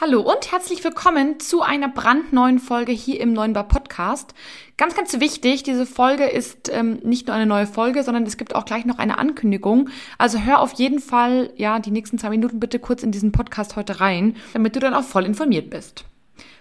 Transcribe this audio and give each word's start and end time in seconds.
Hallo 0.00 0.20
und 0.20 0.52
herzlich 0.52 0.84
willkommen 0.84 1.40
zu 1.40 1.60
einer 1.62 1.88
brandneuen 1.88 2.60
Folge 2.60 2.92
hier 2.92 3.18
im 3.20 3.32
Neuen 3.32 3.52
Bar 3.52 3.66
Podcast. 3.66 4.32
Ganz, 4.76 4.94
ganz 4.94 5.18
wichtig, 5.18 5.64
diese 5.64 5.86
Folge 5.86 6.26
ist 6.26 6.70
ähm, 6.72 7.00
nicht 7.02 7.26
nur 7.26 7.34
eine 7.34 7.46
neue 7.46 7.66
Folge, 7.66 8.04
sondern 8.04 8.22
es 8.22 8.36
gibt 8.36 8.54
auch 8.54 8.64
gleich 8.64 8.84
noch 8.84 8.98
eine 8.98 9.18
Ankündigung. 9.18 9.88
Also 10.16 10.38
hör 10.38 10.60
auf 10.60 10.74
jeden 10.74 11.00
Fall, 11.00 11.52
ja, 11.56 11.80
die 11.80 11.90
nächsten 11.90 12.16
zwei 12.16 12.30
Minuten 12.30 12.60
bitte 12.60 12.78
kurz 12.78 13.02
in 13.02 13.10
diesen 13.10 13.32
Podcast 13.32 13.74
heute 13.74 13.98
rein, 13.98 14.36
damit 14.52 14.76
du 14.76 14.80
dann 14.80 14.94
auch 14.94 15.02
voll 15.02 15.24
informiert 15.24 15.68
bist. 15.68 16.04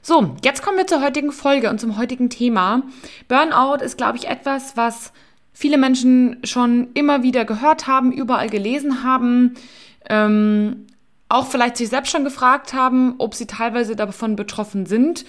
So, 0.02 0.36
jetzt 0.44 0.64
kommen 0.64 0.78
wir 0.78 0.88
zur 0.88 1.04
heutigen 1.04 1.32
Folge 1.32 1.70
und 1.70 1.80
zum 1.80 1.96
heutigen 1.96 2.32
Thema. 2.32 2.82
Burnout 3.28 3.84
ist, 3.84 3.98
glaube 3.98 4.18
ich, 4.18 4.28
etwas, 4.28 4.76
was 4.78 5.14
viele 5.54 5.78
Menschen 5.78 6.40
schon 6.44 6.88
immer 6.96 7.22
wieder 7.22 7.46
gehört 7.46 7.86
haben, 7.86 8.12
überall 8.12 8.50
gelesen 8.50 9.04
haben. 9.04 9.54
Ähm, 10.10 10.88
auch 11.30 11.48
vielleicht 11.48 11.78
sich 11.78 11.90
selbst 11.90 12.12
schon 12.12 12.24
gefragt 12.24 12.74
haben, 12.74 13.16
ob 13.18 13.36
sie 13.36 13.48
teilweise 13.48 13.96
davon 13.96 14.36
betroffen 14.36 14.86
sind. 14.86 15.26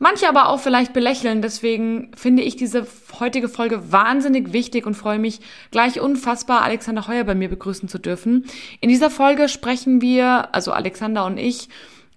Manche 0.00 0.28
aber 0.28 0.48
auch 0.48 0.60
vielleicht 0.60 0.92
belächeln. 0.92 1.42
Deswegen 1.42 2.12
finde 2.14 2.42
ich 2.42 2.54
diese 2.54 2.86
heutige 3.18 3.48
Folge 3.48 3.90
wahnsinnig 3.90 4.52
wichtig 4.52 4.86
und 4.86 4.94
freue 4.94 5.18
mich 5.18 5.40
gleich 5.72 6.00
unfassbar, 6.00 6.62
Alexander 6.62 7.08
Heuer 7.08 7.24
bei 7.24 7.34
mir 7.34 7.48
begrüßen 7.48 7.88
zu 7.88 7.98
dürfen. 7.98 8.46
In 8.80 8.88
dieser 8.88 9.10
Folge 9.10 9.48
sprechen 9.48 10.00
wir, 10.00 10.54
also 10.54 10.72
Alexander 10.72 11.26
und 11.26 11.36
ich, 11.36 11.68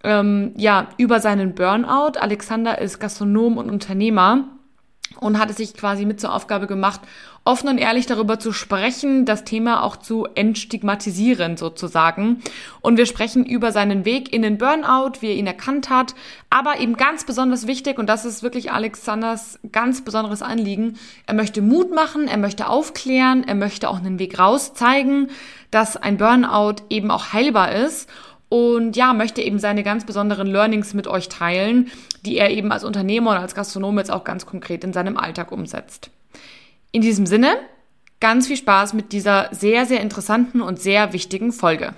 ähm, 0.03 0.53
ja, 0.57 0.89
über 0.97 1.19
seinen 1.19 1.55
Burnout. 1.55 2.19
Alexander 2.19 2.79
ist 2.79 2.99
Gastronom 2.99 3.57
und 3.57 3.69
Unternehmer 3.69 4.47
und 5.19 5.37
hat 5.37 5.49
es 5.49 5.57
sich 5.57 5.73
quasi 5.73 6.05
mit 6.05 6.19
zur 6.19 6.33
Aufgabe 6.33 6.67
gemacht, 6.67 7.01
offen 7.43 7.69
und 7.69 7.77
ehrlich 7.77 8.05
darüber 8.05 8.39
zu 8.39 8.53
sprechen, 8.53 9.25
das 9.25 9.43
Thema 9.43 9.83
auch 9.83 9.97
zu 9.97 10.27
entstigmatisieren 10.35 11.57
sozusagen. 11.57 12.41
Und 12.81 12.97
wir 12.97 13.05
sprechen 13.05 13.45
über 13.45 13.71
seinen 13.71 14.05
Weg 14.05 14.31
in 14.31 14.41
den 14.41 14.57
Burnout, 14.57 15.21
wie 15.21 15.27
er 15.27 15.35
ihn 15.35 15.47
erkannt 15.47 15.89
hat, 15.89 16.15
aber 16.49 16.79
eben 16.79 16.97
ganz 16.97 17.25
besonders 17.25 17.67
wichtig, 17.67 17.97
und 17.97 18.07
das 18.07 18.25
ist 18.25 18.43
wirklich 18.43 18.71
Alexanders 18.71 19.59
ganz 19.71 20.01
besonderes 20.03 20.41
Anliegen, 20.41 20.97
er 21.25 21.33
möchte 21.33 21.61
Mut 21.61 21.93
machen, 21.93 22.27
er 22.27 22.37
möchte 22.37 22.67
aufklären, 22.67 23.43
er 23.43 23.55
möchte 23.55 23.89
auch 23.89 23.97
einen 23.97 24.19
Weg 24.19 24.39
raus 24.39 24.73
zeigen, 24.73 25.29
dass 25.71 25.97
ein 25.97 26.17
Burnout 26.17 26.83
eben 26.89 27.11
auch 27.11 27.33
heilbar 27.33 27.73
ist 27.73 28.09
und 28.49 28.97
ja, 28.97 29.13
möchte 29.13 29.41
eben 29.41 29.59
seine 29.59 29.81
ganz 29.81 30.05
besonderen 30.05 30.47
Learnings 30.47 30.93
mit 30.93 31.07
euch 31.07 31.29
teilen, 31.29 31.89
die 32.25 32.37
er 32.37 32.49
eben 32.49 32.71
als 32.71 32.83
Unternehmer 32.83 33.31
und 33.31 33.37
als 33.37 33.55
Gastronom 33.55 33.97
jetzt 33.97 34.11
auch 34.11 34.23
ganz 34.23 34.45
konkret 34.45 34.83
in 34.83 34.93
seinem 34.93 35.17
Alltag 35.17 35.51
umsetzt. 35.51 36.11
In 36.91 37.01
diesem 37.01 37.25
Sinne, 37.25 37.57
ganz 38.19 38.47
viel 38.47 38.57
Spaß 38.57 38.93
mit 38.93 39.11
dieser 39.11 39.49
sehr, 39.51 39.85
sehr 39.85 40.01
interessanten 40.01 40.61
und 40.61 40.79
sehr 40.79 41.13
wichtigen 41.13 41.51
Folge. 41.51 41.93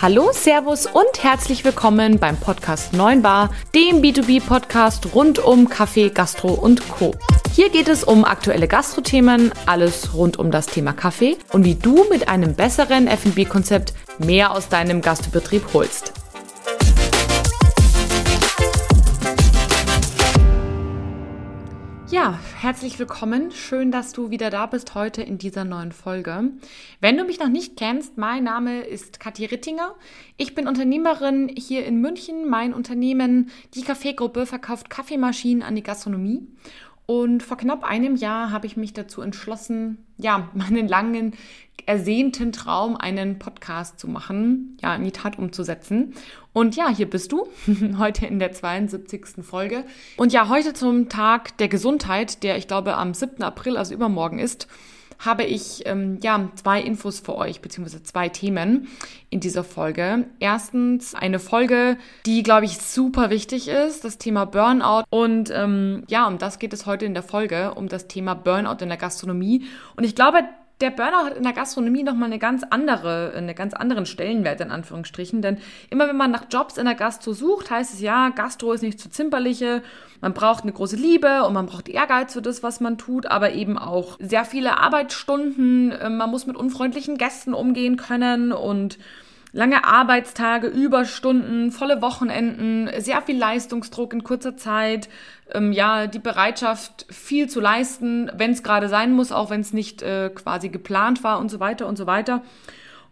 Hallo, 0.00 0.30
Servus 0.32 0.86
und 0.86 1.22
herzlich 1.22 1.64
willkommen 1.64 2.18
beim 2.18 2.36
Podcast 2.36 2.92
9 2.92 3.22
Bar, 3.22 3.50
dem 3.72 4.02
B2B-Podcast 4.02 5.14
rund 5.14 5.38
um 5.38 5.68
Kaffee, 5.68 6.08
Gastro 6.08 6.54
und 6.54 6.88
Co. 6.88 7.14
Hier 7.54 7.68
geht 7.70 7.86
es 7.86 8.02
um 8.02 8.24
aktuelle 8.24 8.66
Gastrothemen, 8.66 9.52
alles 9.66 10.14
rund 10.14 10.38
um 10.38 10.50
das 10.50 10.66
Thema 10.66 10.92
Kaffee 10.92 11.36
und 11.52 11.64
wie 11.64 11.76
du 11.76 12.04
mit 12.10 12.28
einem 12.28 12.56
besseren 12.56 13.06
F&B-Konzept 13.06 13.94
mehr 14.18 14.50
aus 14.50 14.68
deinem 14.68 15.02
Gastbetrieb 15.02 15.72
holst. 15.72 16.21
Ja, 22.12 22.38
herzlich 22.60 22.98
willkommen. 22.98 23.52
Schön, 23.52 23.90
dass 23.90 24.12
du 24.12 24.28
wieder 24.28 24.50
da 24.50 24.66
bist 24.66 24.94
heute 24.94 25.22
in 25.22 25.38
dieser 25.38 25.64
neuen 25.64 25.92
Folge. 25.92 26.50
Wenn 27.00 27.16
du 27.16 27.24
mich 27.24 27.40
noch 27.40 27.48
nicht 27.48 27.78
kennst, 27.78 28.18
mein 28.18 28.44
Name 28.44 28.82
ist 28.82 29.18
Kathi 29.18 29.46
Rittinger. 29.46 29.94
Ich 30.36 30.54
bin 30.54 30.68
Unternehmerin 30.68 31.48
hier 31.48 31.86
in 31.86 32.02
München. 32.02 32.50
Mein 32.50 32.74
Unternehmen, 32.74 33.50
die 33.72 33.80
Kaffeegruppe, 33.80 34.44
verkauft 34.44 34.90
Kaffeemaschinen 34.90 35.62
an 35.62 35.74
die 35.74 35.82
Gastronomie. 35.82 36.46
Und 37.12 37.42
vor 37.42 37.58
knapp 37.58 37.84
einem 37.84 38.16
Jahr 38.16 38.50
habe 38.52 38.66
ich 38.66 38.78
mich 38.78 38.94
dazu 38.94 39.20
entschlossen, 39.20 39.98
ja, 40.16 40.48
meinen 40.54 40.88
langen 40.88 41.34
ersehnten 41.84 42.52
Traum, 42.52 42.96
einen 42.96 43.38
Podcast 43.38 44.00
zu 44.00 44.08
machen, 44.08 44.78
ja, 44.80 44.94
in 44.94 45.04
die 45.04 45.12
Tat 45.12 45.38
umzusetzen. 45.38 46.14
Und 46.54 46.74
ja, 46.74 46.88
hier 46.88 47.10
bist 47.10 47.30
du, 47.30 47.48
heute 47.98 48.24
in 48.24 48.38
der 48.38 48.52
72. 48.52 49.42
Folge. 49.42 49.84
Und 50.16 50.32
ja, 50.32 50.48
heute 50.48 50.72
zum 50.72 51.10
Tag 51.10 51.58
der 51.58 51.68
Gesundheit, 51.68 52.42
der 52.42 52.56
ich 52.56 52.66
glaube 52.66 52.96
am 52.96 53.12
7. 53.12 53.42
April, 53.42 53.76
also 53.76 53.92
übermorgen 53.92 54.38
ist, 54.38 54.66
habe 55.24 55.44
ich 55.44 55.86
ähm, 55.86 56.18
ja 56.22 56.50
zwei 56.56 56.80
Infos 56.80 57.20
für 57.20 57.36
euch, 57.36 57.60
beziehungsweise 57.60 58.02
zwei 58.02 58.28
Themen 58.28 58.88
in 59.30 59.40
dieser 59.40 59.64
Folge. 59.64 60.26
Erstens 60.40 61.14
eine 61.14 61.38
Folge, 61.38 61.96
die, 62.26 62.42
glaube 62.42 62.66
ich, 62.66 62.78
super 62.78 63.30
wichtig 63.30 63.68
ist, 63.68 64.04
das 64.04 64.18
Thema 64.18 64.44
Burnout. 64.44 65.04
Und 65.10 65.50
ähm, 65.50 66.04
ja, 66.08 66.26
um 66.26 66.38
das 66.38 66.58
geht 66.58 66.72
es 66.72 66.86
heute 66.86 67.06
in 67.06 67.14
der 67.14 67.22
Folge, 67.22 67.74
um 67.74 67.88
das 67.88 68.08
Thema 68.08 68.34
Burnout 68.34 68.82
in 68.82 68.88
der 68.88 68.98
Gastronomie. 68.98 69.64
Und 69.96 70.04
ich 70.04 70.14
glaube, 70.14 70.40
der 70.82 70.90
Burnout 70.90 71.26
hat 71.26 71.36
in 71.36 71.44
der 71.44 71.52
Gastronomie 71.52 72.02
nochmal 72.02 72.26
eine 72.26 72.38
ganz 72.38 72.64
andere, 72.68 73.32
einen 73.34 73.54
ganz 73.54 73.72
anderen 73.72 74.04
Stellenwert 74.04 74.60
in 74.60 74.70
Anführungsstrichen. 74.70 75.40
Denn 75.40 75.58
immer 75.90 76.08
wenn 76.08 76.16
man 76.16 76.30
nach 76.30 76.44
Jobs 76.50 76.76
in 76.76 76.84
der 76.84 76.94
Gastro 76.94 77.32
sucht, 77.32 77.70
heißt 77.70 77.94
es 77.94 78.00
ja, 78.00 78.30
Gastro 78.30 78.72
ist 78.72 78.82
nicht 78.82 79.00
zu 79.00 79.08
zimperliche, 79.08 79.82
man 80.20 80.34
braucht 80.34 80.62
eine 80.62 80.72
große 80.72 80.96
Liebe 80.96 81.44
und 81.44 81.52
man 81.54 81.66
braucht 81.66 81.88
Ehrgeiz 81.88 82.32
für 82.32 82.42
das, 82.42 82.62
was 82.62 82.80
man 82.80 82.98
tut, 82.98 83.26
aber 83.26 83.52
eben 83.52 83.76
auch 83.78 84.18
sehr 84.20 84.44
viele 84.44 84.78
Arbeitsstunden. 84.78 85.92
Ähm, 86.00 86.16
man 86.16 86.30
muss 86.30 86.46
mit 86.46 86.56
unfreundlichen 86.56 87.18
Gästen 87.18 87.54
umgehen 87.54 87.96
können 87.96 88.52
und 88.52 88.98
lange 89.52 89.84
Arbeitstage, 89.84 90.66
Überstunden, 90.66 91.70
volle 91.70 92.02
Wochenenden, 92.02 92.90
sehr 92.98 93.22
viel 93.22 93.38
Leistungsdruck 93.38 94.12
in 94.12 94.24
kurzer 94.24 94.56
Zeit, 94.56 95.08
ähm, 95.52 95.72
ja, 95.72 96.06
die 96.06 96.18
Bereitschaft, 96.18 97.06
viel 97.10 97.48
zu 97.48 97.60
leisten, 97.60 98.30
wenn 98.34 98.52
es 98.52 98.62
gerade 98.62 98.88
sein 98.88 99.12
muss, 99.12 99.30
auch 99.30 99.50
wenn 99.50 99.60
es 99.60 99.72
nicht 99.72 100.02
äh, 100.02 100.30
quasi 100.34 100.70
geplant 100.70 101.22
war 101.22 101.38
und 101.38 101.50
so 101.50 101.60
weiter 101.60 101.86
und 101.86 101.96
so 101.96 102.06
weiter. 102.06 102.42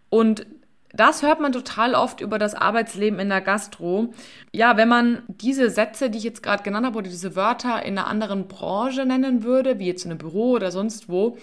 Und 0.09 0.45
das 0.93 1.21
hört 1.21 1.39
man 1.39 1.53
total 1.53 1.95
oft 1.95 2.19
über 2.19 2.37
das 2.37 2.53
Arbeitsleben 2.53 3.19
in 3.19 3.29
der 3.29 3.39
Gastro. 3.39 4.13
Ja, 4.51 4.75
wenn 4.75 4.89
man 4.89 5.23
diese 5.27 5.69
Sätze, 5.69 6.09
die 6.09 6.17
ich 6.17 6.23
jetzt 6.25 6.43
gerade 6.43 6.63
genannt 6.63 6.85
habe, 6.85 6.97
oder 6.97 7.09
diese 7.09 7.35
Wörter 7.35 7.85
in 7.85 7.97
einer 7.97 8.07
anderen 8.07 8.47
Branche 8.47 9.05
nennen 9.05 9.43
würde, 9.43 9.79
wie 9.79 9.87
jetzt 9.87 10.03
in 10.03 10.11
einem 10.11 10.17
Büro 10.17 10.51
oder 10.51 10.71
sonst 10.71 11.07
wo, 11.07 11.37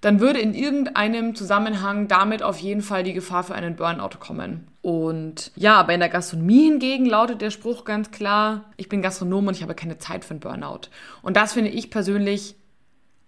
dann 0.00 0.20
würde 0.20 0.40
in 0.40 0.54
irgendeinem 0.54 1.34
Zusammenhang 1.34 2.08
damit 2.08 2.42
auf 2.42 2.58
jeden 2.58 2.80
Fall 2.80 3.02
die 3.02 3.12
Gefahr 3.12 3.44
für 3.44 3.54
einen 3.54 3.76
Burnout 3.76 4.18
kommen. 4.18 4.66
Und 4.82 5.52
ja, 5.56 5.76
aber 5.76 5.92
in 5.92 6.00
der 6.00 6.08
Gastronomie 6.08 6.64
hingegen 6.64 7.04
lautet 7.04 7.42
der 7.42 7.50
Spruch 7.50 7.84
ganz 7.84 8.10
klar, 8.10 8.64
ich 8.76 8.88
bin 8.88 9.02
Gastronom 9.02 9.48
und 9.48 9.56
ich 9.56 9.62
habe 9.62 9.74
keine 9.74 9.98
Zeit 9.98 10.24
für 10.24 10.30
einen 10.32 10.40
Burnout. 10.40 10.88
Und 11.20 11.36
das 11.36 11.52
finde 11.52 11.70
ich 11.70 11.90
persönlich 11.90 12.54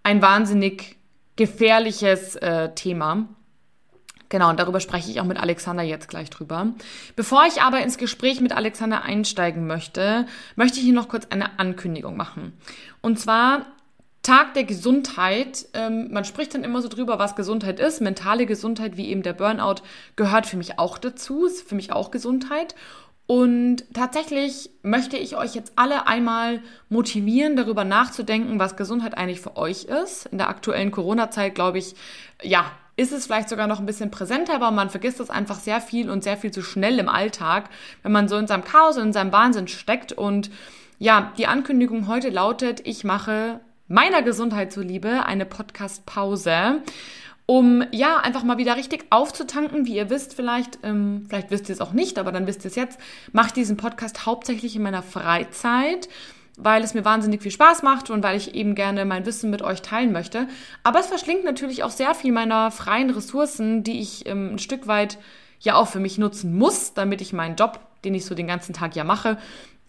ein 0.01 0.21
wahnsinnig 0.21 0.97
gefährliches 1.35 2.35
äh, 2.37 2.73
Thema. 2.73 3.27
Genau, 4.29 4.49
und 4.49 4.59
darüber 4.59 4.79
spreche 4.79 5.11
ich 5.11 5.21
auch 5.21 5.25
mit 5.25 5.37
Alexander 5.37 5.83
jetzt 5.83 6.09
gleich 6.09 6.31
drüber. 6.31 6.73
Bevor 7.15 7.45
ich 7.45 7.61
aber 7.61 7.81
ins 7.81 7.99
Gespräch 7.99 8.41
mit 8.41 8.51
Alexander 8.51 9.03
einsteigen 9.03 9.67
möchte, 9.67 10.25
möchte 10.55 10.79
ich 10.79 10.85
hier 10.85 10.93
noch 10.95 11.07
kurz 11.07 11.27
eine 11.29 11.59
Ankündigung 11.59 12.17
machen. 12.17 12.53
Und 13.01 13.19
zwar 13.19 13.67
Tag 14.23 14.53
der 14.53 14.63
Gesundheit. 14.63 15.67
Ähm, 15.73 16.11
man 16.11 16.25
spricht 16.25 16.55
dann 16.55 16.63
immer 16.63 16.81
so 16.81 16.87
drüber, 16.87 17.19
was 17.19 17.35
Gesundheit 17.35 17.79
ist. 17.79 18.01
Mentale 18.01 18.45
Gesundheit, 18.45 18.97
wie 18.97 19.09
eben 19.09 19.21
der 19.21 19.33
Burnout, 19.33 19.83
gehört 20.15 20.47
für 20.47 20.57
mich 20.57 20.79
auch 20.79 20.97
dazu, 20.97 21.45
ist 21.45 21.67
für 21.67 21.75
mich 21.75 21.91
auch 21.91 22.09
Gesundheit. 22.09 22.73
Und 23.25 23.83
tatsächlich 23.93 24.69
möchte 24.81 25.17
ich 25.17 25.37
euch 25.37 25.55
jetzt 25.55 25.73
alle 25.75 26.07
einmal 26.07 26.61
motivieren, 26.89 27.55
darüber 27.55 27.83
nachzudenken, 27.83 28.59
was 28.59 28.75
Gesundheit 28.75 29.17
eigentlich 29.17 29.41
für 29.41 29.55
euch 29.57 29.85
ist. 29.85 30.25
In 30.27 30.37
der 30.37 30.49
aktuellen 30.49 30.91
Corona-Zeit, 30.91 31.55
glaube 31.55 31.77
ich, 31.77 31.95
ja, 32.41 32.65
ist 32.95 33.11
es 33.11 33.25
vielleicht 33.25 33.49
sogar 33.49 33.67
noch 33.67 33.79
ein 33.79 33.85
bisschen 33.85 34.11
präsenter, 34.11 34.55
aber 34.55 34.71
man 34.71 34.89
vergisst 34.89 35.19
das 35.19 35.29
einfach 35.29 35.59
sehr 35.59 35.81
viel 35.81 36.09
und 36.09 36.23
sehr 36.23 36.37
viel 36.37 36.51
zu 36.51 36.61
schnell 36.61 36.99
im 36.99 37.09
Alltag, 37.09 37.69
wenn 38.03 38.11
man 38.11 38.27
so 38.27 38.37
in 38.37 38.47
seinem 38.47 38.63
Chaos 38.63 38.97
und 38.97 39.03
in 39.03 39.13
seinem 39.13 39.31
Wahnsinn 39.31 39.67
steckt. 39.67 40.13
Und 40.13 40.51
ja, 40.99 41.33
die 41.37 41.47
Ankündigung 41.47 42.07
heute 42.07 42.29
lautet, 42.29 42.85
ich 42.85 43.03
mache 43.03 43.61
meiner 43.93 44.23
Gesundheit 44.23 44.73
zuliebe 44.73 45.25
eine 45.25 45.45
Podcast-Pause, 45.45 46.81
um 47.45 47.83
ja 47.91 48.17
einfach 48.17 48.43
mal 48.43 48.57
wieder 48.57 48.75
richtig 48.75 49.05
aufzutanken. 49.11 49.85
Wie 49.85 49.95
ihr 49.95 50.09
wisst, 50.09 50.33
vielleicht, 50.33 50.79
ähm, 50.83 51.25
vielleicht 51.29 51.51
wisst 51.51 51.69
ihr 51.69 51.73
es 51.73 51.81
auch 51.81 51.93
nicht, 51.93 52.17
aber 52.17 52.31
dann 52.31 52.47
wisst 52.47 52.65
ihr 52.65 52.69
es 52.69 52.75
jetzt, 52.75 52.99
mache 53.31 53.47
ich 53.47 53.53
diesen 53.53 53.77
Podcast 53.77 54.25
hauptsächlich 54.25 54.75
in 54.75 54.81
meiner 54.81 55.03
Freizeit 55.03 56.09
weil 56.55 56.83
es 56.83 56.93
mir 56.93 57.03
wahnsinnig 57.03 57.41
viel 57.41 57.49
Spaß 57.49 57.81
macht 57.81 58.11
und 58.11 58.21
weil 58.21 58.37
ich 58.37 58.53
eben 58.53 58.75
gerne 58.75 59.05
mein 59.05 59.25
Wissen 59.25 59.49
mit 59.49 59.63
euch 59.63 59.81
teilen 59.81 60.11
möchte. 60.11 60.47
Aber 60.83 60.99
es 60.99 61.07
verschlingt 61.07 61.43
natürlich 61.43 61.81
auch 61.83 61.89
sehr 61.89 62.13
viel 62.13 62.31
meiner 62.31 62.69
freien 62.69 63.09
Ressourcen, 63.09 63.83
die 63.83 63.99
ich 63.99 64.27
ähm, 64.27 64.51
ein 64.53 64.59
Stück 64.59 64.85
weit 64.85 65.17
ja 65.61 65.73
auch 65.73 65.87
für 65.87 65.99
mich 65.99 66.19
nutzen 66.19 66.55
muss, 66.55 66.93
damit 66.93 67.21
ich 67.21 67.33
meinen 67.33 67.55
Job, 67.55 67.79
den 68.05 68.13
ich 68.13 68.25
so 68.25 68.35
den 68.35 68.45
ganzen 68.45 68.73
Tag 68.73 68.95
ja 68.95 69.03
mache, 69.03 69.39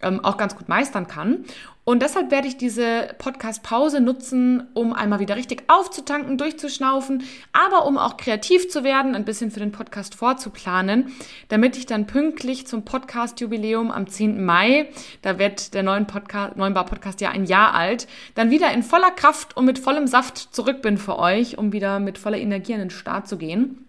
ähm, 0.02 0.24
auch 0.24 0.36
ganz 0.36 0.56
gut 0.56 0.68
meistern 0.68 1.06
kann. 1.06 1.44
Und 1.86 2.00
deshalb 2.00 2.30
werde 2.30 2.48
ich 2.48 2.56
diese 2.56 3.14
Podcast-Pause 3.18 4.00
nutzen, 4.00 4.68
um 4.72 4.94
einmal 4.94 5.18
wieder 5.18 5.36
richtig 5.36 5.64
aufzutanken, 5.66 6.38
durchzuschnaufen, 6.38 7.24
aber 7.52 7.84
um 7.84 7.98
auch 7.98 8.16
kreativ 8.16 8.70
zu 8.70 8.84
werden, 8.84 9.14
ein 9.14 9.26
bisschen 9.26 9.50
für 9.50 9.60
den 9.60 9.70
Podcast 9.70 10.14
vorzuplanen, 10.14 11.12
damit 11.48 11.76
ich 11.76 11.84
dann 11.84 12.06
pünktlich 12.06 12.66
zum 12.66 12.86
Podcast-Jubiläum 12.86 13.90
am 13.90 14.06
10. 14.06 14.42
Mai, 14.42 14.88
da 15.20 15.38
wird 15.38 15.74
der 15.74 15.82
neuen 15.82 16.06
Podcast, 16.06 16.56
Neunbar 16.56 16.86
Podcast 16.86 17.20
ja 17.20 17.30
ein 17.30 17.44
Jahr 17.44 17.74
alt, 17.74 18.08
dann 18.34 18.50
wieder 18.50 18.72
in 18.72 18.82
voller 18.82 19.10
Kraft 19.10 19.54
und 19.54 19.66
mit 19.66 19.78
vollem 19.78 20.06
Saft 20.06 20.38
zurück 20.38 20.80
bin 20.80 20.96
für 20.96 21.18
euch, 21.18 21.58
um 21.58 21.72
wieder 21.72 22.00
mit 22.00 22.16
voller 22.16 22.38
Energie 22.38 22.72
an 22.72 22.80
den 22.80 22.90
Start 22.90 23.28
zu 23.28 23.36
gehen. 23.36 23.86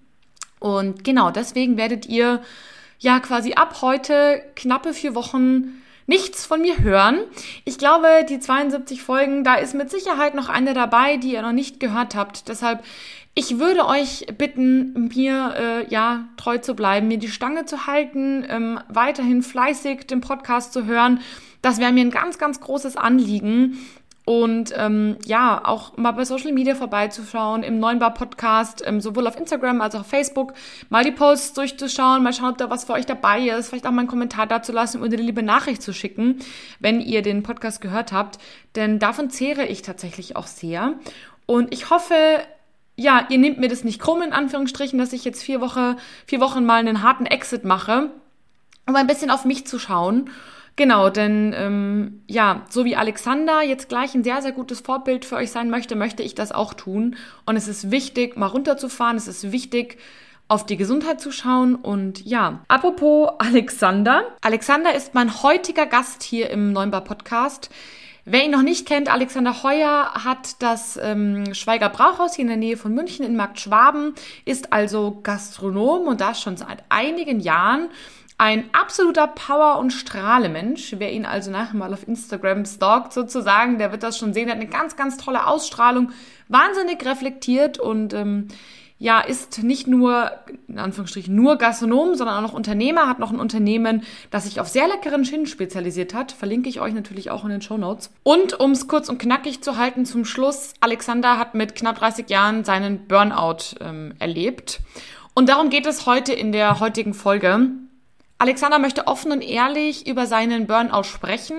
Und 0.60 1.06
genau 1.06 1.32
deswegen 1.32 1.78
werdet 1.78 2.08
ihr 2.08 2.42
ja 3.00 3.22
quasi 3.22 3.54
ab 3.54 3.82
heute 3.82 4.42
knappe 4.56 4.94
vier 4.94 5.16
Wochen 5.16 5.82
nichts 6.08 6.46
von 6.46 6.62
mir 6.62 6.80
hören. 6.80 7.20
Ich 7.64 7.78
glaube, 7.78 8.08
die 8.28 8.40
72 8.40 9.02
Folgen, 9.02 9.44
da 9.44 9.56
ist 9.56 9.74
mit 9.74 9.90
Sicherheit 9.90 10.36
noch 10.36 10.50
eine 10.50 10.74
dabei, 10.74 11.18
die 11.18 11.34
ihr 11.34 11.42
noch 11.42 11.52
nicht 11.52 11.80
gehört 11.80 12.16
habt. 12.16 12.48
Deshalb, 12.48 12.84
ich 13.34 13.60
würde 13.60 13.86
euch 13.86 14.28
bitten, 14.38 15.10
mir 15.14 15.56
äh, 15.58 15.90
ja 15.92 16.26
treu 16.38 16.58
zu 16.58 16.76
bleiben, 16.76 17.08
mir 17.08 17.18
die 17.18 17.30
Stange 17.30 17.66
zu 17.66 17.88
halten, 17.88 18.46
ähm, 18.48 18.80
weiterhin 18.88 19.42
fleißig 19.42 20.08
den 20.08 20.22
Podcast 20.22 20.74
zu 20.74 20.86
hören. 20.86 21.22
Das 21.62 21.80
wäre 21.80 21.92
mir 21.92 22.02
ein 22.02 22.12
ganz, 22.12 22.38
ganz 22.38 22.62
großes 22.62 22.96
Anliegen. 22.96 23.80
Und 24.26 24.74
ähm, 24.76 25.18
ja, 25.24 25.62
auch 25.64 25.98
mal 25.98 26.12
bei 26.12 26.26
Social 26.26 26.52
Media 26.52 26.74
vorbeizuschauen, 26.74 27.62
im 27.62 27.80
Neuen 27.80 28.00
Bar 28.00 28.16
Podcast, 28.16 28.82
ähm, 28.84 29.00
sowohl 29.00 29.28
auf 29.28 29.38
Instagram 29.38 29.82
als 29.82 29.94
auch 29.94 30.00
auf 30.00 30.08
Facebook, 30.08 30.56
mal 30.90 31.04
die 31.04 31.12
Posts 31.12 31.54
durchzuschauen, 31.54 32.24
mal 32.24 32.34
schauen, 32.34 32.50
ob 32.50 32.58
da 32.58 32.72
was 32.72 32.86
für 32.86 32.94
euch 32.94 33.06
dabei 33.06 33.50
ist, 33.50 33.70
vielleicht 33.70 33.86
auch 33.86 33.92
mal 33.92 34.00
einen 34.00 34.08
Kommentar 34.08 34.48
dazu 34.48 34.72
lassen 34.72 35.02
oder 35.02 35.14
eine 35.14 35.22
liebe 35.22 35.44
Nachricht 35.44 35.84
zu 35.84 35.94
schicken, 35.94 36.40
wenn 36.80 37.02
ihr 37.02 37.22
den 37.22 37.44
Podcast 37.44 37.82
gehört 37.82 38.12
habt. 38.12 38.40
Denn 38.76 38.98
davon 38.98 39.30
zehre 39.30 39.68
ich 39.68 39.84
tatsächlich 39.84 40.36
auch 40.36 40.48
sehr. 40.48 40.96
Und 41.46 41.72
ich 41.72 41.92
hoffe, 41.92 42.16
ja, 42.96 43.28
ihr 43.30 43.38
nehmt 43.38 43.60
mir 43.60 43.68
das 43.68 43.84
nicht 43.84 44.02
krumm, 44.02 44.24
in 44.24 44.34
Anführungsstrichen, 44.34 44.98
dass 44.98 45.14
ich 45.14 45.24
jetzt 45.24 45.44
vier, 45.44 45.62
Woche, 45.62 45.98
vier 46.26 46.40
Wochen 46.40 46.66
mal 46.66 46.80
einen 46.80 47.04
harten 47.04 47.28
Exit 47.28 47.64
mache, 47.64 48.10
um 48.88 48.96
ein 48.96 49.06
bisschen 49.06 49.30
auf 49.30 49.46
mich 49.46 49.68
zu 49.68 49.78
schauen 49.78 50.32
Genau, 50.78 51.10
denn 51.10 51.54
ähm, 51.58 52.22
ja, 52.28 52.66
so 52.70 52.84
wie 52.84 52.98
Alexander 52.98 53.62
jetzt 53.62 53.88
gleich 53.88 54.14
ein 54.14 54.26
sehr, 54.26 54.42
sehr 54.42 54.52
gutes 54.52 54.82
Vorbild 54.82 55.24
für 55.24 55.38
euch 55.38 55.52
sein 55.52 55.70
möchte, 55.70 55.96
möchte 55.96 56.22
ich 56.22 56.36
das 56.36 56.52
auch 56.52 56.74
tun. 56.74 57.16
Und 57.46 57.56
es 57.56 57.70
ist 57.70 57.92
wichtig, 57.92 58.36
mal 58.36 58.48
runterzufahren. 58.48 59.16
Es 59.16 59.30
ist 59.30 59.54
wichtig, 59.54 59.98
auf 60.50 60.66
die 60.66 60.76
Gesundheit 60.76 61.22
zu 61.22 61.32
schauen. 61.32 61.76
Und 61.76 62.26
ja, 62.26 62.60
apropos 62.68 63.30
Alexander. 63.38 64.26
Alexander 64.42 64.94
ist 64.94 65.14
mein 65.14 65.44
heutiger 65.44 65.86
Gast 65.86 66.24
hier 66.24 66.50
im 66.50 66.74
Neunbar 66.74 67.06
Podcast. 67.06 67.70
Wer 68.28 68.44
ihn 68.44 68.52
noch 68.52 68.64
nicht 68.64 68.88
kennt, 68.88 69.08
Alexander 69.08 69.62
Heuer 69.62 70.12
hat 70.26 70.62
das 70.62 71.00
ähm, 71.02 71.54
Schweiger 71.54 71.90
Brauhaus 71.90 72.36
hier 72.36 72.42
in 72.42 72.48
der 72.50 72.58
Nähe 72.58 72.76
von 72.76 72.92
München 72.92 73.24
in 73.24 73.36
Markt 73.36 73.60
Schwaben, 73.60 74.16
ist 74.46 74.74
also 74.74 75.20
Gastronom 75.22 76.08
und 76.08 76.22
das 76.22 76.42
schon 76.42 76.58
seit 76.58 76.84
einigen 76.90 77.40
Jahren. 77.40 77.90
Ein 78.38 78.66
absoluter 78.74 79.28
Power- 79.28 79.80
und 79.80 79.92
Strahlemensch. 79.92 80.96
Wer 80.98 81.14
ihn 81.14 81.26
also 81.26 81.52
nachher 81.52 81.78
mal 81.78 81.94
auf 81.94 82.06
Instagram 82.06 82.66
stalkt 82.66 83.14
sozusagen, 83.14 83.78
der 83.78 83.94
wird 83.94 84.04
das 84.04 84.18
schon 84.18 84.34
sehen. 84.34 84.50
Er 84.50 84.56
hat 84.56 84.62
eine 84.62 84.70
ganz, 84.70 84.98
ganz 84.98 85.16
tolle 85.16 85.48
Ausstrahlung, 85.48 86.12
wahnsinnig 86.50 87.06
reflektiert 87.06 87.80
und 87.80 88.14
ähm, 88.14 88.50
ja, 88.98 89.22
ist 89.22 89.62
nicht 89.64 89.88
nur, 89.88 90.32
in 90.68 90.80
Anführungsstrichen, 90.80 91.34
nur 91.34 91.58
Gastronom, 91.58 92.16
sondern 92.16 92.38
auch 92.38 92.50
noch 92.50 92.54
Unternehmer, 92.54 93.08
hat 93.08 93.20
noch 93.20 93.32
ein 93.32 93.40
Unternehmen, 93.40 94.04
das 94.32 94.46
sich 94.46 94.60
auf 94.60 94.68
sehr 94.68 94.88
leckeren 94.88 95.24
Gin 95.24 95.48
spezialisiert 95.48 96.14
hat. 96.14 96.32
Verlinke 96.32 96.70
ich 96.70 96.80
euch 96.80 96.94
natürlich 96.94 97.30
auch 97.30 97.44
in 97.44 97.52
den 97.52 97.62
Show 97.62 97.78
Notes. 97.78 98.10
Und 98.24 98.60
um 98.60 98.72
es 98.72 98.88
kurz 98.88 99.10
und 99.10 99.18
knackig 99.18 99.62
zu 99.62 99.78
halten 99.78 100.06
zum 100.06 100.26
Schluss, 100.26 100.74
Alexander 100.80 101.38
hat 101.38 101.56
mit 101.56 101.76
knapp 101.76 102.00
30 102.00 102.30
Jahren 102.30 102.64
seinen 102.64 103.08
Burnout 103.08 103.76
ähm, 103.82 104.14
erlebt. 104.20 104.80
Und 105.34 105.50
darum 105.50 105.70
geht 105.70 105.86
es 105.86 106.06
heute 106.06 106.32
in 106.34 106.54
der 106.54 106.80
heutigen 106.80 107.14
Folge. 107.14 107.72
Alexander 108.38 108.80
möchte 108.80 109.08
offen 109.08 109.32
und 109.32 109.42
ehrlich 109.42 110.08
über 110.08 110.26
seinen 110.26 110.68
Burnout 110.68 111.04
sprechen 111.04 111.58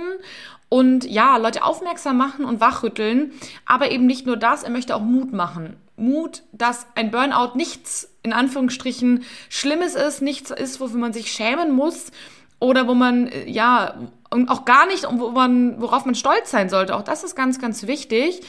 und 0.69 1.05
ja, 1.05 1.37
Leute 1.37 1.64
aufmerksam 1.64 2.17
machen 2.17 2.44
und 2.44 2.61
wachrütteln, 2.61 3.32
aber 3.64 3.90
eben 3.90 4.06
nicht 4.06 4.26
nur 4.26 4.37
das, 4.37 4.62
er 4.62 4.70
möchte 4.70 4.94
auch 4.94 5.00
Mut 5.00 5.32
machen. 5.32 5.76
Mut, 5.96 6.43
dass 6.52 6.87
ein 6.94 7.11
Burnout 7.11 7.56
nichts 7.56 8.12
in 8.23 8.32
Anführungsstrichen 8.32 9.25
Schlimmes 9.49 9.94
ist, 9.94 10.20
nichts 10.20 10.50
ist, 10.50 10.81
wofür 10.81 10.99
man 10.99 11.12
sich 11.12 11.32
schämen 11.32 11.73
muss 11.73 12.11
oder 12.58 12.88
wo 12.88 12.94
man 12.94 13.31
ja 13.46 13.94
und 14.31 14.49
auch 14.50 14.64
gar 14.64 14.87
nicht, 14.87 15.06
wo 15.11 15.31
man, 15.31 15.81
worauf 15.81 16.05
man 16.05 16.14
stolz 16.14 16.50
sein 16.50 16.69
sollte. 16.69 16.96
Auch 16.96 17.02
das 17.02 17.25
ist 17.25 17.37
ganz, 17.37 17.61
ganz 17.61 17.87
wichtig. 17.87 18.40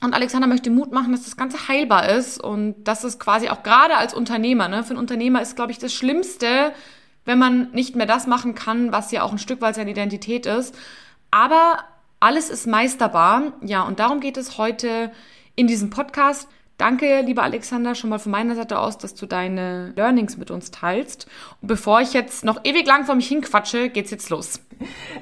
Und 0.00 0.12
Alexander 0.12 0.46
möchte 0.46 0.70
Mut 0.70 0.92
machen, 0.92 1.12
dass 1.12 1.24
das 1.24 1.36
Ganze 1.36 1.68
heilbar 1.68 2.10
ist 2.10 2.38
und 2.38 2.84
dass 2.84 3.04
es 3.04 3.18
quasi 3.18 3.48
auch 3.48 3.62
gerade 3.62 3.96
als 3.96 4.12
Unternehmer, 4.12 4.68
ne, 4.68 4.84
für 4.84 4.90
einen 4.90 4.98
Unternehmer 4.98 5.40
ist, 5.40 5.56
glaube 5.56 5.72
ich, 5.72 5.78
das 5.78 5.94
Schlimmste, 5.94 6.72
wenn 7.24 7.38
man 7.38 7.70
nicht 7.72 7.96
mehr 7.96 8.06
das 8.06 8.26
machen 8.26 8.54
kann, 8.54 8.92
was 8.92 9.10
ja 9.10 9.22
auch 9.22 9.32
ein 9.32 9.38
Stück 9.38 9.60
weit 9.60 9.74
seine 9.74 9.90
Identität 9.90 10.46
ist. 10.46 10.76
Aber 11.30 11.78
alles 12.20 12.50
ist 12.50 12.66
meisterbar. 12.66 13.52
Ja, 13.62 13.82
und 13.82 13.98
darum 13.98 14.20
geht 14.20 14.36
es 14.36 14.58
heute 14.58 15.10
in 15.56 15.66
diesem 15.66 15.90
Podcast. 15.90 16.48
Danke, 16.76 17.20
lieber 17.20 17.44
Alexander, 17.44 17.94
schon 17.94 18.10
mal 18.10 18.18
von 18.18 18.32
meiner 18.32 18.56
Seite 18.56 18.80
aus, 18.80 18.98
dass 18.98 19.14
du 19.14 19.26
deine 19.26 19.92
Learnings 19.94 20.36
mit 20.36 20.50
uns 20.50 20.72
teilst. 20.72 21.28
Und 21.62 21.68
bevor 21.68 22.00
ich 22.00 22.12
jetzt 22.12 22.44
noch 22.44 22.60
ewig 22.64 22.84
lang 22.86 23.04
vor 23.04 23.14
mich 23.14 23.28
hinquatsche, 23.28 23.90
geht's 23.90 24.10
jetzt 24.10 24.28
los. 24.28 24.60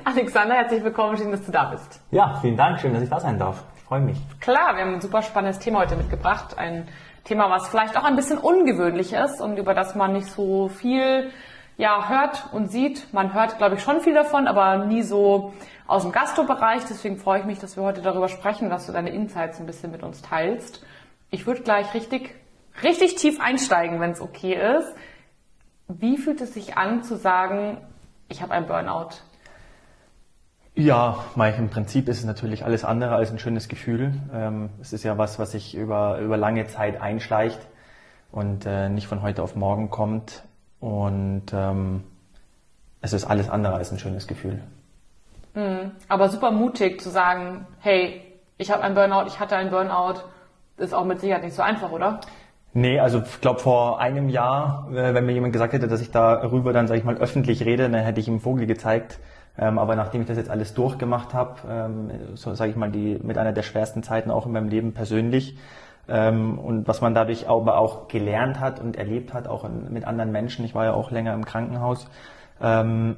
Alexander, 0.05 0.55
herzlich 0.55 0.83
willkommen, 0.83 1.19
schön, 1.19 1.31
dass 1.31 1.45
du 1.45 1.53
da 1.53 1.65
bist. 1.65 2.01
Ja, 2.11 2.39
vielen 2.41 2.57
Dank, 2.57 2.81
schön, 2.81 2.95
dass 2.95 3.03
ich 3.03 3.11
da 3.11 3.21
sein 3.21 3.39
darf. 3.39 3.65
Ich 3.77 3.83
freue 3.83 4.01
mich. 4.01 4.17
Klar, 4.41 4.77
wir 4.77 4.83
haben 4.83 4.95
ein 4.95 5.01
super 5.03 5.21
spannendes 5.21 5.59
Thema 5.59 5.81
heute 5.81 5.97
mitgebracht. 5.97 6.57
Ein 6.57 6.89
Thema, 7.25 7.51
was 7.51 7.69
vielleicht 7.69 7.99
auch 7.99 8.05
ein 8.05 8.17
bisschen 8.17 8.39
ungewöhnlich 8.39 9.13
ist 9.13 9.41
und 9.41 9.59
über 9.59 9.75
das 9.75 9.95
man 9.95 10.15
nicht 10.15 10.29
so 10.29 10.69
viel 10.69 11.31
ja, 11.77 12.09
hört 12.09 12.49
und 12.53 12.71
sieht. 12.71 13.13
Man 13.13 13.35
hört, 13.35 13.59
glaube 13.59 13.77
ich, 13.77 13.83
schon 13.83 14.01
viel 14.01 14.15
davon, 14.15 14.47
aber 14.47 14.85
nie 14.85 15.03
so 15.03 15.53
aus 15.87 16.03
dem 16.03 16.13
Gastro-Bereich. 16.13 16.85
Deswegen 16.89 17.19
freue 17.19 17.41
ich 17.41 17.45
mich, 17.45 17.59
dass 17.59 17.77
wir 17.77 17.83
heute 17.83 18.03
darüber 18.03 18.29
sprechen, 18.29 18.71
dass 18.71 18.87
du 18.87 18.93
deine 18.93 19.11
Insights 19.11 19.61
ein 19.61 19.67
bisschen 19.67 19.91
mit 19.91 20.03
uns 20.03 20.23
teilst. 20.23 20.85
Ich 21.31 21.47
würde 21.47 21.63
gleich 21.63 21.95
richtig, 21.95 22.35
richtig 22.83 23.17
tief 23.17 23.41
einsteigen, 23.41 24.01
wenn 24.01 24.11
es 24.11 24.21
okay 24.21 24.55
ist. 24.79 24.95
Wie 25.89 26.19
fühlt 26.19 26.41
es 26.41 26.55
sich 26.55 26.77
an 26.77 27.03
zu 27.03 27.17
sagen, 27.17 27.79
ich 28.29 28.43
habe 28.43 28.53
einen 28.53 28.67
Burnout? 28.67 29.11
Ja, 30.75 31.25
im 31.37 31.69
Prinzip 31.69 32.09
ist 32.09 32.19
es 32.19 32.25
natürlich 32.25 32.65
alles 32.65 32.83
andere 32.83 33.15
als 33.15 33.31
ein 33.31 33.39
schönes 33.39 33.69
Gefühl. 33.69 34.15
Ähm, 34.33 34.71
es 34.81 34.95
ist 34.95 35.03
ja 35.03 35.19
was, 35.19 35.39
was 35.39 35.53
sich 35.53 35.75
über, 35.75 36.19
über 36.19 36.39
lange 36.39 36.67
Zeit 36.67 36.99
einschleicht 37.01 37.61
und 38.31 38.65
äh, 38.65 38.89
nicht 38.89 39.07
von 39.07 39.21
heute 39.21 39.43
auf 39.43 39.55
morgen 39.55 39.91
kommt. 39.91 40.45
Und 40.83 41.45
ähm, 41.53 42.03
es 43.03 43.13
ist 43.13 43.25
alles 43.25 43.49
andere 43.49 43.75
als 43.75 43.93
ein 43.93 44.01
schönes 44.01 44.27
Gefühl. 44.27 44.59
Mhm. 45.55 45.93
Aber 46.09 46.29
super 46.29 46.51
mutig 46.51 47.01
zu 47.01 47.09
sagen, 47.09 47.69
hey, 47.79 48.21
ich 48.59 48.73
habe 48.73 48.83
einen 48.83 48.97
Burnout, 48.97 49.29
ich 49.29 49.39
hatte 49.39 49.55
einen 49.55 49.71
Burnout, 49.71 50.23
ist 50.79 50.93
auch 50.93 51.05
mit 51.05 51.21
Sicherheit 51.21 51.45
nicht 51.45 51.55
so 51.55 51.63
einfach, 51.63 51.93
oder? 51.93 52.21
Nee, 52.73 52.99
also 52.99 53.21
ich 53.21 53.41
glaube 53.41 53.61
vor 53.61 54.01
einem 54.01 54.29
Jahr, 54.29 54.89
äh, 54.93 55.15
wenn 55.15 55.25
mir 55.25 55.33
jemand 55.33 55.53
gesagt 55.53 55.73
hätte, 55.73 55.87
dass 55.87 56.01
ich 56.01 56.11
darüber 56.11 56.73
dann, 56.73 56.89
sage 56.89 56.99
ich 56.99 57.05
mal, 57.05 57.17
öffentlich 57.17 57.65
rede, 57.65 57.89
dann 57.89 58.03
hätte 58.03 58.19
ich 58.19 58.27
ihm 58.27 58.41
Vogel 58.41 58.67
gezeigt. 58.67 59.21
Ähm, 59.57 59.79
aber 59.79 59.95
nachdem 59.95 60.23
ich 60.23 60.27
das 60.27 60.37
jetzt 60.37 60.51
alles 60.51 60.75
durchgemacht 60.75 61.33
habe, 61.33 61.61
ähm, 61.69 62.11
so 62.35 62.55
sage 62.55 62.73
ich 62.73 62.77
mal, 62.77 62.91
die 62.91 63.21
mit 63.23 63.39
einer 63.39 63.53
der 63.53 63.63
schwersten 63.63 64.03
Zeiten 64.03 64.33
auch 64.33 64.47
in 64.47 64.53
meinem 64.53 64.69
Leben 64.69 64.95
persönlich, 64.95 65.57
ähm, 66.09 66.59
und 66.59 66.89
was 66.89 67.01
man 67.01 67.15
dadurch 67.15 67.49
aber 67.49 67.79
auch 67.79 68.09
gelernt 68.09 68.61
hat 68.61 68.81
und 68.81 68.97
erlebt 68.97 69.33
hat, 69.35 69.49
auch 69.49 69.69
mit 69.69 70.05
anderen 70.05 70.33
Menschen, 70.33 70.65
ich 70.65 70.75
war 70.75 70.85
ja 70.85 70.95
auch 70.95 71.11
länger 71.11 71.35
im 71.35 71.45
Krankenhaus, 71.45 72.09
ähm, 72.61 73.17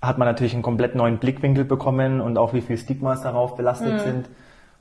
hat 0.00 0.18
man 0.18 0.26
natürlich 0.28 0.54
einen 0.54 0.62
komplett 0.62 0.94
neuen 0.94 1.18
Blickwinkel 1.18 1.64
bekommen 1.64 2.20
und 2.20 2.38
auch 2.38 2.54
wie 2.54 2.60
viel 2.60 2.78
Stigmas 2.78 3.22
darauf 3.22 3.56
belastet 3.56 3.94
mhm. 3.94 3.98
sind. 3.98 4.30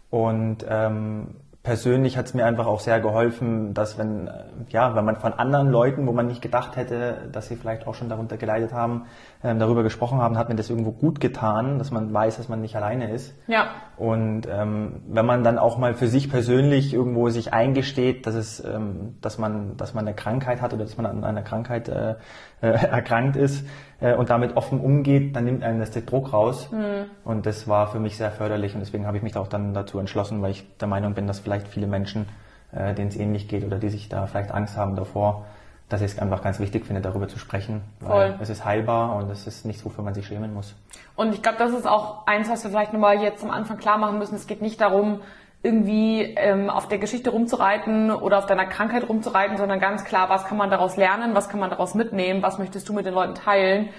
Und 0.10 0.66
ähm, 0.70 1.36
persönlich 1.68 2.18
hat 2.18 2.28
es 2.28 2.34
mir 2.34 2.46
einfach 2.46 2.66
auch 2.66 2.80
sehr 2.80 3.02
geholfen, 3.02 3.74
dass 3.74 3.98
wenn, 3.98 4.30
ja, 4.70 4.96
wenn 4.96 5.04
man 5.04 5.18
von 5.18 5.34
anderen 5.34 5.70
Leuten, 5.70 6.08
wo 6.08 6.14
man 6.14 6.26
nicht 6.26 6.42
gedacht 6.42 6.78
hätte, 6.78 7.28
dass 7.34 7.50
sie 7.50 7.58
vielleicht 7.58 7.88
auch 7.88 7.94
schon 7.94 8.08
darunter 8.08 8.38
geleitet 8.38 8.72
haben, 8.72 9.04
ähm, 9.44 9.60
darüber 9.60 9.84
gesprochen 9.84 10.22
haben, 10.22 10.38
hat 10.38 10.48
mir 10.48 10.56
das 10.56 10.70
irgendwo 10.70 10.94
gut 10.94 11.20
getan, 11.20 11.78
dass 11.78 11.92
man 11.92 12.14
weiß, 12.14 12.38
dass 12.38 12.48
man 12.48 12.62
nicht 12.62 12.78
alleine 12.78 13.12
ist. 13.12 13.36
Ja. 13.48 13.68
Und 13.98 14.48
ähm, 14.50 15.02
wenn 15.10 15.26
man 15.26 15.44
dann 15.44 15.58
auch 15.58 15.78
mal 15.78 15.94
für 15.94 16.08
sich 16.08 16.30
persönlich 16.30 16.94
irgendwo 16.94 17.28
sich 17.28 17.52
eingesteht, 17.52 18.26
dass 18.26 18.36
es, 18.36 18.64
ähm, 18.64 19.18
dass 19.20 19.38
man, 19.38 19.76
dass 19.76 19.94
man 19.94 20.08
eine 20.08 20.16
Krankheit 20.16 20.62
hat 20.62 20.72
oder 20.74 20.86
dass 20.86 20.96
man 20.96 21.06
an 21.06 21.26
einer 21.26 21.42
Krankheit 21.42 21.90
äh, 21.90 22.16
äh, 22.62 22.70
erkrankt 22.70 23.36
ist 23.36 23.66
äh, 24.00 24.14
und 24.16 24.30
damit 24.30 24.58
offen 24.58 24.80
umgeht, 24.80 25.36
dann 25.36 25.46
nimmt 25.46 25.64
einem 25.64 25.80
das 25.80 25.92
den 25.92 26.06
Druck 26.06 26.34
raus. 26.34 26.72
Mhm. 26.72 27.06
Und 27.24 27.46
das 27.46 27.68
war 27.68 27.88
für 27.88 28.00
mich 28.00 28.18
sehr 28.18 28.32
förderlich 28.32 28.74
und 28.74 28.80
deswegen 28.80 29.06
habe 29.06 29.18
ich 29.18 29.24
mich 29.24 29.36
auch 29.36 29.48
dann 29.48 29.74
dazu 29.74 30.00
entschlossen, 30.00 30.42
weil 30.42 30.52
ich 30.52 30.66
der 30.78 30.88
Meinung 30.88 31.14
bin, 31.14 31.28
dass 31.28 31.40
vielleicht 31.40 31.68
viele 31.68 31.88
Menschen, 31.88 32.28
äh, 32.72 32.94
denen 32.94 33.10
es 33.10 33.16
ähnlich 33.16 33.48
geht 33.48 33.66
oder 33.66 33.78
die 33.78 33.90
sich 33.90 34.10
da 34.10 34.26
vielleicht 34.28 34.52
Angst 34.52 34.78
haben 34.78 34.96
davor, 34.96 35.46
dass 35.90 36.02
ich 36.02 36.12
es 36.14 36.20
einfach 36.20 36.42
ganz 36.42 36.60
wichtig 36.60 36.86
finde, 36.86 37.02
darüber 37.02 37.28
zu 37.28 37.40
sprechen. 37.40 37.82
Voll. 38.06 38.36
es 38.42 38.50
ist 38.50 38.66
heilbar 38.66 39.16
und 39.16 39.30
es 39.32 39.48
ist 39.48 39.66
nichts, 39.66 39.86
wofür 39.86 40.04
man 40.04 40.14
sich 40.14 40.28
schämen 40.28 40.54
muss. 40.54 40.76
Und 41.16 41.34
ich 41.34 41.42
glaube, 41.42 41.58
das 41.60 41.72
ist 41.72 41.88
auch 41.88 42.28
eins, 42.28 42.50
was 42.50 42.64
wir 42.64 42.72
vielleicht 42.72 42.92
nochmal 42.92 43.22
jetzt 43.22 43.44
am 43.44 43.52
Anfang 43.52 43.78
klar 43.78 43.98
machen 43.98 44.18
müssen. 44.18 44.36
Es 44.36 44.48
geht 44.48 44.62
nicht 44.62 44.82
darum, 44.82 45.22
irgendwie 45.68 46.22
ähm, 46.22 46.70
auf 46.70 46.88
der 46.88 46.98
Geschichte 46.98 47.30
rumzureiten 47.30 48.10
oder 48.12 48.38
auf 48.38 48.46
deiner 48.46 48.66
Krankheit 48.66 49.08
rumzureiten, 49.08 49.58
sondern 49.58 49.80
ganz 49.80 50.06
klar, 50.06 50.30
was 50.30 50.46
kann 50.46 50.58
man 50.58 50.70
daraus 50.70 50.96
lernen, 50.96 51.36
was 51.36 51.50
kann 51.50 51.60
man 51.60 51.70
daraus 51.70 51.94
mitnehmen, 51.94 52.42
was 52.42 52.58
möchtest 52.58 52.88
du 52.88 52.94
mit 52.94 53.06
den 53.06 53.14
Leuten 53.14 53.36
teilen 53.36 53.90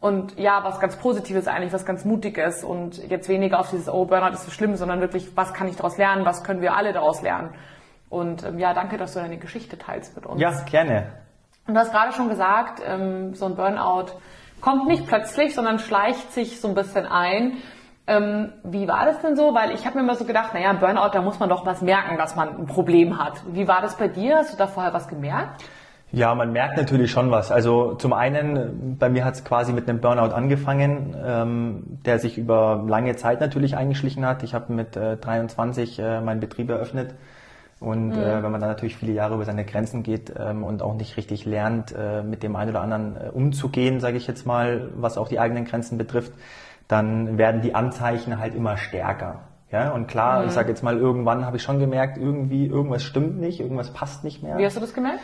und 0.00 0.38
ja, 0.38 0.62
was 0.62 0.78
ganz 0.78 0.96
Positives 0.96 1.48
eigentlich, 1.48 1.72
was 1.72 1.84
ganz 1.84 2.04
Mutiges 2.04 2.62
und 2.62 2.98
jetzt 3.08 3.28
weniger 3.28 3.58
auf 3.58 3.70
dieses, 3.70 3.88
oh, 3.88 4.04
Burnout 4.04 4.34
ist 4.34 4.44
so 4.44 4.50
schlimm, 4.50 4.76
sondern 4.76 5.00
wirklich, 5.00 5.36
was 5.36 5.52
kann 5.52 5.68
ich 5.68 5.76
daraus 5.76 5.98
lernen, 5.98 6.24
was 6.24 6.44
können 6.44 6.60
wir 6.60 6.76
alle 6.76 6.92
daraus 6.92 7.22
lernen. 7.22 7.54
Und 8.08 8.44
ähm, 8.44 8.58
ja, 8.58 8.72
danke, 8.72 8.98
dass 8.98 9.14
du 9.14 9.20
deine 9.20 9.38
Geschichte 9.38 9.78
teilst 9.78 10.14
mit 10.14 10.26
uns. 10.26 10.40
Ja, 10.40 10.52
gerne. 10.70 11.12
Und 11.66 11.74
du 11.74 11.80
hast 11.80 11.90
gerade 11.90 12.12
schon 12.12 12.28
gesagt, 12.28 12.80
ähm, 12.86 13.34
so 13.34 13.46
ein 13.46 13.56
Burnout 13.56 14.12
kommt 14.60 14.86
nicht 14.86 15.06
plötzlich, 15.06 15.54
sondern 15.54 15.78
schleicht 15.78 16.32
sich 16.32 16.60
so 16.60 16.68
ein 16.68 16.74
bisschen 16.74 17.06
ein. 17.06 17.54
Ähm, 18.08 18.52
wie 18.62 18.86
war 18.86 19.04
das 19.04 19.20
denn 19.20 19.36
so? 19.36 19.54
Weil 19.54 19.72
ich 19.72 19.84
habe 19.84 19.98
mir 19.98 20.04
immer 20.04 20.14
so 20.14 20.24
gedacht, 20.24 20.54
naja, 20.54 20.72
Burnout, 20.74 21.10
da 21.12 21.22
muss 21.22 21.40
man 21.40 21.48
doch 21.48 21.66
was 21.66 21.82
merken, 21.82 22.16
dass 22.18 22.36
man 22.36 22.60
ein 22.60 22.66
Problem 22.66 23.18
hat. 23.18 23.42
Wie 23.48 23.66
war 23.66 23.82
das 23.82 23.96
bei 23.96 24.08
dir? 24.08 24.36
Hast 24.36 24.52
du 24.52 24.56
da 24.56 24.66
vorher 24.68 24.92
was 24.94 25.08
gemerkt? 25.08 25.64
Ja, 26.12 26.34
man 26.36 26.52
merkt 26.52 26.76
natürlich 26.76 27.10
schon 27.10 27.32
was. 27.32 27.50
Also 27.50 27.94
zum 27.94 28.12
einen, 28.12 28.96
bei 28.96 29.08
mir 29.08 29.24
hat 29.24 29.34
es 29.34 29.44
quasi 29.44 29.72
mit 29.72 29.88
einem 29.88 30.00
Burnout 30.00 30.32
angefangen, 30.34 31.16
ähm, 31.20 31.82
der 32.04 32.20
sich 32.20 32.38
über 32.38 32.84
lange 32.86 33.16
Zeit 33.16 33.40
natürlich 33.40 33.76
eingeschlichen 33.76 34.24
hat. 34.24 34.44
Ich 34.44 34.54
habe 34.54 34.72
mit 34.72 34.96
äh, 34.96 35.16
23 35.16 35.98
äh, 35.98 36.20
meinen 36.20 36.38
Betrieb 36.38 36.70
eröffnet. 36.70 37.14
Und 37.80 38.10
mhm. 38.10 38.18
äh, 38.18 38.42
wenn 38.42 38.52
man 38.52 38.60
dann 38.60 38.70
natürlich 38.70 38.96
viele 38.96 39.12
Jahre 39.12 39.34
über 39.34 39.44
seine 39.44 39.64
Grenzen 39.64 40.04
geht 40.04 40.32
ähm, 40.38 40.62
und 40.62 40.80
auch 40.80 40.94
nicht 40.94 41.16
richtig 41.16 41.44
lernt, 41.44 41.92
äh, 41.92 42.22
mit 42.22 42.42
dem 42.44 42.54
einen 42.54 42.70
oder 42.70 42.80
anderen 42.80 43.16
äh, 43.16 43.28
umzugehen, 43.30 43.98
sage 43.98 44.16
ich 44.16 44.28
jetzt 44.28 44.46
mal, 44.46 44.88
was 44.94 45.18
auch 45.18 45.28
die 45.28 45.40
eigenen 45.40 45.64
Grenzen 45.64 45.98
betrifft, 45.98 46.32
dann 46.88 47.38
werden 47.38 47.62
die 47.62 47.74
Anzeichen 47.74 48.38
halt 48.38 48.54
immer 48.54 48.76
stärker. 48.76 49.40
Ja, 49.70 49.92
und 49.92 50.06
klar, 50.06 50.42
mhm. 50.42 50.48
ich 50.48 50.52
sage 50.52 50.68
jetzt 50.68 50.82
mal, 50.82 50.96
irgendwann 50.96 51.44
habe 51.44 51.56
ich 51.56 51.62
schon 51.62 51.78
gemerkt, 51.78 52.18
irgendwie 52.18 52.66
irgendwas 52.66 53.02
stimmt 53.02 53.40
nicht, 53.40 53.60
irgendwas 53.60 53.92
passt 53.92 54.22
nicht 54.22 54.42
mehr. 54.42 54.56
Wie 54.58 54.64
hast 54.64 54.76
du 54.76 54.80
das 54.80 54.94
gemerkt? 54.94 55.20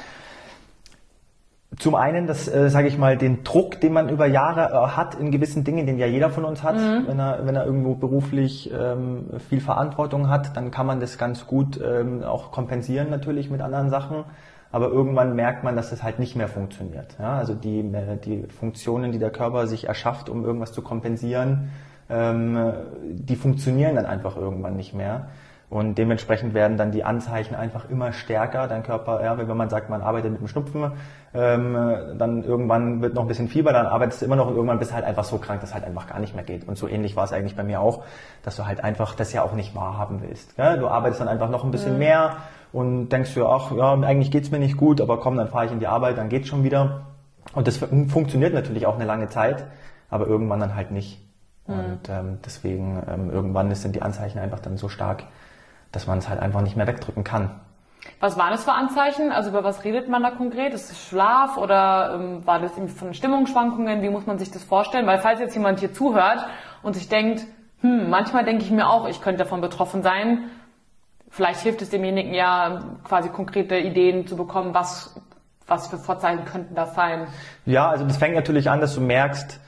Zum 1.79 1.95
einen, 1.95 2.27
das 2.27 2.49
äh, 2.49 2.69
sage 2.69 2.89
ich 2.89 2.99
mal, 2.99 3.17
den 3.17 3.45
Druck, 3.45 3.81
den 3.81 3.95
man 3.95 4.11
über 4.11 4.27
Jahre 4.27 4.73
äh, 4.75 4.89
hat 4.89 5.15
in 5.15 5.31
gewissen 5.31 5.65
Dingen, 5.65 5.87
den 5.87 5.99
ja 5.99 6.07
jeder 6.07 6.29
von 6.29 6.45
uns 6.45 6.63
hat, 6.63 6.77
mhm. 6.77 7.07
wenn 7.07 7.19
er 7.19 7.47
wenn 7.47 7.57
er 7.57 7.65
irgendwo 7.65 7.95
beruflich 7.95 8.71
ähm, 8.79 9.31
viel 9.49 9.61
Verantwortung 9.61 10.29
hat, 10.29 10.55
dann 10.57 10.71
kann 10.71 10.87
man 10.87 11.01
das 11.01 11.17
ganz 11.17 11.47
gut 11.47 11.81
ähm, 11.83 12.25
auch 12.25 12.51
kompensieren 12.51 13.09
natürlich 13.09 13.49
mit 13.49 13.63
anderen 13.63 13.89
Sachen. 13.89 14.25
Aber 14.73 14.89
irgendwann 14.89 15.37
merkt 15.37 15.63
man, 15.63 15.77
dass 15.77 15.91
das 15.91 16.03
halt 16.03 16.19
nicht 16.19 16.35
mehr 16.35 16.49
funktioniert. 16.49 17.17
Ja? 17.19 17.37
Also 17.37 17.55
die 17.55 17.81
äh, 17.81 18.17
die 18.17 18.45
Funktionen, 18.49 19.13
die 19.13 19.19
der 19.19 19.31
Körper 19.31 19.67
sich 19.67 19.87
erschafft, 19.87 20.29
um 20.29 20.45
irgendwas 20.45 20.73
zu 20.73 20.83
kompensieren, 20.83 21.71
ähm, 22.09 22.73
die 23.05 23.37
funktionieren 23.37 23.95
dann 23.97 24.07
einfach 24.07 24.37
irgendwann 24.37 24.77
nicht 24.77 24.95
mehr. 24.95 25.29
Und 25.73 25.97
dementsprechend 25.97 26.53
werden 26.53 26.77
dann 26.77 26.91
die 26.91 27.03
Anzeichen 27.03 27.55
einfach 27.55 27.89
immer 27.89 28.13
stärker. 28.13 28.69
Dein 28.69 28.83
Körper, 28.83 29.25
ja, 29.25 29.39
wenn 29.39 29.57
man 29.57 29.71
sagt, 29.71 29.89
man 29.89 30.03
arbeitet 30.03 30.33
mit 30.33 30.41
dem 30.43 30.47
Schnupfen, 30.47 30.93
ähm, 31.33 31.75
dann 32.19 32.45
irgendwann 32.45 33.01
wird 33.01 33.15
noch 33.15 33.23
ein 33.23 33.29
bisschen 33.29 33.49
Fieber, 33.49 33.73
dann 33.73 33.87
arbeitest 33.87 34.21
du 34.21 34.27
immer 34.27 34.37
noch 34.37 34.49
und 34.49 34.55
irgendwann 34.55 34.79
bist 34.79 34.91
du 34.91 34.97
halt 34.97 35.07
einfach 35.07 35.25
so 35.25 35.39
krank, 35.39 35.63
dass 35.63 35.71
es 35.71 35.75
halt 35.75 35.85
einfach 35.85 36.09
gar 36.09 36.21
nicht 36.21 36.35
mehr 36.35 36.45
geht. 36.45 36.69
Und 36.69 36.77
so 36.77 36.89
ähnlich 36.89 37.17
war 37.17 37.25
es 37.25 37.33
eigentlich 37.33 37.57
bei 37.57 37.63
mir 37.63 37.81
auch, 37.81 38.05
dass 38.43 38.57
du 38.57 38.67
halt 38.67 38.85
einfach 38.85 39.15
das 39.15 39.33
ja 39.33 39.43
auch 39.43 39.55
nicht 39.55 39.75
wahrhaben 39.75 40.21
willst. 40.21 40.57
Gell? 40.57 40.79
Du 40.79 40.89
arbeitest 40.89 41.23
dann 41.23 41.29
einfach 41.29 41.49
noch 41.49 41.65
ein 41.65 41.71
bisschen 41.71 41.95
mhm. 41.95 42.01
mehr 42.01 42.37
und 42.73 43.11
denkst 43.11 43.35
dir, 43.35 43.47
ach 43.47 43.73
ja, 43.73 43.93
eigentlich 43.93 44.31
geht's 44.31 44.51
mir 44.51 44.59
nicht 44.59 44.77
gut, 44.77 45.01
aber 45.01 45.21
komm, 45.21 45.37
dann 45.37 45.49
fahre 45.49 45.67
ich 45.67 45.73
in 45.73 45.81
die 45.81 45.87
Arbeit, 45.87 46.19
dann 46.19 46.29
geht's 46.29 46.49
schon 46.49 46.65
wieder. 46.65 47.07
Und 47.55 47.67
das 47.67 47.79
funktioniert 47.79 48.55
natürlich 48.55 48.87
auch 48.87 48.95
eine 48.95 49.05
lange 49.05 49.29
Zeit, 49.29 49.67
aber 50.09 50.27
irgendwann 50.27 50.61
dann 50.61 50.75
halt 50.75 50.91
nicht. 50.91 51.21
Mhm. 51.67 51.75
Und 51.75 52.09
ähm, 52.09 52.39
deswegen 52.45 53.03
ähm, 53.09 53.31
irgendwann 53.31 53.75
sind 53.75 53.95
die 53.95 54.03
Anzeichen 54.03 54.39
einfach 54.39 54.61
dann 54.61 54.77
so 54.77 54.89
stark, 54.89 55.25
dass 55.91 56.07
man 56.07 56.19
es 56.19 56.29
halt 56.29 56.41
einfach 56.41 56.63
nicht 56.63 56.77
mehr 56.77 56.87
wegdrücken 56.87 57.25
kann. 57.25 57.51
Was 58.21 58.37
waren 58.37 58.51
das 58.51 58.65
für 58.65 58.73
Anzeichen? 58.73 59.31
Also 59.31 59.51
über 59.51 59.63
was 59.63 59.85
redet 59.85 60.09
man 60.09 60.23
da 60.23 60.31
konkret? 60.31 60.75
Ist 60.75 60.91
es 60.91 61.07
Schlaf 61.07 61.57
oder 61.57 62.15
ähm, 62.15 62.47
war 62.47 62.59
das 62.59 62.73
irgendwie 62.73 62.95
von 62.95 63.15
Stimmungsschwankungen? 63.15 64.03
Wie 64.03 64.11
muss 64.11 64.27
man 64.27 64.39
sich 64.39 64.51
das 64.51 64.65
vorstellen? 64.65 65.07
Weil 65.07 65.19
falls 65.19 65.41
jetzt 65.41 65.55
jemand 65.55 65.81
hier 65.81 65.93
zuhört 65.93 66.45
und 66.83 66.95
sich 66.95 67.09
denkt, 67.09 67.45
hm, 67.81 68.11
manchmal 68.11 68.45
denke 68.45 68.65
ich 68.65 68.71
mir 68.71 68.89
auch, 68.89 69.09
ich 69.09 69.21
könnte 69.21 69.45
davon 69.45 69.61
betroffen 69.61 70.03
sein. 70.03 70.51
Vielleicht 71.35 71.61
hilft 71.61 71.81
es 71.81 71.89
demjenigen 71.89 72.35
ja, 72.35 72.83
quasi 73.05 73.31
konkrete 73.31 73.79
Ideen 73.79 74.27
zu 74.27 74.37
bekommen, 74.37 74.75
was, 74.75 75.19
was 75.67 75.87
für 75.87 75.97
Vorzeichen 75.97 76.45
könnten 76.45 76.75
das 76.75 76.95
sein? 76.95 77.27
Ja, 77.65 77.89
also 77.89 78.05
das 78.05 78.19
fängt 78.19 78.35
natürlich 78.35 78.69
an, 78.69 78.83
dass 78.83 78.95
du 78.95 79.01
merkst, 79.01 79.59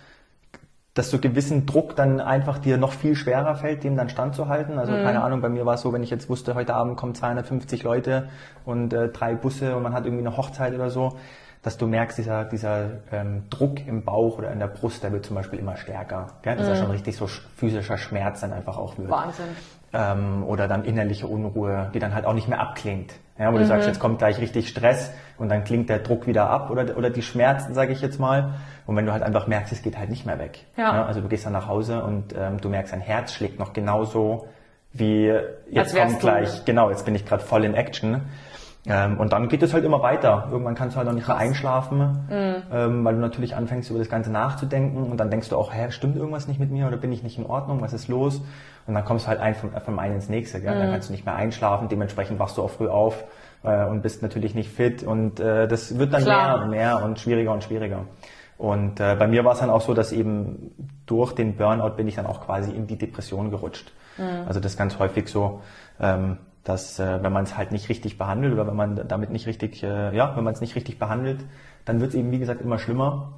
dass 0.93 1.11
so 1.11 1.19
gewissen 1.19 1.65
Druck 1.65 1.97
dann 1.97 2.21
einfach 2.21 2.59
dir 2.59 2.77
noch 2.77 2.93
viel 2.93 3.17
schwerer 3.17 3.55
fällt, 3.55 3.83
dem 3.83 3.97
dann 3.97 4.11
standzuhalten. 4.11 4.79
Also 4.79 4.93
mhm. 4.93 5.05
keine 5.05 5.23
Ahnung, 5.23 5.41
bei 5.41 5.49
mir 5.49 5.65
war 5.65 5.77
es 5.77 5.81
so, 5.81 5.95
wenn 5.95 6.03
ich 6.03 6.11
jetzt 6.11 6.29
wusste, 6.29 6.55
heute 6.55 6.75
Abend 6.75 6.99
kommen 6.99 7.15
250 7.15 7.83
Leute 7.83 8.29
und 8.67 8.93
äh, 8.93 9.09
drei 9.09 9.35
Busse 9.35 9.75
und 9.75 9.83
man 9.83 9.95
hat 9.95 10.05
irgendwie 10.05 10.27
eine 10.27 10.37
Hochzeit 10.37 10.75
oder 10.75 10.91
so, 10.91 11.17
dass 11.63 11.79
du 11.79 11.87
merkst, 11.87 12.19
dieser, 12.19 12.45
dieser 12.45 12.91
ähm, 13.11 13.45
Druck 13.49 13.87
im 13.87 14.05
Bauch 14.05 14.37
oder 14.37 14.53
in 14.53 14.59
der 14.59 14.67
Brust, 14.67 15.03
der 15.03 15.13
wird 15.13 15.25
zum 15.25 15.35
Beispiel 15.35 15.61
immer 15.61 15.79
stärker. 15.79 16.27
Gell? 16.43 16.57
Dass 16.57 16.67
mhm. 16.67 16.73
er 16.75 16.77
schon 16.77 16.91
richtig 16.91 17.17
so 17.17 17.27
physischer 17.27 17.97
Schmerz 17.97 18.43
dann 18.43 18.53
einfach 18.53 18.77
auch 18.77 18.99
wird. 18.99 19.09
Wahnsinn. 19.09 19.47
Ähm, 19.95 20.45
oder 20.45 20.67
dann 20.67 20.85
innerliche 20.85 21.27
Unruhe, 21.27 21.91
die 21.95 22.01
dann 22.01 22.15
halt 22.15 22.27
auch 22.27 22.35
nicht 22.35 22.49
mehr 22.49 22.61
abklingt. 22.61 23.15
Ja, 23.39 23.49
wo 23.49 23.57
mhm. 23.57 23.61
du 23.61 23.67
sagst, 23.67 23.87
jetzt 23.87 24.01
kommt 24.01 24.19
gleich 24.19 24.39
richtig 24.41 24.69
Stress 24.69 25.13
und 25.39 25.49
dann 25.49 25.65
klingt 25.65 25.89
der 25.89 26.01
Druck 26.01 26.27
wieder 26.27 26.51
ab 26.51 26.71
oder, 26.71 26.97
oder 26.97 27.11
die 27.11 27.23
Schmerzen, 27.23 27.75
sage 27.75 27.93
ich 27.93 28.01
jetzt 28.01 28.21
mal. 28.21 28.55
Und 28.87 28.97
wenn 28.97 29.07
du 29.07 29.13
halt 29.13 29.23
einfach 29.23 29.47
merkst, 29.47 29.73
es 29.73 29.83
geht 29.83 29.99
halt 29.99 30.11
nicht 30.11 30.27
mehr 30.27 30.39
weg. 30.39 30.67
Ja. 30.77 30.95
ja 30.95 31.05
also 31.07 31.21
du 31.21 31.29
gehst 31.29 31.47
dann 31.47 31.53
nach 31.53 31.69
Hause 31.69 32.03
und 32.03 32.35
ähm, 32.37 32.61
du 32.61 32.69
merkst, 32.69 32.93
dein 32.93 33.01
Herz 33.01 33.33
schlägt 33.33 33.59
noch 33.59 33.73
genauso 33.73 34.49
wie 34.93 35.33
jetzt 35.69 35.97
kommt 35.97 36.21
gleich, 36.21 36.65
genau, 36.65 36.89
jetzt 36.89 37.05
bin 37.05 37.15
ich 37.15 37.27
gerade 37.27 37.43
voll 37.43 37.65
in 37.65 37.75
Action. 37.75 38.23
Ähm, 38.87 39.19
und 39.19 39.33
dann 39.33 39.49
geht 39.49 39.63
es 39.63 39.73
halt 39.73 39.85
immer 39.85 40.03
weiter. 40.03 40.49
Irgendwann 40.51 40.75
kannst 40.75 40.95
du 40.95 40.99
halt 40.99 41.09
noch 41.09 41.15
nicht 41.15 41.27
mehr 41.27 41.39
einschlafen, 41.39 42.27
mhm. 42.29 42.55
ähm, 42.71 43.05
weil 43.05 43.15
du 43.15 43.21
natürlich 43.21 43.57
anfängst, 43.57 43.89
über 43.89 43.99
das 43.99 44.11
Ganze 44.11 44.31
nachzudenken 44.31 45.05
und 45.11 45.17
dann 45.19 45.31
denkst 45.31 45.49
du 45.49 45.57
auch, 45.57 45.73
hä, 45.73 45.91
stimmt 45.91 46.17
irgendwas 46.17 46.49
nicht 46.49 46.61
mit 46.61 46.71
mir 46.71 46.87
oder 46.87 46.99
bin 46.99 47.11
ich 47.11 47.23
nicht 47.23 47.39
in 47.39 47.47
Ordnung, 47.47 47.81
was 47.81 47.95
ist 47.95 48.09
los? 48.09 48.43
Und 48.87 48.95
dann 48.95 49.05
kommst 49.07 49.25
du 49.25 49.29
halt 49.29 49.41
ein 49.41 49.55
vom, 49.55 49.71
vom 49.71 49.99
einen 49.99 50.17
ins 50.17 50.29
nächste, 50.29 50.61
gell? 50.61 50.75
Mhm. 50.75 50.81
dann 50.81 50.91
kannst 50.93 51.09
du 51.09 51.13
nicht 51.13 51.25
mehr 51.25 51.35
einschlafen, 51.35 51.89
dementsprechend 51.89 52.39
wachst 52.39 52.59
du 52.59 52.63
auch 52.63 52.71
früh 52.71 52.89
auf 52.89 53.25
äh, 53.63 53.87
und 53.87 54.03
bist 54.03 54.23
natürlich 54.23 54.55
nicht 54.55 54.71
fit 54.71 55.03
und 55.03 55.41
äh, 55.41 55.67
das 55.67 55.99
wird 55.99 56.13
dann 56.13 56.23
Klar. 56.23 56.59
mehr 56.59 56.65
und 56.65 56.71
mehr 56.71 57.05
und 57.05 57.19
schwieriger 57.19 57.53
und 57.53 57.65
schwieriger. 57.65 58.01
Und 58.59 59.01
äh, 59.01 59.17
bei 59.19 59.27
mir 59.27 59.45
war 59.45 59.55
es 59.55 59.61
dann 59.61 59.71
auch 59.71 59.81
so, 59.81 59.95
dass 59.95 60.13
eben 60.13 60.73
durch 61.07 61.33
den 61.33 61.57
Burnout 61.57 61.97
bin 61.97 62.07
ich 62.07 62.15
dann 62.17 62.27
auch 62.27 62.45
quasi 62.45 62.71
in 62.71 62.87
die 62.87 62.97
Depression 62.97 63.51
gerutscht. 63.51 63.93
Mhm. 64.19 64.47
Also 64.47 64.61
das 64.61 64.73
ist 64.73 64.79
ganz 64.79 64.99
häufig 64.99 65.29
so, 65.29 65.61
ähm, 66.01 66.39
dass 66.65 66.99
äh, 66.99 67.23
wenn 67.23 67.33
man 67.33 67.45
es 67.45 67.57
halt 67.57 67.73
nicht 67.73 67.89
richtig 67.89 68.19
behandelt 68.19 68.55
oder 68.55 68.67
wenn 68.67 68.77
man 68.77 69.07
damit 69.07 69.31
nicht 69.31 69.47
richtig, 69.47 69.83
äh, 69.83 70.17
ja, 70.17 70.35
wenn 70.37 70.45
man 70.45 70.55
es 70.55 70.61
nicht 70.61 70.75
richtig 70.75 70.99
behandelt, 70.99 71.45
dann 71.85 72.01
wird 72.01 72.11
es 72.11 72.17
eben 72.17 72.31
wie 72.33 72.39
gesagt 72.39 72.63
immer 72.63 72.79
schlimmer. 72.79 73.33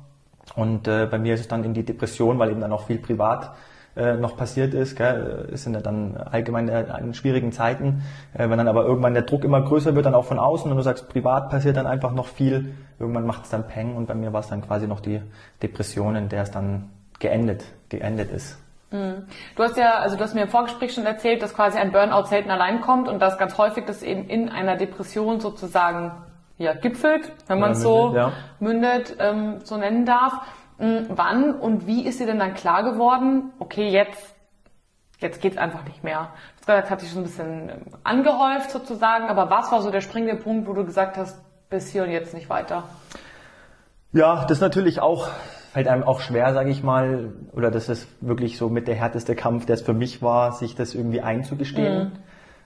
Und 0.54 0.86
äh, 0.86 1.06
bei 1.10 1.18
mir 1.18 1.34
ist 1.34 1.40
es 1.40 1.48
dann 1.48 1.64
in 1.64 1.74
die 1.74 1.84
Depression, 1.84 2.38
weil 2.38 2.50
eben 2.50 2.60
dann 2.60 2.72
auch 2.72 2.86
viel 2.86 2.98
privat 2.98 3.52
äh, 3.96 4.14
noch 4.14 4.36
passiert 4.36 4.74
ist. 4.74 4.94
Gell? 4.94 5.48
Es 5.52 5.64
sind 5.64 5.74
ja 5.74 5.80
dann 5.80 6.16
allgemein 6.16 6.68
äh, 6.68 6.84
in 7.00 7.14
schwierigen 7.14 7.50
Zeiten. 7.50 8.02
Äh, 8.32 8.48
wenn 8.48 8.58
dann 8.58 8.68
aber 8.68 8.84
irgendwann 8.84 9.14
der 9.14 9.24
Druck 9.24 9.42
immer 9.42 9.60
größer 9.62 9.94
wird, 9.96 10.06
dann 10.06 10.14
auch 10.14 10.26
von 10.26 10.38
außen 10.38 10.70
und 10.70 10.76
du 10.76 10.82
sagst, 10.82 11.08
privat 11.08 11.50
passiert 11.50 11.76
dann 11.76 11.86
einfach 11.86 12.12
noch 12.12 12.26
viel. 12.26 12.74
Irgendwann 13.00 13.26
macht 13.26 13.44
es 13.44 13.50
dann 13.50 13.66
Peng 13.66 13.96
und 13.96 14.06
bei 14.06 14.14
mir 14.14 14.32
war 14.32 14.40
es 14.40 14.48
dann 14.48 14.62
quasi 14.62 14.86
noch 14.86 15.00
die 15.00 15.20
Depression, 15.62 16.14
in 16.14 16.28
der 16.28 16.42
es 16.42 16.50
dann 16.50 16.90
geendet, 17.18 17.64
geendet 17.88 18.30
ist. 18.30 18.58
Mhm. 18.96 19.26
Du 19.54 19.62
hast 19.62 19.76
ja, 19.76 19.98
also 19.98 20.16
du 20.16 20.22
hast 20.22 20.34
mir 20.34 20.42
im 20.42 20.48
Vorgespräch 20.48 20.94
schon 20.94 21.06
erzählt, 21.06 21.42
dass 21.42 21.54
quasi 21.54 21.78
ein 21.78 21.92
Burnout 21.92 22.26
selten 22.26 22.50
allein 22.50 22.80
kommt 22.80 23.08
und 23.08 23.20
dass 23.20 23.38
ganz 23.38 23.58
häufig 23.58 23.84
das 23.84 24.02
eben 24.02 24.28
in 24.28 24.48
einer 24.48 24.76
Depression 24.76 25.40
sozusagen 25.40 26.12
ja, 26.58 26.72
gipfelt, 26.72 27.32
wenn 27.48 27.60
man 27.60 27.72
es 27.72 27.78
ja, 27.78 27.84
so 27.84 28.14
ja. 28.14 28.32
mündet, 28.60 29.16
ähm, 29.18 29.60
so 29.64 29.76
nennen 29.76 30.06
darf. 30.06 30.32
Hm, 30.78 31.06
wann 31.10 31.54
und 31.54 31.86
wie 31.86 32.06
ist 32.06 32.20
dir 32.20 32.26
denn 32.26 32.38
dann 32.38 32.54
klar 32.54 32.82
geworden, 32.82 33.52
okay, 33.58 33.88
jetzt, 33.88 34.34
jetzt 35.18 35.40
geht's 35.40 35.58
einfach 35.58 35.84
nicht 35.84 36.02
mehr? 36.04 36.30
Das 36.66 36.90
hat 36.90 37.00
sich 37.00 37.10
schon 37.10 37.20
ein 37.20 37.24
bisschen 37.24 37.68
ähm, 37.68 37.82
angehäuft 38.04 38.70
sozusagen, 38.70 39.28
aber 39.28 39.50
was 39.50 39.70
war 39.70 39.82
so 39.82 39.90
der 39.90 40.00
springende 40.00 40.42
Punkt, 40.42 40.66
wo 40.66 40.72
du 40.72 40.84
gesagt 40.84 41.16
hast, 41.16 41.38
bis 41.68 41.90
hier 41.90 42.04
und 42.04 42.10
jetzt 42.10 42.34
nicht 42.34 42.48
weiter? 42.48 42.84
Ja, 44.12 44.42
das 44.42 44.52
ist 44.52 44.60
natürlich 44.60 45.00
auch, 45.00 45.28
fällt 45.76 45.88
einem 45.88 46.04
auch 46.04 46.20
schwer, 46.20 46.54
sage 46.54 46.70
ich 46.70 46.82
mal, 46.82 47.34
oder 47.52 47.70
das 47.70 47.90
ist 47.90 48.08
wirklich 48.22 48.56
so 48.56 48.70
mit 48.70 48.88
der 48.88 48.94
härteste 48.94 49.34
Kampf, 49.34 49.66
der 49.66 49.74
es 49.74 49.82
für 49.82 49.92
mich 49.92 50.22
war, 50.22 50.52
sich 50.52 50.74
das 50.74 50.94
irgendwie 50.94 51.20
einzugestehen. 51.20 52.04
Mhm 52.04 52.12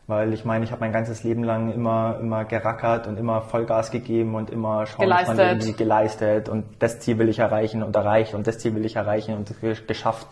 weil 0.06 0.32
ich 0.32 0.44
meine, 0.44 0.64
ich 0.64 0.72
habe 0.72 0.80
mein 0.80 0.92
ganzes 0.92 1.22
Leben 1.22 1.44
lang 1.44 1.72
immer, 1.72 2.18
immer 2.20 2.44
gerackert 2.44 3.06
und 3.06 3.16
immer 3.16 3.42
Vollgas 3.42 3.92
gegeben 3.92 4.34
und 4.34 4.50
immer 4.50 4.86
schauen, 4.86 5.02
geleistet. 5.02 5.28
dass 5.28 5.36
man 5.36 5.46
irgendwie 5.46 5.72
geleistet 5.72 6.48
und 6.48 6.64
das 6.80 6.98
Ziel 6.98 7.18
will 7.18 7.28
ich 7.28 7.38
erreichen 7.38 7.84
und 7.84 7.94
erreicht 7.94 8.34
und 8.34 8.44
das 8.48 8.58
Ziel 8.58 8.74
will 8.74 8.84
ich 8.84 8.96
erreichen 8.96 9.36
und 9.36 9.54
geschafft. 9.86 10.26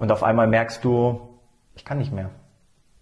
Und 0.00 0.10
auf 0.10 0.24
einmal 0.24 0.48
merkst 0.48 0.82
du, 0.84 1.20
ich 1.76 1.84
kann 1.84 1.98
nicht 1.98 2.12
mehr. 2.12 2.30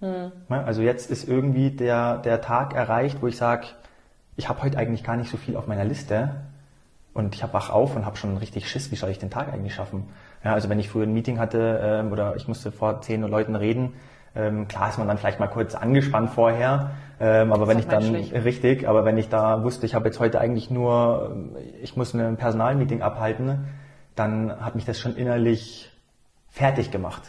Hm. 0.01 0.31
Also 0.51 0.83
jetzt 0.83 1.11
ist 1.11 1.27
irgendwie 1.27 1.71
der, 1.71 2.19
der 2.19 2.43
Tag 2.43 2.75
erreicht, 2.75 3.23
wo 3.23 3.27
ich 3.27 3.39
sage, 3.39 3.69
ich 4.37 4.51
habe 4.51 4.63
heute 4.63 4.77
eigentlich 4.77 5.05
gar 5.05 5.17
nicht 5.17 5.31
so 5.31 5.39
viel 5.39 5.57
auf 5.57 5.67
meiner 5.67 5.87
Liste 5.87 6.33
und 7.15 7.35
ich 7.35 7.43
habe 7.43 7.55
wach 7.55 7.71
auf 7.71 7.97
und 7.97 8.05
habe 8.05 8.17
schon 8.17 8.37
richtig 8.37 8.69
Schiss, 8.69 8.91
wie 8.91 8.97
soll 8.97 9.11
ich 9.11 9.19
den 9.19 9.31
Tag 9.31 9.53
eigentlich 9.53 9.75
schaffen? 9.75 10.09
Ja, 10.45 10.53
also 10.53 10.69
wenn 10.69 10.79
ich 10.79 10.91
früher 10.91 11.05
ein 11.05 11.15
Meeting 11.15 11.39
hatte 11.39 11.81
ähm, 11.83 12.13
oder 12.13 12.37
ich 12.37 12.49
musste 12.49 12.73
vor 12.73 13.01
zehn 13.01 13.23
Leuten 13.23 13.55
reden, 13.55 13.95
ähm, 14.35 14.67
klar 14.67 14.89
ist 14.89 14.99
man 14.99 15.07
dann 15.07 15.17
vielleicht 15.17 15.39
mal 15.39 15.47
kurz 15.47 15.77
angespannt 15.77 16.31
vorher, 16.31 16.91
ähm, 17.21 17.53
aber 17.53 17.69
wenn 17.69 17.79
ich 17.79 17.87
dann 17.87 18.11
menschlich. 18.11 18.45
richtig, 18.45 18.89
aber 18.89 19.05
wenn 19.05 19.17
ich 19.17 19.29
da 19.29 19.63
wusste, 19.63 19.87
ich 19.87 19.95
habe 19.95 20.07
jetzt 20.07 20.19
heute 20.19 20.41
eigentlich 20.41 20.71
nur, 20.71 21.37
ich 21.81 21.97
muss 21.97 22.15
ein 22.15 22.37
Personalmeeting 22.37 23.01
abhalten, 23.01 23.69
dann 24.17 24.61
hat 24.61 24.75
mich 24.75 24.85
das 24.85 24.99
schon 24.99 25.17
innerlich 25.17 25.91
fertig 26.51 26.91
gemacht. 26.91 27.23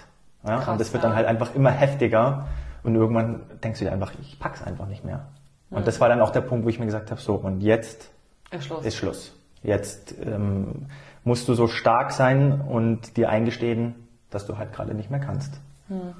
Ja? 0.43 0.57
Krass, 0.57 0.69
und 0.69 0.81
das 0.81 0.93
wird 0.93 1.03
ja. 1.03 1.09
dann 1.09 1.15
halt 1.15 1.27
einfach 1.27 1.53
immer 1.53 1.69
heftiger 1.69 2.47
und 2.81 2.95
irgendwann 2.95 3.43
denkst 3.63 3.79
du 3.79 3.85
dir 3.85 3.91
einfach, 3.91 4.13
ich 4.19 4.39
pack's 4.39 4.63
einfach 4.63 4.87
nicht 4.87 5.05
mehr. 5.05 5.27
Und 5.69 5.81
mhm. 5.81 5.85
das 5.85 6.01
war 6.01 6.09
dann 6.09 6.21
auch 6.21 6.31
der 6.31 6.41
Punkt, 6.41 6.65
wo 6.65 6.69
ich 6.69 6.79
mir 6.79 6.85
gesagt 6.85 7.11
habe, 7.11 7.21
so 7.21 7.35
und 7.35 7.61
jetzt 7.61 8.09
ist 8.49 8.65
Schluss. 8.65 8.85
Ist 8.85 8.95
Schluss. 8.95 9.35
Jetzt 9.65 10.15
ähm, 10.23 10.85
musst 11.23 11.47
du 11.47 11.53
so 11.55 11.67
stark 11.67 12.11
sein 12.11 12.61
und 12.61 13.17
dir 13.17 13.29
eingestehen, 13.29 13.95
dass 14.29 14.45
du 14.45 14.57
halt 14.57 14.73
gerade 14.73 14.93
nicht 14.93 15.09
mehr 15.09 15.19
kannst. 15.19 15.59
Mhm. 15.89 16.13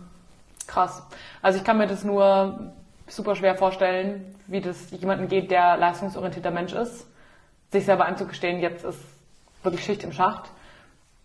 Krass. 0.68 1.04
Also 1.42 1.60
ich 1.60 1.64
kann 1.64 1.78
mir 1.78 1.88
das 1.88 2.04
nur 2.04 2.74
super 3.08 3.36
schwer 3.36 3.56
vorstellen, 3.56 4.36
wie 4.48 4.62
das 4.62 4.90
jemanden 4.92 5.28
geht, 5.28 5.52
der 5.52 5.78
leistungsorientierter 5.78 6.52
Mensch 6.52 6.74
ist, 6.74 7.06
sich 7.72 7.86
selber 7.86 8.06
einzugestehen, 8.06 8.60
jetzt 8.62 8.84
ist 8.84 9.00
wirklich 9.64 9.84
Schicht 9.84 10.04
im 10.04 10.12
Schacht. 10.12 10.50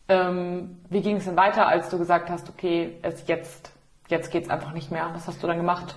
Ähm, 0.08 0.78
wie 0.90 1.00
ging 1.00 1.16
es 1.16 1.24
denn 1.24 1.36
weiter, 1.36 1.68
als 1.68 1.88
du 1.88 1.98
gesagt 1.98 2.28
hast, 2.28 2.48
okay, 2.50 2.98
es 3.02 3.26
jetzt, 3.28 3.72
jetzt 4.08 4.30
geht's 4.30 4.50
einfach 4.50 4.72
nicht 4.72 4.90
mehr? 4.90 5.08
Was 5.14 5.26
hast 5.26 5.42
du 5.42 5.46
dann 5.46 5.56
gemacht? 5.56 5.94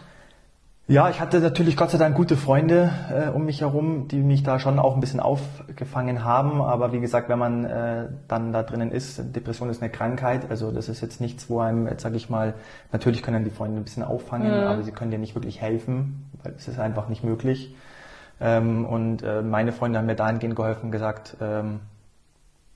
Ja, 0.86 1.10
ich 1.10 1.22
hatte 1.22 1.40
natürlich 1.40 1.78
Gott 1.78 1.92
sei 1.92 1.98
Dank 1.98 2.14
gute 2.14 2.36
Freunde 2.36 2.92
äh, 3.10 3.30
um 3.30 3.46
mich 3.46 3.62
herum, 3.62 4.10
die 4.10 4.18
mich 4.18 4.44
da 4.44 4.60
schon 4.60 4.80
auch 4.80 4.96
ein 4.96 5.00
bisschen 5.00 5.22
aufgefangen 5.22 6.26
haben. 6.26 6.62
Aber 6.62 6.92
wie 6.92 7.00
gesagt, 7.00 7.30
wenn 7.30 7.40
man 7.40 7.64
äh, 7.64 8.10
dann 8.28 8.52
da 8.52 8.64
drinnen 8.64 8.92
ist, 8.92 9.34
Depression 9.34 9.70
ist 9.70 9.82
eine 9.82 9.90
Krankheit. 9.90 10.50
Also 10.50 10.72
das 10.72 10.90
ist 10.90 11.00
jetzt 11.00 11.22
nichts, 11.22 11.50
wo 11.50 11.62
einem, 11.62 11.88
jetzt 11.88 12.04
sage 12.04 12.18
ich 12.18 12.30
mal, 12.30 12.56
natürlich 12.92 13.24
können 13.24 13.46
die 13.46 13.50
Freunde 13.50 13.80
ein 13.80 13.86
bisschen 13.86 14.04
auffangen, 14.04 14.52
mhm. 14.52 14.68
aber 14.68 14.84
sie 14.84 14.92
können 14.92 15.12
dir 15.12 15.20
nicht 15.20 15.36
wirklich 15.36 15.62
helfen, 15.62 16.30
weil 16.44 16.54
es 16.58 16.68
ist 16.68 16.80
einfach 16.80 17.08
nicht 17.08 17.24
möglich. 17.24 17.74
Ähm, 18.42 18.86
und 18.86 19.24
äh, 19.24 19.42
meine 19.42 19.72
Freunde 19.72 20.00
haben 20.00 20.06
mir 20.06 20.16
dahingehend 20.16 20.58
geholfen, 20.58 20.92
gesagt, 20.92 21.38
ähm, 21.40 21.80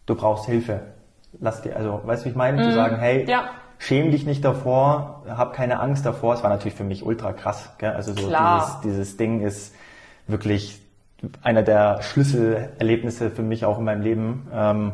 du 0.05 0.15
brauchst 0.15 0.45
Hilfe. 0.45 0.79
Lass 1.41 1.61
dir, 1.61 1.75
also 1.75 1.99
weißt 2.05 2.21
du, 2.21 2.25
wie 2.27 2.29
ich 2.29 2.37
meine? 2.37 2.61
Mhm. 2.61 2.69
Zu 2.69 2.73
sagen, 2.73 2.95
hey, 2.99 3.29
ja 3.29 3.49
schäm 3.77 4.11
dich 4.11 4.25
nicht 4.25 4.43
davor, 4.43 5.23
hab 5.27 5.53
keine 5.53 5.79
Angst 5.79 6.05
davor. 6.05 6.33
Es 6.33 6.43
war 6.43 6.49
natürlich 6.49 6.75
für 6.75 6.83
mich 6.83 7.05
ultra 7.05 7.33
krass. 7.33 7.69
Gell? 7.77 7.91
Also 7.91 8.13
so 8.13 8.29
dieses, 8.29 8.81
dieses 8.83 9.17
Ding 9.17 9.41
ist 9.41 9.73
wirklich 10.27 10.81
einer 11.41 11.63
der 11.63 12.01
Schlüsselerlebnisse 12.01 13.31
für 13.31 13.41
mich 13.41 13.65
auch 13.65 13.79
in 13.79 13.85
meinem 13.85 14.01
Leben. 14.01 14.47
Ähm, 14.53 14.93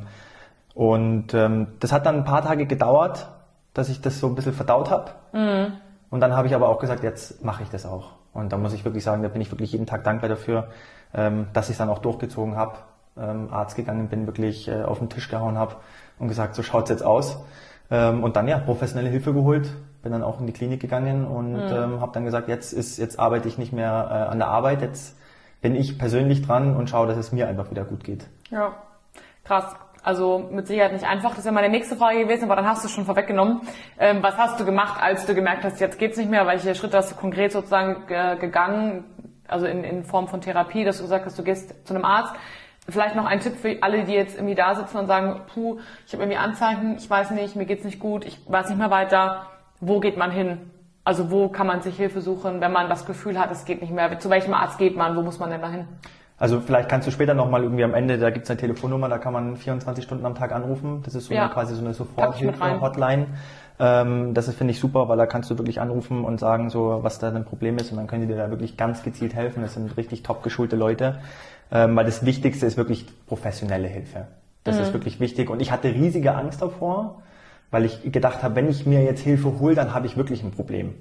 und 0.73 1.33
ähm, 1.33 1.67
das 1.79 1.91
hat 1.91 2.05
dann 2.05 2.17
ein 2.17 2.23
paar 2.23 2.41
Tage 2.41 2.65
gedauert, 2.65 3.27
dass 3.73 3.89
ich 3.89 4.01
das 4.01 4.19
so 4.19 4.27
ein 4.27 4.35
bisschen 4.35 4.53
verdaut 4.53 4.89
habe. 4.89 5.11
Mhm. 5.33 5.73
Und 6.09 6.19
dann 6.19 6.35
habe 6.35 6.47
ich 6.47 6.55
aber 6.55 6.69
auch 6.69 6.79
gesagt, 6.79 7.03
jetzt 7.03 7.43
mache 7.43 7.63
ich 7.63 7.69
das 7.69 7.85
auch. 7.85 8.11
Und 8.33 8.51
da 8.51 8.57
muss 8.57 8.73
ich 8.73 8.85
wirklich 8.85 9.03
sagen, 9.03 9.23
da 9.23 9.29
bin 9.29 9.41
ich 9.41 9.51
wirklich 9.51 9.71
jeden 9.71 9.85
Tag 9.85 10.03
dankbar 10.03 10.29
dafür, 10.29 10.69
ähm, 11.13 11.47
dass 11.53 11.69
ich 11.69 11.73
es 11.73 11.77
dann 11.77 11.89
auch 11.89 11.99
durchgezogen 11.99 12.55
habe, 12.55 12.77
ähm, 13.17 13.49
Arzt 13.51 13.75
gegangen 13.75 14.07
bin, 14.09 14.25
wirklich 14.25 14.67
äh, 14.67 14.83
auf 14.83 14.99
den 14.99 15.09
Tisch 15.09 15.29
gehauen 15.29 15.57
habe 15.57 15.75
und 16.19 16.27
gesagt, 16.27 16.55
so 16.55 16.63
schaut's 16.63 16.89
jetzt 16.89 17.03
aus. 17.03 17.37
Ähm, 17.93 18.23
und 18.23 18.35
dann 18.35 18.47
ja, 18.47 18.57
professionelle 18.57 19.09
Hilfe 19.09 19.33
geholt, 19.33 19.71
bin 20.01 20.11
dann 20.11 20.23
auch 20.23 20.39
in 20.39 20.47
die 20.47 20.53
Klinik 20.53 20.81
gegangen 20.81 21.27
und 21.27 21.53
mhm. 21.53 21.71
ähm, 21.71 22.01
habe 22.01 22.11
dann 22.11 22.25
gesagt, 22.25 22.47
jetzt 22.47 22.73
ist, 22.73 22.97
jetzt 22.97 23.19
arbeite 23.19 23.47
ich 23.47 23.59
nicht 23.59 23.71
mehr 23.71 24.09
äh, 24.09 24.31
an 24.31 24.39
der 24.39 24.47
Arbeit, 24.47 24.81
jetzt 24.81 25.15
bin 25.61 25.75
ich 25.75 25.99
persönlich 25.99 26.41
dran 26.41 26.75
und 26.75 26.89
schaue, 26.89 27.05
dass 27.05 27.17
es 27.17 27.31
mir 27.31 27.47
einfach 27.47 27.69
wieder 27.69 27.85
gut 27.85 28.03
geht. 28.03 28.25
Ja, 28.49 28.73
krass. 29.43 29.75
Also 30.01 30.39
mit 30.51 30.67
Sicherheit 30.67 30.91
nicht 30.91 31.07
einfach. 31.07 31.35
Das 31.35 31.45
wäre 31.45 31.53
meine 31.53 31.69
nächste 31.69 31.95
Frage 31.95 32.23
gewesen, 32.23 32.45
aber 32.45 32.55
dann 32.55 32.65
hast 32.65 32.83
du 32.83 32.87
es 32.87 32.93
schon 32.93 33.05
vorweggenommen. 33.05 33.61
Ähm, 33.99 34.23
was 34.23 34.37
hast 34.37 34.59
du 34.59 34.65
gemacht, 34.65 35.01
als 35.01 35.27
du 35.27 35.35
gemerkt 35.35 35.63
hast, 35.63 35.79
jetzt 35.79 35.99
geht's 35.99 36.17
nicht 36.17 36.31
mehr? 36.31 36.47
Welche 36.47 36.73
Schritte 36.73 36.97
hast 36.97 37.11
du 37.11 37.15
konkret 37.15 37.51
sozusagen 37.51 38.03
äh, 38.09 38.35
gegangen? 38.37 39.05
Also 39.47 39.67
in, 39.67 39.83
in 39.83 40.03
Form 40.03 40.27
von 40.27 40.41
Therapie, 40.41 40.83
dass 40.83 40.97
du 40.97 41.03
gesagt 41.03 41.25
hast, 41.25 41.37
du 41.37 41.43
gehst 41.43 41.87
zu 41.87 41.93
einem 41.93 42.05
Arzt. 42.05 42.33
Vielleicht 42.89 43.15
noch 43.15 43.25
ein 43.25 43.39
Tipp 43.39 43.55
für 43.55 43.77
alle, 43.81 44.03
die 44.03 44.13
jetzt 44.13 44.35
irgendwie 44.35 44.55
da 44.55 44.75
sitzen 44.75 44.97
und 44.97 45.07
sagen, 45.07 45.41
puh, 45.53 45.79
ich 46.05 46.13
habe 46.13 46.23
irgendwie 46.23 46.37
Anzeichen, 46.37 46.97
ich 46.97 47.09
weiß 47.09 47.31
nicht, 47.31 47.55
mir 47.55 47.65
geht's 47.65 47.85
nicht 47.85 47.99
gut, 47.99 48.25
ich 48.25 48.39
weiß 48.45 48.69
nicht 48.69 48.77
mehr 48.77 48.91
weiter. 48.91 49.47
Wo 49.79 50.01
geht 50.01 50.17
man 50.17 50.31
hin? 50.31 50.57
Also 51.05 51.31
wo 51.31 51.47
kann 51.49 51.67
man 51.67 51.81
sich 51.81 51.95
Hilfe 51.95 52.21
suchen, 52.21 52.59
wenn 52.61 52.71
man 52.71 52.89
das 52.89 53.05
Gefühl 53.05 53.39
hat, 53.39 53.51
es 53.51 53.65
geht 53.65 53.81
nicht 53.81 53.93
mehr? 53.93 54.19
Zu 54.19 54.29
welchem 54.29 54.53
Arzt 54.53 54.77
geht 54.77 54.97
man? 54.97 55.15
Wo 55.15 55.21
muss 55.21 55.39
man 55.39 55.49
denn 55.49 55.61
da 55.61 55.69
hin? 55.69 55.87
Also 56.37 56.59
vielleicht 56.59 56.89
kannst 56.89 57.07
du 57.07 57.11
später 57.11 57.33
nochmal 57.33 57.63
irgendwie 57.63 57.85
am 57.85 57.93
Ende, 57.93 58.17
da 58.17 58.29
gibt's 58.29 58.49
eine 58.49 58.59
Telefonnummer, 58.59 59.07
da 59.07 59.17
kann 59.17 59.31
man 59.31 59.55
24 59.55 60.03
Stunden 60.03 60.25
am 60.25 60.35
Tag 60.35 60.51
anrufen. 60.51 61.01
Das 61.05 61.15
ist 61.15 61.27
so 61.27 61.33
ja. 61.33 61.45
eine, 61.45 61.53
quasi 61.53 61.75
so 61.75 61.81
eine 61.81 61.93
Soforthilfe-Hotline. 61.93 63.27
Ähm, 63.79 64.33
das 64.33 64.47
ist, 64.49 64.57
finde 64.57 64.71
ich, 64.71 64.79
super, 64.79 65.07
weil 65.07 65.17
da 65.17 65.25
kannst 65.25 65.49
du 65.49 65.57
wirklich 65.57 65.79
anrufen 65.79 66.25
und 66.25 66.39
sagen, 66.39 66.69
so 66.69 66.99
was 67.01 67.19
da 67.19 67.31
dein 67.31 67.45
Problem 67.45 67.77
ist 67.77 67.91
und 67.91 67.97
dann 67.97 68.07
können 68.07 68.23
die 68.23 68.27
dir 68.27 68.37
da 68.37 68.49
wirklich 68.49 68.75
ganz 68.75 69.03
gezielt 69.03 69.33
helfen. 69.35 69.61
Das 69.61 69.75
sind 69.75 69.95
richtig 69.95 70.23
top 70.23 70.43
geschulte 70.43 70.75
Leute 70.75 71.19
ähm, 71.71 71.95
weil 71.95 72.05
das 72.05 72.25
Wichtigste 72.25 72.65
ist 72.65 72.77
wirklich 72.77 73.05
professionelle 73.27 73.87
Hilfe. 73.87 74.27
Das 74.63 74.77
mhm. 74.77 74.83
ist 74.83 74.93
wirklich 74.93 75.19
wichtig. 75.19 75.49
Und 75.49 75.61
ich 75.61 75.71
hatte 75.71 75.93
riesige 75.93 76.35
Angst 76.35 76.61
davor, 76.61 77.21
weil 77.71 77.85
ich 77.85 78.11
gedacht 78.11 78.43
habe, 78.43 78.55
wenn 78.55 78.69
ich 78.69 78.85
mir 78.85 79.03
jetzt 79.03 79.21
Hilfe 79.21 79.59
hole, 79.59 79.75
dann 79.75 79.93
habe 79.93 80.05
ich 80.05 80.17
wirklich 80.17 80.43
ein 80.43 80.51
Problem. 80.51 80.93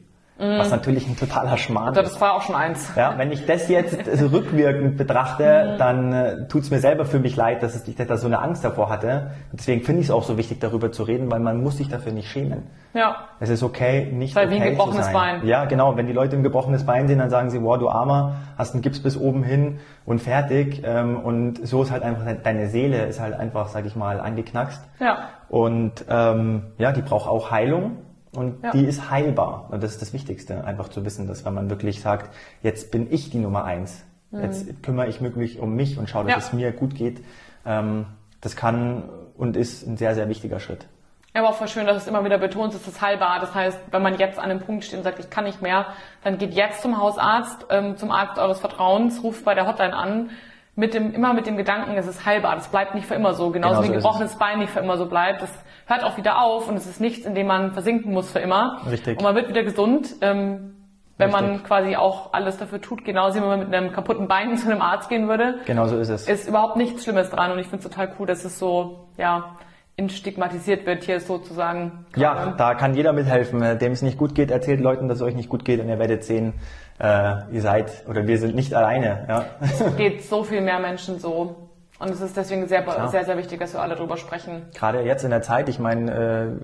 Mhm. 0.42 0.58
Was 0.58 0.70
natürlich 0.70 1.06
ein 1.06 1.16
totaler 1.16 1.56
Schmarrn 1.56 1.94
ist. 1.94 1.96
Das 1.96 2.20
war 2.20 2.34
auch 2.34 2.42
schon 2.42 2.56
eins. 2.56 2.90
Ja, 2.96 3.16
wenn 3.16 3.30
ich 3.30 3.46
das 3.46 3.68
jetzt 3.68 3.96
rückwirkend 4.32 4.96
betrachte, 4.96 5.74
mhm. 5.74 5.78
dann 5.78 6.12
äh, 6.12 6.48
tut 6.48 6.62
es 6.62 6.70
mir 6.70 6.80
selber 6.80 7.04
für 7.04 7.20
mich 7.20 7.36
leid, 7.36 7.62
dass 7.62 7.86
ich 7.86 7.94
da 7.94 8.16
so 8.16 8.26
eine 8.26 8.40
Angst 8.40 8.64
davor 8.64 8.90
hatte. 8.90 9.30
Deswegen 9.52 9.82
finde 9.82 10.00
ich 10.00 10.08
es 10.08 10.10
auch 10.10 10.24
so 10.24 10.36
wichtig, 10.36 10.58
darüber 10.58 10.90
zu 10.90 11.04
reden, 11.04 11.30
weil 11.30 11.38
man 11.38 11.62
muss 11.62 11.76
sich 11.76 11.88
dafür 11.88 12.10
nicht 12.10 12.28
schämen. 12.28 12.64
Ja. 12.92 13.28
Es 13.38 13.50
ist 13.50 13.62
okay, 13.62 14.10
nicht 14.12 14.34
Weil 14.34 14.48
okay 14.48 14.56
wie 14.56 14.62
ein 14.62 14.70
gebrochenes 14.70 15.06
zu 15.06 15.12
sein. 15.12 15.40
Bein. 15.40 15.46
Ja, 15.46 15.64
genau. 15.66 15.96
Wenn 15.96 16.06
die 16.06 16.12
Leute 16.12 16.36
ein 16.36 16.42
gebrochenes 16.42 16.84
Bein 16.84 17.06
sehen, 17.06 17.20
dann 17.20 17.30
sagen 17.30 17.50
sie, 17.50 17.62
wow, 17.62 17.78
du 17.78 17.88
Armer, 17.88 18.34
hast 18.58 18.74
einen 18.74 18.82
Gips 18.82 19.00
bis 19.00 19.16
oben 19.16 19.44
hin 19.44 19.78
und 20.04 20.20
fertig. 20.20 20.82
Ähm, 20.84 21.20
und 21.20 21.64
so 21.66 21.82
ist 21.82 21.92
halt 21.92 22.02
einfach, 22.02 22.24
deine 22.42 22.68
Seele 22.68 23.06
ist 23.06 23.20
halt 23.20 23.34
einfach, 23.34 23.68
sag 23.68 23.86
ich 23.86 23.94
mal, 23.94 24.20
angeknackst. 24.20 24.82
Ja. 24.98 25.18
Und 25.48 26.04
ähm, 26.08 26.72
ja, 26.78 26.90
die 26.90 27.02
braucht 27.02 27.28
auch 27.28 27.52
Heilung. 27.52 27.98
Und 28.34 28.62
ja. 28.62 28.70
die 28.70 28.84
ist 28.84 29.10
heilbar. 29.10 29.68
Und 29.70 29.82
das 29.82 29.92
ist 29.92 30.02
das 30.02 30.12
Wichtigste, 30.12 30.64
einfach 30.64 30.88
zu 30.88 31.04
wissen, 31.04 31.26
dass 31.26 31.44
wenn 31.44 31.54
man 31.54 31.68
wirklich 31.68 32.00
sagt, 32.00 32.34
jetzt 32.62 32.90
bin 32.90 33.12
ich 33.12 33.30
die 33.30 33.38
Nummer 33.38 33.64
eins, 33.64 34.04
mhm. 34.30 34.42
jetzt 34.42 34.82
kümmere 34.82 35.08
ich 35.08 35.20
mich 35.20 35.58
um 35.58 35.74
mich 35.74 35.98
und 35.98 36.08
schaue, 36.08 36.24
dass 36.24 36.32
ja. 36.32 36.38
es 36.38 36.52
mir 36.52 36.72
gut 36.72 36.94
geht, 36.94 37.22
ähm, 37.66 38.06
das 38.40 38.56
kann 38.56 39.04
und 39.36 39.56
ist 39.56 39.86
ein 39.86 39.96
sehr, 39.96 40.14
sehr 40.14 40.28
wichtiger 40.28 40.60
Schritt. 40.60 40.86
Aber 41.34 41.48
auch 41.48 41.54
voll 41.54 41.68
schön, 41.68 41.86
dass 41.86 41.96
es 41.96 42.06
immer 42.06 42.24
wieder 42.24 42.36
betont, 42.36 42.74
es 42.74 42.86
ist 42.86 43.00
heilbar. 43.00 43.40
Das 43.40 43.54
heißt, 43.54 43.78
wenn 43.90 44.02
man 44.02 44.18
jetzt 44.18 44.38
an 44.38 44.50
einem 44.50 44.60
Punkt 44.60 44.84
steht 44.84 44.98
und 44.98 45.04
sagt, 45.04 45.18
ich 45.18 45.30
kann 45.30 45.44
nicht 45.44 45.62
mehr, 45.62 45.86
dann 46.22 46.36
geht 46.36 46.52
jetzt 46.52 46.82
zum 46.82 46.98
Hausarzt, 46.98 47.66
ähm, 47.70 47.96
zum 47.96 48.10
Arzt 48.10 48.38
eures 48.38 48.60
Vertrauens, 48.60 49.22
ruft 49.22 49.44
bei 49.44 49.54
der 49.54 49.66
Hotline 49.66 49.94
an, 49.94 50.30
mit 50.74 50.94
dem, 50.94 51.12
immer 51.12 51.34
mit 51.34 51.46
dem 51.46 51.56
Gedanken, 51.56 51.96
es 51.96 52.06
ist 52.06 52.24
heilbar. 52.24 52.54
Das 52.54 52.68
bleibt 52.68 52.94
nicht 52.94 53.06
für 53.06 53.14
immer 53.14 53.34
so. 53.34 53.50
Genauso 53.50 53.80
genau 53.80 53.82
wie 53.82 53.94
ein 53.94 54.00
gebrochenes 54.00 54.36
Bein 54.36 54.58
nicht 54.58 54.70
für 54.70 54.80
immer 54.80 54.96
so 54.96 55.06
bleibt. 55.06 55.42
Das 55.42 55.50
hört 55.86 56.04
auch 56.04 56.16
wieder 56.16 56.40
auf 56.40 56.68
und 56.68 56.76
es 56.76 56.86
ist 56.86 57.00
nichts, 57.00 57.26
in 57.26 57.34
dem 57.34 57.46
man 57.46 57.72
versinken 57.72 58.12
muss 58.12 58.30
für 58.30 58.38
immer. 58.38 58.80
Richtig. 58.90 59.18
Und 59.18 59.24
man 59.24 59.34
wird 59.34 59.48
wieder 59.48 59.64
gesund, 59.64 60.14
ähm, 60.22 60.74
wenn 61.18 61.30
Richtig. 61.30 61.50
man 61.50 61.62
quasi 61.62 61.96
auch 61.96 62.32
alles 62.32 62.56
dafür 62.56 62.80
tut. 62.80 63.04
Genauso 63.04 63.40
wie 63.40 63.44
man 63.44 63.58
mit 63.58 63.74
einem 63.74 63.92
kaputten 63.92 64.28
Bein 64.28 64.56
zu 64.56 64.70
einem 64.70 64.80
Arzt 64.80 65.10
gehen 65.10 65.28
würde. 65.28 65.58
Genau 65.66 65.86
so 65.86 65.98
ist 65.98 66.08
es. 66.08 66.26
Ist 66.26 66.48
überhaupt 66.48 66.76
nichts 66.76 67.04
Schlimmes 67.04 67.28
dran 67.28 67.52
und 67.52 67.58
ich 67.58 67.66
finde 67.66 67.84
es 67.84 67.90
total 67.90 68.14
cool, 68.18 68.26
dass 68.26 68.44
es 68.44 68.58
so, 68.58 69.08
ja, 69.18 69.56
instigmatisiert 69.96 70.86
wird 70.86 71.04
hier 71.04 71.20
sozusagen. 71.20 72.06
Ja, 72.16 72.54
da 72.56 72.74
kann 72.74 72.94
jeder 72.94 73.12
mithelfen. 73.12 73.78
Dem 73.78 73.92
es 73.92 74.00
nicht 74.00 74.16
gut 74.16 74.34
geht, 74.34 74.50
erzählt 74.50 74.80
Leuten, 74.80 75.06
dass 75.08 75.18
es 75.18 75.22
euch 75.22 75.34
nicht 75.34 75.50
gut 75.50 75.66
geht 75.66 75.80
und 75.80 75.88
ihr 75.88 75.98
werdet 75.98 76.24
sehen, 76.24 76.54
äh, 76.98 77.52
ihr 77.52 77.60
seid 77.60 78.04
oder 78.08 78.26
wir 78.26 78.38
sind 78.38 78.54
nicht 78.54 78.74
alleine. 78.74 79.26
Ja. 79.28 79.44
Es 79.60 79.96
geht 79.96 80.22
so 80.24 80.44
viel 80.44 80.60
mehr 80.60 80.78
Menschen 80.78 81.18
so. 81.18 81.68
Und 81.98 82.10
es 82.10 82.20
ist 82.20 82.36
deswegen 82.36 82.66
sehr, 82.66 82.82
Klar. 82.82 83.08
sehr, 83.10 83.24
sehr 83.24 83.38
wichtig, 83.38 83.60
dass 83.60 83.74
wir 83.74 83.80
alle 83.80 83.94
darüber 83.94 84.16
sprechen. 84.16 84.62
Gerade 84.74 85.02
jetzt 85.02 85.22
in 85.22 85.30
der 85.30 85.42
Zeit, 85.42 85.68
ich 85.68 85.78
meine, 85.78 86.58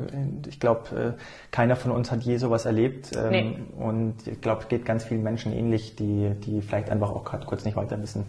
äh, 0.44 0.48
ich 0.48 0.58
glaube, 0.58 1.14
äh, 1.16 1.22
keiner 1.52 1.76
von 1.76 1.92
uns 1.92 2.10
hat 2.10 2.22
je 2.22 2.38
sowas 2.38 2.66
erlebt. 2.66 3.12
Ähm, 3.16 3.30
nee. 3.30 3.58
Und 3.78 4.26
ich 4.26 4.40
glaube, 4.40 4.62
es 4.62 4.68
geht 4.68 4.84
ganz 4.84 5.04
vielen 5.04 5.22
Menschen 5.22 5.52
ähnlich, 5.52 5.94
die, 5.94 6.30
die 6.44 6.60
vielleicht 6.60 6.90
einfach 6.90 7.12
auch 7.12 7.24
gerade 7.24 7.46
kurz 7.46 7.64
nicht 7.64 7.76
weiter 7.76 8.02
wissen. 8.02 8.26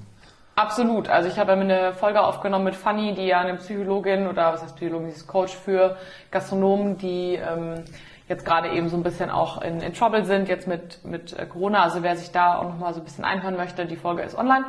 Absolut. 0.55 1.09
Also 1.09 1.29
ich 1.29 1.39
habe 1.39 1.53
eine 1.53 1.93
Folge 1.93 2.21
aufgenommen 2.21 2.65
mit 2.65 2.75
Fanny, 2.75 3.15
die 3.15 3.25
ja 3.25 3.39
eine 3.39 3.55
Psychologin 3.55 4.27
oder 4.27 4.53
was 4.53 4.61
heißt 4.61 4.75
Psychologin, 4.75 5.09
sie 5.09 5.15
ist 5.15 5.25
Coach 5.25 5.55
für 5.55 5.95
Gastronomen, 6.29 6.97
die 6.97 7.35
ähm, 7.35 7.85
jetzt 8.29 8.45
gerade 8.45 8.69
eben 8.69 8.87
so 8.89 8.95
ein 8.95 9.03
bisschen 9.03 9.29
auch 9.29 9.61
in, 9.61 9.81
in 9.81 9.93
Trouble 9.93 10.23
sind, 10.23 10.47
jetzt 10.47 10.67
mit, 10.67 11.03
mit 11.03 11.37
äh, 11.37 11.45
Corona. 11.47 11.83
Also 11.83 12.03
wer 12.03 12.15
sich 12.15 12.31
da 12.31 12.59
auch 12.59 12.63
nochmal 12.63 12.93
so 12.93 13.01
ein 13.01 13.03
bisschen 13.03 13.25
einhören 13.25 13.57
möchte, 13.57 13.85
die 13.85 13.95
Folge 13.95 14.21
ist 14.21 14.37
online. 14.37 14.65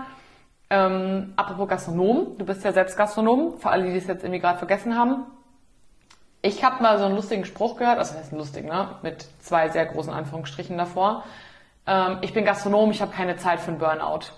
Ähm, 0.71 1.35
apropos 1.37 1.69
Gastronom, 1.69 2.39
du 2.39 2.45
bist 2.47 2.65
ja 2.65 2.73
selbst 2.73 2.97
Gastronom, 2.97 3.59
für 3.59 3.71
alle, 3.71 3.91
die 3.91 3.97
es 3.97 4.07
jetzt 4.07 4.25
irgendwie 4.25 4.41
gerade 4.41 4.59
vergessen 4.59 4.97
haben. 4.97 5.25
Ich 6.43 6.65
habe 6.65 6.83
mal 6.83 6.99
so 6.99 7.05
einen 7.05 7.17
lustigen 7.17 7.45
Spruch 7.45 7.77
gehört, 7.77 7.99
also 7.99 8.15
das 8.15 8.23
heißt 8.23 8.33
lustig, 8.33 8.65
ne? 8.65 8.97
Mit 9.03 9.27
zwei 9.41 9.69
sehr 9.69 9.85
großen 9.85 10.13
Anführungsstrichen 10.13 10.79
davor. 10.79 11.25
Ähm, 11.87 12.19
ich 12.23 12.33
bin 12.33 12.47
Gastronom, 12.47 12.91
ich 12.93 13.03
habe 13.03 13.13
keine 13.13 13.37
Zeit 13.37 13.61
für 13.61 13.73
einen 13.73 13.79
Burnout. 13.79 14.33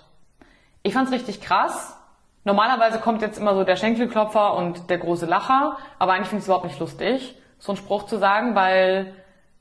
Ich 0.81 0.93
fand's 0.93 1.13
richtig 1.13 1.39
krass. 1.39 1.97
Normalerweise 2.43 2.99
kommt 2.99 3.21
jetzt 3.21 3.37
immer 3.37 3.55
so 3.55 3.63
der 3.63 3.77
Schenkelklopfer 3.77 4.55
und 4.55 4.89
der 4.89 4.97
große 4.97 5.25
Lacher, 5.25 5.77
aber 5.97 6.11
eigentlich 6.11 6.27
finde 6.27 6.41
ich 6.41 6.47
überhaupt 6.47 6.65
nicht 6.65 6.79
lustig, 6.79 7.37
so 7.63 7.71
einen 7.71 7.77
Spruch 7.77 8.07
zu 8.07 8.17
sagen, 8.17 8.55
weil 8.55 9.13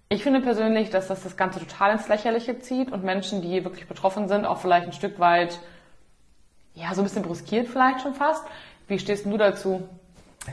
ich 0.09 0.25
finde 0.25 0.41
persönlich, 0.41 0.91
dass 0.91 1.07
das 1.07 1.23
das 1.23 1.37
Ganze 1.37 1.61
total 1.61 1.93
ins 1.93 2.09
Lächerliche 2.09 2.59
zieht 2.59 2.91
und 2.91 3.05
Menschen, 3.05 3.43
die 3.43 3.63
wirklich 3.63 3.87
betroffen 3.87 4.27
sind, 4.27 4.45
auch 4.45 4.59
vielleicht 4.59 4.87
ein 4.87 4.93
Stück 4.93 5.21
weit, 5.21 5.61
ja, 6.75 6.93
so 6.95 7.03
ein 7.03 7.05
bisschen 7.05 7.23
bruskiert 7.23 7.69
vielleicht 7.69 8.01
schon 8.01 8.15
fast. 8.15 8.45
Wie 8.89 8.99
stehst 8.99 9.25
du 9.25 9.37
dazu? 9.37 9.89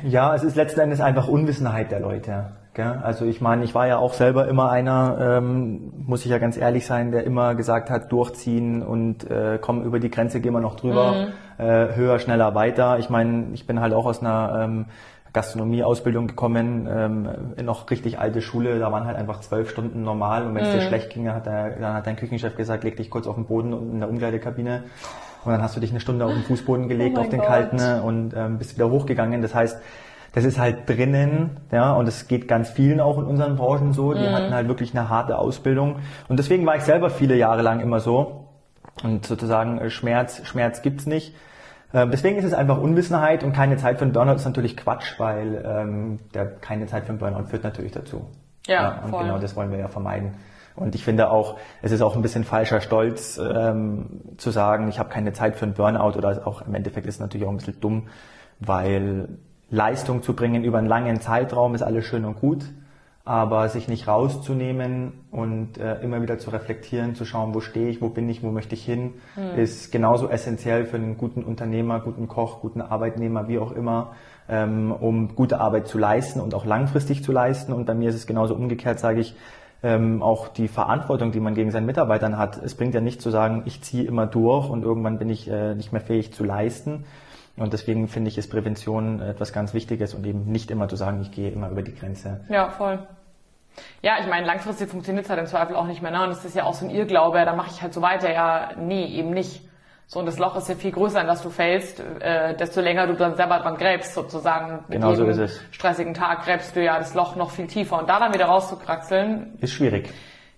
Ja, 0.03 0.35
es 0.35 0.43
ist 0.43 0.55
letzten 0.55 0.81
Endes 0.81 1.01
einfach 1.01 1.27
Unwissenheit 1.27 1.89
der 1.89 2.01
Leute. 2.01 2.51
Gell? 2.79 2.97
Also 3.03 3.25
ich 3.25 3.41
meine, 3.41 3.65
ich 3.65 3.75
war 3.75 3.87
ja 3.87 3.97
auch 3.97 4.13
selber 4.13 4.47
immer 4.47 4.71
einer, 4.71 5.17
ähm, 5.19 5.91
muss 6.05 6.23
ich 6.23 6.31
ja 6.31 6.37
ganz 6.37 6.55
ehrlich 6.55 6.85
sein, 6.85 7.11
der 7.11 7.25
immer 7.25 7.53
gesagt 7.53 7.89
hat, 7.89 8.09
durchziehen 8.09 8.83
und 8.83 9.29
äh, 9.29 9.59
komm, 9.59 9.83
über 9.83 9.99
die 9.99 10.09
Grenze 10.09 10.39
gehen 10.39 10.53
wir 10.53 10.61
noch 10.61 10.77
drüber, 10.77 11.27
mhm. 11.57 11.61
äh, 11.61 11.93
höher, 11.93 12.19
schneller, 12.19 12.55
weiter. 12.55 12.97
Ich 12.97 13.09
meine, 13.09 13.47
ich 13.51 13.67
bin 13.67 13.81
halt 13.81 13.93
auch 13.93 14.05
aus 14.05 14.21
einer 14.21 14.61
ähm, 14.63 14.85
Gastronomie-Ausbildung 15.33 16.27
gekommen, 16.27 16.87
ähm, 16.89 17.65
noch 17.65 17.91
richtig 17.91 18.17
alte 18.17 18.41
Schule, 18.41 18.79
da 18.79 18.93
waren 18.93 19.03
halt 19.03 19.17
einfach 19.17 19.41
zwölf 19.41 19.69
Stunden 19.69 20.03
normal 20.03 20.47
und 20.47 20.55
wenn 20.55 20.63
es 20.63 20.73
mhm. 20.73 20.79
dir 20.79 20.85
schlecht 20.87 21.09
ging, 21.09 21.29
hat 21.29 21.47
der, 21.47 21.71
dann 21.71 21.95
hat 21.95 22.07
dein 22.07 22.15
Küchenchef 22.15 22.55
gesagt, 22.55 22.85
leg 22.85 22.95
dich 22.95 23.09
kurz 23.09 23.27
auf 23.27 23.35
den 23.35 23.43
Boden 23.43 23.73
und 23.73 23.91
in 23.91 23.99
der 23.99 24.07
Umkleidekabine 24.07 24.83
und 25.43 25.51
dann 25.51 25.61
hast 25.61 25.75
du 25.75 25.81
dich 25.81 25.89
eine 25.89 25.99
Stunde 25.99 26.23
auf 26.23 26.31
den 26.31 26.43
Fußboden 26.43 26.87
gelegt, 26.87 27.17
oh 27.17 27.21
auf 27.23 27.29
den 27.29 27.39
Gott. 27.39 27.49
kalten 27.49 28.01
und 28.05 28.33
ähm, 28.37 28.57
bist 28.57 28.77
wieder 28.77 28.89
hochgegangen. 28.89 29.41
Das 29.41 29.53
heißt, 29.53 29.81
das 30.33 30.45
ist 30.45 30.59
halt 30.59 30.87
drinnen, 30.87 31.57
ja, 31.71 31.93
und 31.93 32.07
es 32.07 32.27
geht 32.27 32.47
ganz 32.47 32.69
vielen 32.69 32.99
auch 32.99 33.17
in 33.17 33.25
unseren 33.25 33.55
Branchen 33.55 33.93
so, 33.93 34.13
die 34.13 34.27
mhm. 34.27 34.33
hatten 34.33 34.53
halt 34.53 34.67
wirklich 34.67 34.95
eine 34.95 35.09
harte 35.09 35.37
Ausbildung. 35.37 35.97
Und 36.27 36.37
deswegen 36.37 36.65
war 36.65 36.75
ich 36.75 36.83
selber 36.83 37.09
viele 37.09 37.35
Jahre 37.35 37.61
lang 37.61 37.79
immer 37.79 37.99
so. 37.99 38.47
Und 39.03 39.25
sozusagen 39.25 39.79
äh, 39.79 39.89
Schmerz, 39.89 40.41
Schmerz 40.45 40.81
gibt's 40.81 41.05
nicht. 41.05 41.35
Ähm, 41.93 42.11
deswegen 42.11 42.37
ist 42.37 42.45
es 42.45 42.53
einfach 42.53 42.77
Unwissenheit 42.77 43.43
und 43.43 43.53
keine 43.53 43.77
Zeit 43.77 43.97
für 43.97 44.03
einen 44.03 44.13
Burnout 44.13 44.35
ist 44.35 44.45
natürlich 44.45 44.77
Quatsch, 44.77 45.19
weil 45.19 45.63
ähm, 45.65 46.19
der 46.33 46.45
keine 46.45 46.85
Zeit 46.85 47.05
für 47.05 47.09
einen 47.09 47.19
Burnout 47.19 47.45
führt 47.45 47.63
natürlich 47.63 47.91
dazu. 47.91 48.27
Ja, 48.67 48.73
ja 48.73 49.01
und 49.03 49.09
voll. 49.09 49.23
genau 49.23 49.39
das 49.39 49.55
wollen 49.55 49.71
wir 49.71 49.79
ja 49.79 49.87
vermeiden. 49.87 50.35
Und 50.75 50.95
ich 50.95 51.03
finde 51.03 51.29
auch, 51.29 51.57
es 51.81 51.91
ist 51.91 52.01
auch 52.01 52.15
ein 52.15 52.21
bisschen 52.21 52.43
falscher 52.43 52.79
Stolz 52.79 53.37
ähm, 53.37 54.21
zu 54.37 54.51
sagen, 54.51 54.87
ich 54.87 54.99
habe 54.99 55.09
keine 55.09 55.33
Zeit 55.33 55.55
für 55.55 55.65
einen 55.65 55.73
Burnout 55.73 56.17
oder 56.17 56.47
auch 56.47 56.61
im 56.61 56.73
Endeffekt 56.75 57.07
ist 57.07 57.15
es 57.15 57.19
natürlich 57.19 57.45
auch 57.45 57.51
ein 57.51 57.57
bisschen 57.57 57.81
dumm, 57.81 58.07
weil 58.59 59.39
Leistung 59.71 60.23
zu 60.23 60.33
bringen 60.33 60.63
über 60.63 60.77
einen 60.77 60.87
langen 60.87 61.21
Zeitraum 61.21 61.75
ist 61.75 61.81
alles 61.81 62.05
schön 62.05 62.25
und 62.25 62.39
gut, 62.39 62.65
aber 63.23 63.69
sich 63.69 63.87
nicht 63.87 64.07
rauszunehmen 64.07 65.13
und 65.29 65.77
äh, 65.77 66.01
immer 66.01 66.21
wieder 66.21 66.39
zu 66.39 66.49
reflektieren, 66.49 67.13
zu 67.13 67.25
schauen, 67.25 67.53
wo 67.53 67.59
stehe 67.59 67.89
ich, 67.89 68.01
wo 68.01 68.09
bin 68.09 68.27
ich, 68.27 68.41
wo 68.41 68.49
möchte 68.49 68.73
ich 68.73 68.83
hin, 68.83 69.13
mhm. 69.35 69.59
ist 69.59 69.91
genauso 69.91 70.29
essentiell 70.29 70.85
für 70.85 70.97
einen 70.97 71.17
guten 71.17 71.43
Unternehmer, 71.43 71.99
guten 71.99 72.27
Koch, 72.27 72.61
guten 72.61 72.81
Arbeitnehmer, 72.81 73.47
wie 73.47 73.59
auch 73.59 73.71
immer, 73.71 74.13
ähm, 74.49 74.91
um 74.91 75.35
gute 75.35 75.59
Arbeit 75.59 75.87
zu 75.87 75.99
leisten 75.99 76.39
und 76.39 76.55
auch 76.55 76.65
langfristig 76.65 77.23
zu 77.23 77.31
leisten. 77.31 77.71
Und 77.71 77.85
bei 77.85 77.93
mir 77.93 78.09
ist 78.09 78.15
es 78.15 78.25
genauso 78.25 78.55
umgekehrt, 78.55 78.99
sage 78.99 79.19
ich, 79.19 79.35
ähm, 79.83 80.21
auch 80.21 80.47
die 80.47 80.67
Verantwortung, 80.67 81.31
die 81.31 81.39
man 81.39 81.53
gegen 81.53 81.71
seinen 81.71 81.85
Mitarbeitern 81.85 82.37
hat. 82.37 82.61
Es 82.63 82.75
bringt 82.75 82.93
ja 82.93 83.01
nicht 83.01 83.21
zu 83.21 83.29
sagen, 83.29 83.63
ich 83.65 83.81
ziehe 83.81 84.03
immer 84.03 84.25
durch 84.25 84.69
und 84.69 84.83
irgendwann 84.83 85.19
bin 85.19 85.29
ich 85.29 85.49
äh, 85.49 85.75
nicht 85.75 85.93
mehr 85.93 86.01
fähig 86.01 86.33
zu 86.33 86.43
leisten. 86.43 87.05
Und 87.59 87.73
deswegen 87.73 88.07
finde 88.07 88.29
ich, 88.29 88.37
ist 88.37 88.49
Prävention 88.49 89.21
etwas 89.21 89.53
ganz 89.53 89.73
Wichtiges 89.73 90.13
und 90.13 90.25
eben 90.25 90.45
nicht 90.45 90.71
immer 90.71 90.87
zu 90.87 90.95
sagen, 90.95 91.21
ich 91.21 91.31
gehe 91.31 91.51
immer 91.51 91.69
über 91.69 91.81
die 91.81 91.93
Grenze. 91.93 92.41
Ja, 92.49 92.69
voll. 92.69 92.99
Ja, 94.01 94.17
ich 94.19 94.27
meine, 94.27 94.45
langfristig 94.45 94.89
funktioniert 94.89 95.25
es 95.25 95.29
halt 95.29 95.39
im 95.39 95.45
Zweifel 95.45 95.75
auch 95.75 95.85
nicht 95.85 96.01
mehr. 96.01 96.11
Ne? 96.11 96.23
Und 96.23 96.29
das 96.29 96.45
ist 96.45 96.55
ja 96.55 96.63
auch 96.63 96.73
so 96.73 96.85
ein 96.85 96.91
Irrglaube, 96.91 97.43
da 97.45 97.53
mache 97.53 97.69
ich 97.71 97.81
halt 97.81 97.93
so 97.93 98.01
weiter. 98.01 98.31
Ja, 98.31 98.71
nee, 98.77 99.05
eben 99.05 99.31
nicht. 99.31 99.61
So, 100.07 100.19
und 100.19 100.25
das 100.25 100.39
Loch 100.39 100.55
ist 100.55 100.67
ja 100.67 100.73
viel 100.73 100.91
größer, 100.91 101.21
in 101.21 101.27
das 101.27 101.43
du 101.43 101.51
fällst, 101.51 101.99
äh, 102.19 102.55
desto 102.55 102.81
länger 102.81 103.05
du 103.05 103.13
dann 103.13 103.35
selber 103.35 103.59
dran 103.59 103.75
gräbst, 103.77 104.15
sozusagen. 104.15 104.79
Mit 104.87 104.99
genau 104.99 105.13
so 105.13 105.23
ist 105.25 105.37
es. 105.37 105.61
stressigen 105.69 106.15
Tag 106.15 106.45
gräbst 106.45 106.75
du 106.75 106.83
ja 106.83 106.97
das 106.97 107.13
Loch 107.13 107.35
noch 107.35 107.51
viel 107.51 107.67
tiefer. 107.67 107.99
Und 107.99 108.09
da 108.09 108.19
dann 108.19 108.33
wieder 108.33 108.45
rauszukraxeln. 108.45 109.53
Ist 109.59 109.73
schwierig. 109.73 110.11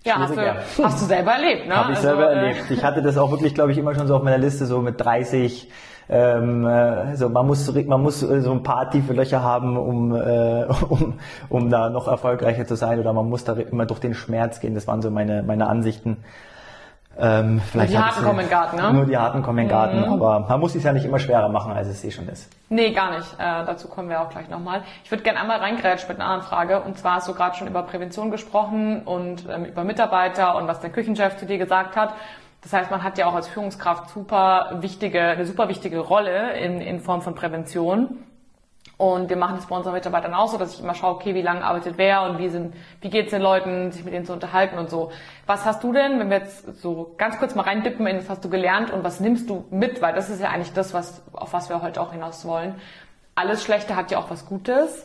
Ja, 0.04 0.18
hast 0.18 0.36
du, 0.36 0.84
hast 0.84 1.02
du 1.02 1.06
selber 1.06 1.32
erlebt, 1.32 1.68
ne? 1.68 1.76
Habe 1.76 1.92
ich 1.92 1.98
also, 1.98 2.08
selber 2.08 2.32
äh, 2.32 2.34
erlebt. 2.34 2.70
Ich 2.70 2.82
hatte 2.82 3.02
das 3.02 3.18
auch 3.18 3.30
wirklich, 3.30 3.54
glaube 3.54 3.72
ich, 3.72 3.78
immer 3.78 3.94
schon 3.94 4.06
so 4.06 4.16
auf 4.16 4.22
meiner 4.22 4.38
Liste, 4.38 4.64
so 4.66 4.80
mit 4.80 4.98
30. 4.98 5.68
Ähm, 6.14 6.66
äh, 6.66 7.16
so 7.16 7.30
man 7.30 7.46
muss 7.46 7.72
man 7.74 8.02
muss 8.02 8.22
äh, 8.22 8.42
so 8.42 8.52
ein 8.52 8.62
paar 8.62 8.90
tiefe 8.90 9.14
Löcher 9.14 9.42
haben, 9.42 9.78
um, 9.78 10.14
äh, 10.14 10.64
um 10.90 11.14
um 11.48 11.70
da 11.70 11.88
noch 11.88 12.06
erfolgreicher 12.06 12.66
zu 12.66 12.74
sein, 12.74 13.00
oder 13.00 13.14
man 13.14 13.30
muss 13.30 13.44
da 13.44 13.54
immer 13.54 13.86
durch 13.86 14.00
den 14.00 14.12
Schmerz 14.12 14.60
gehen. 14.60 14.74
Das 14.74 14.86
waren 14.86 15.00
so 15.00 15.10
meine 15.10 15.42
meine 15.42 15.66
Ansichten. 15.68 16.18
Ähm, 17.18 17.60
vielleicht 17.60 17.92
nur 17.92 18.00
die 18.00 18.04
harten 18.04 18.24
kommen 18.24 18.40
in 18.40 18.50
Garten, 18.50 18.76
ne? 18.76 18.92
Nur 18.92 19.06
die 19.06 19.16
harten 19.16 19.42
kommen 19.42 19.58
in 19.58 19.68
Garten, 19.68 20.00
mhm. 20.00 20.12
aber 20.12 20.40
man 20.40 20.60
muss 20.60 20.74
es 20.74 20.82
ja 20.82 20.92
nicht 20.92 21.04
immer 21.04 21.18
schwerer 21.18 21.48
machen, 21.48 21.72
als 21.72 21.88
es 21.88 22.04
eh 22.04 22.10
schon 22.10 22.28
ist. 22.28 22.50
Nee, 22.68 22.92
gar 22.92 23.10
nicht. 23.10 23.34
Äh, 23.34 23.64
dazu 23.66 23.88
kommen 23.88 24.08
wir 24.08 24.20
auch 24.20 24.30
gleich 24.30 24.48
nochmal. 24.48 24.82
Ich 25.04 25.10
würde 25.10 25.22
gerne 25.22 25.40
einmal 25.40 25.58
reingrätschen 25.58 26.08
mit 26.08 26.20
einer 26.20 26.28
anderen 26.28 26.48
Frage. 26.48 26.80
Und 26.80 26.98
zwar 26.98 27.16
hast 27.16 27.28
du 27.28 27.34
gerade 27.34 27.54
schon 27.56 27.68
über 27.68 27.82
Prävention 27.82 28.30
gesprochen 28.30 29.02
und 29.02 29.46
ähm, 29.48 29.66
über 29.66 29.84
Mitarbeiter 29.84 30.56
und 30.56 30.68
was 30.68 30.80
der 30.80 30.90
Küchenchef 30.90 31.36
zu 31.36 31.44
dir 31.44 31.58
gesagt 31.58 31.96
hat. 31.96 32.14
Das 32.62 32.72
heißt, 32.72 32.90
man 32.90 33.02
hat 33.02 33.18
ja 33.18 33.26
auch 33.26 33.34
als 33.34 33.48
Führungskraft 33.48 34.10
super 34.10 34.78
wichtige, 34.80 35.20
eine 35.20 35.46
super 35.46 35.68
wichtige 35.68 35.98
Rolle 35.98 36.56
in, 36.58 36.80
in 36.80 37.00
Form 37.00 37.22
von 37.22 37.34
Prävention. 37.34 38.24
Und 38.98 39.30
wir 39.30 39.36
machen 39.36 39.56
das 39.56 39.66
bei 39.66 39.74
unseren 39.74 39.94
Mitarbeitern 39.94 40.32
auch 40.32 40.46
so, 40.46 40.58
dass 40.58 40.74
ich 40.74 40.80
immer 40.80 40.94
schaue, 40.94 41.16
okay, 41.16 41.34
wie 41.34 41.42
lange 41.42 41.64
arbeitet 41.64 41.94
wer 41.96 42.22
und 42.22 42.38
wie 42.38 42.48
sind, 42.48 42.74
wie 43.00 43.10
geht's 43.10 43.30
den 43.30 43.42
Leuten, 43.42 43.90
sich 43.90 44.04
mit 44.04 44.14
denen 44.14 44.24
zu 44.24 44.32
unterhalten 44.32 44.78
und 44.78 44.90
so. 44.90 45.10
Was 45.44 45.64
hast 45.64 45.82
du 45.82 45.92
denn, 45.92 46.20
wenn 46.20 46.30
wir 46.30 46.38
jetzt 46.38 46.80
so 46.80 47.12
ganz 47.18 47.36
kurz 47.38 47.56
mal 47.56 47.62
reindippen 47.62 48.06
in 48.06 48.18
das 48.18 48.30
hast 48.30 48.44
du 48.44 48.48
gelernt 48.48 48.92
und 48.92 49.02
was 49.02 49.18
nimmst 49.18 49.50
du 49.50 49.64
mit? 49.70 50.00
Weil 50.00 50.14
das 50.14 50.30
ist 50.30 50.40
ja 50.40 50.50
eigentlich 50.50 50.72
das, 50.72 50.94
was, 50.94 51.20
auf 51.32 51.52
was 51.52 51.68
wir 51.68 51.82
heute 51.82 52.00
auch 52.00 52.12
hinaus 52.12 52.44
wollen. 52.46 52.76
Alles 53.34 53.64
Schlechte 53.64 53.96
hat 53.96 54.12
ja 54.12 54.18
auch 54.18 54.30
was 54.30 54.46
Gutes. 54.46 55.04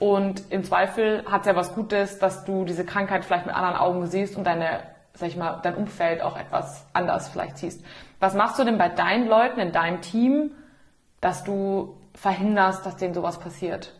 Und 0.00 0.42
im 0.50 0.64
Zweifel 0.64 1.24
hat 1.30 1.46
ja 1.46 1.54
was 1.54 1.74
Gutes, 1.74 2.18
dass 2.18 2.44
du 2.44 2.64
diese 2.64 2.84
Krankheit 2.84 3.24
vielleicht 3.24 3.46
mit 3.46 3.54
anderen 3.54 3.76
Augen 3.76 4.06
siehst 4.06 4.36
und 4.36 4.44
deine, 4.44 4.80
sag 5.16 5.28
ich 5.28 5.36
mal, 5.36 5.60
dein 5.62 5.74
Umfeld 5.74 6.22
auch 6.22 6.36
etwas 6.36 6.86
anders 6.92 7.28
vielleicht 7.28 7.58
siehst. 7.58 7.84
Was 8.20 8.34
machst 8.34 8.58
du 8.58 8.64
denn 8.64 8.78
bei 8.78 8.88
deinen 8.88 9.28
Leuten 9.28 9.60
in 9.60 9.72
deinem 9.72 10.00
Team, 10.00 10.52
dass 11.20 11.44
du 11.44 11.96
verhinderst, 12.14 12.84
dass 12.86 12.96
denen 12.96 13.14
sowas 13.14 13.38
passiert? 13.38 13.92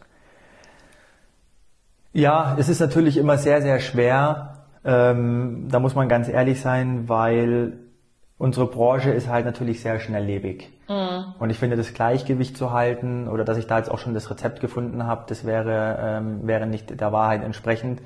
Ja, 2.12 2.56
es 2.58 2.68
ist 2.68 2.80
natürlich 2.80 3.16
immer 3.16 3.36
sehr, 3.36 3.60
sehr 3.60 3.80
schwer. 3.80 4.64
Ähm, 4.84 5.68
da 5.70 5.80
muss 5.80 5.94
man 5.94 6.08
ganz 6.08 6.28
ehrlich 6.28 6.60
sein, 6.60 7.08
weil 7.08 7.78
unsere 8.38 8.66
Branche 8.66 9.10
ist 9.10 9.28
halt 9.28 9.44
natürlich 9.44 9.80
sehr 9.80 9.98
schnelllebig. 10.00 10.70
Mhm. 10.88 11.34
Und 11.38 11.50
ich 11.50 11.58
finde, 11.58 11.76
das 11.76 11.92
Gleichgewicht 11.94 12.56
zu 12.56 12.72
halten 12.72 13.28
oder 13.28 13.44
dass 13.44 13.58
ich 13.58 13.66
da 13.66 13.78
jetzt 13.78 13.90
auch 13.90 13.98
schon 13.98 14.14
das 14.14 14.30
Rezept 14.30 14.60
gefunden 14.60 15.06
habe, 15.06 15.24
das 15.28 15.44
wäre, 15.44 15.98
ähm, 16.00 16.46
wäre 16.46 16.66
nicht 16.66 17.00
der 17.00 17.12
Wahrheit 17.12 17.42
entsprechend 17.42 18.00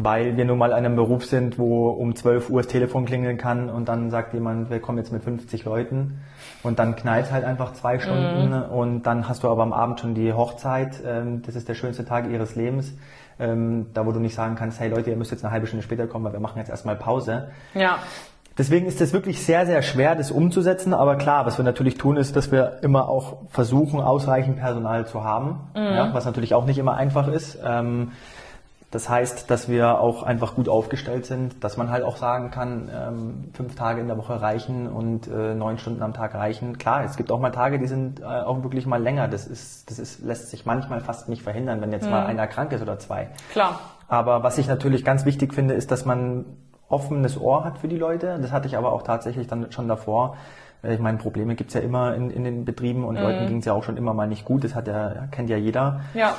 weil 0.00 0.36
wir 0.36 0.44
nun 0.44 0.58
mal 0.58 0.70
in 0.70 0.76
einem 0.76 0.94
Beruf 0.94 1.24
sind, 1.24 1.58
wo 1.58 1.88
um 1.90 2.14
12 2.14 2.50
Uhr 2.50 2.62
das 2.62 2.70
Telefon 2.70 3.04
klingeln 3.04 3.36
kann 3.36 3.68
und 3.68 3.88
dann 3.88 4.12
sagt 4.12 4.32
jemand, 4.32 4.70
wir 4.70 4.78
kommen 4.78 4.96
jetzt 4.96 5.12
mit 5.12 5.24
50 5.24 5.64
Leuten 5.64 6.20
und 6.62 6.78
dann 6.78 6.94
knallt 6.94 7.32
halt 7.32 7.44
einfach 7.44 7.72
zwei 7.72 7.98
Stunden 7.98 8.50
mhm. 8.50 8.62
und 8.70 9.02
dann 9.02 9.28
hast 9.28 9.42
du 9.42 9.48
aber 9.48 9.64
am 9.64 9.72
Abend 9.72 9.98
schon 9.98 10.14
die 10.14 10.32
Hochzeit, 10.32 11.02
ähm, 11.04 11.42
das 11.44 11.56
ist 11.56 11.68
der 11.68 11.74
schönste 11.74 12.04
Tag 12.04 12.30
ihres 12.30 12.54
Lebens, 12.54 12.94
ähm, 13.40 13.86
da 13.92 14.06
wo 14.06 14.12
du 14.12 14.20
nicht 14.20 14.36
sagen 14.36 14.54
kannst, 14.54 14.78
hey 14.78 14.88
Leute, 14.88 15.10
ihr 15.10 15.16
müsst 15.16 15.32
jetzt 15.32 15.44
eine 15.44 15.52
halbe 15.52 15.66
Stunde 15.66 15.82
später 15.82 16.06
kommen, 16.06 16.24
weil 16.24 16.32
wir 16.32 16.40
machen 16.40 16.58
jetzt 16.58 16.70
erstmal 16.70 16.94
Pause. 16.94 17.48
Ja. 17.74 17.98
Deswegen 18.56 18.86
ist 18.86 19.00
es 19.00 19.12
wirklich 19.12 19.44
sehr, 19.44 19.66
sehr 19.66 19.82
schwer, 19.82 20.14
das 20.16 20.32
umzusetzen. 20.32 20.92
Aber 20.92 21.14
klar, 21.16 21.46
was 21.46 21.58
wir 21.58 21.64
natürlich 21.64 21.96
tun, 21.96 22.16
ist, 22.16 22.34
dass 22.34 22.50
wir 22.50 22.78
immer 22.82 23.08
auch 23.08 23.36
versuchen, 23.50 24.00
ausreichend 24.00 24.58
Personal 24.58 25.06
zu 25.06 25.22
haben, 25.22 25.60
mhm. 25.74 25.82
ja, 25.82 26.12
was 26.12 26.24
natürlich 26.24 26.54
auch 26.54 26.66
nicht 26.66 26.78
immer 26.78 26.94
einfach 26.94 27.28
ist. 27.28 27.58
Ähm, 27.64 28.10
das 28.90 29.06
heißt, 29.10 29.50
dass 29.50 29.68
wir 29.68 30.00
auch 30.00 30.22
einfach 30.22 30.54
gut 30.54 30.68
aufgestellt 30.68 31.26
sind, 31.26 31.62
dass 31.62 31.76
man 31.76 31.90
halt 31.90 32.04
auch 32.04 32.16
sagen 32.16 32.50
kann, 32.50 32.90
ähm, 32.90 33.50
fünf 33.52 33.74
Tage 33.74 34.00
in 34.00 34.06
der 34.06 34.16
Woche 34.16 34.40
reichen 34.40 34.86
und 34.86 35.28
äh, 35.28 35.54
neun 35.54 35.76
Stunden 35.76 36.02
am 36.02 36.14
Tag 36.14 36.34
reichen. 36.34 36.78
Klar, 36.78 37.04
es 37.04 37.18
gibt 37.18 37.30
auch 37.30 37.38
mal 37.38 37.50
Tage, 37.50 37.78
die 37.78 37.86
sind 37.86 38.20
äh, 38.20 38.24
auch 38.24 38.62
wirklich 38.62 38.86
mal 38.86 39.02
länger. 39.02 39.28
Das 39.28 39.46
ist, 39.46 39.90
das 39.90 39.98
ist, 39.98 40.22
lässt 40.22 40.48
sich 40.48 40.64
manchmal 40.64 41.00
fast 41.00 41.28
nicht 41.28 41.42
verhindern, 41.42 41.82
wenn 41.82 41.92
jetzt 41.92 42.06
mhm. 42.06 42.12
mal 42.12 42.26
einer 42.26 42.46
krank 42.46 42.72
ist 42.72 42.80
oder 42.80 42.98
zwei. 42.98 43.28
Klar. 43.52 43.78
Aber 44.08 44.42
was 44.42 44.56
ich 44.56 44.68
natürlich 44.68 45.04
ganz 45.04 45.26
wichtig 45.26 45.52
finde, 45.52 45.74
ist, 45.74 45.90
dass 45.90 46.06
man 46.06 46.46
offenes 46.88 47.38
Ohr 47.38 47.64
hat 47.64 47.76
für 47.76 47.88
die 47.88 47.98
Leute. 47.98 48.38
Das 48.40 48.52
hatte 48.52 48.68
ich 48.68 48.78
aber 48.78 48.92
auch 48.92 49.02
tatsächlich 49.02 49.46
dann 49.48 49.70
schon 49.70 49.86
davor. 49.86 50.38
Äh, 50.82 50.94
ich 50.94 51.00
meine, 51.00 51.18
Probleme 51.18 51.56
gibt's 51.56 51.74
ja 51.74 51.82
immer 51.82 52.14
in, 52.14 52.30
in 52.30 52.42
den 52.42 52.64
Betrieben 52.64 53.04
und 53.04 53.16
mhm. 53.16 53.22
Leuten 53.22 53.46
ging's 53.48 53.66
ja 53.66 53.74
auch 53.74 53.84
schon 53.84 53.98
immer 53.98 54.14
mal 54.14 54.28
nicht 54.28 54.46
gut. 54.46 54.64
Das 54.64 54.74
hat 54.74 54.88
ja, 54.88 55.26
kennt 55.30 55.50
ja 55.50 55.58
jeder. 55.58 56.00
Ja 56.14 56.34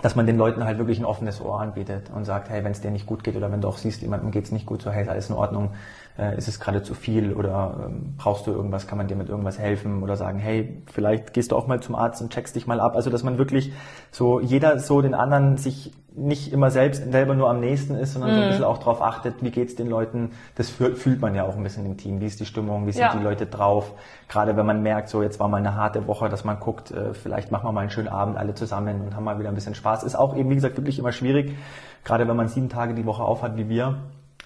dass 0.00 0.16
man 0.16 0.26
den 0.26 0.38
Leuten 0.38 0.64
halt 0.64 0.78
wirklich 0.78 0.98
ein 0.98 1.04
offenes 1.04 1.40
Ohr 1.40 1.60
anbietet 1.60 2.10
und 2.14 2.24
sagt, 2.24 2.48
hey, 2.48 2.64
wenn 2.64 2.72
es 2.72 2.80
dir 2.80 2.90
nicht 2.90 3.06
gut 3.06 3.22
geht 3.22 3.36
oder 3.36 3.52
wenn 3.52 3.60
du 3.60 3.68
auch 3.68 3.76
siehst, 3.76 4.00
jemandem 4.00 4.30
geht 4.30 4.44
es 4.44 4.52
nicht 4.52 4.64
gut, 4.64 4.80
so 4.80 4.90
hey, 4.90 5.02
ist 5.02 5.08
alles 5.08 5.28
in 5.28 5.36
Ordnung, 5.36 5.72
äh, 6.18 6.36
ist 6.36 6.48
es 6.48 6.58
gerade 6.58 6.82
zu 6.82 6.94
viel 6.94 7.34
oder 7.34 7.84
ähm, 7.86 8.14
brauchst 8.16 8.46
du 8.46 8.52
irgendwas, 8.52 8.86
kann 8.86 8.96
man 8.96 9.06
dir 9.06 9.16
mit 9.16 9.28
irgendwas 9.28 9.58
helfen 9.58 10.02
oder 10.02 10.16
sagen, 10.16 10.38
hey, 10.38 10.82
vielleicht 10.90 11.34
gehst 11.34 11.52
du 11.52 11.56
auch 11.56 11.66
mal 11.66 11.80
zum 11.80 11.94
Arzt 11.94 12.22
und 12.22 12.32
checkst 12.32 12.56
dich 12.56 12.66
mal 12.66 12.80
ab. 12.80 12.96
Also 12.96 13.10
dass 13.10 13.22
man 13.22 13.36
wirklich 13.36 13.72
so 14.10 14.40
jeder 14.40 14.78
so 14.78 15.02
den 15.02 15.14
anderen 15.14 15.58
sich 15.58 15.92
nicht 16.14 16.52
immer 16.52 16.70
selbst 16.70 17.10
selber 17.10 17.34
nur 17.34 17.48
am 17.48 17.60
nächsten 17.60 17.94
ist, 17.94 18.12
sondern 18.12 18.30
mhm. 18.30 18.34
so 18.34 18.40
ein 18.40 18.44
mhm. 18.44 18.50
bisschen 18.50 18.64
auch 18.64 18.78
darauf 18.78 19.02
achtet, 19.02 19.42
wie 19.42 19.50
geht's 19.50 19.74
den 19.74 19.88
Leuten. 19.88 20.32
Das 20.54 20.70
fühlt 20.70 21.20
man 21.20 21.34
ja 21.34 21.44
auch 21.44 21.56
ein 21.56 21.62
bisschen 21.62 21.86
im 21.86 21.96
Team. 21.96 22.20
Wie 22.20 22.26
ist 22.26 22.40
die 22.40 22.46
Stimmung? 22.46 22.86
Wie 22.86 22.92
sind 22.92 23.02
ja. 23.02 23.14
die 23.16 23.22
Leute 23.22 23.46
drauf? 23.46 23.92
Gerade 24.28 24.56
wenn 24.56 24.66
man 24.66 24.82
merkt, 24.82 25.08
so 25.08 25.22
jetzt 25.22 25.40
war 25.40 25.48
mal 25.48 25.58
eine 25.58 25.74
harte 25.74 26.06
Woche, 26.06 26.28
dass 26.28 26.44
man 26.44 26.60
guckt, 26.60 26.90
äh, 26.90 27.14
vielleicht 27.14 27.50
machen 27.50 27.66
wir 27.66 27.72
mal 27.72 27.80
einen 27.82 27.90
schönen 27.90 28.08
Abend 28.08 28.36
alle 28.36 28.54
zusammen 28.54 29.00
und 29.02 29.16
haben 29.16 29.24
mal 29.24 29.38
wieder 29.38 29.48
ein 29.48 29.54
bisschen 29.54 29.74
Spaß. 29.74 30.04
Ist 30.04 30.14
auch 30.14 30.36
eben, 30.36 30.50
wie 30.50 30.54
gesagt, 30.54 30.76
wirklich 30.76 30.98
immer 30.98 31.12
schwierig. 31.12 31.56
Gerade 32.04 32.28
wenn 32.28 32.36
man 32.36 32.48
sieben 32.48 32.68
Tage 32.68 32.94
die 32.94 33.06
Woche 33.06 33.22
aufhat 33.22 33.56
wie 33.56 33.68
wir. 33.68 33.98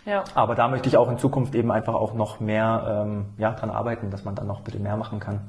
Ja. 0.05 0.23
Aber 0.35 0.55
da 0.55 0.69
möchte 0.69 0.89
ich 0.89 0.97
auch 0.97 1.11
in 1.11 1.19
Zukunft 1.19 1.55
eben 1.55 1.73
einfach 1.73 1.95
auch 1.95 2.15
noch 2.15 2.39
mehr 2.39 3.05
ähm, 3.07 3.27
ja, 3.39 3.53
dran 3.53 3.71
arbeiten, 3.71 4.11
dass 4.11 4.25
man 4.25 4.35
dann 4.35 4.47
noch 4.47 4.59
ein 4.59 4.65
bisschen 4.65 4.83
mehr 4.83 4.97
machen 4.97 5.19
kann. 5.19 5.41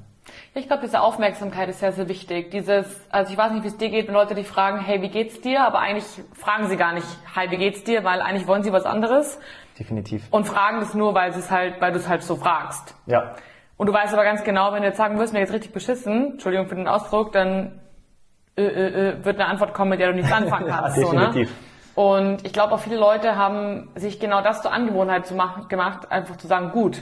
Ich 0.53 0.67
glaube, 0.67 0.81
diese 0.83 1.01
Aufmerksamkeit 1.01 1.69
ist 1.69 1.79
sehr, 1.79 1.91
sehr 1.91 2.07
wichtig. 2.09 2.51
Dieses, 2.51 2.85
also 3.11 3.31
ich 3.31 3.37
weiß 3.37 3.51
nicht, 3.51 3.63
wie 3.63 3.67
es 3.67 3.77
dir 3.77 3.89
geht, 3.89 4.07
wenn 4.07 4.15
Leute 4.15 4.33
dich 4.33 4.47
fragen, 4.47 4.79
hey, 4.79 5.01
wie 5.01 5.09
geht's 5.09 5.39
dir? 5.41 5.63
Aber 5.63 5.79
eigentlich 5.79 6.05
fragen 6.33 6.67
sie 6.67 6.77
gar 6.77 6.93
nicht, 6.93 7.05
hi, 7.35 7.49
wie 7.51 7.57
geht's 7.57 7.83
dir? 7.83 8.03
Weil 8.03 8.21
eigentlich 8.21 8.47
wollen 8.47 8.63
sie 8.63 8.73
was 8.73 8.85
anderes. 8.85 9.39
Definitiv. 9.77 10.27
Und 10.31 10.45
fragen 10.45 10.79
das 10.79 10.93
nur, 10.93 11.13
weil 11.13 11.29
es 11.29 11.51
halt, 11.51 11.79
weil 11.79 11.91
du 11.91 11.99
es 11.99 12.09
halt 12.09 12.23
so 12.23 12.35
fragst. 12.35 12.95
Ja. 13.05 13.35
Und 13.77 13.87
du 13.87 13.93
weißt 13.93 14.13
aber 14.13 14.23
ganz 14.23 14.43
genau, 14.43 14.73
wenn 14.73 14.81
du 14.81 14.87
jetzt 14.87 14.97
sagen 14.97 15.19
wirst, 15.19 15.33
mir 15.33 15.39
jetzt 15.39 15.53
richtig 15.53 15.71
beschissen, 15.71 16.31
Entschuldigung 16.31 16.67
für 16.67 16.75
den 16.75 16.87
Ausdruck, 16.87 17.31
dann 17.31 17.79
äh, 18.55 18.63
äh, 18.63 19.09
äh, 19.09 19.25
wird 19.25 19.39
eine 19.39 19.47
Antwort 19.47 19.75
kommen, 19.75 19.91
mit 19.91 19.99
der 19.99 20.09
du 20.09 20.15
nichts 20.15 20.31
anfangen 20.31 20.67
kannst. 20.67 20.97
ja, 20.97 21.03
definitiv. 21.03 21.49
So, 21.95 22.01
ne? 22.01 22.07
Und 22.07 22.45
ich 22.45 22.53
glaube, 22.53 22.73
auch 22.73 22.79
viele 22.79 22.97
Leute 22.97 23.35
haben 23.35 23.89
sich 23.95 24.19
genau 24.19 24.41
das 24.41 24.63
zur 24.63 24.71
Angewohnheit 24.71 25.27
zu 25.27 25.35
machen, 25.35 25.67
gemacht, 25.67 26.11
einfach 26.11 26.35
zu 26.37 26.47
sagen, 26.47 26.71
gut. 26.71 27.01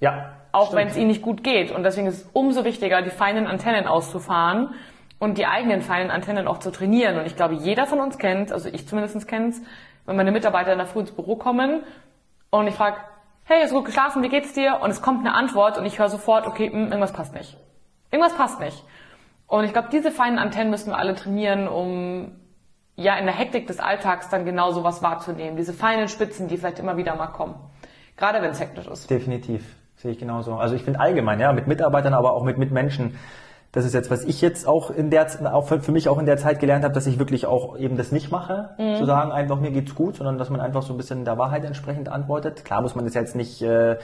Ja 0.00 0.32
auch 0.52 0.74
wenn 0.74 0.88
es 0.88 0.96
ihnen 0.96 1.08
nicht 1.08 1.22
gut 1.22 1.42
geht. 1.42 1.70
Und 1.70 1.82
deswegen 1.82 2.06
ist 2.06 2.22
es 2.22 2.30
umso 2.32 2.64
wichtiger, 2.64 3.02
die 3.02 3.10
feinen 3.10 3.46
Antennen 3.46 3.86
auszufahren 3.86 4.74
und 5.18 5.38
die 5.38 5.46
eigenen 5.46 5.82
feinen 5.82 6.10
Antennen 6.10 6.46
auch 6.46 6.58
zu 6.58 6.70
trainieren. 6.70 7.18
Und 7.18 7.26
ich 7.26 7.36
glaube, 7.36 7.54
jeder 7.54 7.86
von 7.86 8.00
uns 8.00 8.18
kennt, 8.18 8.52
also 8.52 8.68
ich 8.68 8.86
zumindest 8.86 9.26
kenne 9.26 9.48
es, 9.48 9.62
wenn 10.04 10.16
meine 10.16 10.32
Mitarbeiter 10.32 10.72
in 10.72 10.78
der 10.78 10.86
Früh 10.86 11.00
ins 11.00 11.12
Büro 11.12 11.36
kommen 11.36 11.82
und 12.50 12.66
ich 12.66 12.74
frage, 12.74 12.96
hey, 13.44 13.60
hast 13.62 13.72
du 13.72 13.76
gut 13.76 13.86
geschlafen, 13.86 14.22
wie 14.22 14.28
geht's 14.28 14.52
dir? 14.52 14.80
Und 14.82 14.90
es 14.90 15.00
kommt 15.00 15.20
eine 15.20 15.34
Antwort 15.34 15.78
und 15.78 15.86
ich 15.86 15.98
höre 15.98 16.08
sofort, 16.08 16.46
okay, 16.46 16.68
mh, 16.68 16.74
hm, 16.74 16.84
irgendwas 16.86 17.12
passt 17.12 17.34
nicht. 17.34 17.56
Irgendwas 18.10 18.34
passt 18.34 18.60
nicht. 18.60 18.84
Und 19.46 19.64
ich 19.64 19.72
glaube, 19.72 19.88
diese 19.90 20.10
feinen 20.10 20.38
Antennen 20.38 20.70
müssen 20.70 20.90
wir 20.90 20.98
alle 20.98 21.14
trainieren, 21.14 21.68
um 21.68 22.32
ja 22.96 23.16
in 23.16 23.24
der 23.26 23.34
Hektik 23.34 23.66
des 23.66 23.80
Alltags 23.80 24.28
dann 24.28 24.44
genau 24.44 24.72
sowas 24.72 25.02
wahrzunehmen. 25.02 25.56
Diese 25.56 25.72
feinen 25.72 26.08
Spitzen, 26.08 26.48
die 26.48 26.56
vielleicht 26.56 26.78
immer 26.78 26.96
wieder 26.96 27.16
mal 27.16 27.28
kommen. 27.28 27.54
Gerade 28.16 28.42
wenn 28.42 28.50
es 28.50 28.60
hektisch 28.60 28.86
ist. 28.86 29.10
Definitiv. 29.10 29.64
Sehe 30.02 30.10
ich 30.10 30.18
genauso. 30.18 30.54
Also 30.56 30.74
ich 30.74 30.82
finde 30.82 30.98
allgemein, 30.98 31.38
ja, 31.38 31.52
mit 31.52 31.68
Mitarbeitern, 31.68 32.12
aber 32.12 32.32
auch 32.32 32.42
mit 32.42 32.58
Mitmenschen. 32.58 33.14
Das 33.70 33.84
ist 33.84 33.94
jetzt, 33.94 34.10
was 34.10 34.24
ich 34.24 34.40
jetzt 34.40 34.66
auch 34.66 34.90
in 34.90 35.10
der, 35.10 35.28
auch 35.54 35.68
für 35.68 35.92
mich 35.92 36.08
auch 36.08 36.18
in 36.18 36.26
der 36.26 36.38
Zeit 36.38 36.58
gelernt 36.58 36.82
habe, 36.82 36.92
dass 36.92 37.06
ich 37.06 37.20
wirklich 37.20 37.46
auch 37.46 37.78
eben 37.78 37.96
das 37.96 38.10
nicht 38.10 38.32
mache, 38.32 38.70
mhm. 38.78 38.96
zu 38.96 39.04
sagen, 39.04 39.30
einfach 39.30 39.60
mir 39.60 39.70
geht's 39.70 39.94
gut, 39.94 40.16
sondern 40.16 40.38
dass 40.38 40.50
man 40.50 40.60
einfach 40.60 40.82
so 40.82 40.92
ein 40.92 40.96
bisschen 40.96 41.24
der 41.24 41.38
Wahrheit 41.38 41.64
entsprechend 41.64 42.08
antwortet. 42.08 42.64
Klar 42.64 42.82
muss 42.82 42.96
man 42.96 43.04
das 43.04 43.14
jetzt 43.14 43.36
nicht 43.36 43.62
äh, 43.62 43.96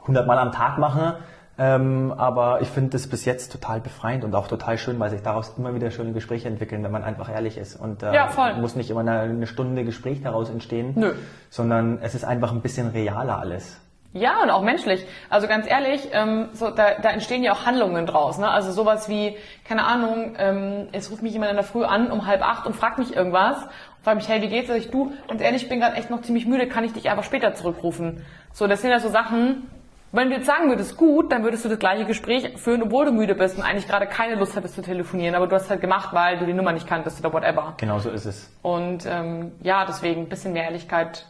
100 0.00 0.26
Mal 0.26 0.38
am 0.38 0.52
Tag 0.52 0.78
machen, 0.78 1.12
ähm, 1.58 2.14
aber 2.16 2.62
ich 2.62 2.68
finde 2.68 2.90
das 2.90 3.06
bis 3.06 3.26
jetzt 3.26 3.52
total 3.52 3.82
befreiend 3.82 4.24
und 4.24 4.34
auch 4.34 4.48
total 4.48 4.78
schön, 4.78 4.98
weil 4.98 5.10
sich 5.10 5.20
daraus 5.20 5.52
immer 5.58 5.74
wieder 5.74 5.90
schöne 5.90 6.12
Gespräche 6.12 6.48
entwickeln, 6.48 6.82
wenn 6.82 6.92
man 6.92 7.04
einfach 7.04 7.28
ehrlich 7.28 7.58
ist. 7.58 7.76
Und 7.76 8.02
äh, 8.02 8.14
ja, 8.14 8.30
muss 8.58 8.74
nicht 8.74 8.90
immer 8.90 9.00
eine, 9.00 9.20
eine 9.20 9.46
Stunde 9.46 9.84
Gespräch 9.84 10.22
daraus 10.22 10.48
entstehen, 10.48 10.94
Nö. 10.96 11.12
sondern 11.50 11.98
es 12.00 12.14
ist 12.14 12.24
einfach 12.24 12.52
ein 12.52 12.62
bisschen 12.62 12.88
realer 12.88 13.38
alles. 13.38 13.78
Ja, 14.14 14.42
und 14.42 14.50
auch 14.50 14.62
menschlich. 14.62 15.06
Also 15.30 15.48
ganz 15.48 15.66
ehrlich, 15.68 16.08
ähm, 16.12 16.50
so, 16.52 16.70
da, 16.70 16.94
da 17.00 17.10
entstehen 17.10 17.42
ja 17.42 17.52
auch 17.52 17.64
Handlungen 17.64 18.04
draus. 18.04 18.38
Ne? 18.38 18.48
Also 18.48 18.70
sowas 18.70 19.08
wie, 19.08 19.36
keine 19.64 19.84
Ahnung, 19.84 20.34
ähm, 20.38 20.88
es 20.92 21.10
ruft 21.10 21.22
mich 21.22 21.32
jemand 21.32 21.50
in 21.50 21.56
der 21.56 21.64
Früh 21.64 21.84
an 21.84 22.10
um 22.10 22.26
halb 22.26 22.42
acht 22.42 22.66
und 22.66 22.76
fragt 22.76 22.98
mich 22.98 23.16
irgendwas 23.16 23.62
und 23.62 24.04
fragt 24.04 24.16
mich, 24.18 24.28
hey, 24.28 24.42
wie 24.42 24.48
geht's? 24.48 24.68
Sag 24.68 24.76
ich, 24.76 24.90
du, 24.90 25.12
ganz 25.28 25.40
ehrlich, 25.40 25.62
ich 25.62 25.68
bin 25.68 25.80
gerade 25.80 25.96
echt 25.96 26.10
noch 26.10 26.20
ziemlich 26.20 26.46
müde, 26.46 26.66
kann 26.66 26.84
ich 26.84 26.92
dich 26.92 27.08
einfach 27.08 27.24
später 27.24 27.54
zurückrufen? 27.54 28.24
So, 28.52 28.66
das 28.66 28.82
sind 28.82 28.90
ja 28.90 29.00
so 29.00 29.08
Sachen, 29.08 29.66
wenn 30.14 30.28
du 30.28 30.36
jetzt 30.36 30.46
sagen 30.46 30.68
würdest, 30.68 30.98
gut, 30.98 31.32
dann 31.32 31.42
würdest 31.42 31.64
du 31.64 31.70
das 31.70 31.78
gleiche 31.78 32.04
Gespräch 32.04 32.58
führen, 32.58 32.82
obwohl 32.82 33.06
du 33.06 33.12
müde 33.12 33.34
bist 33.34 33.56
und 33.56 33.64
eigentlich 33.64 33.88
gerade 33.88 34.06
keine 34.06 34.34
Lust 34.34 34.54
hattest 34.54 34.74
zu 34.74 34.82
telefonieren, 34.82 35.34
aber 35.34 35.46
du 35.46 35.56
hast 35.56 35.70
halt 35.70 35.80
gemacht, 35.80 36.10
weil 36.12 36.36
du 36.36 36.44
die 36.44 36.52
Nummer 36.52 36.72
nicht 36.72 36.86
kanntest 36.86 37.18
oder 37.20 37.32
whatever. 37.32 37.72
Genau 37.78 37.98
so 37.98 38.10
ist 38.10 38.26
es. 38.26 38.54
Und 38.60 39.06
ähm, 39.06 39.52
ja, 39.62 39.86
deswegen 39.86 40.22
ein 40.22 40.28
bisschen 40.28 40.52
mehr 40.52 40.64
Ehrlichkeit 40.64 41.24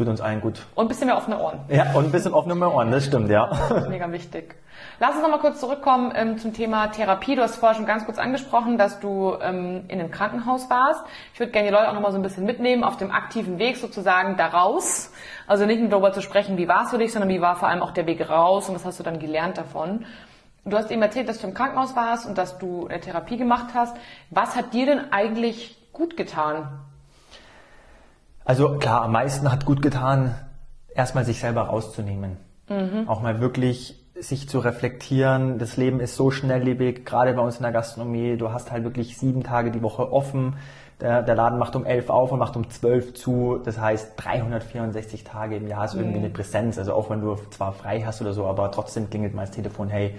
Tut 0.00 0.08
uns 0.08 0.22
allen 0.22 0.40
gut. 0.40 0.64
Und 0.76 0.86
ein 0.86 0.88
bisschen 0.88 1.08
mehr 1.08 1.18
offene 1.18 1.38
Ohren. 1.38 1.60
Ja, 1.68 1.92
und 1.92 2.06
ein 2.06 2.10
bisschen 2.10 2.32
offene 2.32 2.56
Ohren, 2.66 2.90
das 2.90 3.04
stimmt, 3.04 3.28
ja. 3.28 3.50
Mega 3.90 4.10
wichtig. 4.10 4.54
Lass 4.98 5.12
uns 5.12 5.20
nochmal 5.20 5.40
kurz 5.40 5.60
zurückkommen 5.60 6.10
ähm, 6.16 6.38
zum 6.38 6.54
Thema 6.54 6.86
Therapie. 6.86 7.36
Du 7.36 7.42
hast 7.42 7.56
vorher 7.56 7.76
schon 7.76 7.84
ganz 7.84 8.06
kurz 8.06 8.16
angesprochen, 8.16 8.78
dass 8.78 8.98
du 8.98 9.36
ähm, 9.42 9.84
in 9.88 10.00
einem 10.00 10.10
Krankenhaus 10.10 10.70
warst. 10.70 11.04
Ich 11.34 11.40
würde 11.40 11.52
gerne 11.52 11.68
die 11.68 11.74
Leute 11.74 11.90
auch 11.90 11.92
nochmal 11.92 12.12
so 12.12 12.18
ein 12.18 12.22
bisschen 12.22 12.46
mitnehmen 12.46 12.82
auf 12.82 12.96
dem 12.96 13.10
aktiven 13.10 13.58
Weg 13.58 13.76
sozusagen 13.76 14.38
daraus. 14.38 15.12
Also 15.46 15.66
nicht 15.66 15.80
nur 15.80 15.90
darüber 15.90 16.14
zu 16.14 16.22
sprechen, 16.22 16.56
wie 16.56 16.66
war 16.66 16.84
es 16.84 16.90
für 16.92 16.96
dich, 16.96 17.12
sondern 17.12 17.28
wie 17.28 17.42
war 17.42 17.56
vor 17.56 17.68
allem 17.68 17.82
auch 17.82 17.90
der 17.90 18.06
Weg 18.06 18.26
raus 18.26 18.70
und 18.70 18.76
was 18.76 18.86
hast 18.86 19.00
du 19.00 19.02
dann 19.02 19.18
gelernt 19.18 19.58
davon. 19.58 20.06
Du 20.64 20.78
hast 20.78 20.90
eben 20.90 21.02
erzählt, 21.02 21.28
dass 21.28 21.42
du 21.42 21.46
im 21.46 21.52
Krankenhaus 21.52 21.94
warst 21.94 22.26
und 22.26 22.38
dass 22.38 22.56
du 22.56 22.86
eine 22.86 23.00
Therapie 23.00 23.36
gemacht 23.36 23.74
hast. 23.74 23.94
Was 24.30 24.56
hat 24.56 24.72
dir 24.72 24.86
denn 24.86 25.12
eigentlich 25.12 25.76
gut 25.92 26.16
getan? 26.16 26.86
Also 28.50 28.78
klar, 28.78 29.02
am 29.02 29.12
meisten 29.12 29.48
hat 29.52 29.64
gut 29.64 29.80
getan, 29.80 30.34
erstmal 30.92 31.24
sich 31.24 31.38
selber 31.38 31.60
rauszunehmen. 31.60 32.36
Mhm. 32.68 33.08
Auch 33.08 33.22
mal 33.22 33.40
wirklich 33.40 33.94
sich 34.18 34.48
zu 34.48 34.58
reflektieren. 34.58 35.58
Das 35.58 35.76
Leben 35.76 36.00
ist 36.00 36.16
so 36.16 36.32
schnelllebig, 36.32 37.06
gerade 37.06 37.32
bei 37.34 37.42
uns 37.42 37.58
in 37.58 37.62
der 37.62 37.70
Gastronomie. 37.70 38.36
Du 38.36 38.50
hast 38.50 38.72
halt 38.72 38.82
wirklich 38.82 39.16
sieben 39.16 39.44
Tage 39.44 39.70
die 39.70 39.82
Woche 39.82 40.12
offen. 40.12 40.56
Der, 41.00 41.22
der 41.22 41.36
Laden 41.36 41.60
macht 41.60 41.76
um 41.76 41.86
elf 41.86 42.10
auf 42.10 42.32
und 42.32 42.40
macht 42.40 42.56
um 42.56 42.68
zwölf 42.70 43.14
zu. 43.14 43.60
Das 43.64 43.78
heißt, 43.78 44.14
364 44.16 45.22
Tage 45.22 45.54
im 45.54 45.68
Jahr 45.68 45.84
ist 45.84 45.94
irgendwie 45.94 46.18
mhm. 46.18 46.24
eine 46.24 46.34
Präsenz. 46.34 46.76
Also 46.76 46.94
auch 46.94 47.08
wenn 47.08 47.20
du 47.20 47.36
zwar 47.50 47.72
frei 47.72 48.02
hast 48.04 48.20
oder 48.20 48.32
so, 48.32 48.46
aber 48.46 48.72
trotzdem 48.72 49.08
klingelt 49.08 49.32
mal 49.32 49.42
das 49.42 49.52
Telefon, 49.52 49.88
hey, 49.90 50.16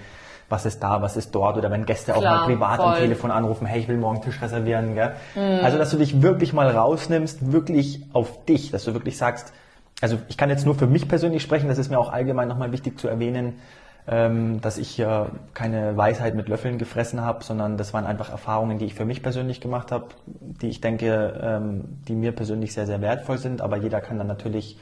was 0.52 0.66
ist 0.66 0.82
da, 0.84 1.02
was 1.02 1.18
ist 1.18 1.34
dort 1.34 1.58
oder 1.58 1.72
wenn 1.72 1.86
Gäste 1.86 2.12
Klar, 2.12 2.18
auch 2.18 2.40
mal 2.40 2.46
privat 2.46 2.78
voll. 2.78 2.86
am 2.94 2.96
Telefon 2.98 3.32
anrufen, 3.32 3.66
hey, 3.66 3.80
ich 3.80 3.88
will 3.88 3.98
morgen 3.98 4.22
Tisch 4.22 4.42
reservieren. 4.42 4.94
Gell? 4.96 5.14
Mhm. 5.36 5.64
Also, 5.64 5.78
dass 5.78 5.90
du 5.92 5.98
dich 5.98 6.22
wirklich 6.22 6.54
mal 6.54 6.70
rausnimmst, 6.70 7.52
wirklich 7.52 8.04
auf 8.14 8.46
dich, 8.46 8.72
dass 8.72 8.84
du 8.84 8.94
wirklich 8.94 9.18
sagst, 9.18 9.54
also 10.02 10.18
ich 10.28 10.38
kann 10.38 10.50
jetzt 10.50 10.66
nur 10.66 10.76
für 10.76 10.88
mich 10.88 11.08
persönlich 11.08 11.44
sprechen, 11.44 11.68
das 11.70 11.78
ist 11.78 11.90
mir 11.90 12.00
auch 12.00 12.12
allgemein 12.12 12.48
nochmal 12.48 12.72
wichtig 12.72 13.00
zu 13.00 13.08
erwähnen, 13.08 13.60
ähm, 14.08 14.60
dass 14.62 14.78
ich 14.80 15.00
äh, 15.00 15.26
keine 15.54 15.96
Weisheit 15.96 16.34
mit 16.34 16.50
Löffeln 16.50 16.80
gefressen 16.80 17.22
habe, 17.22 17.44
sondern 17.44 17.78
das 17.78 17.94
waren 17.94 18.06
einfach 18.06 18.30
Erfahrungen, 18.32 18.80
die 18.80 18.86
ich 18.86 18.96
für 18.96 19.06
mich 19.06 19.22
persönlich 19.22 19.62
gemacht 19.62 19.92
habe, 19.92 20.08
die 20.26 20.70
ich 20.70 20.82
denke, 20.82 21.40
ähm, 21.42 22.00
die 22.08 22.16
mir 22.16 22.32
persönlich 22.32 22.74
sehr, 22.74 22.88
sehr 22.88 23.00
wertvoll 23.02 23.38
sind, 23.38 23.62
aber 23.62 23.78
jeder 23.78 24.02
kann 24.02 24.18
dann 24.18 24.28
natürlich 24.28 24.80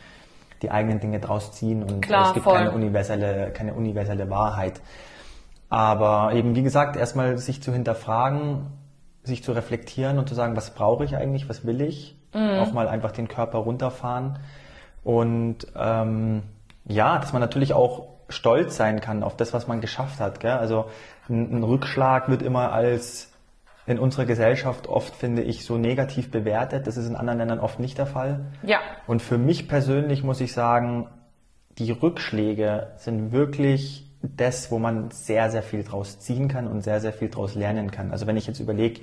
die 0.62 0.71
eigenen 0.71 0.99
Dinge 0.99 1.19
draus 1.19 1.51
ziehen 1.51 1.84
und 1.84 2.01
Klar, 2.01 2.27
es 2.27 2.34
gibt 2.34 2.45
voll. 2.45 2.55
keine 2.55 2.71
universelle, 2.71 3.51
keine 3.51 3.73
universelle 3.73 4.29
Wahrheit. 4.29 4.82
Aber 5.69 6.34
eben, 6.34 6.55
wie 6.55 6.63
gesagt, 6.63 6.95
erstmal 6.95 7.38
sich 7.38 7.62
zu 7.62 7.71
hinterfragen, 7.71 8.67
sich 9.23 9.43
zu 9.43 9.51
reflektieren 9.51 10.17
und 10.17 10.27
zu 10.27 10.36
sagen, 10.36 10.55
was 10.55 10.73
brauche 10.73 11.05
ich 11.05 11.15
eigentlich, 11.15 11.47
was 11.47 11.65
will 11.65 11.82
ich? 11.82 12.17
Mhm. 12.34 12.60
Auch 12.60 12.73
mal 12.73 12.88
einfach 12.88 13.12
den 13.12 13.27
Körper 13.27 13.60
runterfahren. 13.60 14.39
Und 15.03 15.67
ähm, 15.75 16.43
ja, 16.86 17.19
dass 17.19 17.34
man 17.34 17.41
natürlich 17.41 17.73
auch 17.73 18.10
stolz 18.29 18.75
sein 18.75 19.01
kann 19.01 19.23
auf 19.23 19.36
das, 19.38 19.53
was 19.53 19.67
man 19.67 19.82
geschafft 19.82 20.19
hat. 20.19 20.39
Gell? 20.39 20.51
Also 20.51 20.86
ein, 21.29 21.60
ein 21.60 21.63
Rückschlag 21.63 22.29
wird 22.29 22.41
immer 22.41 22.71
als 22.71 23.32
in 23.86 23.97
unserer 23.97 24.25
Gesellschaft 24.25 24.88
oft, 24.88 25.15
finde 25.15 25.41
ich, 25.41 25.65
so 25.65 25.77
negativ 25.77 26.29
bewertet. 26.29 26.86
Das 26.86 26.97
ist 26.97 27.08
in 27.08 27.15
anderen 27.15 27.39
Ländern 27.39 27.60
oft 27.60 27.79
nicht 27.79 27.97
der 27.97 28.05
Fall. 28.05 28.45
Ja. 28.62 28.79
Und 29.08 29.21
für 29.21 29.38
mich 29.38 29.67
persönlich 29.67 30.23
muss 30.23 30.41
ich 30.41 30.53
sagen, 30.53 31.08
die 31.79 31.91
Rückschläge 31.91 32.91
sind 32.97 33.32
wirklich 33.32 34.08
das, 34.21 34.71
wo 34.71 34.79
man 34.79 35.12
sehr, 35.12 35.49
sehr 35.49 35.63
viel 35.63 35.84
draus 35.84 36.19
ziehen 36.19 36.47
kann 36.47 36.67
und 36.67 36.82
sehr, 36.82 36.99
sehr 36.99 37.13
viel 37.13 37.29
draus 37.29 37.55
lernen 37.55 37.91
kann. 37.91 38.12
Also 38.12 38.27
wenn 38.27 38.38
ich 38.38 38.47
jetzt 38.47 38.60
überlege, 38.60 39.01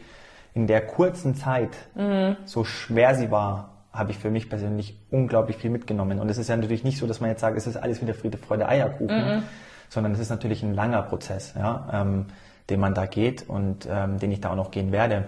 in 0.55 0.67
der 0.67 0.87
kurzen 0.87 1.35
Zeit, 1.35 1.71
mhm. 1.95 2.37
so 2.45 2.65
schwer 2.65 3.15
sie 3.15 3.31
war, 3.31 3.71
habe 3.93 4.11
ich 4.11 4.19
für 4.19 4.31
mich 4.31 4.49
persönlich 4.49 4.99
unglaublich 5.11 5.57
viel 5.57 5.71
mitgenommen. 5.71 6.21
Und 6.21 6.29
es 6.29 6.39
ist 6.39 6.49
ja 6.49 6.57
natürlich 6.57 6.85
nicht 6.85 6.99
so, 6.99 7.07
dass 7.07 7.21
man 7.21 7.31
jetzt 7.31 7.41
sagt, 7.41 7.57
es 7.57 7.67
ist 7.67 7.77
alles 7.77 8.03
wieder 8.03 8.15
Friede, 8.15 8.37
Freude, 8.37 8.69
Eierkuchen, 8.69 9.37
mhm. 9.37 9.43
sondern 9.89 10.13
es 10.13 10.19
ist 10.19 10.29
natürlich 10.29 10.63
ein 10.63 10.75
langer 10.75 11.03
Prozess, 11.03 11.55
ja, 11.57 11.89
ähm, 11.93 12.27
den 12.69 12.81
man 12.81 12.95
da 12.95 13.07
geht 13.07 13.49
und 13.49 13.89
ähm, 13.91 14.19
den 14.19 14.33
ich 14.33 14.41
da 14.41 14.51
auch 14.51 14.57
noch 14.57 14.71
gehen 14.71 14.93
werde. 14.93 15.27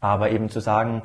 Aber 0.00 0.30
eben 0.30 0.48
zu 0.48 0.60
sagen, 0.60 1.02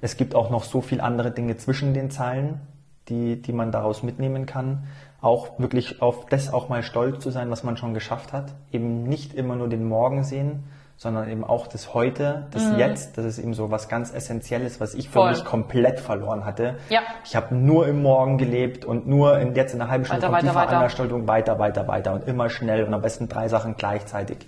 es 0.00 0.16
gibt 0.16 0.34
auch 0.34 0.50
noch 0.50 0.64
so 0.64 0.80
viel 0.80 1.00
andere 1.00 1.30
Dinge 1.30 1.56
zwischen 1.56 1.94
den 1.94 2.10
Zeilen, 2.10 2.60
die, 3.08 3.40
die 3.40 3.52
man 3.52 3.72
daraus 3.72 4.02
mitnehmen 4.02 4.46
kann 4.46 4.86
auch 5.24 5.58
wirklich 5.58 6.02
auf 6.02 6.26
das 6.26 6.52
auch 6.52 6.68
mal 6.68 6.82
stolz 6.82 7.22
zu 7.22 7.30
sein, 7.30 7.50
was 7.50 7.64
man 7.64 7.76
schon 7.76 7.94
geschafft 7.94 8.32
hat. 8.32 8.52
Eben 8.72 9.04
nicht 9.04 9.34
immer 9.34 9.56
nur 9.56 9.68
den 9.68 9.88
Morgen 9.88 10.22
sehen, 10.22 10.64
sondern 10.96 11.28
eben 11.28 11.44
auch 11.44 11.66
das 11.66 11.94
Heute, 11.94 12.46
das 12.50 12.64
mhm. 12.64 12.78
Jetzt. 12.78 13.18
Das 13.18 13.24
ist 13.24 13.38
eben 13.38 13.54
so 13.54 13.70
was 13.70 13.88
ganz 13.88 14.12
Essentielles, 14.12 14.80
was 14.80 14.94
ich 14.94 15.08
für 15.08 15.20
Voll. 15.20 15.30
mich 15.30 15.44
komplett 15.44 15.98
verloren 15.98 16.44
hatte. 16.44 16.76
Ja. 16.88 17.00
Ich 17.24 17.34
habe 17.34 17.54
nur 17.54 17.88
im 17.88 18.02
Morgen 18.02 18.38
gelebt 18.38 18.84
und 18.84 19.06
nur 19.06 19.38
in, 19.38 19.54
jetzt 19.54 19.74
in 19.74 19.80
einer 19.80 19.90
halben 19.90 20.04
Stunde 20.04 20.22
weiter, 20.22 20.32
kommt 20.32 20.54
weiter, 20.54 20.66
die 20.66 20.74
Veranstaltung 20.74 21.26
weiter, 21.26 21.58
weiter, 21.58 21.88
weiter 21.88 22.12
und 22.12 22.28
immer 22.28 22.48
schnell 22.50 22.84
und 22.84 22.94
am 22.94 23.02
besten 23.02 23.28
drei 23.28 23.48
Sachen 23.48 23.76
gleichzeitig. 23.76 24.46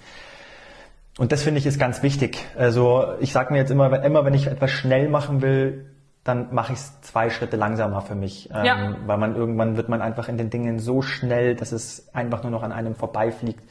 Und 1.19 1.33
das 1.33 1.43
finde 1.43 1.59
ich 1.59 1.67
ist 1.67 1.79
ganz 1.79 2.03
wichtig. 2.03 2.45
Also 2.57 3.15
ich 3.21 3.33
sage 3.33 3.53
mir 3.53 3.59
jetzt 3.59 3.71
immer, 3.71 4.05
immer 4.05 4.25
wenn 4.25 4.35
ich 4.35 4.47
etwas 4.47 4.71
schnell 4.71 5.09
machen 5.09 5.41
will, 5.41 5.87
dann 6.27 6.53
mache 6.55 6.73
ich 6.73 6.79
es 6.79 7.01
zwei 7.03 7.31
Schritte 7.31 7.57
langsamer 7.57 8.01
für 8.01 8.15
mich. 8.15 8.51
Ähm, 8.53 8.65
ja. 8.65 8.97
Weil 9.07 9.19
man 9.19 9.37
irgendwann 9.37 9.77
wird 9.77 9.89
man 9.89 10.03
einfach 10.03 10.29
in 10.29 10.37
den 10.39 10.51
Dingen 10.51 10.79
so 10.79 11.03
schnell, 11.03 11.55
dass 11.55 11.73
es 11.73 12.13
einfach 12.15 12.43
nur 12.43 12.51
noch 12.51 12.63
an 12.63 12.73
einem 12.73 12.95
vorbeifliegt. 12.95 13.65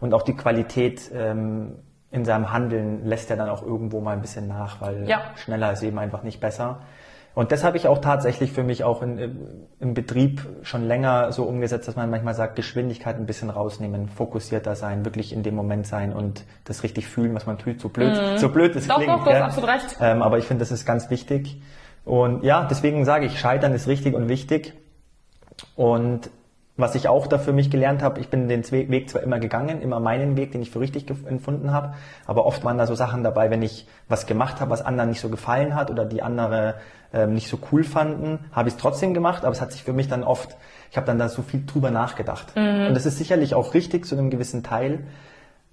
Und 0.00 0.12
auch 0.12 0.22
die 0.22 0.34
Qualität 0.34 1.10
ähm, 1.14 1.76
in 2.10 2.24
seinem 2.24 2.52
Handeln 2.52 3.04
lässt 3.06 3.30
ja 3.30 3.36
dann 3.36 3.48
auch 3.48 3.62
irgendwo 3.62 4.00
mal 4.00 4.12
ein 4.12 4.20
bisschen 4.20 4.46
nach, 4.46 4.80
weil 4.80 5.08
ja. 5.08 5.22
schneller 5.36 5.72
ist 5.72 5.82
eben 5.82 5.98
einfach 5.98 6.22
nicht 6.22 6.40
besser. 6.40 6.80
Und 7.34 7.50
das 7.50 7.64
habe 7.64 7.76
ich 7.76 7.88
auch 7.88 7.98
tatsächlich 7.98 8.52
für 8.52 8.62
mich 8.62 8.84
auch 8.84 9.02
in, 9.02 9.66
im 9.80 9.94
Betrieb 9.94 10.46
schon 10.62 10.86
länger 10.86 11.32
so 11.32 11.42
umgesetzt, 11.42 11.88
dass 11.88 11.96
man 11.96 12.08
manchmal 12.08 12.34
sagt, 12.34 12.54
Geschwindigkeit 12.54 13.16
ein 13.16 13.26
bisschen 13.26 13.50
rausnehmen, 13.50 14.08
fokussierter 14.08 14.76
sein, 14.76 15.04
wirklich 15.04 15.32
in 15.32 15.42
dem 15.42 15.56
Moment 15.56 15.86
sein 15.86 16.12
und 16.12 16.44
das 16.64 16.84
richtig 16.84 17.08
fühlen, 17.08 17.34
was 17.34 17.46
man 17.46 17.58
tut. 17.58 17.80
So 17.80 17.88
blöd, 17.88 18.12
mhm. 18.12 18.38
so 18.38 18.48
blöd 18.50 18.76
es 18.76 18.86
doch, 18.86 18.96
klingt. 18.96 19.10
Doch, 19.10 19.24
du 19.24 19.32
hast 19.32 19.42
absolut 19.42 19.70
recht. 19.70 19.96
Ähm, 20.00 20.22
aber 20.22 20.38
ich 20.38 20.44
finde, 20.44 20.60
das 20.60 20.70
ist 20.70 20.86
ganz 20.86 21.10
wichtig. 21.10 21.60
Und 22.04 22.44
ja, 22.44 22.64
deswegen 22.64 23.04
sage 23.04 23.26
ich, 23.26 23.38
Scheitern 23.38 23.72
ist 23.72 23.88
richtig 23.88 24.14
und 24.14 24.28
wichtig. 24.28 24.74
Und 25.76 26.30
was 26.76 26.96
ich 26.96 27.06
auch 27.06 27.28
da 27.28 27.38
für 27.38 27.52
mich 27.52 27.70
gelernt 27.70 28.02
habe, 28.02 28.20
ich 28.20 28.28
bin 28.28 28.48
den 28.48 28.68
Weg 28.72 29.08
zwar 29.08 29.22
immer 29.22 29.38
gegangen, 29.38 29.80
immer 29.80 30.00
meinen 30.00 30.36
Weg, 30.36 30.50
den 30.52 30.60
ich 30.60 30.70
für 30.70 30.80
richtig 30.80 31.08
empfunden 31.08 31.72
habe, 31.72 31.94
aber 32.26 32.46
oft 32.46 32.64
waren 32.64 32.78
da 32.78 32.86
so 32.86 32.96
Sachen 32.96 33.22
dabei, 33.22 33.50
wenn 33.50 33.62
ich 33.62 33.86
was 34.08 34.26
gemacht 34.26 34.60
habe, 34.60 34.72
was 34.72 34.82
anderen 34.82 35.10
nicht 35.10 35.20
so 35.20 35.28
gefallen 35.28 35.76
hat 35.76 35.90
oder 35.90 36.04
die 36.04 36.20
andere 36.20 36.74
ähm, 37.12 37.34
nicht 37.34 37.48
so 37.48 37.58
cool 37.70 37.84
fanden, 37.84 38.40
habe 38.50 38.68
ich 38.68 38.74
es 38.74 38.80
trotzdem 38.80 39.14
gemacht, 39.14 39.44
aber 39.44 39.52
es 39.52 39.60
hat 39.60 39.70
sich 39.70 39.84
für 39.84 39.92
mich 39.92 40.08
dann 40.08 40.24
oft, 40.24 40.56
ich 40.90 40.96
habe 40.96 41.06
dann 41.06 41.18
da 41.18 41.28
so 41.28 41.42
viel 41.42 41.64
drüber 41.64 41.92
nachgedacht. 41.92 42.56
Mhm. 42.56 42.88
Und 42.88 42.94
das 42.94 43.06
ist 43.06 43.18
sicherlich 43.18 43.54
auch 43.54 43.74
richtig 43.74 44.04
zu 44.04 44.16
einem 44.16 44.30
gewissen 44.30 44.64
Teil, 44.64 45.06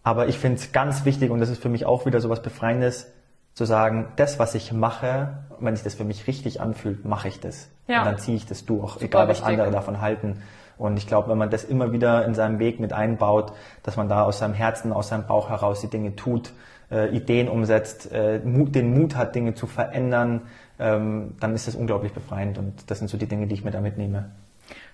aber 0.03 0.27
ich 0.27 0.37
finde 0.37 0.57
es 0.57 0.71
ganz 0.71 1.03
wichtig 1.03 1.31
und 1.31 1.39
das 1.39 1.49
ist 1.49 1.63
für 1.63 1.69
mich 1.69 1.87
auch 1.87 2.05
wieder 2.05 2.21
so 2.21 2.29
was 2.29 2.43
Befreiendes, 2.43 3.11
zu 3.53 3.65
sagen, 3.65 4.07
das, 4.15 4.39
was 4.39 4.55
ich 4.55 4.71
mache, 4.71 5.37
wenn 5.59 5.75
sich 5.75 5.83
das 5.83 5.95
für 5.95 6.03
mich 6.03 6.27
richtig 6.27 6.61
anfühlt, 6.61 7.05
mache 7.05 7.27
ich 7.27 7.39
das. 7.39 7.69
Ja. 7.87 7.99
Und 7.99 8.05
dann 8.05 8.17
ziehe 8.17 8.37
ich 8.37 8.45
das 8.45 8.65
durch, 8.65 8.93
Super 8.93 9.05
egal 9.05 9.27
was 9.27 9.37
wichtig. 9.37 9.49
andere 9.49 9.71
davon 9.71 10.01
halten. 10.01 10.41
Und 10.77 10.97
ich 10.97 11.05
glaube, 11.05 11.29
wenn 11.29 11.37
man 11.37 11.49
das 11.49 11.63
immer 11.63 11.91
wieder 11.91 12.25
in 12.25 12.33
seinem 12.33 12.57
Weg 12.57 12.79
mit 12.79 12.93
einbaut, 12.93 13.53
dass 13.83 13.97
man 13.97 14.09
da 14.09 14.23
aus 14.23 14.39
seinem 14.39 14.55
Herzen, 14.55 14.91
aus 14.91 15.09
seinem 15.09 15.27
Bauch 15.27 15.49
heraus 15.49 15.81
die 15.81 15.87
Dinge 15.87 16.15
tut, 16.15 16.53
äh, 16.89 17.15
Ideen 17.15 17.47
umsetzt, 17.49 18.11
äh, 18.11 18.39
Mut, 18.39 18.73
den 18.73 18.97
Mut 18.97 19.15
hat, 19.15 19.35
Dinge 19.35 19.53
zu 19.53 19.67
verändern, 19.67 20.41
ähm, 20.79 21.35
dann 21.39 21.53
ist 21.53 21.67
das 21.67 21.75
unglaublich 21.75 22.13
befreiend. 22.13 22.57
Und 22.57 22.89
das 22.89 22.97
sind 22.97 23.09
so 23.09 23.17
die 23.17 23.27
Dinge, 23.27 23.45
die 23.45 23.53
ich 23.53 23.63
mir 23.63 23.71
da 23.71 23.79
mitnehme. 23.79 24.31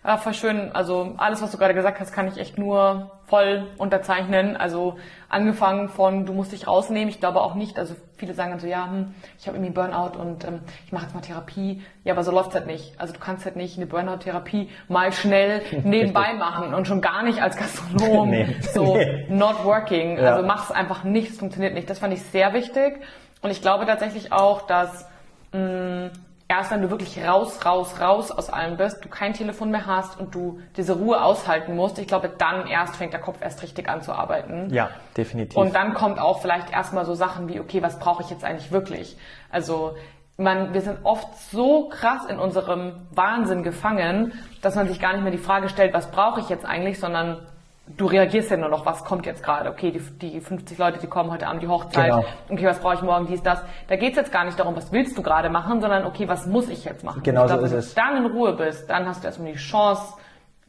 Ja, 0.03 0.17
voll 0.17 0.33
schön. 0.33 0.71
Also 0.73 1.15
alles, 1.17 1.41
was 1.41 1.51
du 1.51 1.57
gerade 1.57 1.73
gesagt 1.73 1.99
hast, 1.99 2.13
kann 2.13 2.27
ich 2.29 2.37
echt 2.37 2.57
nur 2.57 3.11
voll 3.25 3.67
unterzeichnen. 3.77 4.55
Also 4.55 4.95
angefangen 5.27 5.89
von, 5.89 6.25
du 6.25 6.31
musst 6.31 6.53
dich 6.53 6.65
rausnehmen. 6.65 7.09
Ich 7.09 7.19
glaube 7.19 7.41
auch 7.41 7.55
nicht, 7.55 7.77
also 7.77 7.93
viele 8.15 8.33
sagen 8.33 8.51
dann 8.51 8.59
so, 8.61 8.67
ja, 8.67 8.85
hm, 8.85 9.13
ich 9.37 9.47
habe 9.47 9.57
irgendwie 9.57 9.73
Burnout 9.73 10.17
und 10.17 10.45
ähm, 10.45 10.61
ich 10.85 10.93
mache 10.93 11.03
jetzt 11.03 11.13
mal 11.13 11.19
Therapie. 11.19 11.83
Ja, 12.05 12.13
aber 12.13 12.23
so 12.23 12.31
läuft's 12.31 12.55
halt 12.55 12.67
nicht. 12.67 12.97
Also 12.97 13.13
du 13.13 13.19
kannst 13.19 13.43
halt 13.43 13.57
nicht 13.57 13.75
eine 13.75 13.85
Burnout-Therapie 13.85 14.69
mal 14.87 15.11
schnell 15.11 15.61
nebenbei 15.83 16.33
machen 16.35 16.73
und 16.73 16.87
schon 16.87 17.01
gar 17.01 17.23
nicht 17.23 17.41
als 17.41 17.57
Gastronom. 17.57 18.29
nee. 18.31 18.55
So 18.73 18.97
not 19.27 19.65
working. 19.65 20.17
Ja. 20.17 20.35
Also 20.35 20.47
mach's 20.47 20.71
einfach 20.71 21.03
nicht, 21.03 21.31
es 21.31 21.37
funktioniert 21.37 21.73
nicht. 21.73 21.89
Das 21.89 21.99
fand 21.99 22.13
ich 22.13 22.23
sehr 22.23 22.53
wichtig. 22.53 23.01
Und 23.41 23.51
ich 23.51 23.61
glaube 23.61 23.85
tatsächlich 23.85 24.31
auch, 24.31 24.61
dass 24.61 25.05
mh, 25.51 25.59
hm, 25.59 26.11
erst 26.47 26.71
wenn 26.71 26.81
du 26.81 26.89
wirklich 26.89 27.23
raus, 27.23 27.65
raus, 27.65 27.99
raus 27.99 28.31
aus 28.31 28.49
allem 28.49 28.77
bist, 28.77 29.03
du 29.03 29.09
kein 29.09 29.33
Telefon 29.33 29.69
mehr 29.69 29.85
hast 29.85 30.19
und 30.19 30.33
du 30.33 30.59
diese 30.75 30.93
Ruhe 30.93 31.21
aushalten 31.21 31.75
musst, 31.75 31.99
ich 31.99 32.07
glaube, 32.07 32.29
dann 32.29 32.67
erst 32.67 32.95
fängt 32.95 33.13
der 33.13 33.19
Kopf 33.19 33.41
erst 33.41 33.61
richtig 33.63 33.89
an 33.89 34.01
zu 34.01 34.13
arbeiten. 34.13 34.69
Ja, 34.73 34.89
definitiv. 35.15 35.57
Und 35.57 35.75
dann 35.75 35.93
kommt 35.93 36.19
auch 36.19 36.41
vielleicht 36.41 36.71
erstmal 36.71 37.05
so 37.05 37.13
Sachen 37.13 37.49
wie, 37.49 37.59
okay, 37.59 37.81
was 37.81 37.99
brauche 37.99 38.23
ich 38.23 38.29
jetzt 38.29 38.45
eigentlich 38.45 38.71
wirklich? 38.71 39.17
Also, 39.49 39.95
man, 40.37 40.73
wir 40.73 40.81
sind 40.81 40.99
oft 41.03 41.35
so 41.51 41.89
krass 41.89 42.25
in 42.25 42.39
unserem 42.39 43.07
Wahnsinn 43.11 43.63
gefangen, 43.63 44.33
dass 44.61 44.75
man 44.75 44.87
sich 44.87 44.99
gar 44.99 45.13
nicht 45.13 45.23
mehr 45.23 45.31
die 45.31 45.37
Frage 45.39 45.67
stellt, 45.67 45.93
was 45.93 46.11
brauche 46.11 46.39
ich 46.39 46.49
jetzt 46.49 46.65
eigentlich, 46.65 46.99
sondern 46.99 47.45
du 47.95 48.05
reagierst 48.05 48.51
ja 48.51 48.57
nur 48.57 48.69
noch, 48.69 48.85
was 48.85 49.03
kommt 49.03 49.25
jetzt 49.25 49.43
gerade? 49.43 49.69
Okay, 49.69 49.91
die, 49.91 49.99
die 49.99 50.41
50 50.41 50.77
Leute, 50.77 50.99
die 50.99 51.07
kommen 51.07 51.31
heute 51.31 51.47
Abend, 51.47 51.63
die 51.63 51.67
Hochzeit. 51.67 52.09
Genau. 52.11 52.25
Okay, 52.49 52.65
was 52.65 52.79
brauche 52.79 52.95
ich 52.95 53.01
morgen, 53.01 53.27
dies, 53.27 53.41
das. 53.41 53.61
Da 53.87 53.95
geht's 53.95 54.17
jetzt 54.17 54.31
gar 54.31 54.45
nicht 54.45 54.59
darum, 54.59 54.75
was 54.75 54.91
willst 54.91 55.17
du 55.17 55.21
gerade 55.21 55.49
machen, 55.49 55.81
sondern 55.81 56.05
okay, 56.05 56.27
was 56.27 56.45
muss 56.45 56.69
ich 56.69 56.83
jetzt 56.85 57.03
machen? 57.03 57.23
Genau 57.23 57.45
glaub, 57.45 57.59
so 57.59 57.65
ist 57.65 57.71
es. 57.71 57.95
Wenn 57.95 58.03
du 58.03 58.13
dann 58.15 58.25
in 58.25 58.31
Ruhe 58.31 58.53
bist, 58.53 58.89
dann 58.89 59.07
hast 59.07 59.23
du 59.23 59.27
erstmal 59.27 59.51
die 59.51 59.57
Chance, 59.57 60.13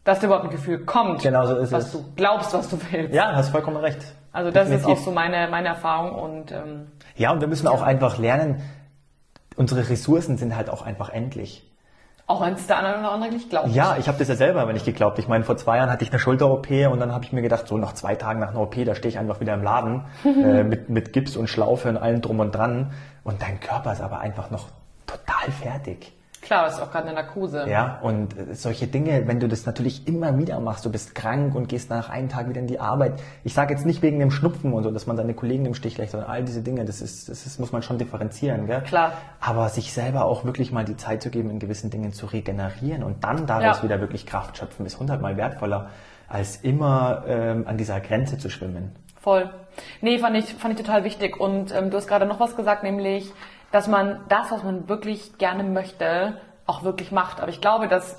dass 0.04 0.20
dir 0.20 0.26
überhaupt 0.26 0.46
ein 0.46 0.50
Gefühl 0.50 0.84
kommt, 0.84 1.22
genau 1.22 1.44
so 1.44 1.56
ist 1.56 1.72
was 1.72 1.86
es. 1.86 1.92
du 1.92 2.04
glaubst, 2.16 2.54
was 2.54 2.70
du 2.70 2.78
willst. 2.90 3.14
Ja, 3.14 3.34
hast 3.34 3.50
vollkommen 3.50 3.76
recht. 3.76 4.00
Also 4.32 4.50
das 4.50 4.68
Definitiv. 4.68 4.94
ist 4.94 5.00
auch 5.00 5.04
so 5.04 5.10
meine, 5.10 5.48
meine 5.48 5.68
Erfahrung 5.68 6.12
und 6.12 6.52
ähm, 6.52 6.86
ja, 7.16 7.32
und 7.32 7.40
wir 7.40 7.48
müssen 7.48 7.66
auch 7.66 7.82
einfach 7.82 8.18
lernen, 8.18 8.62
unsere 9.56 9.88
Ressourcen 9.88 10.38
sind 10.38 10.56
halt 10.56 10.70
auch 10.70 10.82
einfach 10.82 11.10
endlich. 11.10 11.67
Auch 12.28 12.42
wenn 12.42 12.52
es 12.52 12.66
der 12.66 12.78
eine 12.78 12.98
oder 12.98 13.12
andere 13.12 13.32
nicht 13.32 13.48
glaubt. 13.48 13.68
Ja, 13.68 13.96
ich 13.98 14.06
habe 14.06 14.18
das 14.18 14.28
ja 14.28 14.36
selber 14.36 14.60
aber 14.60 14.74
nicht 14.74 14.84
geglaubt. 14.84 15.18
Ich 15.18 15.28
meine, 15.28 15.44
vor 15.44 15.56
zwei 15.56 15.78
Jahren 15.78 15.90
hatte 15.90 16.04
ich 16.04 16.10
eine 16.10 16.18
Schulter-OP 16.18 16.68
und 16.92 17.00
dann 17.00 17.10
habe 17.10 17.24
ich 17.24 17.32
mir 17.32 17.40
gedacht, 17.40 17.66
so 17.66 17.78
nach 17.78 17.94
zwei 17.94 18.16
Tagen 18.16 18.38
nach 18.40 18.50
einer 18.50 18.60
OP, 18.60 18.76
da 18.84 18.94
stehe 18.94 19.08
ich 19.08 19.18
einfach 19.18 19.40
wieder 19.40 19.54
im 19.54 19.62
Laden 19.62 20.04
äh, 20.24 20.62
mit, 20.62 20.90
mit 20.90 21.14
Gips 21.14 21.38
und 21.38 21.48
Schlaufe 21.48 21.88
und 21.88 21.96
allem 21.96 22.20
drum 22.20 22.40
und 22.40 22.54
dran. 22.54 22.92
Und 23.24 23.40
dein 23.40 23.60
Körper 23.60 23.92
ist 23.92 24.02
aber 24.02 24.20
einfach 24.20 24.50
noch 24.50 24.66
total 25.06 25.50
fertig. 25.50 26.12
Klar, 26.48 26.64
das 26.64 26.76
ist 26.76 26.80
auch 26.80 26.90
gerade 26.90 27.08
eine 27.08 27.14
Narkose. 27.14 27.68
Ja, 27.68 27.98
und 28.00 28.34
solche 28.52 28.86
Dinge, 28.86 29.26
wenn 29.26 29.38
du 29.38 29.48
das 29.48 29.66
natürlich 29.66 30.08
immer 30.08 30.38
wieder 30.38 30.58
machst, 30.60 30.82
du 30.86 30.90
bist 30.90 31.14
krank 31.14 31.54
und 31.54 31.68
gehst 31.68 31.90
nach 31.90 32.08
einem 32.08 32.30
Tag 32.30 32.48
wieder 32.48 32.58
in 32.58 32.66
die 32.66 32.80
Arbeit. 32.80 33.20
Ich 33.44 33.52
sage 33.52 33.74
jetzt 33.74 33.84
nicht 33.84 34.00
wegen 34.00 34.18
dem 34.18 34.30
Schnupfen 34.30 34.72
und 34.72 34.82
so, 34.82 34.90
dass 34.90 35.06
man 35.06 35.18
seine 35.18 35.34
Kollegen 35.34 35.66
im 35.66 35.74
Stich 35.74 35.98
lässt, 35.98 36.12
sondern 36.12 36.30
all 36.30 36.42
diese 36.42 36.62
Dinge, 36.62 36.86
das 36.86 37.02
ist, 37.02 37.28
das 37.28 37.44
ist, 37.44 37.60
muss 37.60 37.70
man 37.70 37.82
schon 37.82 37.98
differenzieren, 37.98 38.66
gell? 38.66 38.80
Klar. 38.80 39.12
Aber 39.40 39.68
sich 39.68 39.92
selber 39.92 40.24
auch 40.24 40.46
wirklich 40.46 40.72
mal 40.72 40.86
die 40.86 40.96
Zeit 40.96 41.22
zu 41.22 41.28
geben, 41.28 41.50
in 41.50 41.58
gewissen 41.58 41.90
Dingen 41.90 42.14
zu 42.14 42.24
regenerieren 42.24 43.02
und 43.02 43.24
dann 43.24 43.46
daraus 43.46 43.76
ja. 43.76 43.82
wieder 43.82 44.00
wirklich 44.00 44.24
Kraft 44.24 44.56
schöpfen, 44.56 44.86
ist 44.86 44.98
hundertmal 44.98 45.36
wertvoller, 45.36 45.90
als 46.30 46.56
immer 46.56 47.24
ähm, 47.28 47.66
an 47.66 47.76
dieser 47.76 48.00
Grenze 48.00 48.38
zu 48.38 48.48
schwimmen. 48.48 48.92
Voll. 49.20 49.50
Nee, 50.00 50.18
fand 50.18 50.34
ich, 50.34 50.46
fand 50.54 50.72
ich 50.72 50.86
total 50.86 51.04
wichtig. 51.04 51.38
Und 51.38 51.74
ähm, 51.74 51.90
du 51.90 51.98
hast 51.98 52.06
gerade 52.06 52.24
noch 52.24 52.40
was 52.40 52.56
gesagt, 52.56 52.84
nämlich 52.84 53.30
dass 53.72 53.88
man 53.88 54.20
das, 54.28 54.50
was 54.50 54.62
man 54.62 54.88
wirklich 54.88 55.38
gerne 55.38 55.62
möchte, 55.64 56.40
auch 56.66 56.84
wirklich 56.84 57.12
macht. 57.12 57.40
Aber 57.40 57.50
ich 57.50 57.60
glaube, 57.60 57.88
dass 57.88 58.18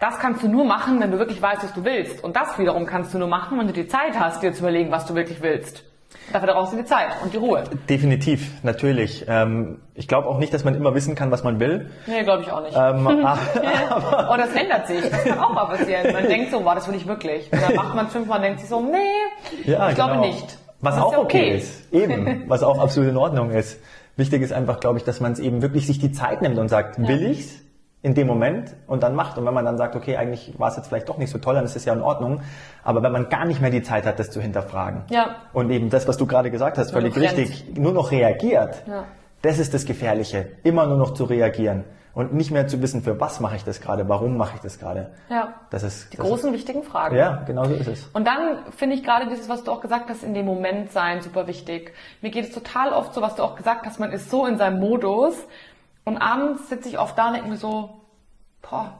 das 0.00 0.18
kannst 0.18 0.42
du 0.42 0.48
nur 0.48 0.64
machen, 0.64 1.00
wenn 1.00 1.10
du 1.10 1.18
wirklich 1.18 1.40
weißt, 1.40 1.64
was 1.64 1.72
du 1.72 1.84
willst. 1.84 2.22
Und 2.22 2.36
das 2.36 2.58
wiederum 2.58 2.86
kannst 2.86 3.14
du 3.14 3.18
nur 3.18 3.28
machen, 3.28 3.58
wenn 3.58 3.66
du 3.66 3.72
die 3.72 3.88
Zeit 3.88 4.18
hast, 4.18 4.42
dir 4.42 4.52
zu 4.52 4.60
überlegen, 4.60 4.90
was 4.90 5.06
du 5.06 5.14
wirklich 5.14 5.40
willst. 5.40 5.84
Dafür 6.32 6.52
brauchst 6.54 6.72
du 6.72 6.76
die 6.76 6.84
Zeit 6.84 7.08
und 7.22 7.32
die 7.32 7.36
Ruhe. 7.36 7.64
Definitiv, 7.88 8.62
natürlich. 8.62 9.24
Ähm, 9.28 9.80
ich 9.94 10.08
glaube 10.08 10.28
auch 10.28 10.38
nicht, 10.38 10.52
dass 10.52 10.64
man 10.64 10.74
immer 10.74 10.94
wissen 10.94 11.14
kann, 11.14 11.30
was 11.30 11.44
man 11.44 11.60
will. 11.60 11.90
Nee, 12.06 12.24
glaube 12.24 12.42
ich 12.42 12.50
auch 12.50 12.62
nicht. 12.62 12.76
Ähm, 12.76 13.06
aber 13.26 14.30
oh, 14.32 14.36
das 14.36 14.52
ändert 14.54 14.86
sich. 14.86 15.08
Das 15.08 15.24
kann 15.24 15.38
auch 15.38 15.52
mal 15.52 15.66
passieren. 15.66 16.12
Man 16.12 16.24
denkt 16.28 16.50
so, 16.50 16.64
wow, 16.64 16.74
das 16.74 16.88
will 16.88 16.96
ich 16.96 17.06
wirklich. 17.06 17.50
Und 17.52 17.62
dann 17.62 17.74
macht 17.74 17.94
man 17.94 18.06
es 18.06 18.12
fünfmal 18.12 18.38
und 18.38 18.44
denkt 18.44 18.60
sich 18.60 18.68
so, 18.68 18.80
nee, 18.80 18.96
ja, 19.64 19.88
ich 19.88 19.94
genau. 19.94 20.08
glaube 20.08 20.26
nicht. 20.26 20.58
Was 20.80 20.98
auch 20.98 21.16
okay. 21.16 21.22
okay 21.22 21.56
ist. 21.56 21.92
Eben. 21.92 22.44
Was 22.48 22.62
auch 22.62 22.78
absolut 22.78 23.10
in 23.10 23.16
Ordnung 23.16 23.50
ist. 23.50 23.80
Wichtig 24.16 24.42
ist 24.42 24.52
einfach, 24.52 24.80
glaube 24.80 24.98
ich, 24.98 25.04
dass 25.04 25.20
man 25.20 25.32
es 25.32 25.38
eben 25.38 25.62
wirklich 25.62 25.86
sich 25.86 25.98
die 25.98 26.12
Zeit 26.12 26.42
nimmt 26.42 26.58
und 26.58 26.68
sagt, 26.68 26.98
ja. 26.98 27.08
will 27.08 27.30
ich's? 27.30 27.62
in 28.02 28.14
dem 28.14 28.28
Moment 28.28 28.76
und 28.86 29.02
dann 29.02 29.16
macht. 29.16 29.36
Und 29.36 29.46
wenn 29.46 29.54
man 29.54 29.64
dann 29.64 29.78
sagt, 29.78 29.96
okay, 29.96 30.16
eigentlich 30.16 30.54
war 30.58 30.68
es 30.68 30.76
jetzt 30.76 30.86
vielleicht 30.86 31.08
doch 31.08 31.18
nicht 31.18 31.30
so 31.30 31.38
toll, 31.38 31.56
dann 31.56 31.64
ist 31.64 31.74
es 31.74 31.84
ja 31.86 31.92
in 31.92 32.02
Ordnung. 32.02 32.40
Aber 32.84 33.02
wenn 33.02 33.10
man 33.10 33.28
gar 33.30 33.44
nicht 33.46 33.60
mehr 33.60 33.70
die 33.70 33.82
Zeit 33.82 34.06
hat, 34.06 34.20
das 34.20 34.30
zu 34.30 34.40
hinterfragen 34.40 35.02
ja. 35.10 35.34
und 35.52 35.70
eben 35.70 35.90
das, 35.90 36.06
was 36.06 36.16
du 36.16 36.24
gerade 36.24 36.52
gesagt 36.52 36.78
hast, 36.78 36.92
völlig 36.92 37.16
richtig, 37.16 37.76
nur 37.76 37.92
noch 37.92 38.12
reagiert, 38.12 38.84
ja. 38.86 39.06
das 39.42 39.58
ist 39.58 39.74
das 39.74 39.86
Gefährliche, 39.86 40.50
immer 40.62 40.86
nur 40.86 40.98
noch 40.98 41.14
zu 41.14 41.24
reagieren 41.24 41.82
und 42.16 42.32
nicht 42.32 42.50
mehr 42.50 42.66
zu 42.66 42.80
wissen, 42.80 43.02
für 43.02 43.20
was 43.20 43.40
mache 43.40 43.56
ich 43.56 43.64
das 43.64 43.82
gerade, 43.82 44.08
warum 44.08 44.38
mache 44.38 44.54
ich 44.54 44.62
das 44.62 44.78
gerade. 44.78 45.12
Ja. 45.28 45.52
Das 45.68 45.82
ist 45.82 46.14
die 46.14 46.16
das 46.16 46.26
großen 46.26 46.48
ist, 46.48 46.54
wichtigen 46.56 46.82
Fragen. 46.82 47.14
Ja, 47.14 47.42
genau 47.46 47.66
so 47.66 47.74
ist 47.74 47.88
es. 47.88 48.06
Und 48.14 48.26
dann 48.26 48.72
finde 48.74 48.96
ich 48.96 49.04
gerade 49.04 49.28
dieses, 49.28 49.50
was 49.50 49.64
du 49.64 49.70
auch 49.70 49.82
gesagt 49.82 50.08
hast, 50.08 50.22
in 50.24 50.32
dem 50.32 50.46
Moment 50.46 50.90
sein 50.92 51.20
super 51.20 51.46
wichtig. 51.46 51.92
Mir 52.22 52.30
geht 52.30 52.46
es 52.46 52.52
total 52.52 52.94
oft 52.94 53.12
so, 53.12 53.20
was 53.20 53.34
du 53.34 53.42
auch 53.42 53.54
gesagt 53.54 53.84
hast, 53.84 54.00
man 54.00 54.12
ist 54.12 54.30
so 54.30 54.46
in 54.46 54.56
seinem 54.56 54.80
Modus 54.80 55.34
und 56.06 56.16
abends 56.16 56.70
sitze 56.70 56.88
ich 56.88 56.98
oft 56.98 57.18
da 57.18 57.26
und 57.26 57.34
denke 57.34 57.50
mir 57.50 57.58
so, 57.58 58.00
boah, 58.62 58.94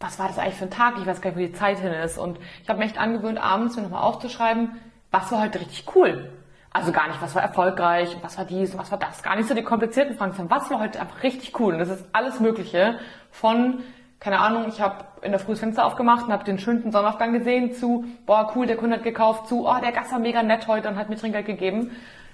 was 0.00 0.18
war 0.18 0.26
das 0.26 0.36
eigentlich 0.40 0.56
für 0.56 0.64
ein 0.64 0.70
Tag? 0.70 0.94
Ich 0.98 1.06
weiß 1.06 1.20
gar 1.20 1.30
nicht, 1.30 1.38
wo 1.38 1.46
die 1.46 1.52
Zeit 1.52 1.78
hin 1.78 1.92
ist. 1.92 2.18
Und 2.18 2.40
ich 2.60 2.68
habe 2.68 2.80
mir 2.80 2.86
echt 2.86 2.98
angewöhnt, 2.98 3.40
abends 3.40 3.76
mir 3.76 3.82
nochmal 3.82 4.02
aufzuschreiben, 4.02 4.80
was 5.12 5.30
war 5.30 5.42
heute 5.42 5.60
richtig 5.60 5.84
cool. 5.94 6.28
Also 6.72 6.90
gar 6.90 7.08
nicht, 7.08 7.20
was 7.20 7.34
war 7.34 7.42
erfolgreich, 7.42 8.16
was 8.22 8.38
war 8.38 8.46
dies, 8.46 8.76
was 8.78 8.90
war 8.90 8.98
das. 8.98 9.22
Gar 9.22 9.36
nicht 9.36 9.48
so 9.48 9.54
die 9.54 9.62
komplizierten 9.62 10.16
Fragen, 10.16 10.32
sondern 10.32 10.56
was 10.56 10.70
war 10.70 10.80
heute 10.80 11.00
einfach 11.00 11.22
richtig 11.22 11.58
cool. 11.60 11.74
Und 11.74 11.80
das 11.80 11.90
ist 11.90 12.04
alles 12.12 12.40
Mögliche. 12.40 12.98
Von, 13.30 13.80
keine 14.20 14.38
Ahnung, 14.40 14.66
ich 14.68 14.80
habe 14.80 15.04
in 15.20 15.32
der 15.32 15.38
Früh 15.38 15.52
das 15.52 15.60
Fenster 15.60 15.84
aufgemacht 15.84 16.26
und 16.26 16.32
habe 16.32 16.44
den 16.44 16.58
schönsten 16.58 16.90
Sonnenaufgang 16.90 17.32
gesehen, 17.32 17.74
zu, 17.74 18.06
boah, 18.24 18.52
cool, 18.56 18.66
der 18.66 18.76
Kunde 18.76 18.96
hat 18.96 19.04
gekauft, 19.04 19.48
zu, 19.48 19.68
oh, 19.68 19.76
der 19.82 19.92
Gast 19.92 20.12
war 20.12 20.18
mega 20.18 20.42
nett 20.42 20.66
heute 20.66 20.88
und 20.88 20.96
hat 20.96 21.10
mir 21.10 21.16
Trinkgeld 21.16 21.46
gegeben. 21.46 21.90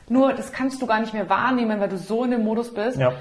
Nur, 0.09 0.32
das 0.32 0.53
kannst 0.53 0.80
du 0.80 0.86
gar 0.86 1.01
nicht 1.01 1.12
mehr 1.12 1.28
wahrnehmen, 1.28 1.80
weil 1.80 1.89
du 1.89 1.99
so 1.99 2.24
in 2.24 2.30
dem 2.30 2.45
Modus 2.45 2.72
bist. 2.72 2.99
Ja. 2.99 3.12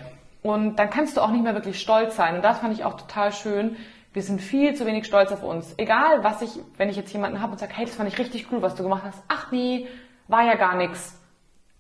Und 0.44 0.78
dann 0.78 0.90
kannst 0.90 1.18
du 1.18 1.22
auch 1.22 1.32
nicht 1.32 1.44
mehr 1.44 1.56
wirklich 1.56 1.80
stolz 1.80 2.16
sein. 2.16 2.36
Und 2.36 2.44
das 2.44 2.60
fand 2.60 2.74
ich 2.74 2.86
auch 2.86 2.96
total 2.96 3.34
schön. 3.34 3.76
Wir 4.14 4.22
sind 4.22 4.40
viel 4.40 4.76
zu 4.76 4.86
wenig 4.86 5.06
stolz 5.06 5.32
auf 5.32 5.44
uns. 5.44 5.74
Egal, 5.78 6.24
was 6.24 6.42
ich, 6.42 6.52
wenn 6.78 6.90
ich 6.90 6.96
jetzt 6.96 7.12
jemanden 7.12 7.42
habe 7.42 7.54
und 7.54 7.60
sage, 7.60 7.74
hey, 7.76 7.86
das 7.86 7.96
fand 7.96 8.08
ich 8.08 8.18
richtig 8.18 8.48
cool, 8.52 8.62
was 8.62 8.76
du 8.76 8.84
gemacht 8.84 9.04
hast. 9.06 9.22
Ach 9.28 9.52
nee, 9.52 9.88
war 10.28 10.44
ja 10.44 10.56
gar 10.56 10.76
nichts. 10.76 11.20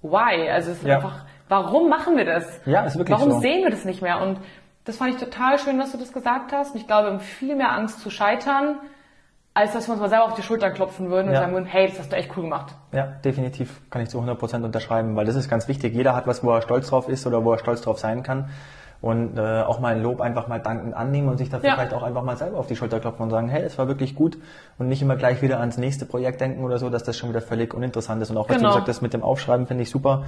Why? 0.01 0.49
Also 0.49 0.71
es 0.71 0.77
ist 0.79 0.85
Ja. 0.87 0.95
einfach, 0.97 1.25
warum 1.49 1.89
machen 1.89 2.17
wir 2.17 2.25
das? 2.25 2.61
Ja, 2.65 2.81
ist 2.83 2.97
wirklich 2.97 3.17
Warum 3.17 3.31
so. 3.33 3.39
sehen 3.39 3.63
wir 3.63 3.71
das 3.71 3.85
nicht 3.85 4.01
mehr? 4.01 4.21
Und 4.21 4.39
das 4.85 4.97
fand 4.97 5.11
ich 5.11 5.17
total 5.17 5.59
schön, 5.59 5.77
dass 5.79 5.91
du 5.91 5.97
das 5.97 6.13
gesagt 6.13 6.51
hast. 6.53 6.73
Und 6.73 6.79
ich 6.81 6.87
glaube, 6.87 7.07
wir 7.07 7.11
haben 7.13 7.19
viel 7.19 7.55
mehr 7.55 7.71
Angst 7.73 7.99
zu 8.01 8.09
scheitern, 8.09 8.79
als 9.53 9.73
dass 9.73 9.87
wir 9.87 9.93
uns 9.93 10.01
mal 10.01 10.09
selber 10.09 10.25
auf 10.25 10.35
die 10.35 10.43
Schulter 10.43 10.69
klopfen 10.71 11.09
würden 11.09 11.29
und 11.29 11.33
Ja. 11.33 11.41
sagen 11.41 11.53
würden, 11.53 11.65
hey, 11.65 11.87
das 11.87 11.99
hast 11.99 12.11
du 12.11 12.15
echt 12.15 12.29
cool 12.37 12.43
gemacht. 12.43 12.75
Ja, 12.91 13.07
definitiv 13.25 13.81
kann 13.89 14.01
ich 14.03 14.09
zu 14.09 14.19
100% 14.21 14.63
unterschreiben, 14.63 15.15
weil 15.15 15.25
das 15.25 15.35
ist 15.35 15.49
ganz 15.49 15.67
wichtig. 15.67 15.93
Jeder 15.95 16.15
hat 16.15 16.27
was, 16.27 16.43
wo 16.43 16.51
er 16.51 16.61
stolz 16.61 16.89
drauf 16.89 17.09
ist 17.09 17.25
oder 17.27 17.43
wo 17.43 17.51
er 17.53 17.57
stolz 17.59 17.81
drauf 17.81 17.97
sein 17.99 18.23
kann. 18.23 18.49
Und 18.99 19.37
äh, 19.37 19.61
auch 19.61 19.79
mal 19.79 19.95
ein 19.95 20.01
Lob 20.01 20.21
einfach 20.21 20.47
mal 20.47 20.59
dankend 20.59 20.95
annehmen 20.95 21.29
und 21.29 21.37
sich 21.37 21.49
dafür 21.49 21.69
Ja. 21.69 21.75
vielleicht 21.75 21.93
auch 21.93 22.01
einfach 22.01 22.23
mal 22.23 22.35
selber 22.35 22.57
auf 22.57 22.65
die 22.67 22.75
Schulter 22.75 22.99
klopfen 22.99 23.21
und 23.23 23.29
sagen, 23.29 23.47
hey, 23.47 23.61
das 23.61 23.77
war 23.77 23.87
wirklich 23.87 24.15
gut 24.15 24.37
und 24.79 24.87
nicht 24.87 25.01
immer 25.03 25.15
gleich 25.15 25.41
wieder 25.43 25.59
ans 25.59 25.77
nächste 25.77 26.05
Projekt 26.05 26.41
denken 26.41 26.63
oder 26.63 26.79
so, 26.79 26.89
dass 26.89 27.03
das 27.03 27.15
schon 27.15 27.29
wieder 27.29 27.41
völlig 27.41 27.73
uninteressant 27.75 28.21
ist. 28.23 28.31
Und 28.31 28.37
auch 28.37 28.49
was 28.49 28.57
Genau. 28.57 28.69
du 28.69 28.73
gesagt 28.75 28.89
hast 28.89 29.01
mit 29.01 29.13
dem 29.13 29.21
Aufschreiben, 29.21 29.67
finde 29.67 29.83
ich 29.83 29.91
super. 29.91 30.23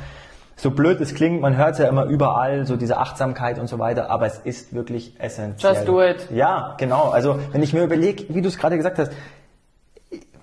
So 0.55 0.71
blöd 0.71 0.99
es 1.01 1.15
klingt, 1.15 1.41
man 1.41 1.55
hört 1.57 1.71
es 1.71 1.77
ja 1.79 1.87
immer 1.87 2.03
überall, 2.03 2.65
so 2.65 2.75
diese 2.75 2.97
Achtsamkeit 2.97 3.57
und 3.59 3.67
so 3.67 3.79
weiter, 3.79 4.09
aber 4.11 4.25
es 4.27 4.37
ist 4.39 4.73
wirklich 4.73 5.15
essentiell. 5.19 5.73
Just 5.73 5.87
do 5.87 6.03
it. 6.03 6.27
Ja, 6.31 6.75
genau. 6.77 7.09
Also 7.09 7.39
wenn 7.53 7.63
ich 7.63 7.73
mir 7.73 7.83
überlege, 7.83 8.25
wie 8.29 8.41
du 8.41 8.49
es 8.49 8.57
gerade 8.57 8.75
gesagt 8.77 8.99
hast, 8.99 9.11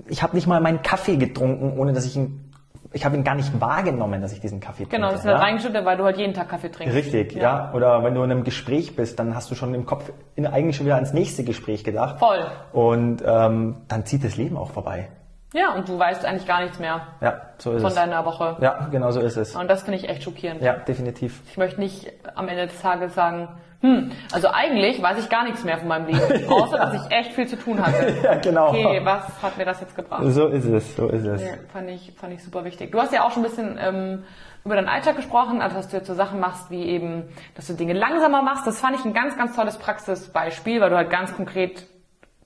ich 0.09 0.23
habe 0.23 0.35
nicht 0.35 0.47
mal 0.47 0.61
meinen 0.61 0.83
Kaffee 0.83 1.17
getrunken, 1.17 1.79
ohne 1.79 1.93
dass 1.93 2.07
ich 2.07 2.17
ihn, 2.17 2.46
ich 2.93 3.05
habe 3.05 3.17
ihn 3.17 3.25
gar 3.25 3.35
nicht 3.35 3.61
wahrgenommen, 3.61 4.21
dass 4.21 4.33
ich 4.33 4.41
diesen 4.41 4.61
Kaffee 4.61 4.85
trinke. 4.85 4.97
Genau, 4.97 5.11
das 5.11 5.21
ist 5.21 5.27
ja? 5.27 5.33
ja. 5.33 5.39
reingeschüttet, 5.39 5.85
weil 5.85 5.97
du 5.97 6.05
halt 6.05 6.17
jeden 6.17 6.35
Tag 6.35 6.49
Kaffee 6.49 6.71
trinkst. 6.71 6.95
Richtig, 6.95 7.35
ja. 7.35 7.73
Oder 7.75 8.03
wenn 8.05 8.15
du 8.15 8.23
in 8.23 8.31
einem 8.31 8.45
Gespräch 8.45 8.97
bist, 8.97 9.19
dann 9.19 9.35
hast 9.35 9.51
du 9.51 9.55
schon 9.55 9.75
im 9.75 9.87
Kopf 9.87 10.11
in, 10.35 10.47
eigentlich 10.47 10.77
schon 10.77 10.87
wieder 10.87 10.97
ans 10.97 11.13
nächste 11.13 11.45
Gespräch 11.45 11.85
gedacht. 11.85 12.19
Voll. 12.19 12.47
Und 12.73 13.23
ähm, 13.27 13.77
dann 13.89 14.05
zieht 14.05 14.25
das 14.25 14.37
Leben 14.37 14.57
auch 14.57 14.71
vorbei. 14.71 15.09
Ja, 15.55 15.75
und 15.75 15.89
du 15.89 15.99
weißt 15.99 16.25
eigentlich 16.25 16.47
gar 16.47 16.61
nichts 16.63 16.79
mehr 16.79 17.01
Ja, 17.21 17.41
so 17.59 17.73
ist 17.73 17.81
von 17.81 17.89
es. 17.89 17.95
deiner 17.95 18.25
Woche. 18.25 18.57
Ja, 18.61 18.89
genau 18.91 19.11
so 19.11 19.21
ist 19.21 19.37
es. 19.37 19.55
Und 19.55 19.69
das 19.69 19.85
finde 19.85 19.99
ich 19.99 20.09
echt 20.09 20.23
schockierend. 20.23 20.61
Ja, 20.61 20.75
definitiv. 20.75 21.41
Ich 21.49 21.57
möchte 21.57 21.81
nicht 21.81 22.13
am 22.35 22.49
Ende 22.49 22.67
des 22.67 22.81
Tages 22.81 23.15
sagen, 23.15 23.49
hm, 23.81 24.11
also 24.33 24.49
eigentlich 24.49 25.03
weiß 25.03 25.19
ich 25.19 25.29
gar 25.29 25.45
nichts 25.45 25.63
mehr 25.65 25.79
von 25.79 25.89
meinem 25.89 26.07
Leben, 26.07 26.49
außer 26.51 26.79
dass 26.79 26.95
ich 26.95 27.13
echt 27.13 27.33
viel 27.33 27.47
zu 27.47 27.57
tun 27.57 27.85
hatte. 27.85 28.15
Ja, 28.23 28.35
genau. 28.37 28.71
Okay, 28.71 29.01
was 29.05 29.25
hat 29.43 29.57
mir 29.59 29.65
das 29.65 29.81
jetzt 29.81 29.95
gebracht? 29.95 30.23
So 30.27 30.49
ist 30.49 30.65
es, 30.65 30.97
so 30.97 31.09
ist 31.09 31.25
es. 31.27 31.43
Ja, 31.43 31.49
fand 31.73 31.91
ich, 31.91 32.13
fand 32.17 32.33
ich 32.33 32.43
super 32.43 32.65
wichtig. 32.65 32.91
Du 32.91 33.01
hast 33.01 33.13
ja 33.13 33.25
auch 33.25 33.31
schon 33.31 33.45
ein 33.45 33.49
bisschen 33.49 33.79
ähm, 33.81 34.25
über 34.65 34.75
deinen 34.75 34.89
Alltag 34.89 35.17
gesprochen, 35.17 35.61
also 35.61 35.77
dass 35.77 35.89
du 35.89 35.97
jetzt 35.99 36.07
so 36.07 36.15
Sachen 36.15 36.41
machst, 36.41 36.71
wie 36.71 36.83
eben, 36.87 37.25
dass 37.55 37.67
du 37.67 37.75
Dinge 37.75 37.93
langsamer 37.93 38.43
machst. 38.43 38.67
Das 38.67 38.81
fand 38.81 38.99
ich 38.99 39.05
ein 39.05 39.13
ganz, 39.13 39.37
ganz 39.37 39.55
tolles 39.55 39.77
Praxisbeispiel, 39.79 40.81
weil 40.81 40.91
du 40.91 40.97
halt 40.97 41.11
ganz 41.11 41.35
konkret 41.35 41.87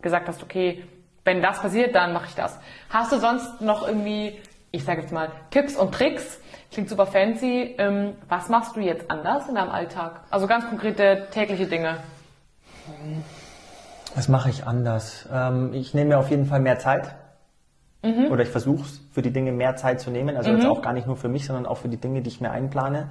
gesagt 0.02 0.28
hast, 0.28 0.42
okay, 0.42 0.84
wenn 1.24 1.40
das 1.40 1.60
passiert, 1.60 1.94
dann 1.94 2.12
mache 2.12 2.26
ich 2.28 2.34
das. 2.34 2.58
Hast 2.90 3.12
du 3.12 3.18
sonst 3.18 3.60
noch 3.60 3.86
irgendwie, 3.86 4.38
ich 4.70 4.84
sage 4.84 5.02
jetzt 5.02 5.12
mal, 5.12 5.30
Tipps 5.50 5.76
und 5.76 5.94
Tricks? 5.94 6.40
Klingt 6.70 6.88
super 6.88 7.06
fancy. 7.06 7.74
Ähm, 7.78 8.14
was 8.28 8.48
machst 8.48 8.76
du 8.76 8.80
jetzt 8.80 9.10
anders 9.10 9.48
in 9.48 9.56
deinem 9.56 9.70
Alltag? 9.70 10.20
Also 10.30 10.46
ganz 10.46 10.68
konkrete 10.68 11.26
tägliche 11.32 11.66
Dinge. 11.66 11.96
Was 14.14 14.28
mache 14.28 14.50
ich 14.50 14.66
anders? 14.66 15.28
Ähm, 15.32 15.72
ich 15.72 15.94
nehme 15.94 16.10
mir 16.10 16.18
auf 16.18 16.30
jeden 16.30 16.46
Fall 16.46 16.60
mehr 16.60 16.78
Zeit. 16.78 17.14
Mhm. 18.02 18.30
Oder 18.30 18.44
ich 18.44 18.48
versuche 18.48 18.84
für 19.12 19.22
die 19.22 19.32
Dinge 19.32 19.52
mehr 19.52 19.76
Zeit 19.76 20.00
zu 20.00 20.10
nehmen. 20.10 20.36
Also 20.36 20.50
jetzt 20.52 20.64
auch 20.64 20.80
gar 20.80 20.92
nicht 20.92 21.06
nur 21.06 21.16
für 21.16 21.28
mich, 21.28 21.44
sondern 21.44 21.66
auch 21.66 21.78
für 21.78 21.88
die 21.88 21.98
Dinge, 21.98 22.22
die 22.22 22.28
ich 22.28 22.40
mir 22.40 22.50
einplane. 22.50 23.08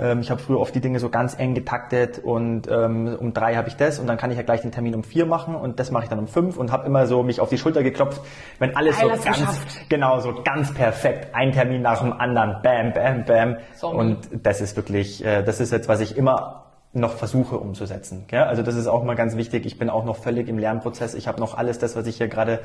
Ähm, 0.00 0.20
ich 0.20 0.30
habe 0.30 0.40
früher 0.40 0.58
oft 0.58 0.74
die 0.74 0.80
Dinge 0.80 0.98
so 0.98 1.10
ganz 1.10 1.38
eng 1.38 1.54
getaktet 1.54 2.18
und 2.18 2.68
ähm, 2.70 3.16
um 3.20 3.34
drei 3.34 3.56
habe 3.56 3.68
ich 3.68 3.76
das 3.76 3.98
und 3.98 4.06
dann 4.06 4.16
kann 4.16 4.30
ich 4.30 4.38
ja 4.38 4.42
gleich 4.42 4.62
den 4.62 4.72
Termin 4.72 4.94
um 4.94 5.04
vier 5.04 5.26
machen 5.26 5.54
und 5.54 5.78
das 5.78 5.90
mache 5.90 6.04
ich 6.04 6.08
dann 6.08 6.18
um 6.18 6.26
fünf 6.26 6.56
und 6.56 6.72
habe 6.72 6.86
immer 6.86 7.06
so 7.06 7.22
mich 7.22 7.40
auf 7.40 7.50
die 7.50 7.58
Schulter 7.58 7.82
geklopft, 7.82 8.22
wenn 8.58 8.74
alles 8.76 8.98
Geil, 8.98 9.10
so 9.16 9.24
ganz 9.24 9.38
geschafft. 9.38 9.88
genau 9.90 10.20
so 10.20 10.42
ganz 10.42 10.72
perfekt 10.72 11.34
ein 11.34 11.52
Termin 11.52 11.82
nach 11.82 12.00
dem 12.00 12.12
anderen, 12.12 12.62
bam, 12.62 12.92
bam, 12.92 13.24
bam 13.24 13.56
Zombie. 13.74 13.98
und 13.98 14.28
das 14.42 14.60
ist 14.60 14.76
wirklich, 14.76 15.24
äh, 15.24 15.42
das 15.42 15.60
ist 15.60 15.70
jetzt, 15.70 15.88
was 15.88 16.00
ich 16.00 16.16
immer 16.16 16.69
noch 16.92 17.12
versuche 17.12 17.56
umzusetzen. 17.56 18.24
Gell? 18.26 18.42
Also 18.42 18.62
das 18.62 18.74
ist 18.74 18.88
auch 18.88 19.04
mal 19.04 19.14
ganz 19.14 19.36
wichtig. 19.36 19.64
Ich 19.64 19.78
bin 19.78 19.90
auch 19.90 20.04
noch 20.04 20.16
völlig 20.16 20.48
im 20.48 20.58
Lernprozess. 20.58 21.14
Ich 21.14 21.28
habe 21.28 21.38
noch 21.38 21.56
alles 21.56 21.78
das, 21.78 21.94
was 21.94 22.06
ich 22.06 22.16
hier 22.16 22.26
gerade 22.26 22.60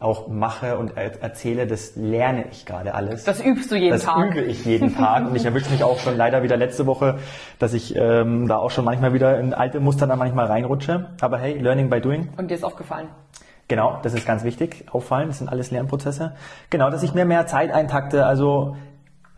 auch 0.00 0.28
mache 0.28 0.78
und 0.78 0.96
er 0.96 1.22
erzähle, 1.22 1.66
das 1.66 1.94
lerne 1.96 2.46
ich 2.50 2.66
gerade 2.66 2.94
alles. 2.94 3.24
Das 3.24 3.44
übst 3.44 3.70
du 3.70 3.76
jeden 3.76 3.92
das 3.92 4.04
Tag. 4.04 4.30
übe 4.30 4.40
ich 4.42 4.64
jeden 4.64 4.94
Tag 4.94 5.26
und 5.28 5.34
ich 5.34 5.44
erwische 5.44 5.70
mich 5.70 5.84
auch 5.84 5.98
schon 5.98 6.16
leider 6.16 6.42
wieder 6.42 6.56
letzte 6.56 6.86
Woche, 6.86 7.18
dass 7.58 7.72
ich 7.72 7.94
ähm, 7.96 8.48
da 8.48 8.58
auch 8.58 8.70
schon 8.70 8.84
manchmal 8.84 9.12
wieder 9.12 9.38
in 9.38 9.54
alte 9.54 9.80
Muster 9.80 10.06
dann 10.06 10.18
manchmal 10.18 10.46
reinrutsche. 10.46 11.10
Aber 11.20 11.38
hey, 11.38 11.58
learning 11.58 11.88
by 11.88 12.00
doing. 12.00 12.30
Und 12.36 12.50
dir 12.50 12.54
ist 12.54 12.64
aufgefallen. 12.64 13.08
Genau, 13.68 13.98
das 14.02 14.14
ist 14.14 14.26
ganz 14.26 14.44
wichtig. 14.44 14.86
Auffallen, 14.90 15.28
das 15.28 15.38
sind 15.38 15.48
alles 15.48 15.70
Lernprozesse. 15.70 16.34
Genau, 16.70 16.90
dass 16.90 17.02
ich 17.02 17.14
mir 17.14 17.24
mehr 17.24 17.46
Zeit 17.46 17.70
eintakte. 17.70 18.24
Also 18.24 18.76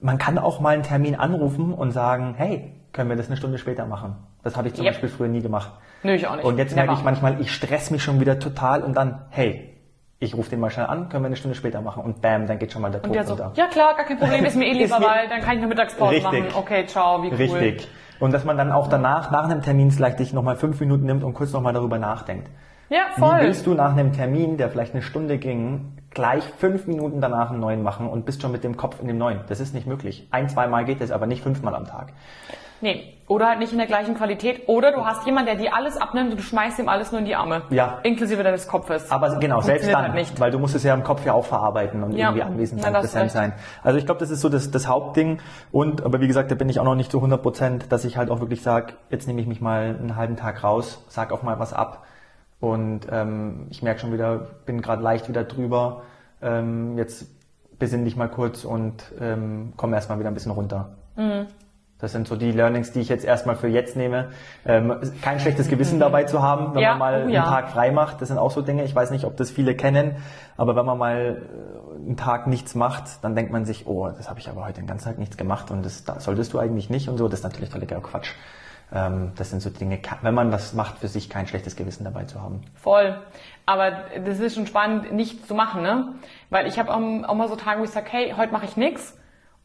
man 0.00 0.18
kann 0.18 0.38
auch 0.38 0.60
mal 0.60 0.74
einen 0.74 0.82
Termin 0.82 1.14
anrufen 1.14 1.74
und 1.74 1.90
sagen, 1.90 2.34
hey, 2.36 2.72
können 2.92 3.08
wir 3.08 3.16
das 3.16 3.26
eine 3.26 3.36
Stunde 3.36 3.58
später 3.58 3.86
machen? 3.86 4.16
Das 4.42 4.56
habe 4.56 4.68
ich 4.68 4.74
zum 4.74 4.84
Yep. 4.84 4.92
Beispiel 4.94 5.08
früher 5.08 5.28
nie 5.28 5.40
gemacht. 5.42 5.70
Nö, 6.02 6.12
ich 6.14 6.26
auch 6.26 6.36
nicht. 6.36 6.44
Und 6.44 6.56
jetzt 6.58 6.74
Never. 6.74 6.86
merke 6.86 6.98
ich 7.00 7.04
manchmal, 7.04 7.40
ich 7.40 7.52
stress 7.52 7.90
mich 7.90 8.02
schon 8.02 8.20
wieder 8.20 8.38
total 8.38 8.82
und 8.82 8.96
dann, 8.96 9.22
hey, 9.30 9.76
ich 10.18 10.34
rufe 10.34 10.50
den 10.50 10.60
mal 10.60 10.70
schnell 10.70 10.86
an, 10.86 11.08
können 11.08 11.24
wir 11.24 11.26
eine 11.26 11.36
Stunde 11.36 11.54
später 11.54 11.80
machen 11.80 12.02
und 12.02 12.20
bam, 12.20 12.46
dann 12.46 12.58
geht 12.58 12.72
schon 12.72 12.82
mal 12.82 12.90
der 12.90 13.00
der 13.00 13.24
so, 13.24 13.34
runter. 13.34 13.52
ja 13.54 13.66
klar, 13.68 13.94
gar 13.96 14.04
kein 14.06 14.18
Problem, 14.18 14.44
ist 14.44 14.56
mir 14.56 14.66
eh 14.70 14.72
lieber, 14.72 14.98
mir- 14.98 15.06
weil 15.06 15.28
dann 15.28 15.40
kann 15.40 15.56
ich 15.56 15.62
noch 15.62 15.68
Mittagspause 15.68 16.12
Richtig. 16.12 16.24
machen. 16.44 16.46
Okay, 16.56 16.86
ciao, 16.86 17.22
wie 17.22 17.28
cool. 17.28 17.34
Richtig. 17.36 17.88
Und 18.18 18.32
dass 18.34 18.44
man 18.44 18.58
dann 18.58 18.70
auch 18.70 18.88
danach, 18.88 19.30
nach 19.30 19.44
einem 19.44 19.62
Termin 19.62 19.90
vielleicht 19.90 20.18
sich 20.18 20.32
nochmal 20.34 20.56
fünf 20.56 20.78
Minuten 20.80 21.06
nimmt 21.06 21.24
und 21.24 21.32
kurz 21.32 21.52
nochmal 21.52 21.72
darüber 21.72 21.98
nachdenkt. 21.98 22.48
Ja, 22.90 23.02
Wie 23.16 23.20
voll. 23.20 23.38
willst 23.40 23.66
du 23.66 23.72
nach 23.74 23.92
einem 23.92 24.12
Termin, 24.12 24.56
der 24.58 24.68
vielleicht 24.68 24.92
eine 24.94 25.02
Stunde 25.02 25.38
ging, 25.38 25.96
gleich 26.10 26.44
fünf 26.58 26.86
Minuten 26.86 27.20
danach 27.20 27.50
einen 27.50 27.60
neuen 27.60 27.82
machen 27.82 28.06
und 28.08 28.26
bist 28.26 28.42
schon 28.42 28.50
mit 28.52 28.64
dem 28.64 28.76
Kopf 28.76 29.00
in 29.00 29.06
dem 29.06 29.16
neuen? 29.16 29.40
Das 29.48 29.60
ist 29.60 29.72
nicht 29.74 29.86
möglich. 29.86 30.26
Ein, 30.32 30.48
zweimal 30.48 30.84
geht 30.84 31.00
es, 31.00 31.12
aber 31.12 31.26
nicht 31.26 31.42
fünfmal 31.42 31.74
am 31.74 31.86
Tag. 31.86 32.12
Nee, 32.82 33.14
oder 33.28 33.46
halt 33.46 33.58
nicht 33.60 33.70
in 33.72 33.78
der 33.78 33.86
gleichen 33.86 34.16
Qualität. 34.16 34.62
Oder 34.68 34.90
du 34.90 35.04
hast 35.04 35.24
jemanden, 35.24 35.46
der 35.46 35.56
dir 35.56 35.74
alles 35.74 35.96
abnimmt 35.96 36.32
und 36.32 36.38
du 36.38 36.42
schmeißt 36.42 36.78
ihm 36.80 36.88
alles 36.88 37.12
nur 37.12 37.20
in 37.20 37.26
die 37.26 37.36
Arme. 37.36 37.62
Ja. 37.70 37.98
Inklusive 38.02 38.42
deines 38.42 38.66
Kopfes. 38.66 39.10
Aber 39.10 39.38
genau, 39.38 39.60
selbst 39.60 39.88
dann, 39.88 40.02
halt 40.02 40.14
nicht. 40.14 40.40
weil 40.40 40.50
du 40.50 40.58
musst 40.58 40.74
es 40.74 40.82
ja 40.82 40.94
im 40.94 41.04
Kopf 41.04 41.24
ja 41.24 41.32
auch 41.34 41.44
verarbeiten 41.44 42.02
und 42.02 42.12
Ja. 42.16 42.28
irgendwie 42.30 42.42
anwesend 42.42 42.82
sein, 42.82 42.92
du 42.92 43.00
präsent 43.00 43.30
sein. 43.30 43.52
Also 43.84 43.98
ich 43.98 44.04
glaube, 44.06 44.18
das 44.18 44.30
ist 44.30 44.40
so 44.40 44.48
das, 44.48 44.70
das 44.72 44.88
Hauptding. 44.88 45.38
Und, 45.70 46.02
aber 46.04 46.20
wie 46.20 46.26
gesagt, 46.26 46.50
da 46.50 46.56
bin 46.56 46.68
ich 46.68 46.80
auch 46.80 46.84
noch 46.84 46.96
nicht 46.96 47.12
zu 47.12 47.18
100 47.18 47.40
Prozent, 47.40 47.92
dass 47.92 48.04
ich 48.04 48.16
halt 48.16 48.30
auch 48.30 48.40
wirklich 48.40 48.62
sage, 48.62 48.94
jetzt 49.10 49.28
nehme 49.28 49.40
ich 49.40 49.46
mich 49.46 49.60
mal 49.60 49.96
einen 50.00 50.16
halben 50.16 50.36
Tag 50.36 50.64
raus, 50.64 51.04
sag 51.08 51.32
auch 51.32 51.42
mal 51.44 51.58
was 51.60 51.72
ab. 51.72 52.04
Und 52.58 53.02
ähm, 53.12 53.68
ich 53.70 53.82
merke 53.82 54.00
schon 54.00 54.12
wieder, 54.12 54.46
bin 54.66 54.82
gerade 54.82 55.02
leicht 55.02 55.28
wieder 55.28 55.44
drüber. 55.44 56.02
Ähm, 56.42 56.98
jetzt 56.98 57.26
besinn 57.78 58.04
dich 58.04 58.16
mal 58.16 58.28
kurz 58.28 58.64
und 58.64 59.04
ähm, 59.20 59.72
komm 59.76 59.94
erstmal 59.94 60.18
wieder 60.18 60.30
ein 60.30 60.34
bisschen 60.34 60.52
runter. 60.52 60.90
Das 62.00 62.12
sind 62.12 62.26
so 62.28 62.36
die 62.36 62.52
Learnings, 62.52 62.92
die 62.92 63.00
ich 63.00 63.08
jetzt 63.08 63.24
erstmal 63.24 63.56
für 63.56 63.68
jetzt 63.68 63.96
nehme. 63.96 64.30
Ähm, 64.64 64.94
kein 65.22 65.40
schlechtes 65.40 65.68
Gewissen 65.68 66.00
dabei 66.00 66.24
zu 66.24 66.42
haben, 66.42 66.74
wenn 66.74 66.82
Ja, 66.82 66.90
man 66.90 66.98
mal 66.98 67.24
oh 67.26 67.28
ja. 67.30 67.42
einen 67.42 67.50
Tag 67.50 67.70
frei 67.70 67.90
macht. 67.90 68.20
Das 68.20 68.28
sind 68.28 68.38
auch 68.38 68.50
so 68.50 68.62
Dinge. 68.62 68.84
Ich 68.84 68.94
weiß 68.94 69.10
nicht, 69.10 69.24
ob 69.24 69.36
das 69.36 69.50
viele 69.50 69.74
kennen, 69.74 70.16
aber 70.56 70.76
wenn 70.76 70.86
man 70.86 70.98
mal 70.98 71.42
äh, 71.42 72.06
einen 72.06 72.16
Tag 72.16 72.46
nichts 72.46 72.74
macht, 72.74 73.04
dann 73.22 73.34
denkt 73.34 73.52
man 73.52 73.64
sich, 73.64 73.86
oh, 73.86 74.08
das 74.08 74.28
habe 74.28 74.40
ich 74.40 74.48
aber 74.48 74.64
heute 74.64 74.80
den 74.80 74.86
ganzen 74.86 75.06
Tag 75.06 75.18
nichts 75.18 75.36
gemacht 75.36 75.70
und 75.70 75.84
das 75.84 76.04
da 76.04 76.20
solltest 76.20 76.52
du 76.52 76.58
eigentlich 76.58 76.90
nicht 76.90 77.08
und 77.08 77.18
so. 77.18 77.28
Das 77.28 77.40
ist 77.40 77.44
natürlich 77.44 77.70
völliger 77.70 78.00
Quatsch. 78.00 78.32
Ähm, 78.92 79.32
das 79.36 79.50
sind 79.50 79.62
so 79.62 79.70
Dinge, 79.70 80.00
wenn 80.22 80.34
man 80.34 80.50
was 80.52 80.74
macht, 80.74 80.98
für 80.98 81.08
sich 81.08 81.30
kein 81.30 81.46
schlechtes 81.46 81.76
Gewissen 81.76 82.04
dabei 82.04 82.24
zu 82.24 82.42
haben. 82.42 82.62
Voll. 82.74 83.16
Aber 83.66 83.92
das 84.24 84.40
ist 84.40 84.54
schon 84.56 84.66
spannend, 84.66 85.12
nichts 85.12 85.46
zu 85.46 85.54
machen, 85.54 85.82
ne? 85.82 86.14
Weil 86.50 86.66
ich 86.66 86.78
habe 86.78 86.92
auch, 86.92 87.28
auch 87.28 87.34
mal 87.34 87.48
so 87.48 87.56
Tage, 87.56 87.80
wo 87.80 87.84
ich 87.84 87.90
sage, 87.90 88.06
hey, 88.10 88.34
heute 88.36 88.52
mache 88.52 88.64
ich 88.64 88.76
nix. 88.76 89.16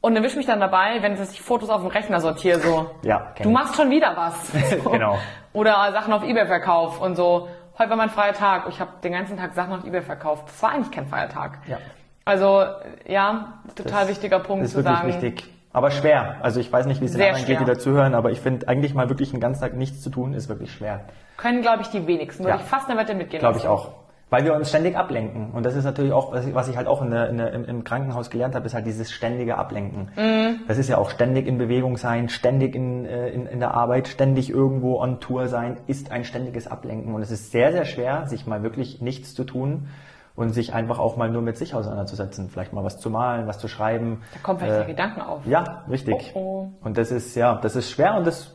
Und 0.05 0.15
erwische 0.15 0.37
mich 0.37 0.45
dann 0.45 0.59
dabei, 0.59 1.01
wenn 1.01 1.13
ich 1.19 1.41
Fotos 1.41 1.67
auf 1.71 1.81
dem 1.81 1.87
Rechner 1.89 2.21
sortiere, 2.21 2.59
so. 2.59 2.91
Ja, 3.01 3.33
Du 3.41 3.49
machst 3.49 3.75
schon 3.75 3.89
wieder 3.89 4.15
was. 4.15 4.51
So. 4.83 4.91
Genau. 4.91 5.17
Oder 5.51 5.91
Sachen 5.93 6.13
auf 6.13 6.23
Ebay 6.23 6.45
verkauf 6.45 7.01
und 7.01 7.15
so. 7.15 7.47
Heute 7.79 7.89
war 7.89 7.97
mein 7.97 8.11
freier 8.11 8.33
Tag. 8.33 8.65
Ich 8.69 8.79
habe 8.79 8.91
den 9.03 9.13
ganzen 9.13 9.35
Tag 9.35 9.55
Sachen 9.55 9.73
auf 9.73 9.83
Ebay 9.83 10.03
verkauft. 10.03 10.43
Das 10.47 10.61
war 10.61 10.73
eigentlich 10.73 10.91
kein 10.91 11.07
freier 11.07 11.27
Tag. 11.27 11.57
Ja. 11.65 11.79
Also, 12.23 12.63
ja, 13.07 13.53
total 13.75 14.01
Das 14.01 14.09
wichtiger 14.09 14.37
Punkt 14.37 14.63
ist 14.65 14.73
zu 14.73 14.77
wirklich 14.77 14.95
sagen. 14.95 15.07
wichtig. 15.07 15.51
Aber 15.73 15.89
schwer. 15.89 16.35
Also 16.43 16.59
ich 16.59 16.71
weiß 16.71 16.85
nicht, 16.85 17.01
wie 17.01 17.05
es 17.05 17.13
den 17.13 17.21
anderen 17.23 17.45
geht, 17.47 17.59
die 17.59 17.65
dazuhören, 17.65 18.13
aber 18.13 18.29
ich 18.29 18.39
finde 18.39 18.67
eigentlich 18.67 18.93
mal 18.93 19.09
wirklich 19.09 19.33
einen 19.33 19.41
ganzen 19.41 19.61
Tag 19.61 19.73
nichts 19.73 20.03
zu 20.03 20.11
tun, 20.11 20.33
ist 20.35 20.49
wirklich 20.49 20.71
schwer. 20.71 20.99
Können, 21.37 21.63
glaube 21.63 21.81
ich, 21.81 21.87
die 21.87 22.05
wenigsten. 22.05 22.43
Würde 22.43 22.57
Ja. 22.59 22.63
ich 22.63 22.69
fast 22.69 22.87
eine 22.91 22.99
Wette 22.99 23.15
mitgehen 23.15 23.39
Glaube 23.39 23.57
ich 23.57 23.67
auch. 23.67 23.89
Weil 24.35 24.43
wir 24.43 24.53
uns 24.53 24.67
ständig 24.67 24.97
ablenken. 24.97 25.51
Und 25.51 25.65
das 25.65 25.77
ist 25.77 25.85
natürlich 25.85 26.11
auch, 26.11 26.33
was 26.33 26.45
ich, 26.45 26.53
was 26.53 26.67
ich 26.67 26.75
halt 26.75 26.87
auch 26.87 27.01
in 27.01 27.09
der, 27.09 27.29
in 27.29 27.37
der, 27.37 27.53
im, 27.53 27.85
Krankenhaus 27.85 28.29
gelernt 28.29 28.53
habe, 28.53 28.65
ist 28.65 28.73
halt 28.73 28.85
dieses 28.85 29.09
ständige 29.09 29.57
Ablenken. 29.57 30.09
Mhm. 30.17 30.59
Das 30.67 30.77
ist 30.77 30.89
ja 30.89 30.97
auch 30.97 31.09
ständig 31.09 31.47
in 31.47 31.57
Bewegung 31.57 31.95
sein, 31.95 32.27
ständig 32.27 32.75
in, 32.75 33.05
äh, 33.05 33.29
in, 33.29 33.45
in 33.45 33.61
der 33.61 33.73
Arbeit, 33.75 34.09
ständig 34.09 34.49
irgendwo 34.49 34.99
on 34.99 35.21
Tour 35.21 35.47
sein, 35.47 35.77
ist 35.87 36.11
ein 36.11 36.25
ständiges 36.25 36.67
Ablenken. 36.67 37.15
Und 37.15 37.21
es 37.21 37.31
ist 37.31 37.51
sehr, 37.51 37.71
sehr 37.71 37.85
schwer, 37.85 38.27
sich 38.27 38.45
mal 38.45 38.61
wirklich 38.61 38.99
nichts 38.99 39.33
zu 39.35 39.45
tun 39.45 39.87
und 40.35 40.49
sich 40.49 40.73
einfach 40.73 40.99
auch 40.99 41.15
mal 41.15 41.29
nur 41.29 41.41
mit 41.41 41.55
sich 41.55 41.73
auseinanderzusetzen. 41.73 42.49
Vielleicht 42.49 42.73
mal 42.73 42.83
was 42.83 42.99
zu 42.99 43.09
malen, 43.09 43.47
was 43.47 43.59
zu 43.59 43.69
schreiben. 43.69 44.21
Da 44.33 44.39
kommen 44.43 44.59
vielleicht 44.59 44.81
Äh, 44.81 44.85
die 44.85 44.91
Gedanken 44.91 45.21
auf. 45.21 45.45
Ja, 45.45 45.85
richtig. 45.89 46.33
Oh, 46.33 46.39
oh. 46.81 46.85
Und 46.85 46.97
das 46.97 47.09
ist, 47.09 47.35
ja, 47.35 47.55
das 47.55 47.77
ist 47.77 47.89
schwer 47.89 48.17
und 48.17 48.27
das 48.27 48.53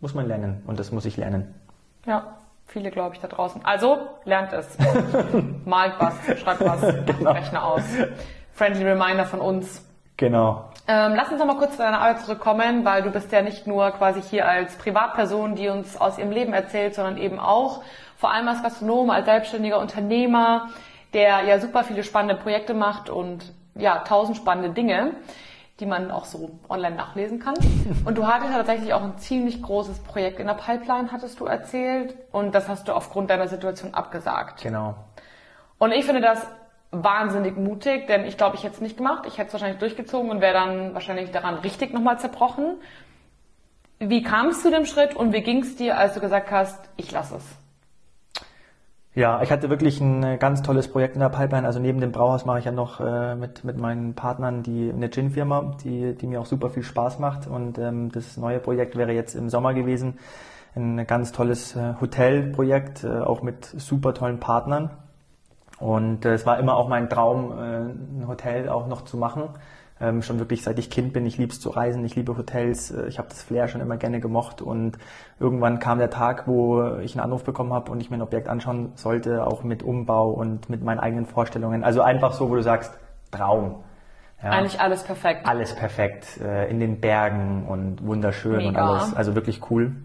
muss 0.00 0.14
man 0.14 0.26
lernen. 0.26 0.62
Und 0.66 0.78
das 0.78 0.90
muss 0.90 1.04
ich 1.04 1.18
lernen. 1.18 1.54
Ja, 2.06 2.37
viele 2.68 2.90
glaube 2.90 3.14
ich 3.14 3.20
da 3.20 3.28
draußen. 3.28 3.64
Also, 3.64 3.98
lernt 4.24 4.52
es. 4.52 4.76
Malt 5.64 5.94
was, 5.98 6.14
schreibt 6.38 6.64
was, 6.64 6.80
Genau. 7.06 7.32
Rechner 7.32 7.64
aus. 7.64 7.82
Friendly 8.52 8.84
Reminder 8.84 9.24
von 9.24 9.40
uns. 9.40 9.84
Genau. 10.16 10.64
Ähm, 10.88 11.12
lass 11.14 11.30
uns 11.30 11.38
noch 11.38 11.46
mal 11.46 11.56
kurz 11.58 11.72
zu 11.72 11.78
deiner 11.78 12.00
Arbeit 12.00 12.20
zurückkommen, 12.20 12.84
weil 12.84 13.02
du 13.02 13.10
bist 13.10 13.30
ja 13.30 13.42
nicht 13.42 13.66
nur 13.66 13.90
quasi 13.92 14.20
hier 14.22 14.48
als 14.48 14.76
Privatperson, 14.76 15.54
die 15.54 15.68
uns 15.68 15.96
aus 15.96 16.18
ihrem 16.18 16.30
Leben 16.30 16.52
erzählt, 16.52 16.94
sondern 16.94 17.18
eben 17.18 17.38
auch 17.38 17.82
vor 18.16 18.32
allem 18.32 18.48
als 18.48 18.62
Gastronom, 18.62 19.10
als 19.10 19.26
selbstständiger 19.26 19.78
Unternehmer, 19.78 20.70
der 21.14 21.44
ja 21.44 21.60
super 21.60 21.84
viele 21.84 22.02
spannende 22.02 22.34
Projekte 22.34 22.74
macht 22.74 23.10
und 23.10 23.52
ja, 23.76 23.98
tausend 24.00 24.36
spannende 24.36 24.70
Dinge, 24.70 25.12
die 25.80 25.86
man 25.86 26.10
auch 26.10 26.24
so 26.24 26.50
online 26.68 26.96
nachlesen 26.96 27.38
kann. 27.38 27.54
Und 28.04 28.18
du 28.18 28.26
hattest 28.26 28.50
ja 28.50 28.58
tatsächlich 28.58 28.92
auch 28.92 29.02
ein 29.02 29.16
ziemlich 29.18 29.62
großes 29.62 30.00
Projekt 30.00 30.40
in 30.40 30.46
der 30.46 30.54
Pipeline, 30.54 31.12
hattest 31.12 31.38
du 31.38 31.46
erzählt. 31.46 32.16
Und 32.32 32.54
das 32.54 32.68
hast 32.68 32.88
du 32.88 32.92
aufgrund 32.92 33.30
deiner 33.30 33.46
Situation 33.46 33.94
abgesagt. 33.94 34.62
Genau. 34.62 34.96
Und 35.78 35.92
ich 35.92 36.04
finde 36.04 36.20
das 36.20 36.44
wahnsinnig 36.90 37.56
mutig, 37.56 38.06
denn 38.06 38.24
ich 38.24 38.36
glaube, 38.36 38.56
ich 38.56 38.64
hätte 38.64 38.74
es 38.74 38.80
nicht 38.80 38.96
gemacht. 38.96 39.24
Ich 39.26 39.38
hätte 39.38 39.48
es 39.48 39.52
wahrscheinlich 39.52 39.78
durchgezogen 39.78 40.30
und 40.30 40.40
wäre 40.40 40.54
dann 40.54 40.94
wahrscheinlich 40.94 41.30
daran 41.30 41.56
richtig 41.56 41.92
nochmal 41.92 42.18
zerbrochen. 42.18 42.76
Wie 44.00 44.22
kam 44.22 44.48
es 44.48 44.62
zu 44.62 44.70
dem 44.70 44.86
Schritt 44.86 45.14
und 45.14 45.32
wie 45.32 45.42
ging 45.42 45.62
es 45.62 45.76
dir, 45.76 45.98
als 45.98 46.14
du 46.14 46.20
gesagt 46.20 46.50
hast, 46.50 46.78
ich 46.96 47.10
lasse 47.12 47.36
es? 47.36 47.44
Ja, 49.18 49.42
ich 49.42 49.50
hatte 49.50 49.68
wirklich 49.68 50.00
ein 50.00 50.22
äh, 50.22 50.36
ganz 50.38 50.62
tolles 50.62 50.86
Projekt 50.86 51.16
in 51.16 51.20
der 51.20 51.28
Pipeline. 51.28 51.66
Also 51.66 51.80
neben 51.80 52.00
dem 52.00 52.12
Brauhaus 52.12 52.44
mache 52.44 52.60
ich 52.60 52.66
ja 52.66 52.70
noch 52.70 53.00
äh, 53.00 53.34
mit, 53.34 53.64
mit 53.64 53.76
meinen 53.76 54.14
Partnern 54.14 54.62
die 54.62 54.92
eine 54.94 55.10
Gin-Firma, 55.10 55.74
die, 55.82 56.14
die 56.14 56.28
mir 56.28 56.40
auch 56.40 56.46
super 56.46 56.70
viel 56.70 56.84
Spaß 56.84 57.18
macht. 57.18 57.48
Und 57.48 57.78
ähm, 57.78 58.12
das 58.12 58.36
neue 58.36 58.60
Projekt 58.60 58.94
wäre 58.94 59.10
jetzt 59.10 59.34
im 59.34 59.48
Sommer 59.48 59.74
gewesen. 59.74 60.20
Ein 60.76 61.04
ganz 61.04 61.32
tolles 61.32 61.74
äh, 61.74 61.94
Hotelprojekt, 62.00 63.02
äh, 63.02 63.08
auch 63.08 63.42
mit 63.42 63.64
super 63.64 64.14
tollen 64.14 64.38
Partnern. 64.38 64.90
Und 65.80 66.24
äh, 66.24 66.34
es 66.34 66.46
war 66.46 66.60
immer 66.60 66.76
auch 66.76 66.88
mein 66.88 67.10
Traum, 67.10 67.50
äh, 67.50 68.20
ein 68.20 68.24
Hotel 68.28 68.68
auch 68.68 68.86
noch 68.86 69.02
zu 69.02 69.16
machen. 69.16 69.48
Ähm, 70.00 70.22
schon 70.22 70.38
wirklich 70.38 70.62
seit 70.62 70.78
ich 70.78 70.90
Kind 70.90 71.12
bin, 71.12 71.26
ich 71.26 71.38
liebe 71.38 71.52
es 71.52 71.60
zu 71.60 71.70
reisen, 71.70 72.04
ich 72.04 72.14
liebe 72.14 72.36
Hotels, 72.36 72.92
äh, 72.92 73.08
ich 73.08 73.18
habe 73.18 73.28
das 73.28 73.42
Flair 73.42 73.66
schon 73.66 73.80
immer 73.80 73.96
gerne 73.96 74.20
gemocht 74.20 74.62
und 74.62 74.96
irgendwann 75.40 75.80
kam 75.80 75.98
der 75.98 76.10
Tag, 76.10 76.46
wo 76.46 76.98
ich 76.98 77.14
einen 77.14 77.24
Anruf 77.24 77.42
bekommen 77.42 77.72
habe 77.72 77.90
und 77.90 78.00
ich 78.00 78.08
mir 78.08 78.16
ein 78.16 78.22
Objekt 78.22 78.48
anschauen 78.48 78.92
sollte, 78.94 79.44
auch 79.44 79.64
mit 79.64 79.82
Umbau 79.82 80.30
und 80.30 80.70
mit 80.70 80.84
meinen 80.84 81.00
eigenen 81.00 81.26
Vorstellungen. 81.26 81.82
Also 81.82 82.02
einfach 82.02 82.32
so, 82.32 82.48
wo 82.48 82.54
du 82.54 82.62
sagst, 82.62 82.96
Traum. 83.32 83.82
Ja. 84.42 84.50
Eigentlich 84.50 84.80
alles 84.80 85.02
perfekt. 85.02 85.46
Alles 85.46 85.74
perfekt, 85.74 86.40
äh, 86.40 86.70
in 86.70 86.78
den 86.78 87.00
Bergen 87.00 87.66
und 87.66 88.06
wunderschön 88.06 88.58
Mega. 88.58 88.68
und 88.68 88.76
alles, 88.76 89.14
also 89.14 89.34
wirklich 89.34 89.68
cool. 89.70 89.96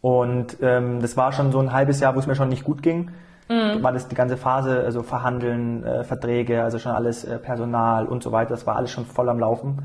Und 0.00 0.56
ähm, 0.62 1.00
das 1.00 1.16
war 1.16 1.32
schon 1.32 1.52
so 1.52 1.60
ein 1.60 1.72
halbes 1.72 2.00
Jahr, 2.00 2.16
wo 2.16 2.18
es 2.18 2.26
mir 2.26 2.34
schon 2.34 2.48
nicht 2.48 2.64
gut 2.64 2.82
ging 2.82 3.12
mhm. 3.48 3.82
war 3.82 3.92
das 3.92 4.08
die 4.08 4.14
ganze 4.14 4.36
Phase, 4.36 4.82
also 4.84 5.02
Verhandeln, 5.02 5.84
äh, 5.84 6.04
Verträge, 6.04 6.62
also 6.62 6.78
schon 6.78 6.92
alles 6.92 7.24
äh, 7.24 7.38
Personal 7.38 8.06
und 8.06 8.22
so 8.22 8.32
weiter, 8.32 8.50
das 8.50 8.66
war 8.66 8.76
alles 8.76 8.90
schon 8.90 9.06
voll 9.06 9.28
am 9.28 9.38
Laufen. 9.38 9.84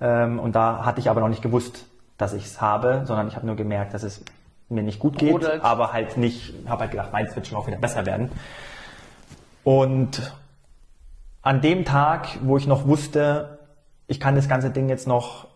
Ähm, 0.00 0.38
und 0.38 0.54
da 0.54 0.84
hatte 0.84 1.00
ich 1.00 1.10
aber 1.10 1.20
noch 1.20 1.28
nicht 1.28 1.42
gewusst, 1.42 1.86
dass 2.18 2.32
ich 2.32 2.44
es 2.44 2.60
habe, 2.60 3.02
sondern 3.04 3.28
ich 3.28 3.36
habe 3.36 3.46
nur 3.46 3.56
gemerkt, 3.56 3.94
dass 3.94 4.02
es 4.02 4.24
mir 4.68 4.82
nicht 4.82 4.98
gut 4.98 5.18
geht, 5.18 5.32
Brodelt. 5.32 5.62
aber 5.62 5.92
halt 5.92 6.16
nicht, 6.16 6.54
habe 6.66 6.82
halt 6.82 6.90
gedacht, 6.90 7.12
meins 7.12 7.34
wird 7.36 7.46
schon 7.46 7.58
auch 7.58 7.66
wieder 7.66 7.76
besser 7.76 8.06
werden. 8.06 8.30
Und 9.64 10.34
an 11.42 11.60
dem 11.60 11.84
Tag, 11.84 12.28
wo 12.42 12.56
ich 12.56 12.66
noch 12.66 12.86
wusste, 12.86 13.58
ich 14.06 14.20
kann 14.20 14.34
das 14.34 14.48
ganze 14.48 14.70
Ding 14.70 14.88
jetzt 14.88 15.06
noch 15.06 15.48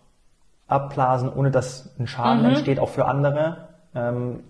abblasen, 0.67 1.33
ohne 1.33 1.51
dass 1.51 1.95
ein 1.99 2.07
Schaden 2.07 2.41
mhm. 2.41 2.51
entsteht, 2.51 2.79
auch 2.79 2.89
für 2.89 3.07
andere. 3.07 3.69
Ähm, 3.95 4.41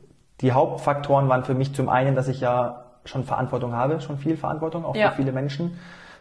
die 0.40 0.52
Hauptfaktoren 0.52 1.28
waren 1.28 1.44
für 1.44 1.54
mich 1.54 1.74
zum 1.74 1.88
einen, 1.88 2.14
dass 2.14 2.28
ich 2.28 2.40
ja 2.40 2.85
schon 3.06 3.24
Verantwortung 3.24 3.72
habe, 3.72 4.00
schon 4.00 4.18
viel 4.18 4.36
Verantwortung, 4.36 4.84
auch 4.84 4.94
ja. 4.94 5.10
für 5.10 5.16
viele 5.16 5.32
Menschen 5.32 5.78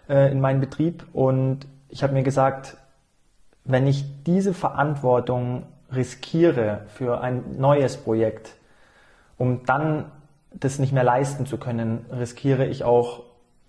äh, 0.09 0.31
in 0.31 0.41
meinem 0.41 0.61
Betrieb. 0.61 1.05
Und 1.13 1.67
ich 1.89 2.03
habe 2.03 2.13
mir 2.13 2.23
gesagt, 2.23 2.77
wenn 3.63 3.87
ich 3.87 4.23
diese 4.23 4.53
Verantwortung 4.53 5.63
riskiere 5.91 6.81
für 6.87 7.21
ein 7.21 7.57
neues 7.57 7.97
Projekt, 7.97 8.55
um 9.37 9.65
dann 9.65 10.05
das 10.51 10.79
nicht 10.79 10.93
mehr 10.93 11.03
leisten 11.03 11.45
zu 11.45 11.57
können, 11.57 12.05
riskiere 12.11 12.65
ich 12.65 12.83
auch 12.83 13.23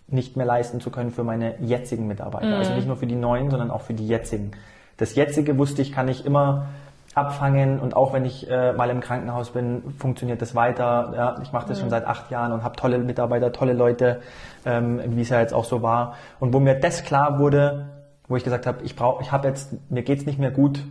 nicht 0.09 0.37
mehr 0.37 0.47
leisten 0.47 0.81
zu 0.81 0.91
können 0.91 1.11
für 1.11 1.25
meine 1.25 1.61
jetzigen 1.61 2.07
Mitarbeiter. 2.07 2.47
Also 2.47 2.57
mhm. 2.57 2.61
Also 2.61 2.75
nicht 2.75 2.87
nur 2.87 2.97
für 2.97 3.07
die 3.07 3.17
neuen, 3.17 3.51
sondern 3.51 3.71
auch 3.71 3.81
für 3.81 3.95
die 3.95 4.07
jetzigen. 4.07 4.53
Das 4.97 5.15
jetzige 5.15 5.59
wusste 5.59 5.83
ich, 5.83 5.93
kann 5.93 6.09
ich 6.09 6.25
immer 6.25 6.69
abfangen 7.17 7.81
und 7.81 7.97
auch 7.97 8.13
wenn 8.13 8.27
ich 8.27 8.49
äh, 8.51 8.75
mal 8.75 8.91
im 8.91 9.01
Krankenhaus 9.01 9.51
bin, 9.51 9.95
funktioniert 9.99 10.43
das 10.43 10.55
weiter. 10.55 11.13
Ja, 11.17 11.37
ich 11.43 11.51
mache 11.51 11.67
das 11.67 11.79
mhm. 11.79 11.83
schon 11.83 11.91
seit 11.91 12.07
acht 12.07 12.31
Jahren 12.31 12.53
und 12.53 12.63
habe 12.63 12.77
tolle 12.77 12.99
Mitarbeiter, 12.99 13.53
tolle 13.53 13.73
Leute, 13.73 14.21
ähm, 14.67 15.01
wie 15.17 15.23
es 15.23 15.31
ja 15.31 15.41
jetzt 15.41 15.55
auch 15.55 15.65
so 15.65 15.81
war. 15.83 16.17
Und 16.41 16.53
wo 16.53 16.61
mir 16.61 16.79
das 16.79 17.05
klar 17.05 17.39
wurde, 17.39 17.89
wo 18.29 18.37
ich 18.37 18.45
gesagt 18.45 18.67
habe, 18.67 18.85
ich 18.85 18.97
brauche, 18.97 19.23
ich 19.23 19.33
habe 19.33 19.49
jetzt, 19.49 19.91
mir 19.91 20.03
geht's 20.03 20.27
nicht 20.27 20.39
mehr 20.39 20.51
gut, 20.51 20.85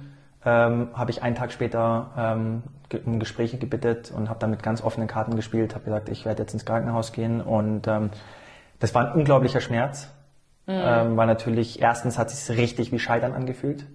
ähm, 0.43 0.89
habe 0.95 1.11
ich 1.11 1.21
einen 1.21 1.35
Tag 1.35 1.51
später 1.51 2.09
ähm, 2.17 2.63
um 3.05 3.19
Gespräche 3.19 3.57
gebittet 3.57 4.11
und 4.15 4.27
habe 4.29 4.39
dann 4.39 4.49
mit 4.49 4.63
ganz 4.63 4.83
offenen 4.83 5.07
Karten 5.07 5.35
gespielt, 5.35 5.75
habe 5.75 5.85
gesagt, 5.85 6.09
ich 6.09 6.25
werde 6.25 6.41
jetzt 6.41 6.53
ins 6.53 6.65
Krankenhaus 6.65 7.11
gehen 7.11 7.39
und 7.39 7.87
ähm, 7.87 8.09
das 8.79 8.95
war 8.95 9.07
ein 9.07 9.13
unglaublicher 9.13 9.61
Schmerz, 9.61 10.09
mhm. 10.65 10.73
ähm, 10.73 11.17
weil 11.17 11.27
natürlich 11.27 11.81
erstens 11.81 12.17
hat 12.17 12.29
es 12.29 12.47
sich 12.47 12.57
richtig 12.57 12.91
wie 12.91 12.99
Scheitern 12.99 13.33
angefühlt. 13.33 13.85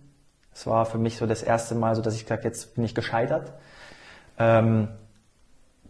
Es 0.61 0.66
war 0.66 0.84
für 0.84 0.98
mich 0.98 1.16
so 1.16 1.26
das 1.26 1.42
erste 1.42 1.74
Mal, 1.74 1.94
so 1.94 2.02
dass 2.02 2.14
ich 2.14 2.24
gesagt, 2.24 2.44
jetzt 2.44 2.74
bin 2.74 2.84
ich 2.84 2.94
gescheitert. 2.94 3.54
Ähm, 4.38 4.88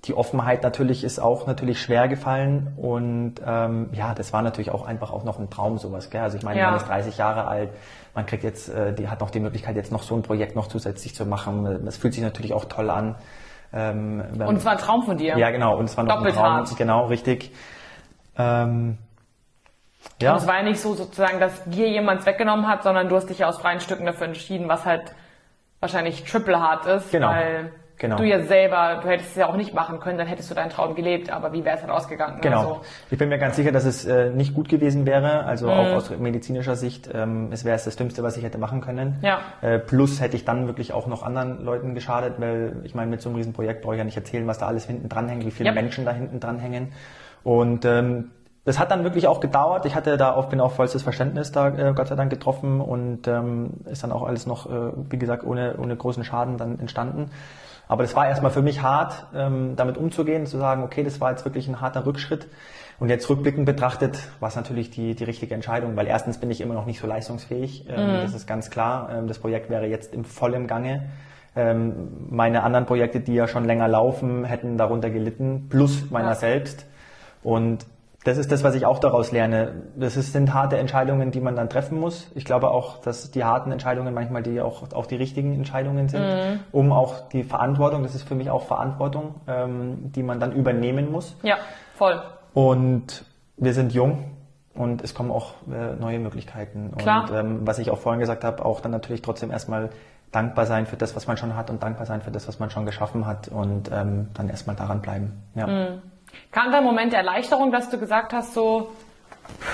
die 0.05 0.15
Offenheit 0.15 0.63
natürlich 0.63 1.03
ist 1.03 1.19
auch 1.19 1.49
natürlich 1.49 1.83
schwer 1.83 2.07
gefallen 2.07 2.73
und 2.77 3.35
ähm, 3.45 3.89
ja, 3.93 4.15
das 4.15 4.33
war 4.33 4.43
natürlich 4.43 4.71
auch 4.71 4.87
einfach 4.87 5.11
auch 5.11 5.25
noch 5.25 5.41
ein 5.41 5.51
Traum 5.51 5.79
sowas. 5.79 6.09
Gell? 6.09 6.21
Also 6.21 6.37
ich 6.37 6.45
meine, 6.45 6.61
ja. 6.61 6.67
man 6.67 6.77
ist 6.77 6.87
30 6.87 7.19
Jahre 7.19 7.49
alt, 7.49 7.71
man 8.15 8.27
kriegt 8.27 8.45
jetzt, 8.45 8.69
äh, 8.69 8.95
die 8.95 9.09
hat 9.09 9.21
noch 9.21 9.31
die 9.31 9.41
Möglichkeit 9.41 9.75
jetzt 9.75 9.91
noch 9.91 10.05
so 10.05 10.15
ein 10.15 10.23
Projekt 10.23 10.55
noch 10.55 10.69
zusätzlich 10.69 11.17
zu 11.17 11.27
machen. 11.27 11.85
Das 11.85 11.97
fühlt 11.97 12.15
sich 12.15 12.23
natürlich 12.23 12.53
auch 12.53 12.67
toll 12.67 12.91
an. 12.91 13.17
Ähm, 13.73 14.23
und 14.39 14.57
es 14.57 14.65
war 14.65 14.73
ein 14.73 14.79
Traum 14.79 15.03
von 15.03 15.19
dir. 15.19 15.37
Ja, 15.37 15.51
genau. 15.51 15.77
Und 15.77 15.87
es 15.87 15.97
war 15.97 16.05
noch 16.05 16.15
Doppelt 16.15 16.37
ein 16.37 16.41
Traum. 16.41 16.53
Hart. 16.59 16.77
Genau, 16.77 17.07
richtig. 17.07 17.53
Ähm, 18.39 18.99
ja. 20.21 20.33
Und 20.33 20.39
es 20.39 20.47
war 20.47 20.57
ja 20.57 20.63
nicht 20.63 20.81
so 20.81 20.95
sozusagen, 20.95 21.41
dass 21.41 21.65
dir 21.65 21.89
jemand 21.89 22.27
weggenommen 22.27 22.69
hat, 22.69 22.83
sondern 22.83 23.09
du 23.09 23.17
hast 23.17 23.27
dich 23.27 23.39
ja 23.39 23.49
aus 23.49 23.59
freien 23.59 23.81
Stücken 23.81 24.07
dafür 24.07 24.27
entschieden, 24.27 24.69
was 24.69 24.85
halt 24.85 25.15
wahrscheinlich 25.81 26.25
triple 26.25 26.61
hart 26.61 26.87
ist, 26.87 27.11
genau. 27.11 27.29
weil 27.29 27.73
genau. 27.97 28.17
du 28.17 28.25
ja 28.25 28.43
selber, 28.43 29.01
du 29.03 29.09
hättest 29.09 29.31
es 29.31 29.37
ja 29.37 29.49
auch 29.49 29.57
nicht 29.57 29.73
machen 29.73 29.99
können, 29.99 30.19
dann 30.19 30.27
hättest 30.27 30.51
du 30.51 30.55
deinen 30.55 30.71
Traum 30.71 30.95
gelebt, 30.95 31.31
aber 31.31 31.53
wie 31.53 31.65
wäre 31.65 31.77
es 31.77 31.83
halt 31.83 31.91
ausgegangen? 31.91 32.41
Genau. 32.43 32.59
Also, 32.59 32.81
ich 33.11 33.19
bin 33.19 33.31
mir 33.31 33.39
ganz 33.39 33.57
sicher, 33.57 33.73
dass 33.73 33.85
es 33.85 34.05
äh, 34.05 34.31
nicht 34.31 34.55
gut 34.55 34.69
gewesen 34.69 35.07
wäre, 35.07 35.45
also 35.45 35.67
mhm. 35.67 35.73
auch 35.73 35.87
aus 35.93 36.11
medizinischer 36.11 36.77
Sicht, 36.77 37.09
ähm, 37.13 37.49
es 37.51 37.65
wäre 37.65 37.79
das 37.83 37.97
Dümmste, 37.97 38.23
was 38.23 38.37
ich 38.37 38.45
hätte 38.45 38.59
machen 38.59 38.83
können. 38.83 39.19
Ja. 39.23 39.41
Äh, 39.63 39.79
plus 39.79 40.21
hätte 40.21 40.37
ich 40.37 40.45
dann 40.45 40.67
wirklich 40.67 40.93
auch 40.93 41.07
noch 41.07 41.23
anderen 41.23 41.65
Leuten 41.65 41.95
geschadet, 41.95 42.35
weil 42.39 42.77
ich 42.85 42.95
meine, 42.95 43.11
mit 43.11 43.23
so 43.23 43.31
einem 43.31 43.37
Riesenprojekt 43.37 43.83
brauche 43.83 43.95
ich 43.95 43.99
ja 43.99 44.05
nicht 44.05 44.17
erzählen, 44.17 44.47
was 44.47 44.59
da 44.59 44.67
alles 44.67 44.87
hinten 44.87 45.09
dran 45.09 45.29
hängt, 45.29 45.47
wie 45.47 45.51
viele 45.51 45.71
yep. 45.71 45.77
Menschen 45.77 46.05
da 46.05 46.13
hinten 46.13 46.41
dran 46.41 46.59
hängen. 46.59 46.93
Und 47.43 47.87
ähm, 47.87 48.33
das 48.65 48.79
hat 48.79 48.91
dann 48.91 49.05
wirklich 49.05 49.27
auch 49.27 49.41
gedauert. 49.41 49.87
Ich 49.87 49.95
hatte 49.95 50.17
da 50.17 50.33
auch, 50.33 50.47
bin 50.47 50.61
auch 50.61 50.73
vollstes 50.73 51.03
Verständnis 51.03 51.51
da 51.51 51.69
äh, 51.69 51.93
Gott 51.95 52.09
sei 52.09 52.15
Dank 52.15 52.31
getroffen 52.31 52.81
und 52.81 53.27
ähm, 53.27 53.71
ist 53.91 54.03
dann 54.03 54.13
auch 54.13 54.23
alles 54.23 54.47
noch, 54.47 54.67
äh, 54.67 54.93
wie 55.09 55.19
gesagt, 55.19 55.45
ohne, 55.45 55.77
ohne 55.79 55.97
großen 55.97 56.25
Schaden 56.25 56.59
dann 56.59 56.79
entstanden. 56.79 57.31
Aber 57.89 58.03
das 58.03 58.15
war 58.15 58.29
erstmal 58.29 58.53
für 58.53 58.63
mich 58.63 58.83
hart, 58.83 59.27
ähm, 59.35 59.75
damit 59.77 59.97
umzugehen, 59.97 60.47
zu 60.47 60.59
sagen, 60.59 60.85
okay, 60.85 61.03
das 61.03 61.21
war 61.21 61.31
jetzt 61.31 61.45
wirklich 61.45 61.67
ein 61.69 61.81
harter 61.81 62.07
Rückschritt. 62.07 62.47
Und 63.01 63.09
jetzt 63.09 63.29
rückblickend 63.31 63.65
betrachtet 63.65 64.29
war 64.41 64.51
es 64.51 64.57
natürlich 64.57 64.91
die, 64.91 65.15
die 65.15 65.25
richtige 65.25 65.55
Entscheidung, 65.55 65.97
weil 65.97 66.07
erstens 66.07 66.39
bin 66.39 66.51
ich 66.51 66.61
immer 66.61 66.75
noch 66.75 66.85
nicht 66.85 67.01
so 67.01 67.07
leistungsfähig. 67.07 67.87
Ähm, 67.89 68.19
mhm. 68.19 68.21
Das 68.21 68.35
ist 68.35 68.47
ganz 68.47 68.69
klar. 68.69 69.11
Ähm, 69.11 69.27
das 69.27 69.39
Projekt 69.39 69.71
wäre 69.71 69.87
jetzt 69.87 70.13
im 70.13 70.25
vollen 70.25 70.67
Gange. 70.67 71.09
Ähm, 71.57 72.29
meine 72.29 72.63
anderen 72.63 72.85
Projekte, 72.85 73.21
die 73.21 73.35
ja 73.35 73.49
schon 73.49 73.65
länger 73.65 73.89
laufen, 73.89 74.45
hätten 74.45 74.77
darunter 74.77 75.09
gelitten, 75.09 75.69
plus 75.71 76.11
meiner 76.11 76.29
ja. 76.29 76.35
selbst. 76.35 76.87
Und 77.43 77.87
das 78.25 78.37
ist 78.37 78.53
das, 78.53 78.63
was 78.63 78.75
ich 78.75 78.85
auch 78.85 78.99
daraus 78.99 79.33
lerne. 79.33 79.83
Das 79.97 80.15
sind 80.15 80.53
harte 80.53 80.77
Entscheidungen, 80.77 81.31
die 81.31 81.41
man 81.41 81.57
dann 81.57 81.71
treffen 81.71 81.99
muss. 81.99 82.31
Ich 82.35 82.45
glaube 82.45 82.71
auch, 82.71 82.99
dass 82.99 83.31
die 83.31 83.45
harten 83.45 83.73
Entscheidungen 83.73 84.13
manchmal 84.13 84.43
die 84.43 84.61
auch, 84.61 84.93
auch 84.93 85.07
die 85.07 85.17
richtigen 85.17 85.55
Entscheidungen 85.55 86.09
sind, 86.09 86.23
mhm. 86.23 86.61
um 86.71 86.93
auch 86.93 87.29
die 87.31 87.45
Verantwortung, 87.45 88.03
das 88.03 88.15
ist 88.15 88.29
für 88.29 88.35
mich 88.35 88.51
auch 88.51 88.67
Verantwortung, 88.67 89.37
ähm, 89.47 90.13
die 90.13 90.23
man 90.23 90.39
dann 90.39 90.53
übernehmen 90.53 91.11
muss. 91.11 91.35
Ja, 91.43 91.57
voll. 91.95 92.21
Und 92.53 93.25
wir 93.57 93.73
sind 93.73 93.93
jung 93.93 94.25
und 94.75 95.03
es 95.03 95.15
kommen 95.15 95.31
auch 95.31 95.55
äh, 95.73 95.95
neue 95.99 96.19
Möglichkeiten. 96.19 96.93
Klar. 96.99 97.23
Und 97.23 97.35
ähm, 97.35 97.61
was 97.67 97.79
ich 97.79 97.91
auch 97.91 97.99
vorhin 97.99 98.21
gesagt 98.21 98.45
habe, 98.45 98.65
auch 98.67 98.81
dann 98.81 98.93
natürlich 98.93 99.23
trotzdem 99.23 99.51
erstmal 99.51 99.91
dankbar 100.31 100.67
sein 100.67 100.87
für 100.87 100.97
das, 100.97 101.17
was 101.17 101.27
man 101.27 101.39
schon 101.39 101.57
hat 101.57 101.71
und 101.71 101.83
dankbar 101.83 102.07
sein 102.07 102.21
für 102.21 102.31
das, 102.31 102.47
was 102.47 102.59
man 102.59 102.71
schon 102.71 102.85
geschaffen 102.85 103.27
hat 103.27 103.49
und 103.49 103.91
ähm, 103.91 104.29
dann 104.35 104.51
erstmal 104.51 104.77
daran 104.77 105.01
bleiben. 105.01 105.43
Ja. 105.55 105.67
Mhm. 105.67 106.03
Kam 106.53 106.73
da 106.73 106.79
ein 106.79 106.85
Moment 106.85 107.13
der 107.13 107.21
Erleichterung, 107.21 107.73
dass 107.73 107.91
du 107.91 107.99
gesagt 107.99 108.33
hast, 108.33 108.55
so, 108.55 108.93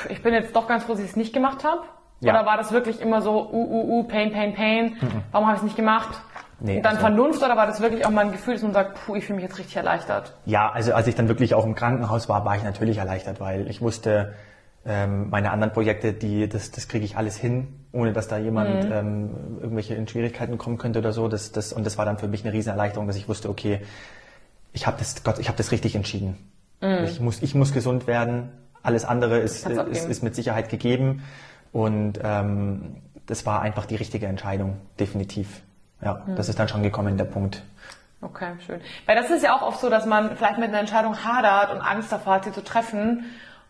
ich 0.08 0.22
bin 0.22 0.34
jetzt 0.34 0.54
doch 0.54 0.68
ganz 0.68 0.84
froh, 0.84 0.92
dass 0.92 1.02
ich 1.02 1.10
es 1.10 1.16
nicht 1.16 1.32
gemacht 1.32 1.64
habe? 1.64 1.82
Ja. 2.20 2.32
Oder 2.34 2.46
war 2.46 2.56
das 2.56 2.72
wirklich 2.72 3.00
immer 3.00 3.20
so, 3.20 3.32
uh, 3.32 3.52
uh, 3.52 3.98
uh, 3.98 4.02
Pain, 4.04 4.32
Pain, 4.32 4.54
Pain, 4.54 4.96
mhm. 5.00 5.22
warum 5.32 5.46
habe 5.46 5.56
ich 5.56 5.62
es 5.62 5.64
nicht 5.64 5.76
gemacht? 5.76 6.20
Nee, 6.58 6.76
und 6.78 6.82
dann 6.84 6.96
also, 6.96 7.06
Vernunft 7.06 7.42
oder 7.42 7.56
war 7.56 7.66
das 7.66 7.80
wirklich 7.80 8.06
auch 8.06 8.10
mal 8.10 8.24
ein 8.24 8.32
Gefühl, 8.32 8.54
dass 8.54 8.62
man 8.62 8.72
sagt, 8.72 8.98
puh, 9.04 9.14
ich 9.14 9.26
fühle 9.26 9.36
mich 9.36 9.44
jetzt 9.44 9.58
richtig 9.58 9.76
erleichtert? 9.76 10.34
Ja, 10.46 10.70
also 10.70 10.94
als 10.94 11.06
ich 11.06 11.14
dann 11.14 11.28
wirklich 11.28 11.54
auch 11.54 11.66
im 11.66 11.74
Krankenhaus 11.74 12.28
war, 12.30 12.44
war 12.46 12.56
ich 12.56 12.64
natürlich 12.64 12.96
erleichtert, 12.96 13.40
weil 13.40 13.68
ich 13.68 13.82
wusste, 13.82 14.32
ähm, 14.86 15.28
meine 15.28 15.50
anderen 15.50 15.72
Projekte, 15.72 16.14
die, 16.14 16.48
das, 16.48 16.70
das 16.70 16.88
kriege 16.88 17.04
ich 17.04 17.16
alles 17.16 17.36
hin, 17.36 17.68
ohne 17.92 18.12
dass 18.12 18.28
da 18.28 18.38
jemand 18.38 18.84
mhm. 18.84 18.92
ähm, 18.92 19.30
irgendwelche 19.60 19.94
in 19.94 20.08
Schwierigkeiten 20.08 20.56
kommen 20.56 20.78
könnte 20.78 21.00
oder 21.00 21.12
so. 21.12 21.28
Das, 21.28 21.52
das, 21.52 21.72
und 21.72 21.84
das 21.84 21.98
war 21.98 22.06
dann 22.06 22.18
für 22.18 22.28
mich 22.28 22.44
eine 22.44 22.54
riesen 22.54 22.70
Erleichterung, 22.70 23.06
dass 23.06 23.16
ich 23.16 23.28
wusste, 23.28 23.50
okay, 23.50 23.80
ich 24.76 24.86
habe 24.86 24.98
das, 24.98 25.24
Gott, 25.24 25.38
ich 25.38 25.48
habe 25.48 25.56
das 25.56 25.72
richtig 25.72 25.96
entschieden. 25.96 26.36
Mhm. 26.80 27.04
Ich 27.04 27.18
muss, 27.18 27.42
ich 27.42 27.54
muss 27.54 27.72
gesund 27.72 28.06
werden. 28.06 28.50
Alles 28.82 29.04
andere 29.04 29.38
ist, 29.38 29.66
ist, 29.66 30.08
ist 30.08 30.22
mit 30.22 30.36
Sicherheit 30.36 30.68
gegeben. 30.68 31.24
Und 31.72 32.20
ähm, 32.22 32.96
das 33.24 33.46
war 33.46 33.62
einfach 33.62 33.86
die 33.86 33.96
richtige 33.96 34.26
Entscheidung, 34.26 34.76
definitiv. 35.00 35.62
Ja, 36.02 36.22
mhm. 36.26 36.36
das 36.36 36.48
ist 36.50 36.58
dann 36.58 36.68
schon 36.68 36.82
gekommen, 36.82 37.16
der 37.16 37.24
Punkt. 37.24 37.62
Okay, 38.20 38.52
schön. 38.64 38.80
Weil 39.06 39.16
das 39.16 39.30
ist 39.30 39.42
ja 39.42 39.56
auch 39.56 39.62
oft 39.62 39.80
so, 39.80 39.88
dass 39.88 40.04
man 40.04 40.36
vielleicht 40.36 40.58
mit 40.58 40.68
einer 40.68 40.80
Entscheidung 40.80 41.24
hadert 41.24 41.72
und 41.72 41.80
Angst 41.80 42.12
davor 42.12 42.34
hat, 42.34 42.44
sie 42.44 42.52
zu 42.52 42.62
treffen. 42.62 43.24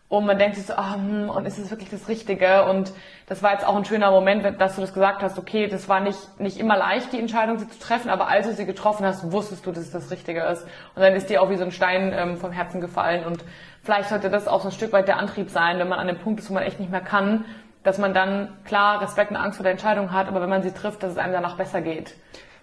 Und 0.09 0.25
man 0.25 0.37
denkt 0.37 0.55
sich 0.55 0.65
so, 0.65 0.73
ah, 0.73 0.95
hm, 0.95 1.29
und 1.29 1.45
ist 1.45 1.57
es 1.57 1.69
wirklich 1.69 1.89
das 1.89 2.07
Richtige? 2.07 2.63
Und 2.65 2.93
das 3.25 3.43
war 3.43 3.51
jetzt 3.51 3.67
auch 3.67 3.75
ein 3.75 3.83
schöner 3.83 4.09
Moment, 4.09 4.45
dass 4.61 4.75
du 4.75 4.81
das 4.81 4.93
gesagt 4.93 5.21
hast, 5.21 5.37
okay, 5.37 5.67
das 5.67 5.89
war 5.89 5.99
nicht, 5.99 6.39
nicht 6.39 6.57
immer 6.57 6.77
leicht, 6.77 7.11
die 7.11 7.19
Entscheidung 7.19 7.59
sie 7.59 7.67
zu 7.67 7.77
treffen, 7.77 8.09
aber 8.09 8.29
als 8.29 8.47
du 8.47 8.53
sie 8.53 8.65
getroffen 8.65 9.05
hast, 9.05 9.33
wusstest 9.33 9.65
du, 9.65 9.71
dass 9.71 9.83
es 9.83 9.91
das 9.91 10.09
Richtige 10.09 10.43
ist. 10.43 10.63
Und 10.95 11.01
dann 11.01 11.13
ist 11.13 11.29
dir 11.29 11.41
auch 11.41 11.49
wie 11.49 11.57
so 11.57 11.65
ein 11.65 11.71
Stein 11.71 12.13
ähm, 12.15 12.37
vom 12.37 12.53
Herzen 12.53 12.79
gefallen. 12.79 13.25
Und 13.25 13.43
vielleicht 13.83 14.07
sollte 14.07 14.29
das 14.29 14.47
auch 14.47 14.61
so 14.61 14.69
ein 14.69 14.71
Stück 14.71 14.93
weit 14.93 15.09
der 15.09 15.17
Antrieb 15.17 15.49
sein, 15.49 15.77
wenn 15.77 15.89
man 15.89 15.99
an 15.99 16.07
dem 16.07 16.19
Punkt 16.19 16.39
ist, 16.39 16.49
wo 16.49 16.53
man 16.53 16.63
echt 16.63 16.79
nicht 16.79 16.91
mehr 16.91 17.01
kann, 17.01 17.43
dass 17.83 17.97
man 17.97 18.13
dann 18.13 18.57
klar 18.63 19.01
Respekt 19.01 19.31
und 19.31 19.37
Angst 19.37 19.57
vor 19.57 19.63
der 19.63 19.73
Entscheidung 19.73 20.13
hat, 20.13 20.29
aber 20.29 20.41
wenn 20.41 20.49
man 20.49 20.63
sie 20.63 20.71
trifft, 20.71 21.03
dass 21.03 21.11
es 21.11 21.17
einem 21.17 21.33
danach 21.33 21.57
besser 21.57 21.81
geht. 21.81 22.15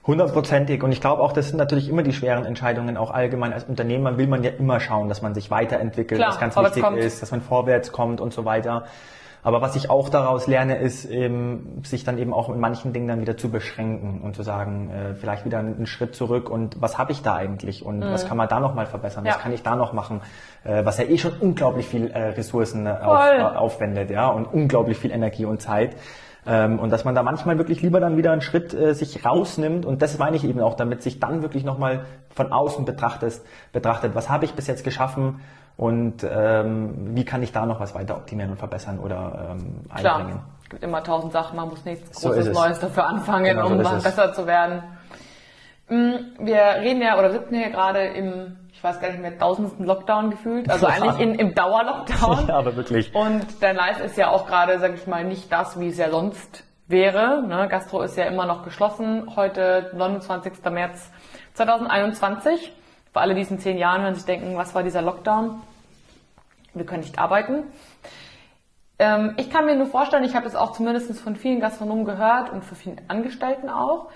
Hundertprozentig. 0.06 0.82
Und 0.82 0.92
ich 0.92 1.00
glaube 1.00 1.22
auch, 1.22 1.32
das 1.32 1.48
sind 1.48 1.56
natürlich 1.56 1.88
immer 1.88 2.02
die 2.02 2.12
schweren 2.12 2.44
Entscheidungen, 2.44 2.96
auch 2.96 3.10
allgemein 3.10 3.52
als 3.52 3.64
Unternehmer 3.64 4.18
will 4.18 4.26
man 4.26 4.42
ja 4.42 4.50
immer 4.50 4.80
schauen, 4.80 5.08
dass 5.08 5.22
man 5.22 5.34
sich 5.34 5.50
weiterentwickelt, 5.50 6.18
Klar, 6.18 6.30
was 6.30 6.40
ganz 6.40 6.56
wichtig 6.56 6.82
kommt. 6.82 6.98
ist, 6.98 7.22
dass 7.22 7.30
man 7.30 7.40
vorwärts 7.40 7.90
kommt 7.90 8.20
und 8.20 8.32
so 8.32 8.44
weiter. 8.44 8.84
Aber 9.44 9.60
was 9.60 9.76
ich 9.76 9.90
auch 9.90 10.08
daraus 10.08 10.46
lerne, 10.46 10.76
ist 10.76 11.04
eben, 11.04 11.82
sich 11.84 12.02
dann 12.02 12.16
eben 12.16 12.32
auch 12.32 12.48
in 12.48 12.58
manchen 12.58 12.94
Dingen 12.94 13.08
dann 13.08 13.20
wieder 13.20 13.36
zu 13.36 13.50
beschränken 13.50 14.22
und 14.22 14.34
zu 14.34 14.42
sagen, 14.42 14.90
äh, 14.90 15.14
vielleicht 15.14 15.44
wieder 15.44 15.58
einen 15.58 15.86
Schritt 15.86 16.14
zurück 16.14 16.48
und 16.48 16.80
was 16.80 16.96
habe 16.96 17.12
ich 17.12 17.20
da 17.20 17.34
eigentlich 17.34 17.84
und 17.84 17.98
mhm. 17.98 18.10
was 18.10 18.26
kann 18.26 18.38
man 18.38 18.48
da 18.48 18.58
nochmal 18.58 18.86
verbessern, 18.86 19.26
ja. 19.26 19.32
was 19.32 19.40
kann 19.40 19.52
ich 19.52 19.62
da 19.62 19.76
noch 19.76 19.92
machen, 19.92 20.22
äh, 20.64 20.86
was 20.86 20.96
ja 20.96 21.04
eh 21.04 21.18
schon 21.18 21.32
unglaublich 21.38 21.86
viel 21.86 22.10
äh, 22.10 22.28
Ressourcen 22.28 22.86
äh, 22.86 22.90
auf, 22.90 23.26
äh, 23.26 23.42
aufwendet, 23.42 24.10
ja, 24.10 24.28
und 24.28 24.46
unglaublich 24.46 24.96
viel 24.96 25.10
Energie 25.10 25.44
und 25.44 25.60
Zeit. 25.60 25.94
Ähm, 26.46 26.78
und 26.78 26.90
dass 26.90 27.04
man 27.04 27.14
da 27.14 27.22
manchmal 27.22 27.58
wirklich 27.58 27.80
lieber 27.80 28.00
dann 28.00 28.16
wieder 28.16 28.32
einen 28.32 28.42
Schritt 28.42 28.74
äh, 28.74 28.94
sich 28.94 29.24
rausnimmt 29.24 29.86
und 29.86 30.02
das 30.02 30.18
meine 30.18 30.36
ich 30.36 30.44
eben 30.44 30.60
auch, 30.60 30.74
damit 30.74 31.02
sich 31.02 31.18
dann 31.18 31.42
wirklich 31.42 31.64
nochmal 31.64 32.04
von 32.30 32.52
außen 32.52 32.84
betrachtet, 32.84 33.40
betrachtet, 33.72 34.14
was 34.14 34.28
habe 34.28 34.44
ich 34.44 34.54
bis 34.54 34.66
jetzt 34.66 34.84
geschaffen 34.84 35.40
und 35.76 36.24
ähm, 36.28 37.16
wie 37.16 37.24
kann 37.24 37.42
ich 37.42 37.52
da 37.52 37.64
noch 37.64 37.80
was 37.80 37.94
weiter 37.94 38.16
optimieren 38.16 38.50
und 38.50 38.58
verbessern 38.58 38.98
oder 38.98 39.50
ähm, 39.52 39.80
einbringen. 39.88 40.02
Klar. 40.02 40.46
Es 40.62 40.68
gibt 40.70 40.84
immer 40.84 41.02
tausend 41.02 41.32
Sachen, 41.32 41.56
man 41.56 41.68
muss 41.68 41.84
nichts 41.84 42.20
Großes 42.20 42.46
so 42.46 42.52
Neues 42.52 42.78
dafür 42.78 43.06
anfangen, 43.06 43.44
genau 43.44 43.66
um 43.68 43.82
so 43.82 44.02
besser 44.02 44.32
zu 44.32 44.46
werden. 44.46 44.82
Mm, 45.88 46.44
wir 46.44 46.62
reden 46.80 47.02
ja 47.02 47.18
oder 47.18 47.30
sitzen 47.30 47.54
hier 47.54 47.70
gerade 47.70 48.00
im 48.00 48.56
weiß 48.84 49.00
gar 49.00 49.10
nicht 49.10 49.20
mehr, 49.20 49.36
tausendsten 49.38 49.86
Lockdown 49.86 50.30
gefühlt. 50.30 50.70
Also 50.70 50.86
eigentlich 50.86 51.18
in, 51.18 51.34
im 51.36 51.54
Dauerlockdown. 51.54 52.46
Ja, 52.48 52.58
aber 52.58 52.76
wirklich. 52.76 53.14
Und 53.14 53.46
dein 53.60 53.76
Live 53.76 54.00
ist 54.00 54.16
ja 54.16 54.30
auch 54.30 54.46
gerade, 54.46 54.78
sag 54.78 54.94
ich 54.94 55.06
mal, 55.06 55.24
nicht 55.24 55.50
das, 55.50 55.80
wie 55.80 55.88
es 55.88 55.96
ja 55.96 56.10
sonst 56.10 56.64
wäre. 56.86 57.42
Ne? 57.46 57.66
Gastro 57.68 58.02
ist 58.02 58.16
ja 58.16 58.24
immer 58.26 58.46
noch 58.46 58.62
geschlossen. 58.62 59.34
Heute 59.34 59.90
29. 59.94 60.52
März 60.70 61.10
2021. 61.54 62.72
Für 63.12 63.20
alle, 63.20 63.34
die 63.34 63.40
es 63.40 63.50
in 63.50 63.58
zehn 63.58 63.78
Jahren 63.78 64.02
hören, 64.02 64.14
sich 64.14 64.24
denken, 64.24 64.56
was 64.56 64.74
war 64.74 64.82
dieser 64.82 65.00
Lockdown? 65.00 65.62
Wir 66.74 66.84
können 66.84 67.02
nicht 67.02 67.18
arbeiten. 67.18 67.64
Ähm, 68.98 69.34
ich 69.38 69.50
kann 69.50 69.66
mir 69.66 69.76
nur 69.76 69.86
vorstellen, 69.86 70.24
ich 70.24 70.36
habe 70.36 70.46
es 70.46 70.54
auch 70.54 70.72
zumindest 70.72 71.18
von 71.20 71.36
vielen 71.36 71.60
Gastronomen 71.60 72.04
gehört 72.04 72.50
und 72.50 72.64
für 72.64 72.74
vielen 72.74 73.00
Angestellten 73.08 73.68
auch, 73.68 74.08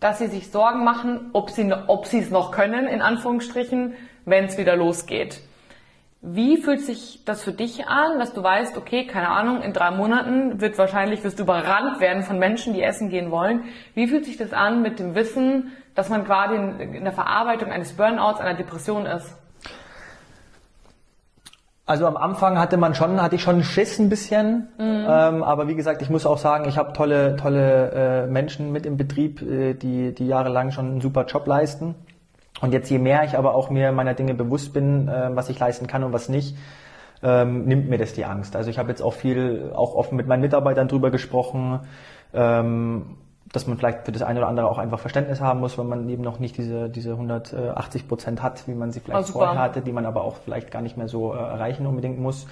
dass 0.00 0.18
sie 0.18 0.28
sich 0.28 0.50
Sorgen 0.50 0.84
machen, 0.84 1.30
ob 1.32 1.50
sie, 1.50 1.72
ob 1.86 2.06
sie 2.06 2.18
es 2.18 2.30
noch 2.30 2.52
können, 2.52 2.86
in 2.86 3.02
Anführungsstrichen, 3.02 3.94
wenn 4.24 4.44
es 4.44 4.58
wieder 4.58 4.76
losgeht. 4.76 5.40
Wie 6.20 6.56
fühlt 6.56 6.80
sich 6.80 7.22
das 7.24 7.44
für 7.44 7.52
dich 7.52 7.86
an, 7.86 8.18
dass 8.18 8.32
du 8.32 8.42
weißt, 8.42 8.76
okay, 8.76 9.06
keine 9.06 9.28
Ahnung, 9.28 9.62
in 9.62 9.72
drei 9.72 9.92
Monaten 9.92 10.60
wird 10.60 10.76
wahrscheinlich, 10.76 11.22
wirst 11.22 11.38
du 11.38 11.44
überrannt 11.44 12.00
werden 12.00 12.24
von 12.24 12.40
Menschen, 12.40 12.74
die 12.74 12.82
essen 12.82 13.08
gehen 13.08 13.30
wollen. 13.30 13.64
Wie 13.94 14.08
fühlt 14.08 14.24
sich 14.24 14.36
das 14.36 14.52
an 14.52 14.82
mit 14.82 14.98
dem 14.98 15.14
Wissen, 15.14 15.72
dass 15.94 16.08
man 16.08 16.24
gerade 16.24 16.56
in 16.56 17.04
der 17.04 17.12
Verarbeitung 17.12 17.70
eines 17.70 17.92
Burnouts, 17.92 18.40
einer 18.40 18.54
Depression 18.54 19.06
ist? 19.06 19.36
Also 21.88 22.06
am 22.06 22.18
Anfang 22.18 22.58
hatte 22.58 22.76
man 22.76 22.94
schon, 22.94 23.22
hatte 23.22 23.36
ich 23.36 23.42
schon 23.42 23.62
Schiss 23.62 23.98
ein 23.98 24.10
bisschen, 24.10 24.68
mhm. 24.76 25.06
ähm, 25.08 25.42
aber 25.42 25.68
wie 25.68 25.74
gesagt, 25.74 26.02
ich 26.02 26.10
muss 26.10 26.26
auch 26.26 26.36
sagen, 26.36 26.68
ich 26.68 26.76
habe 26.76 26.92
tolle, 26.92 27.36
tolle 27.36 27.90
äh, 27.92 28.26
Menschen 28.26 28.72
mit 28.72 28.84
im 28.84 28.98
Betrieb, 28.98 29.40
äh, 29.40 29.72
die, 29.72 30.14
die 30.14 30.26
jahrelang 30.26 30.70
schon 30.70 30.84
einen 30.84 31.00
super 31.00 31.24
Job 31.24 31.46
leisten. 31.46 31.94
Und 32.60 32.74
jetzt 32.74 32.90
je 32.90 32.98
mehr 32.98 33.24
ich 33.24 33.38
aber 33.38 33.54
auch 33.54 33.70
mir 33.70 33.90
meiner 33.92 34.12
Dinge 34.12 34.34
bewusst 34.34 34.74
bin, 34.74 35.08
äh, 35.08 35.30
was 35.32 35.48
ich 35.48 35.58
leisten 35.58 35.86
kann 35.86 36.04
und 36.04 36.12
was 36.12 36.28
nicht, 36.28 36.58
ähm, 37.22 37.64
nimmt 37.64 37.88
mir 37.88 37.96
das 37.96 38.12
die 38.12 38.26
Angst. 38.26 38.54
Also 38.54 38.68
ich 38.68 38.78
habe 38.78 38.90
jetzt 38.90 39.00
auch 39.00 39.14
viel, 39.14 39.72
auch 39.74 39.94
offen 39.94 40.16
mit 40.16 40.26
meinen 40.26 40.42
Mitarbeitern 40.42 40.88
drüber 40.88 41.10
gesprochen. 41.10 41.80
Ähm, 42.34 43.16
dass 43.52 43.66
man 43.66 43.78
vielleicht 43.78 44.04
für 44.04 44.12
das 44.12 44.22
eine 44.22 44.40
oder 44.40 44.48
andere 44.48 44.70
auch 44.70 44.78
einfach 44.78 44.98
Verständnis 44.98 45.40
haben 45.40 45.60
muss, 45.60 45.78
wenn 45.78 45.88
man 45.88 46.08
eben 46.08 46.22
noch 46.22 46.38
nicht 46.38 46.56
diese, 46.58 46.88
diese 46.88 47.12
180 47.12 48.08
Prozent 48.08 48.42
hat, 48.42 48.66
wie 48.68 48.74
man 48.74 48.92
sie 48.92 49.00
vielleicht 49.00 49.30
oh, 49.30 49.32
vorher 49.32 49.58
hatte, 49.58 49.80
die 49.80 49.92
man 49.92 50.06
aber 50.06 50.22
auch 50.22 50.36
vielleicht 50.44 50.70
gar 50.70 50.82
nicht 50.82 50.96
mehr 50.96 51.08
so 51.08 51.34
äh, 51.34 51.38
erreichen 51.38 51.86
unbedingt 51.86 52.20
muss. 52.20 52.46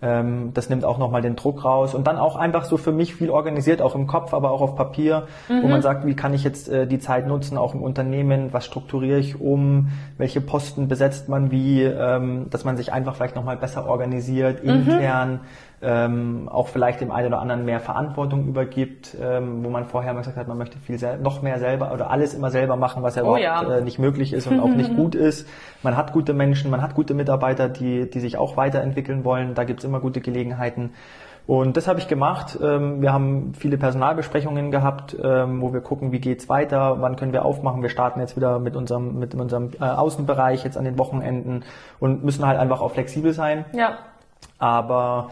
Ähm, 0.00 0.52
das 0.54 0.68
nimmt 0.68 0.84
auch 0.84 0.98
nochmal 0.98 1.22
den 1.22 1.34
Druck 1.34 1.64
raus 1.64 1.94
und 1.94 2.06
dann 2.06 2.18
auch 2.18 2.36
einfach 2.36 2.64
so 2.64 2.76
für 2.76 2.92
mich 2.92 3.16
viel 3.16 3.30
organisiert, 3.30 3.82
auch 3.82 3.96
im 3.96 4.06
Kopf, 4.06 4.32
aber 4.32 4.52
auch 4.52 4.60
auf 4.60 4.76
Papier, 4.76 5.26
mhm. 5.48 5.62
wo 5.64 5.66
man 5.66 5.82
sagt, 5.82 6.06
wie 6.06 6.14
kann 6.14 6.34
ich 6.34 6.44
jetzt 6.44 6.68
äh, 6.68 6.86
die 6.86 7.00
Zeit 7.00 7.26
nutzen, 7.26 7.58
auch 7.58 7.74
im 7.74 7.82
Unternehmen, 7.82 8.52
was 8.52 8.64
strukturiere 8.64 9.18
ich 9.18 9.40
um, 9.40 9.88
welche 10.16 10.40
Posten 10.40 10.86
besetzt 10.86 11.28
man 11.28 11.50
wie, 11.50 11.82
ähm, 11.82 12.46
dass 12.50 12.64
man 12.64 12.76
sich 12.76 12.92
einfach 12.92 13.16
vielleicht 13.16 13.34
nochmal 13.34 13.56
besser 13.56 13.88
organisiert, 13.88 14.64
mhm. 14.64 15.40
Ähm, 15.80 16.48
auch 16.48 16.68
vielleicht 16.68 17.00
dem 17.00 17.12
einen 17.12 17.28
oder 17.28 17.40
anderen 17.40 17.64
mehr 17.64 17.80
Verantwortung 17.80 18.46
übergibt, 18.46 19.16
ähm, 19.20 19.64
wo 19.64 19.70
man 19.70 19.84
vorher 19.86 20.12
mal 20.12 20.20
gesagt 20.20 20.36
hat, 20.36 20.48
man 20.48 20.58
möchte 20.58 20.78
viel 20.78 20.98
noch 21.22 21.42
mehr 21.42 21.58
selber 21.58 21.92
oder 21.92 22.10
alles 22.10 22.34
immer 22.34 22.50
selber 22.50 22.76
machen, 22.76 23.02
was 23.02 23.14
ja 23.14 23.22
oh, 23.22 23.36
überhaupt 23.36 23.68
ja. 23.68 23.76
Äh, 23.76 23.82
nicht 23.82 23.98
möglich 23.98 24.32
ist 24.32 24.46
und 24.46 24.58
auch 24.60 24.68
nicht 24.68 24.94
gut 24.96 25.14
ist. 25.14 25.48
Man 25.82 25.96
hat 25.96 26.12
gute 26.12 26.34
Menschen, 26.34 26.70
man 26.70 26.82
hat 26.82 26.94
gute 26.94 27.14
Mitarbeiter, 27.14 27.68
die, 27.68 28.10
die 28.10 28.20
sich 28.20 28.36
auch 28.36 28.56
weiterentwickeln 28.56 29.24
wollen. 29.24 29.54
Da 29.54 29.64
gibt's 29.64 29.84
immer 29.84 30.00
gute 30.00 30.20
Gelegenheiten. 30.20 30.90
Und 31.48 31.78
das 31.78 31.88
habe 31.88 31.98
ich 31.98 32.08
gemacht. 32.08 32.58
Ähm, 32.62 33.00
wir 33.00 33.10
haben 33.10 33.54
viele 33.54 33.78
Personalbesprechungen 33.78 34.70
gehabt, 34.70 35.16
ähm, 35.22 35.62
wo 35.62 35.72
wir 35.72 35.80
gucken, 35.80 36.12
wie 36.12 36.20
geht's 36.20 36.50
weiter, 36.50 36.96
wann 37.00 37.16
können 37.16 37.32
wir 37.32 37.46
aufmachen. 37.46 37.80
Wir 37.80 37.88
starten 37.88 38.20
jetzt 38.20 38.36
wieder 38.36 38.58
mit 38.58 38.76
unserem, 38.76 39.18
mit 39.18 39.34
unserem 39.34 39.70
äh, 39.80 39.84
Außenbereich 39.84 40.62
jetzt 40.64 40.76
an 40.76 40.84
den 40.84 40.98
Wochenenden 40.98 41.64
und 42.00 42.22
müssen 42.22 42.46
halt 42.46 42.58
einfach 42.58 42.82
auch 42.82 42.90
flexibel 42.90 43.32
sein. 43.32 43.64
Ja. 43.72 43.96
Aber 44.58 45.30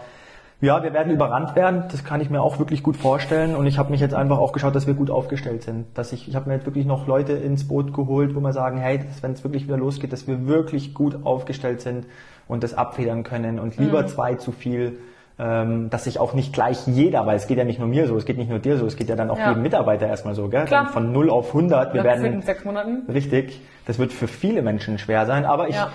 ja, 0.60 0.82
wir 0.82 0.94
werden 0.94 1.12
überrannt 1.12 1.54
werden. 1.54 1.84
Das 1.90 2.02
kann 2.02 2.20
ich 2.20 2.30
mir 2.30 2.40
auch 2.40 2.58
wirklich 2.58 2.82
gut 2.82 2.96
vorstellen. 2.96 3.54
Und 3.54 3.66
ich 3.66 3.76
habe 3.78 3.90
mich 3.90 4.00
jetzt 4.00 4.14
einfach 4.14 4.38
auch 4.38 4.52
geschaut, 4.52 4.74
dass 4.74 4.86
wir 4.86 4.94
gut 4.94 5.10
aufgestellt 5.10 5.62
sind. 5.62 5.86
Dass 5.94 6.12
ich, 6.12 6.28
ich 6.28 6.34
habe 6.34 6.48
mir 6.48 6.56
jetzt 6.56 6.66
wirklich 6.66 6.86
noch 6.86 7.06
Leute 7.06 7.32
ins 7.32 7.68
Boot 7.68 7.92
geholt, 7.92 8.34
wo 8.34 8.40
wir 8.40 8.52
sagen, 8.52 8.78
hey, 8.78 9.04
wenn 9.20 9.32
es 9.32 9.44
wirklich 9.44 9.64
wieder 9.66 9.76
losgeht, 9.76 10.12
dass 10.12 10.26
wir 10.26 10.46
wirklich 10.46 10.94
gut 10.94 11.26
aufgestellt 11.26 11.82
sind 11.82 12.06
und 12.48 12.62
das 12.62 12.72
abfedern 12.72 13.22
können 13.22 13.58
und 13.58 13.76
lieber 13.76 14.02
mhm. 14.02 14.08
zwei 14.08 14.34
zu 14.36 14.50
viel, 14.50 14.98
ähm, 15.38 15.90
dass 15.90 16.04
sich 16.04 16.18
auch 16.18 16.32
nicht 16.32 16.54
gleich 16.54 16.86
jeder, 16.86 17.26
weil 17.26 17.36
es 17.36 17.46
geht 17.46 17.58
ja 17.58 17.64
nicht 17.64 17.78
nur 17.78 17.88
mir 17.88 18.06
so, 18.06 18.16
es 18.16 18.24
geht 18.24 18.38
nicht 18.38 18.48
nur 18.48 18.58
dir 18.58 18.78
so, 18.78 18.86
es 18.86 18.96
geht 18.96 19.10
ja 19.10 19.16
dann 19.16 19.28
auch 19.28 19.38
ja. 19.38 19.50
jedem 19.50 19.62
Mitarbeiter 19.62 20.06
erstmal 20.06 20.34
so, 20.34 20.48
gell? 20.48 20.64
Klar. 20.64 20.88
von 20.88 21.12
0 21.12 21.28
auf 21.28 21.48
100. 21.48 21.92
Wir 21.92 22.02
werden 22.02 22.24
in 22.24 22.40
sechs 22.40 22.64
Monaten. 22.64 23.02
Richtig. 23.12 23.60
Das 23.84 23.98
wird 23.98 24.14
für 24.14 24.26
viele 24.26 24.62
Menschen 24.62 24.98
schwer 24.98 25.26
sein, 25.26 25.44
aber 25.44 25.68
ich 25.68 25.76
ja 25.76 25.90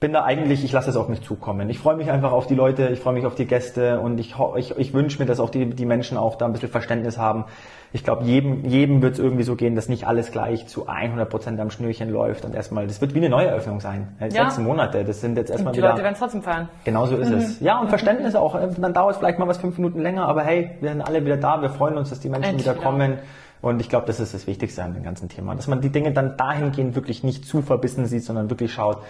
bin 0.00 0.14
da 0.14 0.24
eigentlich, 0.24 0.64
ich 0.64 0.72
lasse 0.72 0.88
es 0.88 0.96
auf 0.96 1.08
mich 1.08 1.20
zukommen. 1.20 1.68
Ich 1.68 1.78
freue 1.78 1.94
mich 1.94 2.10
einfach 2.10 2.32
auf 2.32 2.46
die 2.46 2.54
Leute, 2.54 2.88
ich 2.88 3.00
freue 3.00 3.12
mich 3.12 3.26
auf 3.26 3.34
die 3.34 3.44
Gäste 3.44 4.00
und 4.00 4.18
ich, 4.18 4.34
ich, 4.56 4.78
ich 4.78 4.94
wünsche 4.94 5.18
mir, 5.18 5.26
dass 5.26 5.40
auch 5.40 5.50
die, 5.50 5.66
die 5.66 5.84
Menschen 5.84 6.16
auch 6.16 6.36
da 6.36 6.46
ein 6.46 6.52
bisschen 6.52 6.70
Verständnis 6.70 7.18
haben. 7.18 7.44
Ich 7.92 8.02
glaube, 8.02 8.24
jedem, 8.24 8.64
jedem 8.64 9.02
wird 9.02 9.14
es 9.14 9.18
irgendwie 9.18 9.42
so 9.42 9.56
gehen, 9.56 9.74
dass 9.74 9.90
nicht 9.90 10.06
alles 10.06 10.32
gleich 10.32 10.66
zu 10.66 10.88
100 10.88 11.28
Prozent 11.28 11.60
am 11.60 11.70
Schnürchen 11.70 12.08
läuft 12.08 12.46
und 12.46 12.54
erstmal, 12.54 12.86
das 12.86 13.02
wird 13.02 13.12
wie 13.12 13.18
eine 13.18 13.28
Neueröffnung 13.28 13.80
sein. 13.80 14.08
Ja. 14.20 14.30
Sechs 14.30 14.58
Monate, 14.58 15.04
das 15.04 15.20
sind 15.20 15.36
jetzt 15.36 15.50
erstmal 15.50 15.74
wieder. 15.74 15.88
Die 15.88 15.90
Leute 15.90 16.02
werden 16.02 16.16
trotzdem 16.18 16.42
feiern. 16.42 16.70
Genau 16.84 17.04
so 17.04 17.16
ist 17.16 17.28
mhm. 17.28 17.36
es. 17.36 17.60
Ja, 17.60 17.78
und 17.78 17.88
Verständnis 17.88 18.34
auch. 18.34 18.58
Dann 18.58 18.94
dauert 18.94 19.12
es 19.12 19.18
vielleicht 19.18 19.38
mal 19.38 19.48
was 19.48 19.58
fünf 19.58 19.76
Minuten 19.76 20.00
länger, 20.00 20.26
aber 20.26 20.42
hey, 20.42 20.70
wir 20.80 20.88
sind 20.88 21.02
alle 21.02 21.22
wieder 21.26 21.36
da, 21.36 21.60
wir 21.60 21.68
freuen 21.68 21.98
uns, 21.98 22.08
dass 22.08 22.20
die 22.20 22.30
Menschen 22.30 22.52
Endlich, 22.52 22.66
wieder 22.66 22.80
kommen. 22.80 23.12
Ja. 23.12 23.18
Und 23.60 23.80
ich 23.82 23.90
glaube, 23.90 24.06
das 24.06 24.18
ist 24.20 24.32
das 24.32 24.46
Wichtigste 24.46 24.82
an 24.82 24.94
dem 24.94 25.02
ganzen 25.02 25.28
Thema, 25.28 25.54
dass 25.54 25.68
man 25.68 25.82
die 25.82 25.90
Dinge 25.90 26.12
dann 26.12 26.38
dahingehend 26.38 26.94
wirklich 26.94 27.22
nicht 27.22 27.44
zu 27.44 27.60
verbissen 27.60 28.06
sieht, 28.06 28.24
sondern 28.24 28.48
wirklich 28.48 28.72
schaut, 28.72 29.02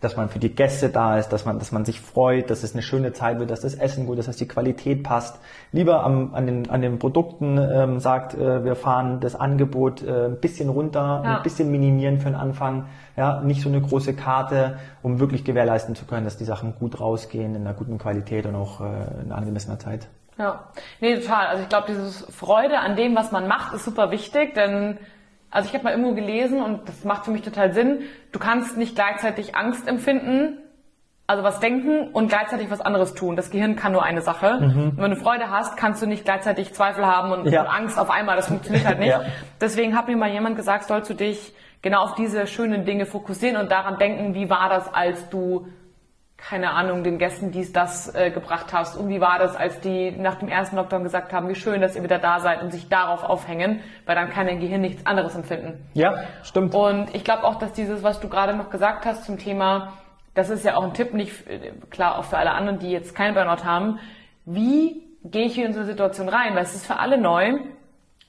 dass 0.00 0.16
man 0.16 0.28
für 0.28 0.38
die 0.38 0.54
Gäste 0.54 0.90
da 0.90 1.18
ist, 1.18 1.30
dass 1.30 1.44
man, 1.44 1.58
dass 1.58 1.72
man 1.72 1.84
sich 1.84 2.00
freut, 2.00 2.50
dass 2.50 2.62
es 2.62 2.72
eine 2.72 2.82
schöne 2.82 3.12
Zeit 3.12 3.40
wird, 3.40 3.50
dass 3.50 3.60
das 3.60 3.74
Essen 3.74 4.06
gut 4.06 4.18
ist, 4.18 4.28
dass 4.28 4.36
die 4.36 4.46
Qualität 4.46 5.02
passt. 5.02 5.40
Lieber 5.72 6.04
am, 6.04 6.34
an, 6.34 6.46
den, 6.46 6.70
an 6.70 6.82
den 6.82 7.00
Produkten 7.00 7.58
ähm, 7.58 7.98
sagt, 7.98 8.34
äh, 8.34 8.64
wir 8.64 8.76
fahren 8.76 9.18
das 9.18 9.34
Angebot 9.34 10.02
äh, 10.02 10.26
ein 10.26 10.40
bisschen 10.40 10.68
runter, 10.68 11.22
ja. 11.24 11.36
ein 11.38 11.42
bisschen 11.42 11.72
minimieren 11.72 12.20
für 12.20 12.28
den 12.28 12.36
Anfang, 12.36 12.86
ja, 13.16 13.40
nicht 13.40 13.60
so 13.60 13.68
eine 13.68 13.80
große 13.80 14.14
Karte, 14.14 14.78
um 15.02 15.18
wirklich 15.18 15.44
gewährleisten 15.44 15.96
zu 15.96 16.04
können, 16.04 16.24
dass 16.24 16.36
die 16.36 16.44
Sachen 16.44 16.76
gut 16.78 17.00
rausgehen, 17.00 17.56
in 17.56 17.62
einer 17.62 17.74
guten 17.74 17.98
Qualität 17.98 18.46
und 18.46 18.54
auch 18.54 18.80
äh, 18.80 19.22
in 19.24 19.32
angemessener 19.32 19.80
Zeit. 19.80 20.08
Ja, 20.38 20.68
nee, 21.00 21.16
total. 21.16 21.48
Also 21.48 21.64
ich 21.64 21.68
glaube, 21.68 21.88
dieses 21.88 22.24
Freude 22.30 22.78
an 22.78 22.94
dem, 22.94 23.16
was 23.16 23.32
man 23.32 23.48
macht, 23.48 23.74
ist 23.74 23.84
super 23.84 24.12
wichtig, 24.12 24.54
denn 24.54 24.98
also 25.50 25.68
ich 25.68 25.74
habe 25.74 25.84
mal 25.84 25.90
irgendwo 25.90 26.14
gelesen 26.14 26.62
und 26.62 26.88
das 26.88 27.04
macht 27.04 27.24
für 27.24 27.30
mich 27.30 27.42
total 27.42 27.72
Sinn, 27.72 28.00
du 28.32 28.38
kannst 28.38 28.76
nicht 28.76 28.94
gleichzeitig 28.94 29.56
Angst 29.56 29.88
empfinden, 29.88 30.58
also 31.26 31.42
was 31.42 31.60
denken 31.60 32.08
und 32.12 32.28
gleichzeitig 32.28 32.70
was 32.70 32.80
anderes 32.80 33.14
tun. 33.14 33.36
Das 33.36 33.50
Gehirn 33.50 33.76
kann 33.76 33.92
nur 33.92 34.02
eine 34.02 34.22
Sache. 34.22 34.60
Mhm. 34.60 34.92
wenn 34.96 35.10
du 35.10 35.16
Freude 35.16 35.50
hast, 35.50 35.76
kannst 35.76 36.00
du 36.02 36.06
nicht 36.06 36.24
gleichzeitig 36.24 36.72
Zweifel 36.72 37.06
haben 37.06 37.32
und, 37.32 37.46
ja. 37.46 37.62
und 37.62 37.68
Angst 37.68 37.98
auf 37.98 38.10
einmal. 38.10 38.36
Das 38.36 38.48
funktioniert 38.48 38.86
halt 38.86 38.98
nicht. 38.98 39.10
ja. 39.10 39.22
Deswegen 39.60 39.96
hat 39.96 40.08
mir 40.08 40.16
mal 40.16 40.30
jemand 40.30 40.56
gesagt, 40.56 40.84
sollst 40.84 41.10
du 41.10 41.14
dich 41.14 41.54
genau 41.82 42.02
auf 42.02 42.14
diese 42.14 42.46
schönen 42.46 42.86
Dinge 42.86 43.04
fokussieren 43.04 43.58
und 43.58 43.70
daran 43.70 43.98
denken, 43.98 44.34
wie 44.34 44.48
war 44.48 44.70
das, 44.70 44.92
als 44.92 45.28
du 45.28 45.68
keine 46.38 46.70
Ahnung, 46.70 47.02
den 47.02 47.18
Gästen 47.18 47.50
dies, 47.50 47.72
das 47.72 48.14
äh, 48.14 48.30
gebracht 48.30 48.72
hast. 48.72 48.96
Und 48.96 49.08
wie 49.08 49.20
war 49.20 49.38
das, 49.38 49.56
als 49.56 49.80
die 49.80 50.12
nach 50.12 50.36
dem 50.36 50.48
ersten 50.48 50.76
Lockdown 50.76 51.02
gesagt 51.02 51.32
haben, 51.32 51.48
wie 51.48 51.56
schön, 51.56 51.80
dass 51.80 51.96
ihr 51.96 52.02
wieder 52.04 52.18
da 52.18 52.38
seid 52.38 52.62
und 52.62 52.70
sich 52.70 52.88
darauf 52.88 53.24
aufhängen, 53.24 53.80
weil 54.06 54.14
dann 54.14 54.30
kann 54.30 54.46
dein 54.46 54.60
Gehirn 54.60 54.80
nichts 54.80 55.04
anderes 55.04 55.34
empfinden. 55.34 55.84
Ja, 55.94 56.22
stimmt. 56.44 56.74
Und 56.74 57.14
ich 57.14 57.24
glaube 57.24 57.44
auch, 57.44 57.56
dass 57.56 57.72
dieses, 57.72 58.04
was 58.04 58.20
du 58.20 58.28
gerade 58.28 58.56
noch 58.56 58.70
gesagt 58.70 59.04
hast 59.04 59.24
zum 59.24 59.36
Thema, 59.38 59.94
das 60.34 60.48
ist 60.48 60.64
ja 60.64 60.76
auch 60.76 60.84
ein 60.84 60.94
Tipp, 60.94 61.12
nicht 61.12 61.46
äh, 61.48 61.72
klar 61.90 62.16
auch 62.16 62.24
für 62.24 62.38
alle 62.38 62.52
anderen, 62.52 62.78
die 62.78 62.90
jetzt 62.90 63.16
keinen 63.16 63.34
Burnout 63.34 63.64
haben, 63.64 63.98
wie 64.46 65.02
gehe 65.24 65.46
ich 65.46 65.54
hier 65.54 65.66
in 65.66 65.72
so 65.72 65.80
eine 65.80 65.88
Situation 65.88 66.28
rein? 66.28 66.54
Weil 66.54 66.62
es 66.62 66.74
ist 66.74 66.86
für 66.86 66.98
alle 66.98 67.18
neu. 67.18 67.58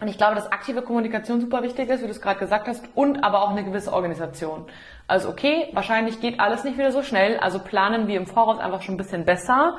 Und 0.02 0.08
ich 0.08 0.18
glaube, 0.18 0.36
dass 0.36 0.52
aktive 0.52 0.82
Kommunikation 0.82 1.42
super 1.42 1.62
wichtig 1.62 1.90
ist, 1.90 2.02
wie 2.02 2.06
du 2.06 2.12
es 2.12 2.22
gerade 2.22 2.40
gesagt 2.40 2.68
hast, 2.68 2.84
und 2.96 3.24
aber 3.24 3.44
auch 3.44 3.52
eine 3.52 3.64
gewisse 3.64 3.94
Organisation. 3.94 4.66
Also 5.10 5.30
okay, 5.30 5.70
wahrscheinlich 5.74 6.22
geht 6.22 6.40
alles 6.40 6.64
nicht 6.64 6.78
wieder 6.78 6.92
so 6.92 7.02
schnell, 7.02 7.38
also 7.38 7.60
planen 7.60 8.08
wir 8.08 8.18
im 8.18 8.28
Voraus 8.28 8.60
einfach 8.60 8.84
schon 8.84 8.96
ein 8.96 8.98
bisschen 8.98 9.26
besser, 9.26 9.78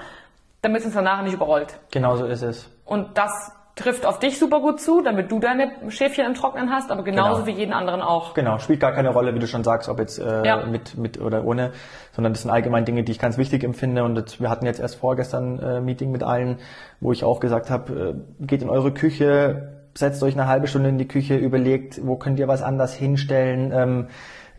damit 0.61 0.81
es 0.81 0.87
uns 0.87 0.95
danach 0.95 1.23
nicht 1.23 1.35
überrollt. 1.35 1.79
Genau 1.93 2.17
so 2.17 2.27
ist 2.27 2.43
es. 2.43 2.69
Und 2.85 3.17
das 3.17 3.53
trifft 3.77 4.05
auf 4.05 4.19
dich 4.19 4.39
super 4.39 4.61
gut 4.61 4.81
zu, 4.81 5.01
damit 5.03 5.31
du 5.31 5.39
deine 5.39 5.71
Schäfchen 5.89 6.27
im 6.27 6.35
Trocknen 6.35 6.71
hast, 6.71 6.91
aber 6.91 7.03
genauso 7.03 7.45
genau. 7.45 7.47
wie 7.47 7.61
jeden 7.61 7.73
anderen 7.73 8.03
auch. 8.03 8.35
Genau, 8.35 8.59
spielt 8.59 8.81
gar 8.81 8.93
keine 8.93 9.11
Rolle, 9.11 9.35
wie 9.35 9.39
du 9.39 9.47
schon 9.47 9.65
sagst, 9.65 9.89
ob 9.89 10.01
jetzt 10.01 10.19
äh, 10.19 10.45
ja. 10.45 10.67
mit, 10.67 10.99
mit 10.99 11.21
oder 11.21 11.45
ohne, 11.45 11.71
sondern 12.13 12.33
das 12.33 12.43
sind 12.43 12.51
allgemein 12.51 12.85
Dinge, 12.85 13.05
die 13.05 13.13
ich 13.13 13.19
ganz 13.19 13.39
wichtig 13.39 13.65
empfinde. 13.65 14.05
Und 14.05 14.17
das, 14.17 14.41
wir 14.41 14.51
hatten 14.51 14.67
jetzt 14.67 14.81
erst 14.81 14.97
vorgestern 14.97 15.59
äh, 15.61 15.81
Meeting 15.81 16.11
mit 16.11 16.23
allen, 16.23 16.59
wo 17.01 17.13
ich 17.13 17.25
auch 17.25 17.41
gesagt 17.41 17.71
habe, 17.71 18.17
äh, 18.41 18.45
geht 18.45 18.63
in 18.63 18.69
eure 18.69 18.93
Küche, 18.93 19.77
setzt 19.95 20.23
euch 20.23 20.35
eine 20.35 20.47
halbe 20.47 20.67
Stunde 20.67 20.89
in 20.89 20.99
die 20.99 21.09
Küche, 21.09 21.37
überlegt, 21.37 22.05
wo 22.05 22.17
könnt 22.17 22.39
ihr 22.39 22.49
was 22.49 22.63
anders 22.63 22.93
hinstellen. 22.93 23.73
Ähm, 23.73 24.09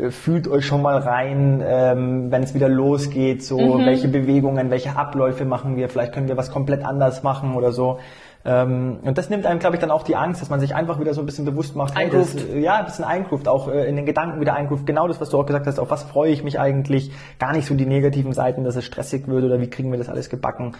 fühlt 0.10 0.47
euch 0.47 0.66
schon 0.66 0.82
mal 0.82 0.97
rein, 0.97 1.64
ähm, 1.66 2.32
wenn 2.32 2.43
es 2.43 2.54
wieder 2.54 2.70
losgeht, 2.70 3.43
so 3.43 3.60
mhm. 3.60 3.86
welche 3.86 4.08
Bewegungen, 4.08 4.72
welche 4.72 4.95
Abläufe 4.95 5.45
machen 5.45 5.76
wir, 5.76 5.89
vielleicht 5.89 6.14
können 6.14 6.28
wir 6.28 6.38
was 6.38 6.52
komplett 6.52 6.84
anders 6.84 7.24
machen 7.24 7.56
oder 7.56 7.72
so. 7.72 7.99
Ähm, 8.43 8.99
und 9.04 9.18
das 9.18 9.30
nimmt 9.30 9.45
einem, 9.45 9.60
glaube 9.60 9.76
ich, 9.76 9.80
dann 9.80 9.91
auch 9.91 10.04
die 10.04 10.16
Angst, 10.16 10.41
dass 10.41 10.49
man 10.49 10.60
sich 10.60 10.74
einfach 10.74 10.99
wieder 10.99 11.14
so 11.14 11.22
ein 11.22 11.28
bisschen 11.28 11.45
bewusst 11.45 11.76
macht. 11.76 11.95
Hey, 11.95 12.10
das, 12.10 12.36
ja, 12.56 12.78
ein 12.78 12.86
bisschen 12.86 13.06
eingruft, 13.06 13.47
auch 13.47 13.68
äh, 13.68 13.88
in 13.88 13.95
den 13.95 14.06
Gedanken 14.06 14.41
wieder 14.41 14.56
eingruft. 14.56 14.86
Genau 14.88 15.08
das, 15.08 15.22
was 15.22 15.30
du 15.30 15.39
auch 15.39 15.45
gesagt 15.45 15.68
hast, 15.68 15.80
auf 15.80 15.91
was 15.91 16.04
freue 16.04 16.32
ich 16.32 16.43
mich 16.43 16.60
eigentlich? 16.60 17.12
Gar 17.38 17.54
nicht 17.54 17.68
so 17.68 17.76
die 17.76 17.86
negativen 17.86 18.34
Seiten, 18.34 18.64
dass 18.64 18.76
es 18.76 18.86
stressig 18.86 19.28
wird 19.28 19.43
oder 19.43 19.60
wie 19.60 19.70
kriegen 19.70 19.91
wir 19.91 19.99
das 19.99 20.10
alles 20.10 20.30
gebacken. 20.30 20.74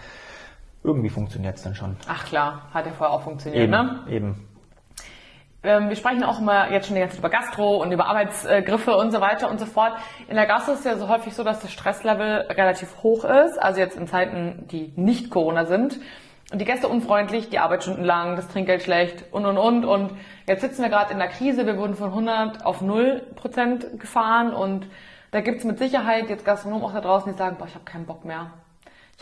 Irgendwie 0.82 1.10
funktioniert 1.10 1.56
es 1.56 1.62
dann 1.62 1.76
schon. 1.76 1.96
Ach 2.08 2.24
klar, 2.24 2.62
hat 2.74 2.86
ja 2.86 2.92
vorher 2.92 3.14
auch 3.14 3.22
funktioniert, 3.22 3.62
eben, 3.62 3.70
ne? 3.70 4.00
Eben. 4.10 4.48
Ähm, 5.64 5.88
wir 5.88 5.96
sprechen 5.96 6.24
auch 6.24 6.40
immer 6.40 6.70
jetzt 6.72 6.86
schon 6.86 6.96
die 6.96 7.00
ganze 7.00 7.16
Zeit 7.16 7.20
über 7.20 7.30
Gastro 7.30 7.76
und 7.82 7.92
über 7.92 8.06
Arbeitsgriffe 8.06 8.96
und 8.96 9.12
so 9.12 9.20
weiter 9.20 9.48
und 9.48 9.60
so 9.60 9.66
fort. 9.66 9.92
In 10.28 10.34
der 10.34 10.46
Gastro 10.46 10.72
ist 10.72 10.80
es 10.80 10.84
ja 10.84 10.96
so 10.96 11.08
häufig 11.08 11.34
so, 11.34 11.44
dass 11.44 11.60
das 11.60 11.70
Stresslevel 11.70 12.46
relativ 12.50 13.02
hoch 13.02 13.24
ist, 13.24 13.62
also 13.62 13.78
jetzt 13.78 13.96
in 13.96 14.08
Zeiten, 14.08 14.66
die 14.70 14.92
nicht 14.96 15.30
Corona 15.30 15.64
sind. 15.66 16.00
Und 16.50 16.60
die 16.60 16.64
Gäste 16.64 16.88
unfreundlich, 16.88 17.48
die 17.48 17.60
Arbeitsstunden 17.60 18.04
lang, 18.04 18.36
das 18.36 18.48
Trinkgeld 18.48 18.82
schlecht 18.82 19.24
und 19.30 19.46
und 19.46 19.56
und. 19.56 19.84
Und 19.84 20.12
jetzt 20.48 20.62
sitzen 20.62 20.82
wir 20.82 20.90
gerade 20.90 21.12
in 21.12 21.18
der 21.18 21.28
Krise, 21.28 21.64
wir 21.64 21.78
wurden 21.78 21.94
von 21.94 22.08
100 22.08 22.66
auf 22.66 22.80
0 22.80 23.22
Prozent 23.36 24.00
gefahren 24.00 24.52
und 24.52 24.86
da 25.30 25.40
gibt's 25.40 25.64
mit 25.64 25.78
Sicherheit 25.78 26.28
jetzt 26.28 26.44
Gastronomen 26.44 26.84
auch 26.84 26.92
da 26.92 27.00
draußen, 27.00 27.32
die 27.32 27.38
sagen, 27.38 27.56
boah, 27.58 27.66
ich 27.66 27.74
habe 27.74 27.84
keinen 27.84 28.04
Bock 28.04 28.24
mehr. 28.24 28.50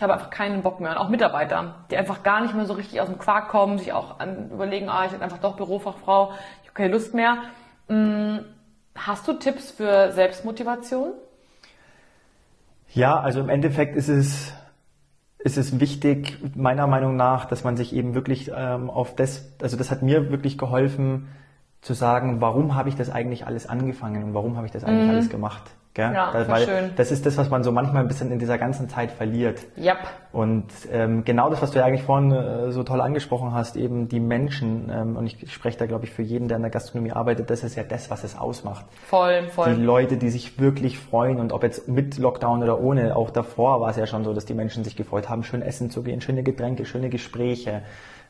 Ich 0.01 0.03
habe 0.03 0.15
einfach 0.15 0.31
keinen 0.31 0.63
Bock 0.63 0.81
mehr. 0.81 0.93
Und 0.93 0.97
auch 0.97 1.11
Mitarbeiter, 1.11 1.75
die 1.91 1.97
einfach 1.99 2.23
gar 2.23 2.41
nicht 2.41 2.55
mehr 2.55 2.65
so 2.65 2.73
richtig 2.73 3.03
aus 3.03 3.09
dem 3.09 3.19
Quark 3.19 3.49
kommen, 3.49 3.77
sich 3.77 3.93
auch 3.93 4.19
an, 4.19 4.51
überlegen, 4.51 4.89
ah, 4.89 5.05
ich 5.05 5.11
bin 5.11 5.21
einfach 5.21 5.37
doch 5.37 5.59
Bürofachfrau, 5.59 6.33
ich 6.63 6.69
habe 6.69 6.75
keine 6.75 6.95
Lust 6.95 7.13
mehr. 7.13 7.43
Hm, 7.89 8.41
hast 8.95 9.29
du 9.29 9.35
Tipps 9.35 9.73
für 9.73 10.11
Selbstmotivation? 10.13 11.13
Ja, 12.95 13.21
also 13.21 13.41
im 13.41 13.51
Endeffekt 13.51 13.95
ist 13.95 14.09
es, 14.09 14.55
ist 15.39 15.59
es 15.59 15.81
wichtig, 15.81 16.39
meiner 16.57 16.87
Meinung 16.87 17.17
nach, 17.17 17.45
dass 17.45 17.63
man 17.63 17.77
sich 17.77 17.95
eben 17.95 18.15
wirklich 18.15 18.51
ähm, 18.57 18.89
auf 18.89 19.15
das, 19.15 19.53
also 19.61 19.77
das 19.77 19.91
hat 19.91 20.01
mir 20.01 20.31
wirklich 20.31 20.57
geholfen, 20.57 21.29
zu 21.83 21.93
sagen, 21.93 22.41
warum 22.41 22.75
habe 22.75 22.89
ich 22.89 22.97
das 22.97 23.11
eigentlich 23.11 23.47
alles 23.47 23.67
angefangen 23.67 24.25
und 24.25 24.33
warum 24.33 24.57
habe 24.57 24.65
ich 24.65 24.73
das 24.73 24.83
eigentlich 24.83 25.05
mhm. 25.05 25.11
alles 25.11 25.29
gemacht. 25.29 25.65
Gell? 25.93 26.13
Ja, 26.15 26.31
das, 26.33 26.49
weil 26.49 26.67
schön. 26.67 26.91
das 26.95 27.11
ist 27.11 27.27
das, 27.27 27.37
was 27.37 27.51
man 27.51 27.65
so 27.65 27.73
manchmal 27.73 28.03
ein 28.03 28.09
bisschen 28.09 28.31
in 28.31 28.39
dieser 28.39 28.59
ganzen 28.59 28.89
Zeit 28.89 29.11
verliert. 29.11 29.67
Yep. 29.77 29.99
Und 30.31 30.67
ähm, 30.93 31.25
genau 31.25 31.51
das, 31.51 31.61
was 31.63 31.73
du 31.73 31.81
ja 31.81 31.85
eigentlich 31.85 32.05
vorhin 32.05 32.31
äh, 32.31 32.71
so 32.71 32.85
toll 32.85 33.01
angesprochen 33.01 33.53
hast, 33.53 33.77
eben 33.77 34.09
die 34.09 34.21
Menschen, 34.21 34.89
ähm, 34.89 35.17
und 35.17 35.27
ich 35.27 35.53
spreche 35.53 35.79
da, 35.79 35.87
glaube 35.87 36.05
ich, 36.05 36.13
für 36.13 36.23
jeden, 36.23 36.47
der 36.47 36.59
in 36.59 36.63
der 36.63 36.71
Gastronomie 36.71 37.11
arbeitet, 37.11 37.51
das 37.51 37.65
ist 37.65 37.75
ja 37.75 37.83
das, 37.83 38.09
was 38.09 38.23
es 38.23 38.39
ausmacht. 38.39 38.85
Voll, 39.07 39.49
voll. 39.49 39.75
Die 39.75 39.83
Leute, 39.83 40.17
die 40.17 40.31
sich 40.31 40.61
wirklich 40.61 40.97
freuen 40.97 41.41
und 41.41 41.53
ob 41.53 41.65
jetzt 41.65 41.89
mit 41.89 42.19
Lockdown 42.19 42.63
oder 42.63 42.81
ohne, 42.81 43.17
auch 43.17 43.31
davor 43.31 43.81
war 43.81 43.91
es 43.91 43.97
ja 43.97 44.07
schon 44.07 44.23
so, 44.23 44.33
dass 44.33 44.45
die 44.45 44.55
Menschen 44.55 44.85
sich 44.85 44.95
gefreut 44.95 45.29
haben, 45.29 45.43
schön 45.43 45.61
essen 45.61 45.91
zu 45.91 46.05
gehen, 46.05 46.21
schöne 46.21 46.45
Getränke, 46.45 46.85
schöne 46.85 47.09
Gespräche 47.09 47.83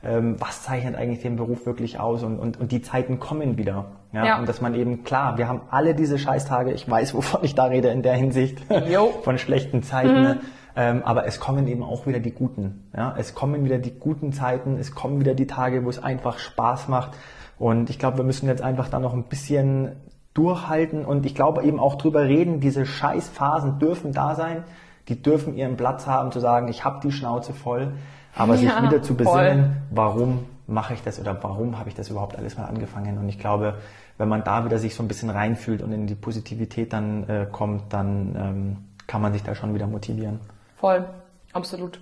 was 0.03 0.63
zeichnet 0.63 0.97
eigentlich 0.97 1.21
den 1.21 1.37
Beruf 1.37 1.67
wirklich 1.67 2.01
aus 2.01 2.23
und, 2.23 2.39
und, 2.39 2.59
und 2.59 2.73
die 2.73 2.81
Zeiten 2.81 3.21
kommen 3.21 3.59
wieder. 3.59 3.93
Ja? 4.13 4.25
ja? 4.25 4.39
Und 4.39 4.49
dass 4.49 4.61
man 4.61 4.75
eben, 4.75 5.05
klar, 5.05 5.37
wir 5.37 5.47
haben 5.47 5.61
alle 5.71 5.95
diese 5.95 6.19
Scheißtage, 6.19 6.73
ich 6.73 6.89
weiß, 6.89 7.15
wovon 7.15 7.45
ich 7.45 7.55
da 7.55 7.65
rede 7.65 7.89
in 7.89 8.03
der 8.03 8.15
Hinsicht, 8.15 8.61
von 9.23 9.39
schlechten 9.39 9.83
Zeiten. 9.83 10.23
Mhm. 10.23 10.41
Ähm, 10.77 11.03
aber 11.05 11.27
es 11.27 11.41
kommen 11.41 11.67
eben 11.67 11.83
auch 11.83 12.07
wieder 12.07 12.21
die 12.21 12.31
guten. 12.31 12.89
Ja? 12.97 13.15
Es 13.19 13.35
kommen 13.35 13.65
wieder 13.65 13.79
die 13.79 13.91
guten 13.91 14.33
Zeiten, 14.33 14.79
es 14.79 14.95
kommen 14.95 15.21
wieder 15.21 15.35
die 15.35 15.47
Tage, 15.47 15.85
wo 15.85 15.91
es 15.91 16.03
einfach 16.03 16.39
Spaß 16.39 16.89
macht. 16.89 17.11
Und 17.59 17.91
ich 17.91 17.99
glaube, 17.99 18.19
wir 18.19 18.25
müssen 18.25 18.47
jetzt 18.47 18.63
einfach 18.63 18.89
da 18.89 18.99
noch 18.99 19.13
ein 19.13 19.25
bisschen 19.25 19.97
durchhalten 20.33 21.05
und 21.05 21.27
ich 21.27 21.35
glaube 21.35 21.63
eben 21.65 21.81
auch 21.81 21.97
drüber 21.97 22.25
reden, 22.25 22.61
diese 22.61 22.87
Scheißphasen 22.87 23.79
dürfen 23.79 24.13
da 24.13 24.35
sein, 24.35 24.65
die 25.09 25.21
dürfen 25.21 25.57
ihren 25.57 25.77
Platz 25.77 26.07
haben, 26.07 26.31
zu 26.31 26.41
sagen, 26.41 26.69
ich 26.69 26.85
habe 26.85 27.01
die 27.03 27.13
Schnauze 27.13 27.53
voll. 27.53 27.95
Aber 28.35 28.55
ja, 28.55 28.75
sich 28.81 28.83
wieder 28.83 29.03
zu 29.03 29.15
besinnen, 29.15 29.65
voll. 29.65 29.73
warum 29.91 30.47
mache 30.67 30.95
ich 30.95 31.03
das 31.03 31.21
oder 31.21 31.43
warum 31.43 31.79
habe 31.79 31.89
ich 31.89 31.95
das 31.95 32.09
überhaupt 32.09 32.37
alles 32.37 32.57
mal 32.57 32.67
angefangen? 32.67 33.19
Und 33.19 33.29
ich 33.29 33.39
glaube, 33.39 33.75
wenn 34.19 34.29
man 34.29 34.45
da 34.45 34.65
wieder 34.65 34.79
sich 34.79 34.95
so 34.95 35.03
ein 35.03 35.09
bisschen 35.09 35.31
reinfühlt 35.31 35.83
und 35.83 35.93
in 35.93 36.07
die 36.07 36.15
Positivität 36.15 36.93
dann 36.93 37.29
äh, 37.29 37.47
kommt, 37.51 37.93
dann 37.93 38.37
ähm, 38.37 38.77
kann 39.07 39.21
man 39.21 39.33
sich 39.33 39.43
da 39.43 39.55
schon 39.55 39.75
wieder 39.75 39.87
motivieren. 39.87 40.41
Voll, 40.77 41.05
absolut. 41.53 42.01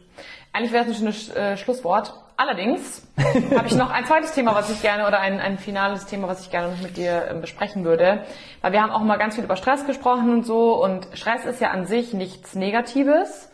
Eigentlich 0.53 0.72
wäre 0.72 0.85
es 0.85 0.91
ein 0.91 0.95
schönes 0.95 1.35
äh, 1.35 1.57
Schlusswort. 1.57 2.14
Allerdings 2.37 3.03
habe 3.57 3.66
ich 3.66 3.74
noch 3.74 3.91
ein 3.91 4.05
zweites 4.05 4.33
Thema, 4.33 4.55
was 4.55 4.70
ich 4.70 4.81
gerne, 4.81 5.07
oder 5.09 5.20
ein, 5.20 5.41
ein 5.41 5.59
finales 5.59 6.07
Thema, 6.07 6.29
was 6.29 6.43
ich 6.43 6.51
gerne 6.51 6.72
noch 6.72 6.81
mit 6.81 6.97
dir 6.97 7.31
äh, 7.31 7.35
besprechen 7.35 7.85
würde. 7.85 8.24
Weil 8.61 8.72
wir 8.72 8.83
haben 8.83 8.91
auch 8.91 9.03
mal 9.03 9.16
ganz 9.16 9.35
viel 9.35 9.45
über 9.45 9.57
Stress 9.57 9.87
gesprochen 9.87 10.31
und 10.31 10.47
so. 10.47 10.83
Und 10.83 11.09
Stress 11.14 11.45
ist 11.45 11.61
ja 11.61 11.70
an 11.70 11.87
sich 11.87 12.14
nichts 12.14 12.55
Negatives 12.55 13.48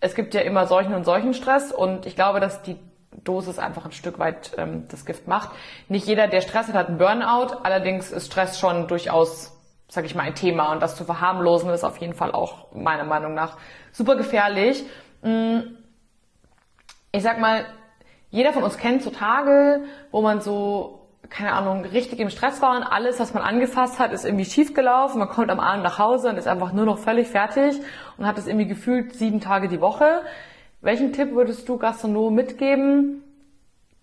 es 0.00 0.14
gibt 0.14 0.34
ja 0.34 0.40
immer 0.40 0.66
solchen 0.66 0.94
und 0.94 1.04
solchen 1.04 1.34
Stress 1.34 1.72
und 1.72 2.06
ich 2.06 2.16
glaube, 2.16 2.40
dass 2.40 2.62
die 2.62 2.76
Dosis 3.24 3.58
einfach 3.58 3.84
ein 3.84 3.92
Stück 3.92 4.18
weit 4.18 4.52
ähm, 4.56 4.86
das 4.88 5.04
Gift 5.04 5.28
macht. 5.28 5.50
Nicht 5.88 6.06
jeder, 6.06 6.26
der 6.28 6.40
Stress 6.40 6.68
hat, 6.68 6.74
hat 6.74 6.88
einen 6.88 6.98
Burnout. 6.98 7.56
Allerdings 7.62 8.10
ist 8.10 8.26
Stress 8.26 8.58
schon 8.58 8.88
durchaus, 8.88 9.56
sage 9.88 10.06
ich 10.06 10.14
mal, 10.14 10.22
ein 10.22 10.34
Thema 10.34 10.72
und 10.72 10.80
das 10.80 10.96
zu 10.96 11.04
verharmlosen 11.04 11.70
ist 11.70 11.84
auf 11.84 11.98
jeden 11.98 12.14
Fall 12.14 12.32
auch 12.32 12.72
meiner 12.72 13.04
Meinung 13.04 13.34
nach 13.34 13.58
super 13.92 14.16
gefährlich. 14.16 14.84
Mm, 15.22 15.60
ich 17.12 17.22
sag 17.22 17.40
mal, 17.40 17.66
jeder 18.30 18.52
von 18.52 18.62
uns 18.62 18.78
kennt 18.78 19.02
so 19.02 19.10
Tage, 19.10 19.82
wo 20.12 20.22
man 20.22 20.40
so 20.40 20.99
keine 21.28 21.52
Ahnung, 21.52 21.84
richtig 21.84 22.18
im 22.18 22.30
Stress 22.30 22.60
war 22.62 22.76
und 22.76 22.82
alles, 22.82 23.20
was 23.20 23.34
man 23.34 23.42
angefasst 23.42 23.98
hat, 23.98 24.12
ist 24.12 24.24
irgendwie 24.24 24.44
schief 24.44 24.74
gelaufen. 24.74 25.18
Man 25.18 25.28
kommt 25.28 25.50
am 25.50 25.60
Abend 25.60 25.84
nach 25.84 25.98
Hause 25.98 26.28
und 26.28 26.36
ist 26.36 26.48
einfach 26.48 26.72
nur 26.72 26.86
noch 26.86 26.98
völlig 26.98 27.28
fertig 27.28 27.78
und 28.16 28.26
hat 28.26 28.38
es 28.38 28.46
irgendwie 28.46 28.66
gefühlt 28.66 29.14
sieben 29.14 29.40
Tage 29.40 29.68
die 29.68 29.80
Woche. 29.80 30.22
Welchen 30.80 31.12
Tipp 31.12 31.32
würdest 31.32 31.68
du 31.68 31.76
Gastronomen 31.76 32.34
mitgeben, 32.34 33.22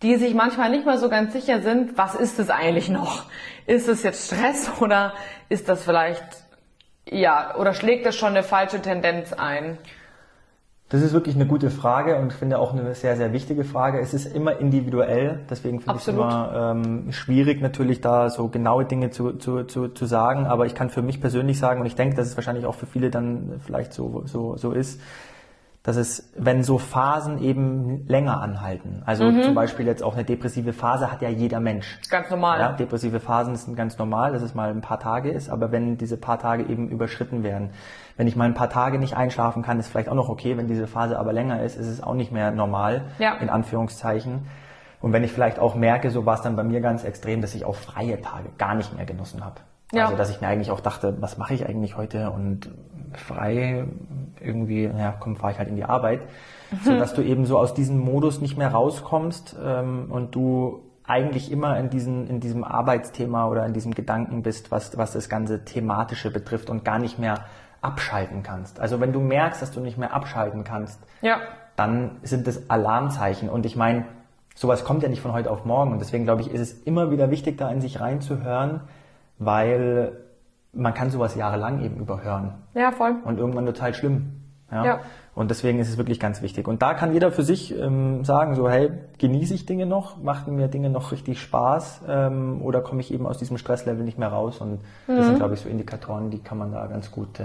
die 0.03 0.15
sich 0.15 0.35
manchmal 0.35 0.69
nicht 0.69 0.85
mal 0.85 0.99
so 0.99 1.09
ganz 1.09 1.33
sicher 1.33 1.61
sind, 1.61 1.97
was 1.97 2.13
ist 2.13 2.37
es 2.39 2.49
eigentlich 2.49 2.89
noch? 2.89 3.25
Ist 3.65 3.87
es 3.87 4.03
jetzt 4.03 4.27
Stress 4.27 4.71
oder 4.79 5.13
ist 5.49 5.67
das 5.67 5.83
vielleicht 5.83 6.47
ja, 7.09 7.55
oder 7.55 7.73
schlägt 7.73 8.05
das 8.05 8.15
schon 8.15 8.29
eine 8.29 8.43
falsche 8.43 8.81
Tendenz 8.81 9.33
ein? 9.33 9.77
Das 10.89 11.01
ist 11.01 11.11
wirklich 11.11 11.35
eine 11.35 11.45
gute 11.45 11.69
Frage 11.69 12.17
und 12.17 12.31
ich 12.31 12.37
finde 12.37 12.59
auch 12.59 12.71
eine 12.71 12.95
sehr, 12.95 13.17
sehr 13.17 13.33
wichtige 13.33 13.65
Frage. 13.65 13.99
Es 13.99 14.13
ist 14.13 14.25
immer 14.25 14.57
individuell, 14.57 15.41
deswegen 15.49 15.81
finde 15.81 15.97
ich 15.97 16.03
es 16.03 16.07
immer 16.07 16.73
ähm, 16.77 17.11
schwierig, 17.11 17.61
natürlich 17.61 17.99
da 17.99 18.29
so 18.29 18.47
genaue 18.47 18.85
Dinge 18.85 19.09
zu, 19.09 19.33
zu, 19.33 19.65
zu, 19.65 19.89
zu 19.89 20.05
sagen. 20.05 20.45
Aber 20.45 20.65
ich 20.65 20.75
kann 20.75 20.89
für 20.89 21.01
mich 21.01 21.19
persönlich 21.19 21.59
sagen, 21.59 21.81
und 21.81 21.87
ich 21.87 21.95
denke, 21.95 22.15
dass 22.15 22.27
es 22.27 22.37
wahrscheinlich 22.37 22.65
auch 22.65 22.75
für 22.75 22.85
viele 22.85 23.09
dann 23.09 23.59
vielleicht 23.65 23.91
so, 23.91 24.23
so, 24.27 24.55
so 24.55 24.71
ist, 24.71 25.01
dass 25.87 25.95
es, 25.95 26.33
wenn 26.35 26.63
so 26.63 26.79
Phasen 26.79 27.41
eben 27.41 28.05
länger 28.09 28.41
anhalten, 28.41 29.03
also 29.05 29.23
mhm. 29.23 29.41
zum 29.41 29.55
Beispiel 29.55 29.85
jetzt 29.85 30.03
auch 30.03 30.15
eine 30.15 30.25
depressive 30.25 30.73
Phase 30.73 31.09
hat 31.09 31.21
ja 31.21 31.29
jeder 31.29 31.61
Mensch. 31.61 31.97
Ganz 32.09 32.29
normal. 32.29 32.59
Ja, 32.59 32.73
depressive 32.73 33.21
Phasen 33.21 33.55
sind 33.55 33.77
ganz 33.77 33.97
normal, 33.97 34.33
dass 34.33 34.41
es 34.41 34.53
mal 34.53 34.69
ein 34.69 34.81
paar 34.81 34.99
Tage 34.99 35.31
ist, 35.31 35.49
aber 35.49 35.71
wenn 35.71 35.97
diese 35.97 36.17
paar 36.17 36.39
Tage 36.39 36.63
eben 36.63 36.89
überschritten 36.89 37.41
werden, 37.41 37.69
wenn 38.17 38.27
ich 38.27 38.35
mal 38.35 38.43
ein 38.43 38.53
paar 38.53 38.69
Tage 38.69 38.99
nicht 38.99 39.15
einschlafen 39.15 39.63
kann, 39.63 39.79
ist 39.79 39.87
vielleicht 39.87 40.09
auch 40.09 40.15
noch 40.15 40.27
okay, 40.27 40.57
wenn 40.57 40.67
diese 40.67 40.87
Phase 40.87 41.17
aber 41.17 41.31
länger 41.31 41.63
ist, 41.63 41.77
ist 41.77 41.87
es 41.87 42.03
auch 42.03 42.15
nicht 42.15 42.33
mehr 42.33 42.51
normal, 42.51 43.05
ja. 43.17 43.35
in 43.35 43.49
Anführungszeichen. 43.49 44.45
Und 44.99 45.13
wenn 45.13 45.23
ich 45.23 45.31
vielleicht 45.31 45.57
auch 45.57 45.75
merke, 45.75 46.11
so 46.11 46.25
war 46.25 46.33
es 46.33 46.41
dann 46.41 46.57
bei 46.57 46.65
mir 46.65 46.81
ganz 46.81 47.05
extrem, 47.05 47.39
dass 47.39 47.55
ich 47.55 47.63
auch 47.63 47.75
freie 47.75 48.19
Tage 48.19 48.49
gar 48.57 48.75
nicht 48.75 48.93
mehr 48.93 49.05
genossen 49.05 49.45
habe. 49.45 49.61
Ja. 49.91 50.05
Also 50.05 50.17
dass 50.17 50.29
ich 50.29 50.41
mir 50.41 50.47
eigentlich 50.47 50.71
auch 50.71 50.81
dachte, 50.81 51.15
was 51.21 51.37
mache 51.37 51.53
ich 51.53 51.65
eigentlich 51.65 51.95
heute 51.95 52.31
und 52.31 52.69
frei 53.13 53.85
irgendwie, 54.41 54.83
ja, 54.83 55.15
komm, 55.17 55.35
fahre 55.35 55.53
ich 55.53 55.59
halt 55.59 55.69
in 55.69 55.75
die 55.75 55.85
Arbeit, 55.85 56.21
mhm. 56.71 56.77
so 56.83 56.97
dass 56.97 57.13
du 57.13 57.21
eben 57.21 57.45
so 57.45 57.57
aus 57.57 57.73
diesem 57.73 57.99
Modus 57.99 58.41
nicht 58.41 58.57
mehr 58.57 58.71
rauskommst 58.71 59.55
ähm, 59.63 60.07
und 60.09 60.35
du 60.35 60.83
eigentlich 61.05 61.51
immer 61.51 61.79
in, 61.79 61.89
diesen, 61.89 62.27
in 62.27 62.41
diesem 62.41 62.65
Arbeitsthema 62.65 63.47
oder 63.47 63.65
in 63.65 63.73
diesem 63.73 63.93
Gedanken 63.93 64.43
bist, 64.43 64.71
was, 64.71 64.97
was 64.97 65.13
das 65.13 65.29
ganze 65.29 65.63
Thematische 65.63 66.31
betrifft 66.31 66.69
und 66.69 66.83
gar 66.83 66.99
nicht 66.99 67.17
mehr 67.17 67.45
abschalten 67.81 68.43
kannst. 68.43 68.81
Also 68.81 68.99
wenn 68.99 69.13
du 69.13 69.21
merkst, 69.21 69.61
dass 69.61 69.71
du 69.71 69.79
nicht 69.79 69.97
mehr 69.97 70.13
abschalten 70.13 70.65
kannst, 70.65 70.99
ja. 71.21 71.39
dann 71.77 72.17
sind 72.23 72.45
das 72.45 72.69
Alarmzeichen. 72.69 73.47
Und 73.47 73.65
ich 73.65 73.77
meine, 73.77 74.05
sowas 74.53 74.83
kommt 74.83 75.03
ja 75.03 75.09
nicht 75.09 75.21
von 75.21 75.31
heute 75.31 75.49
auf 75.49 75.63
morgen. 75.63 75.93
Und 75.93 75.99
deswegen 75.99 76.25
glaube 76.25 76.41
ich, 76.41 76.51
ist 76.51 76.59
es 76.59 76.73
immer 76.83 77.09
wieder 77.09 77.31
wichtig, 77.31 77.57
da 77.57 77.69
in 77.69 77.79
sich 77.79 78.01
reinzuhören, 78.01 78.81
weil 79.39 80.17
man 80.73 80.93
kann 80.93 81.09
sowas 81.09 81.35
jahrelang 81.35 81.83
eben 81.83 81.97
überhören. 81.97 82.53
Ja, 82.73 82.91
voll. 82.91 83.15
Und 83.23 83.39
irgendwann 83.39 83.65
total 83.65 83.93
schlimm. 83.93 84.37
Ja? 84.71 84.85
ja. 84.85 84.99
Und 85.33 85.51
deswegen 85.51 85.79
ist 85.79 85.89
es 85.89 85.97
wirklich 85.97 86.19
ganz 86.19 86.41
wichtig. 86.41 86.67
Und 86.67 86.81
da 86.81 86.93
kann 86.93 87.13
jeder 87.13 87.31
für 87.31 87.43
sich 87.43 87.77
ähm, 87.77 88.25
sagen, 88.25 88.55
so, 88.55 88.69
hey, 88.69 88.91
genieße 89.19 89.53
ich 89.53 89.65
Dinge 89.65 89.85
noch? 89.85 90.17
Machten 90.17 90.55
mir 90.55 90.67
Dinge 90.67 90.89
noch 90.89 91.11
richtig 91.11 91.39
Spaß? 91.39 92.01
Ähm, 92.07 92.61
oder 92.63 92.81
komme 92.81 93.01
ich 93.01 93.13
eben 93.13 93.27
aus 93.27 93.37
diesem 93.37 93.57
Stresslevel 93.57 94.03
nicht 94.03 94.17
mehr 94.17 94.29
raus? 94.29 94.59
Und 94.59 94.81
mhm. 95.07 95.15
das 95.15 95.25
sind, 95.27 95.37
glaube 95.37 95.53
ich, 95.53 95.61
so 95.61 95.69
Indikatoren, 95.69 96.31
die 96.31 96.39
kann 96.39 96.57
man 96.57 96.71
da 96.71 96.87
ganz 96.87 97.11
gut. 97.11 97.39
Äh, 97.39 97.43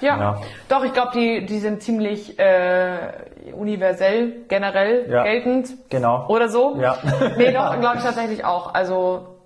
ja. 0.00 0.18
ja. 0.18 0.40
doch, 0.68 0.84
ich 0.84 0.92
glaube, 0.92 1.10
die, 1.14 1.44
die 1.44 1.58
sind 1.58 1.82
ziemlich 1.82 2.38
äh, 2.38 3.12
universell, 3.52 4.44
generell 4.48 5.10
ja. 5.10 5.24
geltend. 5.24 5.74
Genau. 5.90 6.26
Oder 6.28 6.48
so. 6.48 6.78
Ja. 6.80 6.96
nee, 7.36 7.52
doch, 7.52 7.76
glaube 7.80 7.96
ich 7.98 8.02
tatsächlich 8.04 8.44
auch. 8.44 8.72
Also 8.72 9.39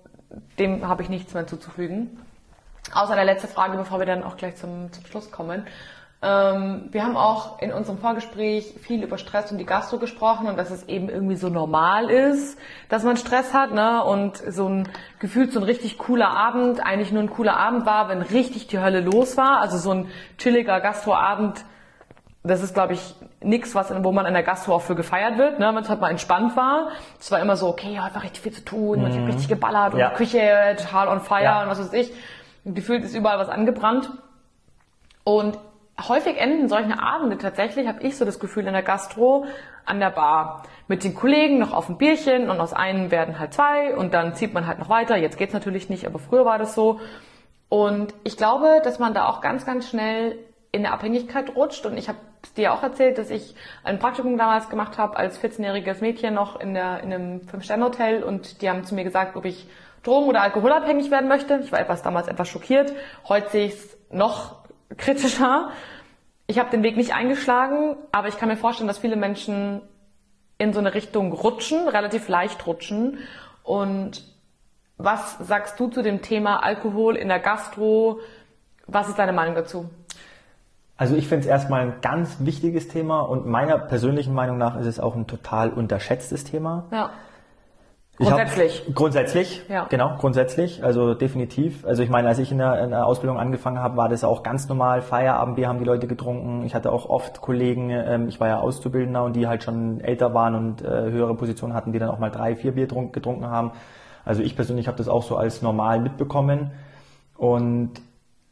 dem 0.59 0.87
habe 0.87 1.03
ich 1.03 1.09
nichts 1.09 1.33
mehr 1.33 1.47
zuzufügen. 1.47 2.19
Außer 2.93 3.15
der 3.15 3.25
letzte 3.25 3.47
Frage, 3.47 3.77
bevor 3.77 3.99
wir 3.99 4.05
dann 4.05 4.23
auch 4.23 4.37
gleich 4.37 4.55
zum, 4.57 4.91
zum 4.91 5.05
Schluss 5.05 5.31
kommen. 5.31 5.65
Ähm, 6.21 6.87
wir 6.91 7.03
haben 7.03 7.17
auch 7.17 7.61
in 7.61 7.71
unserem 7.71 7.97
Vorgespräch 7.97 8.73
viel 8.81 9.03
über 9.03 9.17
Stress 9.17 9.51
und 9.51 9.57
die 9.57 9.65
Gastro 9.65 9.99
gesprochen 9.99 10.47
und 10.47 10.57
dass 10.57 10.71
es 10.71 10.87
eben 10.87 11.09
irgendwie 11.09 11.35
so 11.35 11.49
normal 11.49 12.09
ist, 12.09 12.57
dass 12.89 13.03
man 13.03 13.17
Stress 13.17 13.53
hat, 13.53 13.73
ne? 13.73 14.03
Und 14.03 14.37
so 14.37 14.67
ein 14.67 14.89
Gefühl, 15.19 15.51
so 15.51 15.59
ein 15.59 15.63
richtig 15.63 15.97
cooler 15.97 16.29
Abend 16.29 16.85
eigentlich 16.85 17.11
nur 17.11 17.21
ein 17.21 17.29
cooler 17.29 17.57
Abend 17.57 17.85
war, 17.85 18.09
wenn 18.09 18.21
richtig 18.21 18.67
die 18.67 18.79
Hölle 18.79 19.01
los 19.01 19.37
war. 19.37 19.59
Also 19.59 19.77
so 19.77 19.91
ein 19.91 20.07
chilliger 20.37 20.79
Gastroabend, 20.79 21.65
das 22.45 22.61
ist, 22.61 22.73
glaube 22.73 22.93
ich, 22.93 23.15
nichts, 23.41 23.75
was, 23.75 23.91
wo 24.03 24.11
man 24.11 24.25
in 24.25 24.33
der 24.33 24.43
Gastro 24.43 24.75
auch 24.75 24.81
für 24.81 24.95
gefeiert 24.95 25.37
wird, 25.37 25.59
ne? 25.59 25.67
wenn 25.73 25.83
es 25.83 25.89
halt 25.89 26.01
mal 26.01 26.11
entspannt 26.11 26.55
war. 26.55 26.89
Es 27.19 27.31
war 27.31 27.39
immer 27.39 27.55
so, 27.55 27.67
okay, 27.67 27.99
heute 27.99 28.15
war 28.15 28.23
richtig 28.23 28.43
viel 28.43 28.51
zu 28.51 28.63
tun, 28.63 29.01
mhm. 29.01 29.07
ich 29.07 29.17
habe 29.17 29.27
richtig 29.27 29.47
geballert 29.47 29.93
und 29.93 29.99
ja. 29.99 30.09
die 30.09 30.15
Küche 30.15 30.75
total 30.77 31.07
on 31.07 31.21
fire 31.21 31.43
ja. 31.43 31.63
und 31.63 31.69
was 31.69 31.79
weiß 31.79 31.93
ich. 31.93 32.13
Und 32.63 32.75
gefühlt 32.75 33.03
ist 33.03 33.15
überall 33.15 33.39
was 33.39 33.49
angebrannt. 33.49 34.11
Und 35.23 35.57
häufig 36.07 36.37
enden 36.37 36.69
solche 36.69 37.01
Abende 37.01 37.37
tatsächlich, 37.37 37.87
habe 37.87 38.03
ich 38.03 38.17
so 38.17 38.25
das 38.25 38.39
Gefühl 38.39 38.67
in 38.67 38.73
der 38.73 38.83
Gastro, 38.83 39.45
an 39.85 39.99
der 39.99 40.11
Bar. 40.11 40.63
Mit 40.87 41.03
den 41.03 41.15
Kollegen 41.15 41.57
noch 41.57 41.73
auf 41.73 41.89
ein 41.89 41.97
Bierchen 41.97 42.49
und 42.49 42.59
aus 42.59 42.73
einem 42.73 43.11
werden 43.11 43.39
halt 43.39 43.53
zwei 43.53 43.95
und 43.95 44.13
dann 44.13 44.35
zieht 44.35 44.53
man 44.53 44.67
halt 44.67 44.79
noch 44.79 44.89
weiter. 44.89 45.15
Jetzt 45.15 45.37
geht's 45.37 45.53
natürlich 45.53 45.89
nicht, 45.89 46.05
aber 46.05 46.19
früher 46.19 46.45
war 46.45 46.57
das 46.57 46.75
so. 46.75 46.99
Und 47.69 48.13
ich 48.23 48.37
glaube, 48.37 48.81
dass 48.83 48.99
man 48.99 49.13
da 49.13 49.27
auch 49.27 49.41
ganz, 49.41 49.65
ganz 49.65 49.89
schnell 49.89 50.37
in 50.71 50.83
der 50.83 50.93
Abhängigkeit 50.93 51.55
rutscht. 51.55 51.85
Und 51.85 51.97
ich 51.97 52.09
habe 52.09 52.17
dir 52.53 52.73
auch 52.73 52.83
erzählt, 52.83 53.17
dass 53.17 53.29
ich 53.29 53.55
ein 53.83 53.99
Praktikum 53.99 54.37
damals 54.37 54.69
gemacht 54.69 54.97
habe 54.97 55.17
als 55.17 55.41
14-jähriges 55.41 56.01
Mädchen 56.01 56.33
noch 56.33 56.59
in, 56.59 56.73
der, 56.73 57.01
in 57.01 57.13
einem 57.13 57.41
Fünf-Sterne-Hotel 57.41 58.23
und 58.23 58.61
die 58.61 58.69
haben 58.69 58.83
zu 58.83 58.95
mir 58.95 59.03
gesagt, 59.03 59.35
ob 59.35 59.45
ich 59.45 59.67
drogen- 60.03 60.27
oder 60.27 60.41
alkoholabhängig 60.41 61.11
werden 61.11 61.27
möchte. 61.27 61.59
Ich 61.63 61.71
war 61.71 61.79
etwas 61.79 62.01
damals 62.01 62.27
etwas 62.27 62.47
schockiert. 62.47 62.93
Heute 63.27 63.49
sehe 63.49 63.65
ich 63.67 63.73
es 63.73 63.97
noch 64.11 64.63
kritischer. 64.97 65.71
Ich 66.47 66.59
habe 66.59 66.69
den 66.69 66.83
Weg 66.83 66.95
nicht 66.95 67.13
eingeschlagen, 67.13 67.97
aber 68.11 68.27
ich 68.27 68.37
kann 68.37 68.49
mir 68.49 68.57
vorstellen, 68.57 68.87
dass 68.87 68.99
viele 68.99 69.15
Menschen 69.15 69.81
in 70.57 70.73
so 70.73 70.79
eine 70.79 70.93
Richtung 70.93 71.33
rutschen, 71.33 71.87
relativ 71.87 72.29
leicht 72.29 72.65
rutschen. 72.67 73.19
Und 73.63 74.23
was 74.97 75.37
sagst 75.39 75.79
du 75.79 75.87
zu 75.87 76.01
dem 76.01 76.21
Thema 76.21 76.63
Alkohol 76.63 77.15
in 77.17 77.27
der 77.27 77.39
Gastro? 77.39 78.19
Was 78.87 79.09
ist 79.09 79.17
deine 79.17 79.33
Meinung 79.33 79.55
dazu? 79.55 79.89
Also 80.97 81.15
ich 81.15 81.27
finde 81.27 81.41
es 81.41 81.47
erstmal 81.47 81.81
ein 81.81 81.93
ganz 82.01 82.37
wichtiges 82.39 82.87
Thema 82.87 83.19
und 83.19 83.45
meiner 83.45 83.77
persönlichen 83.77 84.33
Meinung 84.33 84.57
nach 84.57 84.77
ist 84.77 84.85
es 84.85 84.99
auch 84.99 85.15
ein 85.15 85.27
total 85.27 85.69
unterschätztes 85.69 86.45
Thema. 86.45 86.85
Ja. 86.91 87.09
Grundsätzlich. 88.17 88.83
Hab, 88.87 88.95
grundsätzlich, 88.95 89.65
ja. 89.67 89.87
genau, 89.89 90.15
grundsätzlich, 90.17 90.81
also 90.81 91.13
definitiv. 91.15 91.85
Also 91.85 92.01
ich 92.01 92.09
meine, 92.09 92.29
als 92.29 92.39
ich 92.39 92.49
in 92.49 92.59
der, 92.59 92.81
in 92.81 92.91
der 92.91 93.05
Ausbildung 93.05 93.37
angefangen 93.37 93.79
habe, 93.79 93.97
war 93.97 94.07
das 94.07 94.23
auch 94.23 94.41
ganz 94.41 94.69
normal. 94.69 95.01
Feierabendbier 95.01 95.67
haben 95.67 95.79
die 95.79 95.85
Leute 95.85 96.07
getrunken. 96.07 96.63
Ich 96.65 96.73
hatte 96.75 96.93
auch 96.93 97.09
oft 97.09 97.41
Kollegen, 97.41 97.89
ähm, 97.89 98.29
ich 98.29 98.39
war 98.39 98.47
ja 98.47 98.59
Auszubildender 98.59 99.25
und 99.25 99.35
die 99.35 99.47
halt 99.47 99.63
schon 99.63 99.99
älter 99.99 100.33
waren 100.33 100.55
und 100.55 100.81
äh, 100.81 100.87
höhere 100.87 101.35
Positionen 101.35 101.73
hatten, 101.73 101.91
die 101.91 101.99
dann 101.99 102.09
auch 102.09 102.19
mal 102.19 102.31
drei, 102.31 102.55
vier 102.55 102.71
Bier 102.71 102.87
getrunken 102.87 103.47
haben. 103.47 103.71
Also 104.23 104.41
ich 104.41 104.55
persönlich 104.55 104.87
habe 104.87 104.97
das 104.97 105.09
auch 105.09 105.23
so 105.23 105.35
als 105.35 105.61
normal 105.61 105.99
mitbekommen. 105.99 106.71
Und 107.37 107.91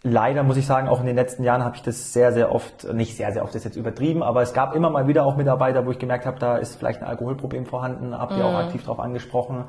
leider 0.04 0.44
muss 0.44 0.58
ich 0.58 0.66
sagen, 0.66 0.88
auch 0.90 1.00
in 1.00 1.06
den 1.06 1.16
letzten 1.16 1.44
Jahren 1.44 1.64
habe 1.64 1.78
ich 1.78 1.82
das 1.82 2.14
sehr, 2.14 2.34
sehr 2.34 2.54
oft, 2.54 2.94
nicht 2.94 3.16
sehr, 3.16 3.32
sehr 3.32 3.44
oft, 3.44 3.56
das 3.56 3.62
ist 3.62 3.66
jetzt 3.66 3.78
übertrieben, 3.78 4.22
aber 4.22 4.42
es 4.42 4.54
gab 4.54 4.76
immer 4.76 4.90
mal 4.90 5.08
wieder 5.08 5.26
auch 5.26 5.38
Mitarbeiter, 5.38 5.86
wo 5.86 5.92
ich 5.92 6.00
gemerkt 6.00 6.26
habe, 6.26 6.40
da 6.40 6.58
ist 6.58 6.76
vielleicht 6.76 7.02
ein 7.02 7.08
Alkoholproblem 7.08 7.66
vorhanden, 7.66 8.18
habe 8.18 8.36
die 8.36 8.42
mhm. 8.42 8.46
auch 8.46 8.56
aktiv 8.56 8.84
darauf 8.84 9.00
angesprochen. 9.00 9.66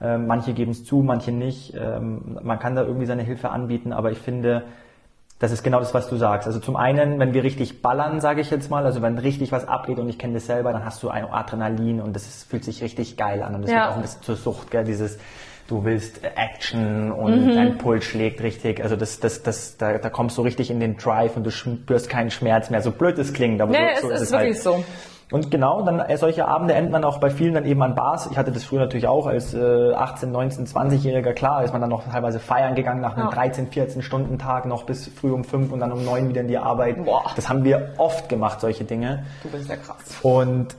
Ähm, 0.00 0.26
manche 0.26 0.52
geben 0.52 0.70
es 0.72 0.84
zu, 0.84 1.02
manche 1.02 1.32
nicht. 1.32 1.74
Ähm, 1.76 2.38
man 2.42 2.58
kann 2.58 2.74
da 2.74 2.82
irgendwie 2.82 3.06
seine 3.06 3.22
Hilfe 3.22 3.50
anbieten, 3.50 3.92
aber 3.92 4.10
ich 4.10 4.18
finde, 4.18 4.64
das 5.38 5.50
ist 5.50 5.64
genau 5.64 5.80
das, 5.80 5.92
was 5.94 6.08
du 6.08 6.16
sagst. 6.16 6.46
Also 6.46 6.60
zum 6.60 6.76
einen, 6.76 7.18
wenn 7.18 7.34
wir 7.34 7.42
richtig 7.42 7.82
ballern, 7.82 8.20
sage 8.20 8.40
ich 8.40 8.50
jetzt 8.50 8.70
mal, 8.70 8.84
also 8.84 9.02
wenn 9.02 9.18
richtig 9.18 9.50
was 9.50 9.66
abgeht 9.66 9.98
und 9.98 10.08
ich 10.08 10.18
kenne 10.18 10.34
das 10.34 10.46
selber, 10.46 10.72
dann 10.72 10.84
hast 10.84 11.02
du 11.02 11.08
ein 11.08 11.24
Adrenalin 11.24 12.00
und 12.00 12.14
das 12.14 12.26
ist, 12.26 12.48
fühlt 12.48 12.64
sich 12.64 12.82
richtig 12.82 13.16
geil 13.16 13.42
an 13.42 13.56
und 13.56 13.62
das 13.62 13.70
ja. 13.70 13.78
wird 13.78 13.88
auch 13.90 13.96
ein 13.96 14.02
bisschen 14.02 14.22
zur 14.22 14.36
Sucht, 14.36 14.70
gell? 14.70 14.84
dieses 14.84 15.18
du 15.72 15.84
willst 15.84 16.20
Action 16.22 17.10
und 17.10 17.46
mhm. 17.46 17.54
dein 17.54 17.78
Puls 17.78 18.04
schlägt 18.04 18.42
richtig. 18.42 18.82
Also 18.82 18.94
das, 18.94 19.20
das, 19.20 19.42
das, 19.42 19.78
da, 19.78 19.96
da 19.96 20.10
kommst 20.10 20.36
du 20.36 20.42
richtig 20.42 20.70
in 20.70 20.80
den 20.80 20.98
Drive 20.98 21.36
und 21.36 21.44
du 21.44 21.50
spürst 21.50 22.10
keinen 22.10 22.30
Schmerz 22.30 22.68
mehr. 22.68 22.82
So 22.82 22.90
blöd 22.90 23.18
es 23.18 23.32
klingt, 23.32 23.60
aber 23.60 23.72
nee, 23.72 23.78
so, 24.00 24.08
so 24.08 24.12
es 24.12 24.20
ist, 24.20 24.26
es 24.28 24.32
wirklich 24.32 24.54
halt. 24.54 24.62
so. 24.62 24.84
Und 25.30 25.50
genau, 25.50 25.80
dann 25.82 25.98
äh, 25.98 26.18
solche 26.18 26.46
Abende 26.46 26.74
enden 26.74 26.92
dann 26.92 27.04
auch 27.04 27.18
bei 27.18 27.30
vielen 27.30 27.54
dann 27.54 27.64
eben 27.64 27.82
an 27.82 27.94
Bars. 27.94 28.28
Ich 28.30 28.36
hatte 28.36 28.52
das 28.52 28.64
früher 28.64 28.80
natürlich 28.80 29.08
auch 29.08 29.26
als 29.26 29.54
äh, 29.54 29.94
18, 29.94 30.30
19, 30.30 30.66
20-Jähriger. 30.66 31.32
Klar 31.32 31.64
ist 31.64 31.72
man 31.72 31.80
dann 31.80 31.88
noch 31.88 32.06
teilweise 32.06 32.38
feiern 32.38 32.74
gegangen 32.74 33.00
nach 33.00 33.16
einem 33.16 33.28
ja. 33.28 33.34
13, 33.34 33.68
14 33.68 34.02
Stunden 34.02 34.38
Tag 34.38 34.66
noch 34.66 34.84
bis 34.84 35.08
früh 35.08 35.32
um 35.32 35.44
fünf 35.44 35.72
und 35.72 35.80
dann 35.80 35.90
um 35.90 36.04
neun 36.04 36.28
wieder 36.28 36.42
in 36.42 36.48
die 36.48 36.58
Arbeit. 36.58 37.02
Boah. 37.02 37.24
Das 37.34 37.48
haben 37.48 37.64
wir 37.64 37.94
oft 37.96 38.28
gemacht, 38.28 38.60
solche 38.60 38.84
Dinge. 38.84 39.24
Du 39.42 39.48
bist 39.48 39.70
ja 39.70 39.76
krass. 39.76 39.96
Und 40.20 40.76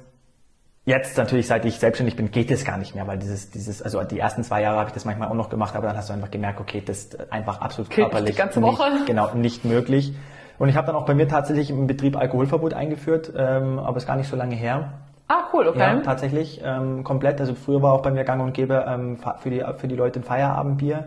Jetzt 0.85 1.17
natürlich, 1.17 1.47
seit 1.47 1.63
ich 1.63 1.79
selbstständig 1.79 2.17
bin, 2.17 2.29
geht 2.29 2.51
es 2.51 2.65
gar 2.65 2.77
nicht 2.77 2.93
mehr, 2.93 3.07
weil 3.07 3.17
dieses, 3.17 3.49
dieses, 3.51 3.81
also 3.81 4.03
die 4.03 4.19
ersten 4.19 4.43
zwei 4.43 4.61
Jahre 4.61 4.79
habe 4.79 4.89
ich 4.89 4.93
das 4.93 5.05
manchmal 5.05 5.29
auch 5.29 5.33
noch 5.33 5.49
gemacht, 5.49 5.75
aber 5.77 5.87
dann 5.87 5.95
hast 5.95 6.09
du 6.09 6.13
einfach 6.13 6.29
gemerkt, 6.29 6.59
okay, 6.59 6.83
das 6.85 7.05
ist 7.05 7.31
einfach 7.31 7.61
absolut 7.61 7.89
okay, 7.89 8.01
körperlich 8.01 8.35
die 8.35 8.37
ganze 8.37 8.61
Woche. 8.61 8.91
Nicht, 8.91 9.05
genau 9.05 9.33
nicht 9.33 9.63
möglich. 9.63 10.13
Und 10.59 10.67
ich 10.67 10.75
habe 10.75 10.87
dann 10.87 10.97
auch 10.97 11.05
bei 11.05 11.13
mir 11.13 11.27
tatsächlich 11.27 11.69
im 11.69 11.87
Betrieb 11.87 12.17
Alkoholverbot 12.17 12.73
eingeführt, 12.73 13.31
ähm, 13.35 13.79
aber 13.79 13.95
ist 13.95 14.07
gar 14.07 14.17
nicht 14.17 14.29
so 14.29 14.35
lange 14.35 14.55
her. 14.55 14.93
Ah, 15.29 15.45
cool, 15.53 15.67
okay. 15.67 15.79
Ja, 15.79 16.01
tatsächlich 16.01 16.61
ähm, 16.63 17.05
komplett. 17.05 17.39
Also 17.39 17.55
früher 17.55 17.81
war 17.81 17.93
auch 17.93 18.01
bei 18.01 18.11
mir 18.11 18.25
Gang 18.25 18.41
und 18.43 18.53
Gäbe 18.53 18.85
ähm, 18.85 19.17
für 19.39 19.49
die 19.49 19.63
für 19.77 19.87
die 19.87 19.95
Leute 19.95 20.19
ein 20.19 20.23
Feierabendbier. 20.23 21.05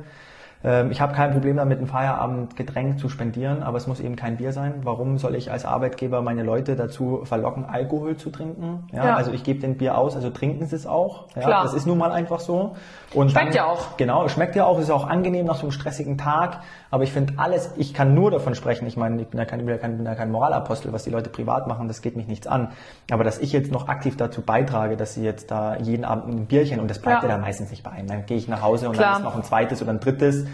Ähm, 0.67 0.91
ich 0.91 1.01
habe 1.01 1.15
kein 1.15 1.31
Problem 1.31 1.57
damit, 1.57 1.81
ein 1.81 1.87
Feierabendgetränk 1.87 2.99
zu 2.99 3.09
spendieren, 3.09 3.63
aber 3.63 3.79
es 3.79 3.87
muss 3.87 4.01
eben 4.01 4.17
kein 4.17 4.37
Bier 4.37 4.53
sein. 4.53 4.81
Warum 4.83 5.17
soll 5.17 5.37
ich 5.37 5.53
als 5.53 5.65
Arbeitgeber 5.65 6.23
meine 6.23 6.43
Leute 6.43 6.75
dazu 6.75 7.21
verlocken, 7.23 7.65
Alkohol 7.65 8.17
zu 8.17 8.31
trinken? 8.31 8.89
Ja, 8.93 9.07
ja. 9.07 9.15
Also 9.15 9.31
ich 9.31 9.45
gebe 9.45 9.61
den 9.61 9.79
Bier 9.79 9.97
aus, 9.97 10.17
also 10.17 10.29
trinken 10.31 10.67
sie 10.67 10.75
es 10.75 10.87
auch. 10.87 11.29
Ja, 11.37 11.43
Klar. 11.43 11.63
Das 11.63 11.73
ist 11.73 11.87
nun 11.87 11.99
mal 11.99 12.11
einfach 12.11 12.41
so. 12.41 12.75
Und 13.15 13.31
schmeckt 13.31 13.51
dann, 13.51 13.55
ja 13.55 13.67
auch. 13.67 13.97
Genau, 13.97 14.27
schmeckt 14.27 14.57
ja 14.57 14.65
auch, 14.67 14.81
ist 14.81 14.91
auch 14.91 15.07
angenehm 15.07 15.47
nach 15.47 15.55
so 15.55 15.63
einem 15.63 15.71
stressigen 15.71 16.19
Tag. 16.19 16.59
Aber 16.91 17.05
ich 17.05 17.13
finde 17.13 17.35
alles, 17.37 17.73
ich 17.77 17.95
kann 17.95 18.15
nur 18.15 18.33
davon 18.33 18.57
sprechen. 18.57 18.87
Ich 18.87 18.97
meine, 18.97 19.23
ich 19.23 19.29
bin 19.29 19.39
ja 19.39 19.45
kein, 19.45 19.65
bin 19.65 20.05
ja 20.05 20.17
kein 20.17 20.33
Moralapostel, 20.33 20.93
was 20.93 21.05
die 21.05 21.11
Leute 21.11 21.31
privat 21.31 21.69
machen, 21.69 21.87
das 21.87 22.03
geht 22.03 22.17
mich 22.17 22.27
nichts 22.27 22.49
an. 22.49 22.73
Aber 23.13 23.23
dass 23.23 23.39
ich 23.39 23.53
jetzt 23.53 23.71
noch 23.71 23.89
aktiv 23.89 24.17
dazu 24.17 24.43
beitrage, 24.43 24.97
dass 24.97 25.15
sie 25.15 25.23
jetzt 25.23 25.53
da 25.53 25.77
jeden 25.77 26.05
Abend 26.05 26.35
ein 26.35 26.47
Bierchen 26.47 26.81
und 26.81 26.91
das 26.91 26.99
bleibt 26.99 27.23
ja, 27.23 27.29
ja 27.29 27.35
dann 27.35 27.43
meistens 27.43 27.71
nicht 27.71 27.85
bei 27.85 27.93
einem. 27.93 28.09
Dann 28.09 28.27
gehe 28.27 28.37
ich 28.37 28.49
nach 28.49 28.63
Hause 28.63 28.89
und 28.89 28.97
Klar. 28.97 29.13
dann 29.13 29.23
ist 29.23 29.25
noch 29.25 29.37
ein 29.37 29.45
zweites 29.45 29.81
oder 29.81 29.93
ein 29.93 30.01
drittes. 30.01 30.45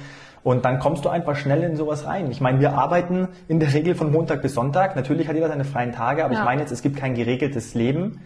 Und 0.44 0.64
dann 0.64 0.78
kommst 0.80 1.04
du 1.04 1.08
einfach 1.08 1.36
schnell 1.36 1.62
in 1.62 1.76
sowas 1.76 2.06
rein. 2.06 2.30
Ich 2.30 2.40
meine, 2.40 2.58
wir 2.58 2.72
arbeiten 2.74 3.28
in 3.46 3.60
der 3.60 3.72
Regel 3.72 3.94
von 3.94 4.10
Montag 4.10 4.42
bis 4.42 4.54
Sonntag. 4.54 4.96
Natürlich 4.96 5.28
hat 5.28 5.36
jeder 5.36 5.48
seine 5.48 5.64
freien 5.64 5.92
Tage, 5.92 6.24
aber 6.24 6.34
ja. 6.34 6.40
ich 6.40 6.44
meine 6.44 6.60
jetzt, 6.62 6.72
es 6.72 6.82
gibt 6.82 6.96
kein 6.96 7.14
geregeltes 7.14 7.74
Leben. 7.74 8.20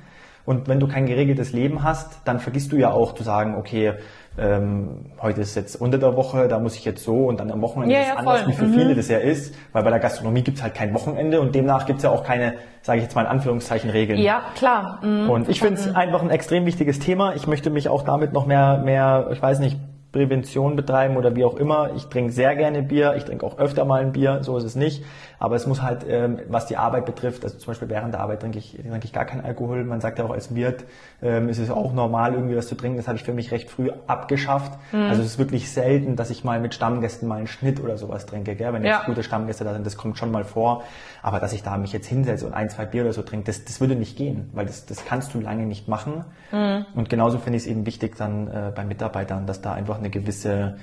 Und 0.47 0.69
wenn 0.69 0.79
du 0.79 0.87
kein 0.87 1.07
geregeltes 1.07 1.53
Leben 1.53 1.83
hast, 1.83 2.21
dann 2.25 2.39
vergisst 2.39 2.71
du 2.71 2.77
ja 2.77 2.93
auch 2.93 3.14
zu 3.14 3.25
sagen, 3.25 3.57
okay, 3.57 3.95
ähm, 4.39 5.07
heute 5.21 5.41
ist 5.41 5.57
jetzt 5.57 5.75
unter 5.75 5.99
der 5.99 6.17
Woche, 6.17 6.47
da 6.47 6.61
muss 6.61 6.77
ich 6.77 6.85
jetzt 6.85 7.03
so 7.03 7.27
und 7.27 7.41
dann 7.41 7.51
am 7.51 7.62
Wochenende 7.62 7.95
ja, 7.95 8.01
ist 8.01 8.09
ja, 8.09 8.14
anders, 8.14 8.43
voll. 8.43 8.49
wie 8.49 8.53
für 8.53 8.64
mhm. 8.67 8.75
viele 8.75 8.95
das 8.95 9.09
ja 9.09 9.19
ist, 9.19 9.55
weil 9.73 9.83
bei 9.83 9.91
der 9.91 9.99
Gastronomie 9.99 10.43
gibt's 10.43 10.62
halt 10.62 10.75
kein 10.75 10.95
Wochenende 10.95 11.41
und 11.41 11.55
demnach 11.55 11.85
gibt's 11.87 12.05
ja 12.05 12.11
auch 12.11 12.23
keine, 12.23 12.55
sage 12.83 12.99
ich 12.99 13.05
jetzt 13.05 13.17
mal 13.17 13.23
in 13.23 13.29
Anführungszeichen, 13.29 13.91
Regeln. 13.91 14.21
Ja, 14.21 14.43
klar. 14.55 15.01
Mhm. 15.03 15.31
Und 15.31 15.49
ich 15.49 15.61
finde 15.61 15.81
es 15.81 15.93
einfach 15.95 16.23
ein 16.23 16.31
extrem 16.31 16.64
wichtiges 16.64 17.01
Thema. 17.01 17.35
Ich 17.35 17.49
möchte 17.49 17.71
mich 17.71 17.89
auch 17.89 18.03
damit 18.03 18.33
noch 18.33 18.47
mehr, 18.47 18.79
mehr, 18.85 19.29
ich 19.33 19.43
weiß 19.43 19.59
nicht, 19.59 19.79
Prävention 20.17 20.77
betreiben 20.77 21.17
oder 21.17 21.37
wie 21.37 21.45
auch 21.45 21.57
immer. 21.57 21.91
Ich 21.95 22.07
trinke 22.07 22.33
sehr 22.33 22.57
gerne 22.57 22.83
Bier, 22.83 23.14
ich 23.17 23.25
trinke 23.25 23.45
auch 23.45 23.59
öfter 23.59 23.85
mal 23.85 24.01
ein 24.01 24.12
Bier, 24.12 24.43
so 24.43 24.57
ist 24.57 24.64
es 24.64 24.75
nicht. 24.75 25.05
Aber 25.39 25.57
es 25.57 25.67
muss 25.67 25.83
halt, 25.83 26.07
ähm, 26.09 26.39
was 26.49 26.67
die 26.67 26.79
Arbeit 26.79 27.05
betrifft, 27.05 27.45
also 27.45 27.59
zum 27.59 27.67
Beispiel 27.67 27.91
während 27.91 28.14
der 28.14 28.21
Arbeit 28.21 28.41
trinke 28.41 28.59
ich, 28.59 28.73
trinke 28.73 29.05
ich 29.05 29.12
gar 29.12 29.27
keinen 29.27 29.45
Alkohol. 29.45 29.85
Man 29.85 30.01
sagt 30.01 30.19
ja 30.19 30.25
auch 30.25 30.31
als 30.31 30.55
Wirt, 30.55 30.85
ähm, 31.23 31.51
ist 31.51 31.59
es 31.59 31.71
auch 31.71 31.93
normal, 31.93 32.33
irgendwie 32.33 32.57
was 32.57 32.67
zu 32.69 32.75
trinken. 32.75 32.97
Das 32.97 33.07
habe 33.07 33.19
ich 33.19 33.25
für 33.25 33.35
mich 33.35 33.51
recht 33.51 33.71
früh 33.71 33.91
abgeschafft. 34.07 34.73
Mhm. 34.93 35.03
Also 35.03 35.21
es 35.21 35.29
ist 35.29 35.39
wirklich 35.39 35.71
selten, 35.71 36.17
dass 36.17 36.31
ich 36.31 36.45
mal 36.45 36.59
mit 36.61 36.73
Stammgästen 36.73 37.29
mal 37.29 37.37
einen 37.37 37.47
Schnitt 37.47 37.81
oder 37.83 37.99
sowas 37.99 38.25
trinke. 38.25 38.55
Gell? 38.57 38.73
Wenn 38.73 38.85
jetzt 38.85 39.01
ja. 39.01 39.05
gute 39.05 39.23
Stammgäste 39.23 39.64
da 39.64 39.75
sind, 39.75 39.85
das 39.85 39.99
kommt 39.99 40.17
schon 40.17 40.31
mal 40.31 40.45
vor. 40.45 40.85
Aber 41.23 41.41
dass 41.41 41.53
ich 41.53 41.62
da 41.62 41.77
mich 41.77 41.93
jetzt 41.93 42.07
hinsetze 42.07 42.47
und 42.47 42.55
ein, 42.55 42.71
zwei 42.71 42.87
Bier 42.87 43.03
oder 43.03 43.12
so 43.12 43.23
trinke, 43.23 43.45
das, 43.45 43.64
das 43.64 43.81
würde 43.81 43.95
nicht 43.95 44.17
gehen, 44.17 44.49
weil 44.55 44.64
das, 44.64 44.87
das 44.87 45.05
kannst 45.05 45.35
du 45.35 45.41
lange 45.41 45.67
nicht 45.67 45.87
machen. 45.87 46.25
Mhm. 46.53 46.87
Und 46.95 47.11
genauso 47.11 47.39
finde 47.39 47.59
ich 47.59 47.64
es 47.64 47.69
eben 47.69 47.85
wichtig 47.85 48.17
dann 48.17 48.49
äh, 48.49 48.73
bei 48.75 48.85
Mitarbeitern, 48.85 49.47
dass 49.47 49.61
da 49.61 49.75
einfach 49.75 49.99
eine 49.99 50.05
gewisse 50.11 50.76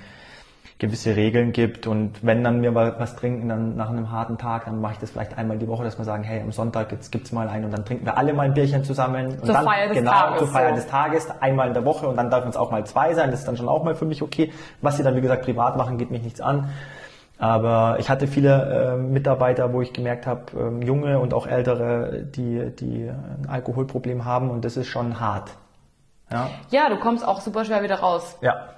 gewisse 0.84 1.15
Regeln 1.15 1.53
gibt 1.53 1.88
und 1.88 2.26
wenn 2.26 2.43
dann 2.43 2.61
wir 2.61 2.76
was 2.76 3.15
trinken, 3.15 3.47
dann 3.47 3.78
nach 3.78 3.89
einem 3.89 4.11
harten 4.11 4.38
Tag, 4.38 4.65
dann 4.65 4.82
mache 4.82 4.93
ich 4.93 4.99
das 4.99 5.11
vielleicht 5.11 5.38
einmal 5.38 5.57
die 5.57 5.67
Woche, 5.67 5.84
dass 5.84 5.97
wir 5.97 6.03
sagen, 6.03 6.24
hey, 6.24 6.41
am 6.41 6.51
Sonntag 6.51 6.91
jetzt 6.91 7.11
gibt's 7.11 7.32
mal 7.32 7.47
einen 7.47 7.65
und 7.65 7.71
dann 7.71 7.86
trinken 7.86 8.05
wir 8.05 8.17
alle 8.17 8.34
mal 8.34 8.43
ein 8.43 8.53
Bierchen 8.53 8.84
zusammen. 8.84 9.38
Zur 9.39 9.53
dann, 9.53 9.63
Feier 9.63 9.88
des 9.88 9.97
genau, 9.97 10.11
Tages. 10.11 10.39
Zur 10.39 10.47
Feier 10.49 10.69
so. 10.69 10.76
des 10.76 10.88
Tages, 10.88 11.28
einmal 11.39 11.69
in 11.69 11.74
der 11.74 11.86
Woche 11.86 12.07
und 12.07 12.17
dann 12.17 12.30
darf 12.30 12.45
es 12.45 12.57
auch 12.57 12.69
mal 12.69 12.86
zwei 12.86 13.13
sein, 13.13 13.32
das 13.32 13.41
ist 13.41 13.47
dann 13.47 13.55
schon 13.55 13.69
auch 13.69 13.84
mal 13.84 13.95
für 13.95 14.05
mich 14.05 14.21
okay. 14.21 14.51
Was 14.82 14.97
sie 14.97 15.03
dann, 15.03 15.15
wie 15.15 15.21
gesagt, 15.21 15.45
privat 15.45 15.78
machen, 15.78 15.97
geht 15.97 16.11
mich 16.11 16.24
nichts 16.24 16.41
an. 16.41 16.69
Aber 17.38 17.97
ich 17.99 18.09
hatte 18.09 18.28
viele 18.28 18.95
äh, 18.95 18.97
Mitarbeiter, 18.97 19.71
wo 19.74 19.82
ich 19.82 19.93
gemerkt 19.93 20.28
habe, 20.28 20.43
ähm, 20.57 20.82
junge 20.82 21.19
und 21.19 21.34
auch 21.34 21.47
ältere, 21.47 22.24
die, 22.24 22.71
die 22.76 23.09
ein 23.09 23.47
Alkoholproblem 23.49 24.26
haben 24.26 24.49
und 24.49 24.65
das 24.65 24.76
ist 24.76 24.88
schon 24.88 25.19
hart. 25.19 25.51
Ja, 26.32 26.49
ja 26.71 26.89
du 26.89 26.97
kommst 26.97 27.26
auch 27.26 27.41
super 27.41 27.63
schwer 27.63 27.84
wieder 27.84 27.99
raus. 27.99 28.38
Ja. 28.41 28.69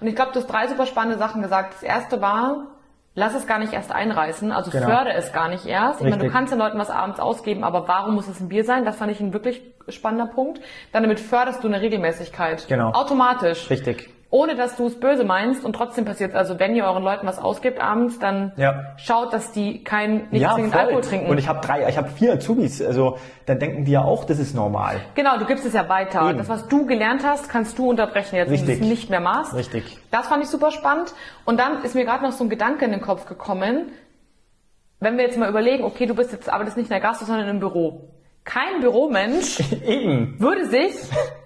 Und 0.00 0.06
ich 0.06 0.14
glaube, 0.14 0.32
du 0.32 0.40
hast 0.40 0.46
drei 0.46 0.68
super 0.68 0.86
spannende 0.86 1.18
Sachen 1.18 1.42
gesagt. 1.42 1.74
Das 1.74 1.82
erste 1.82 2.20
war, 2.20 2.68
lass 3.14 3.34
es 3.34 3.46
gar 3.46 3.58
nicht 3.58 3.72
erst 3.72 3.92
einreißen, 3.92 4.52
also 4.52 4.70
genau. 4.70 4.86
fördere 4.86 5.14
es 5.14 5.32
gar 5.32 5.48
nicht 5.48 5.66
erst. 5.66 6.00
Ich 6.00 6.08
meine, 6.08 6.24
du 6.24 6.30
kannst 6.30 6.52
den 6.52 6.58
Leuten 6.58 6.78
was 6.78 6.90
abends 6.90 7.20
ausgeben, 7.20 7.64
aber 7.64 7.88
warum 7.88 8.14
muss 8.14 8.28
es 8.28 8.40
ein 8.40 8.48
Bier 8.48 8.64
sein? 8.64 8.84
Das 8.84 8.96
fand 8.96 9.12
ich 9.12 9.20
ein 9.20 9.32
wirklich 9.32 9.62
spannender 9.88 10.26
Punkt. 10.26 10.60
Dann 10.92 11.02
damit 11.02 11.20
förderst 11.20 11.62
du 11.62 11.68
eine 11.68 11.80
Regelmäßigkeit. 11.80 12.66
Genau. 12.68 12.92
Automatisch. 12.92 13.68
Richtig 13.70 14.13
ohne 14.30 14.56
dass 14.56 14.76
du 14.76 14.86
es 14.86 14.98
böse 14.98 15.24
meinst 15.24 15.64
und 15.64 15.74
trotzdem 15.74 16.04
passiert 16.04 16.34
Also 16.34 16.58
wenn 16.58 16.74
ihr 16.74 16.84
euren 16.84 17.02
Leuten 17.02 17.26
was 17.26 17.38
ausgibt 17.38 17.80
abends, 17.80 18.18
dann 18.18 18.52
ja. 18.56 18.94
schaut, 18.96 19.32
dass 19.32 19.52
die 19.52 19.84
kein 19.84 20.28
nicht 20.30 20.42
ja, 20.42 20.54
zwingend 20.54 20.74
Alkohol 20.74 21.02
trinken. 21.02 21.30
Und 21.30 21.38
ich 21.38 21.48
habe 21.48 21.60
drei, 21.64 21.88
ich 21.88 21.96
habe 21.96 22.08
vier 22.08 22.34
Azubis, 22.34 22.82
also 22.82 23.18
dann 23.46 23.58
denken 23.58 23.84
die 23.84 23.92
ja 23.92 24.02
auch, 24.02 24.24
das 24.24 24.38
ist 24.38 24.54
normal. 24.54 25.00
Genau, 25.14 25.38
du 25.38 25.44
gibst 25.44 25.64
es 25.64 25.72
ja 25.72 25.88
weiter. 25.88 26.28
Eben. 26.28 26.38
Das, 26.38 26.48
was 26.48 26.66
du 26.68 26.86
gelernt 26.86 27.24
hast, 27.24 27.48
kannst 27.48 27.78
du 27.78 27.88
unterbrechen, 27.88 28.36
jetzt 28.36 28.50
Richtig. 28.50 28.78
du 28.78 28.84
es 28.84 28.90
nicht 28.90 29.10
mehr 29.10 29.20
machst. 29.20 29.54
Richtig. 29.54 29.98
Das 30.10 30.26
fand 30.26 30.42
ich 30.42 30.48
super 30.48 30.70
spannend. 30.70 31.14
Und 31.44 31.60
dann 31.60 31.82
ist 31.84 31.94
mir 31.94 32.04
gerade 32.04 32.24
noch 32.24 32.32
so 32.32 32.44
ein 32.44 32.50
Gedanke 32.50 32.84
in 32.84 32.90
den 32.90 33.00
Kopf 33.00 33.26
gekommen. 33.26 33.92
Wenn 35.00 35.16
wir 35.16 35.24
jetzt 35.24 35.38
mal 35.38 35.48
überlegen, 35.48 35.84
okay, 35.84 36.06
du 36.06 36.14
bist 36.14 36.32
jetzt 36.32 36.48
aber 36.48 36.64
das 36.64 36.76
nicht 36.76 36.86
in 36.86 36.90
der 36.90 37.00
Gastro, 37.00 37.26
sondern 37.26 37.48
im 37.48 37.60
Büro. 37.60 38.08
Kein 38.44 38.80
Büromensch 38.80 39.60
Eben. 39.86 40.38
würde 40.38 40.66
sich 40.66 40.94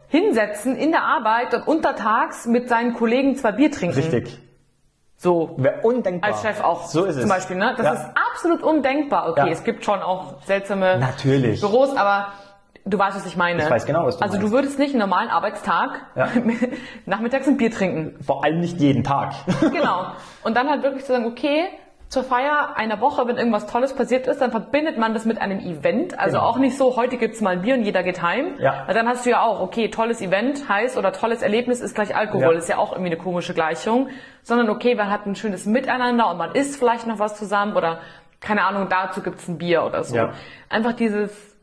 hinsetzen 0.08 0.76
in 0.76 0.90
der 0.90 1.04
Arbeit 1.04 1.54
und 1.54 1.66
untertags 1.66 2.46
mit 2.46 2.68
seinen 2.68 2.94
Kollegen 2.94 3.36
zwei 3.36 3.52
Bier 3.52 3.70
trinken. 3.70 3.96
Richtig. 3.96 4.38
So. 5.16 5.54
Wäre 5.56 5.80
undenkbar. 5.82 6.30
Als 6.30 6.42
Chef 6.42 6.62
auch. 6.62 6.86
So 6.86 7.04
ist 7.04 7.16
es. 7.16 7.22
Zum 7.22 7.28
Beispiel, 7.28 7.56
ne? 7.56 7.74
Das 7.76 7.84
ja. 7.84 7.92
ist 7.92 8.06
absolut 8.32 8.62
undenkbar. 8.62 9.28
Okay, 9.30 9.46
ja. 9.46 9.52
es 9.52 9.64
gibt 9.64 9.84
schon 9.84 10.00
auch 10.00 10.42
seltsame 10.44 10.98
Natürlich. 10.98 11.60
Büros, 11.60 11.96
aber 11.96 12.28
du 12.84 12.98
weißt, 12.98 13.16
was 13.16 13.26
ich 13.26 13.36
meine. 13.36 13.62
Ich 13.64 13.70
weiß 13.70 13.84
genau, 13.84 14.06
was 14.06 14.16
du 14.16 14.22
Also 14.22 14.36
meinst. 14.36 14.48
du 14.48 14.52
würdest 14.54 14.78
nicht 14.78 14.90
einen 14.90 15.00
normalen 15.00 15.28
Arbeitstag 15.28 15.90
ja. 16.14 16.28
nachmittags 17.06 17.48
ein 17.48 17.56
Bier 17.56 17.70
trinken. 17.70 18.22
Vor 18.24 18.44
allem 18.44 18.60
nicht 18.60 18.80
jeden 18.80 19.02
Tag. 19.02 19.34
genau. 19.60 20.12
Und 20.44 20.56
dann 20.56 20.68
halt 20.70 20.82
wirklich 20.84 21.04
zu 21.04 21.12
sagen, 21.12 21.26
okay, 21.26 21.64
zur 22.08 22.24
Feier 22.24 22.76
einer 22.76 23.00
Woche, 23.02 23.26
wenn 23.28 23.36
irgendwas 23.36 23.66
Tolles 23.66 23.94
passiert 23.94 24.26
ist, 24.26 24.40
dann 24.40 24.50
verbindet 24.50 24.96
man 24.96 25.12
das 25.12 25.26
mit 25.26 25.40
einem 25.40 25.60
Event. 25.60 26.18
Also 26.18 26.38
genau. 26.38 26.48
auch 26.48 26.58
nicht 26.58 26.76
so, 26.78 26.96
heute 26.96 27.18
gibt's 27.18 27.42
mal 27.42 27.50
ein 27.50 27.62
Bier 27.62 27.74
und 27.74 27.82
jeder 27.82 28.02
geht 28.02 28.22
heim. 28.22 28.54
Ja. 28.58 28.84
Weil 28.86 28.94
dann 28.94 29.06
hast 29.06 29.26
du 29.26 29.30
ja 29.30 29.42
auch, 29.42 29.60
okay, 29.60 29.90
tolles 29.90 30.22
Event 30.22 30.68
heißt 30.70 30.96
oder 30.96 31.12
tolles 31.12 31.42
Erlebnis 31.42 31.80
ist 31.80 31.94
gleich 31.94 32.16
Alkohol. 32.16 32.54
Ja. 32.54 32.58
Ist 32.58 32.68
ja 32.68 32.78
auch 32.78 32.92
irgendwie 32.92 33.12
eine 33.12 33.20
komische 33.20 33.52
Gleichung. 33.52 34.08
Sondern 34.42 34.70
okay, 34.70 34.94
man 34.94 35.10
hat 35.10 35.26
ein 35.26 35.36
schönes 35.36 35.66
Miteinander 35.66 36.30
und 36.30 36.38
man 36.38 36.52
isst 36.52 36.78
vielleicht 36.78 37.06
noch 37.06 37.18
was 37.18 37.36
zusammen 37.36 37.76
oder 37.76 38.00
keine 38.40 38.64
Ahnung, 38.64 38.86
dazu 38.88 39.20
gibt's 39.20 39.46
ein 39.48 39.58
Bier 39.58 39.84
oder 39.84 40.04
so. 40.04 40.16
Ja. 40.16 40.32
Einfach 40.70 40.92
dieses, 40.94 41.56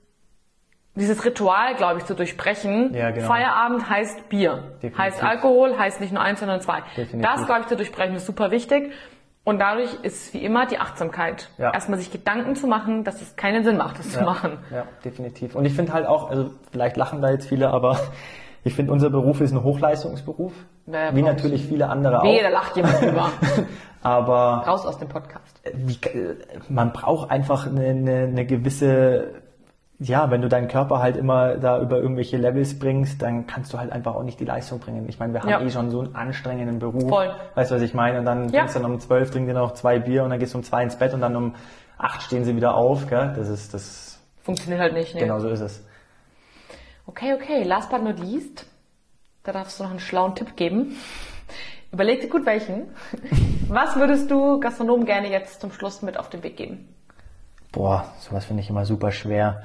dieses 0.93 1.25
Ritual, 1.25 1.73
glaube 1.75 1.99
ich, 1.99 2.05
zu 2.05 2.13
durchbrechen. 2.13 2.93
Ja, 2.93 3.09
genau. 3.11 3.27
Feierabend 3.27 3.89
heißt 3.89 4.29
Bier. 4.29 4.75
Definitiv. 4.75 4.97
Heißt 4.97 5.23
Alkohol, 5.23 5.77
heißt 5.77 6.01
nicht 6.01 6.13
nur 6.13 6.21
eins, 6.21 6.39
sondern 6.39 6.61
zwei. 6.61 6.83
Definitiv. 6.95 7.21
Das, 7.21 7.45
glaube 7.45 7.61
ich, 7.61 7.67
zu 7.67 7.75
durchbrechen 7.77 8.15
ist 8.15 8.25
super 8.25 8.51
wichtig. 8.51 8.91
Und 9.45 9.59
dadurch 9.59 9.93
ist 10.01 10.33
wie 10.33 10.43
immer 10.43 10.65
die 10.65 10.79
Achtsamkeit. 10.79 11.49
Ja. 11.59 11.71
Erstmal 11.71 11.99
sich 11.99 12.11
Gedanken 12.11 12.55
zu 12.55 12.65
machen, 12.65 13.03
dass 13.03 13.21
es 13.21 13.35
keinen 13.35 13.63
Sinn 13.63 13.77
macht, 13.77 13.99
das 13.99 14.11
ja. 14.11 14.19
zu 14.19 14.25
machen. 14.25 14.57
Ja, 14.71 14.85
definitiv. 15.05 15.55
Und 15.55 15.65
ich 15.65 15.73
finde 15.73 15.93
halt 15.93 16.07
auch, 16.07 16.31
also 16.31 16.49
vielleicht 16.71 16.97
lachen 16.97 17.21
da 17.21 17.29
jetzt 17.29 17.47
viele, 17.47 17.69
aber 17.69 17.99
ich 18.63 18.73
finde, 18.73 18.91
unser 18.91 19.11
Beruf 19.11 19.41
ist 19.41 19.51
ein 19.51 19.63
Hochleistungsberuf. 19.63 20.51
Wer 20.87 21.15
wie 21.15 21.21
natürlich 21.21 21.63
viele 21.65 21.89
andere 21.89 22.23
Wehe, 22.23 22.39
auch. 22.39 22.43
da 22.43 22.49
lacht 22.49 22.75
jemand 22.75 22.99
drüber. 22.99 23.31
aber. 24.01 24.63
Raus 24.65 24.85
aus 24.87 24.97
dem 24.97 25.09
Podcast. 25.09 25.61
Wie, 25.75 25.99
man 26.67 26.91
braucht 26.91 27.29
einfach 27.29 27.67
eine, 27.67 27.85
eine, 27.85 28.23
eine 28.23 28.45
gewisse 28.47 29.43
ja, 29.99 30.29
wenn 30.29 30.41
du 30.41 30.49
deinen 30.49 30.67
Körper 30.67 30.99
halt 30.99 31.15
immer 31.15 31.55
da 31.55 31.79
über 31.79 31.97
irgendwelche 31.97 32.37
Levels 32.37 32.77
bringst, 32.77 33.21
dann 33.21 33.47
kannst 33.47 33.71
du 33.73 33.79
halt 33.79 33.91
einfach 33.91 34.15
auch 34.15 34.23
nicht 34.23 34.39
die 34.39 34.45
Leistung 34.45 34.79
bringen. 34.79 35.07
Ich 35.07 35.19
meine, 35.19 35.33
wir 35.33 35.41
haben 35.41 35.49
ja. 35.49 35.61
eh 35.61 35.69
schon 35.69 35.89
so 35.89 36.01
einen 36.01 36.15
anstrengenden 36.15 36.79
Beruf. 36.79 37.07
Voll. 37.07 37.33
Weißt 37.55 37.71
du, 37.71 37.75
was 37.75 37.81
ich 37.81 37.93
meine? 37.93 38.19
Und 38.19 38.25
dann 38.25 38.49
ja. 38.49 38.61
trinkst 38.61 38.75
du 38.75 38.79
dann 38.81 38.91
um 38.91 38.99
zwölf, 38.99 39.31
trinkst 39.31 39.49
du 39.49 39.53
noch 39.53 39.73
zwei 39.73 39.99
Bier 39.99 40.23
und 40.23 40.31
dann 40.31 40.39
gehst 40.39 40.53
du 40.53 40.57
um 40.57 40.63
zwei 40.63 40.83
ins 40.83 40.97
Bett 40.97 41.13
und 41.13 41.21
dann 41.21 41.35
um 41.35 41.55
acht 41.97 42.21
stehen 42.21 42.43
sie 42.43 42.55
wieder 42.55 42.75
auf, 42.75 43.07
gell? 43.07 43.33
Das 43.35 43.47
ist, 43.47 43.73
das. 43.73 44.19
Funktioniert 44.41 44.81
halt 44.81 44.93
nicht, 44.93 45.15
ne? 45.15 45.21
Genau 45.21 45.39
so 45.39 45.49
ist 45.49 45.61
es. 45.61 45.83
Okay, 47.07 47.33
okay. 47.33 47.63
Last 47.63 47.89
but 47.89 48.03
not 48.03 48.19
least. 48.19 48.65
Da 49.43 49.53
darfst 49.53 49.79
du 49.79 49.83
noch 49.83 49.91
einen 49.91 49.99
schlauen 49.99 50.35
Tipp 50.35 50.55
geben. 50.55 50.97
Überleg 51.91 52.19
dir 52.19 52.29
gut 52.29 52.45
welchen. 52.45 52.89
Was 53.69 53.95
würdest 53.95 54.29
du 54.29 54.59
Gastronomen 54.59 55.05
gerne 55.05 55.29
jetzt 55.29 55.61
zum 55.61 55.71
Schluss 55.71 56.01
mit 56.01 56.17
auf 56.17 56.29
den 56.29 56.43
Weg 56.43 56.57
geben? 56.57 56.93
Boah, 57.71 58.05
sowas 58.19 58.45
finde 58.45 58.61
ich 58.61 58.69
immer 58.69 58.85
super 58.85 59.11
schwer. 59.11 59.63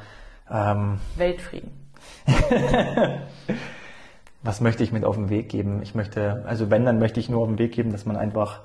Ähm, 0.51 0.99
Weltfrieden. 1.17 1.71
was 4.43 4.61
möchte 4.61 4.83
ich 4.83 4.93
mit 4.93 5.05
auf 5.05 5.17
den 5.17 5.29
Weg 5.29 5.49
geben? 5.49 5.83
Ich 5.83 5.95
möchte, 5.95 6.45
also 6.47 6.71
wenn, 6.71 6.85
dann 6.85 6.99
möchte 6.99 7.21
ich 7.21 7.29
nur 7.29 7.43
auf 7.43 7.49
den 7.49 7.59
Weg 7.59 7.73
geben, 7.73 7.93
dass 7.93 8.07
man 8.07 8.17
einfach 8.17 8.61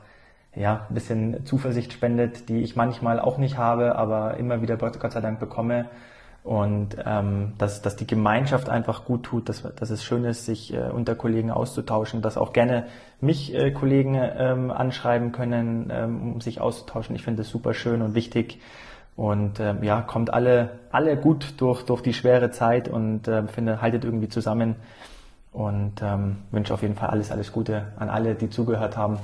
ja, 0.55 0.85
ein 0.89 0.93
bisschen 0.93 1.45
Zuversicht 1.45 1.91
spendet, 1.93 2.49
die 2.49 2.61
ich 2.61 2.75
manchmal 2.75 3.19
auch 3.19 3.37
nicht 3.37 3.57
habe, 3.57 3.95
aber 3.95 4.37
immer 4.37 4.61
wieder 4.61 4.77
Gott, 4.77 4.99
Gott 4.99 5.11
sei 5.11 5.21
Dank 5.21 5.39
bekomme. 5.39 5.89
Und 6.43 6.95
ähm, 7.03 7.53
dass, 7.57 7.81
dass 7.81 7.95
die 7.95 8.05
Gemeinschaft 8.05 8.69
einfach 8.69 9.03
gut 9.05 9.23
tut, 9.23 9.49
dass, 9.49 9.63
dass 9.63 9.89
es 9.89 10.03
schön 10.03 10.25
ist, 10.25 10.45
sich 10.45 10.71
äh, 10.73 10.91
unter 10.91 11.15
Kollegen 11.15 11.49
auszutauschen, 11.49 12.21
dass 12.21 12.37
auch 12.37 12.53
gerne 12.53 12.85
mich 13.19 13.55
äh, 13.55 13.71
Kollegen 13.71 14.13
ähm, 14.15 14.69
anschreiben 14.69 15.31
können, 15.31 15.89
ähm, 15.91 16.33
um 16.33 16.41
sich 16.41 16.61
auszutauschen. 16.61 17.15
Ich 17.15 17.23
finde 17.23 17.41
das 17.41 17.49
super 17.49 17.73
schön 17.73 18.03
und 18.03 18.13
wichtig. 18.13 18.59
Und 19.15 19.59
ähm, 19.61 19.81
ja, 19.83 20.01
kommt 20.01 20.33
alle, 20.33 20.79
alle 20.91 21.15
gut 21.15 21.53
durch, 21.57 21.83
durch 21.85 22.01
die 22.01 22.13
schwere 22.13 22.51
Zeit 22.51 22.89
und 22.89 23.27
äh, 23.27 23.47
finde, 23.47 23.81
haltet 23.81 24.03
irgendwie 24.03 24.27
zusammen 24.27 24.75
und 25.53 26.01
ähm, 26.01 26.37
wünsche 26.51 26.73
auf 26.73 26.81
jeden 26.81 26.95
Fall 26.95 27.09
alles, 27.09 27.31
alles 27.31 27.53
Gute 27.53 27.93
an 27.97 28.09
alle, 28.09 28.35
die 28.35 28.49
zugehört 28.49 28.97
haben. 28.97 29.19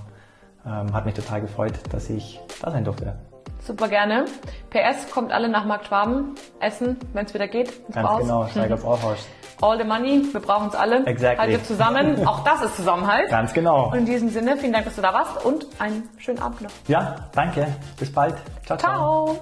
ähm, 0.65 0.93
hat 0.93 1.05
mich 1.05 1.15
total 1.15 1.41
gefreut, 1.41 1.73
dass 1.91 2.09
ich 2.09 2.39
da 2.61 2.71
sein 2.71 2.85
durfte. 2.85 3.15
Super 3.59 3.89
gerne. 3.89 4.25
PS 4.69 5.11
kommt 5.11 5.31
alle 5.31 5.49
nach 5.49 5.65
Marktschwaben 5.65 6.35
essen, 6.59 6.97
wenn 7.13 7.25
es 7.25 7.33
wieder 7.33 7.47
geht. 7.47 7.71
Ganz 7.93 8.07
Bauhaus. 8.07 8.21
genau, 8.21 8.47
Steiger 8.47 8.77
Brauhaus. 8.77 9.27
All 9.61 9.77
the 9.77 9.83
money, 9.83 10.23
wir 10.31 10.39
brauchen 10.39 10.69
es 10.69 10.75
alle. 10.75 11.05
Exactly. 11.05 11.51
Halte 11.53 11.63
zusammen. 11.63 12.25
Auch 12.27 12.43
das 12.43 12.63
ist 12.63 12.77
Zusammenhalt. 12.77 13.29
Ganz 13.29 13.53
genau. 13.53 13.91
Und 13.91 13.99
in 13.99 14.05
diesem 14.05 14.29
Sinne, 14.29 14.57
vielen 14.57 14.73
Dank, 14.73 14.85
dass 14.85 14.95
du 14.95 15.01
da 15.03 15.13
warst 15.13 15.45
und 15.45 15.67
einen 15.77 16.09
schönen 16.17 16.39
Abend 16.39 16.61
noch. 16.61 16.71
Ja, 16.87 17.29
danke. 17.33 17.67
Bis 17.99 18.11
bald. 18.11 18.35
Ciao, 18.65 18.77
ciao. 18.77 19.25
ciao. 19.27 19.39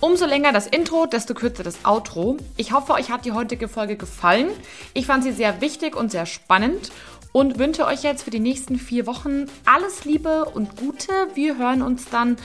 Umso 0.00 0.24
länger 0.24 0.52
das 0.52 0.66
Intro, 0.66 1.04
desto 1.04 1.34
kürzer 1.34 1.62
das 1.62 1.84
Outro. 1.84 2.38
Ich 2.56 2.72
hoffe, 2.72 2.94
euch 2.94 3.10
hat 3.10 3.26
die 3.26 3.32
heutige 3.32 3.68
Folge 3.68 3.96
gefallen. 3.96 4.48
Ich 4.94 5.04
fand 5.04 5.22
sie 5.22 5.32
sehr 5.32 5.60
wichtig 5.60 5.94
und 5.94 6.10
sehr 6.10 6.24
spannend 6.24 6.90
und 7.32 7.58
wünsche 7.58 7.84
euch 7.84 8.02
jetzt 8.02 8.22
für 8.22 8.30
die 8.30 8.40
nächsten 8.40 8.78
vier 8.78 9.06
Wochen 9.06 9.44
alles 9.66 10.06
Liebe 10.06 10.46
und 10.46 10.78
Gute. 10.78 11.12
Wir 11.34 11.58
hören 11.58 11.82
uns 11.82 12.06
dann 12.08 12.38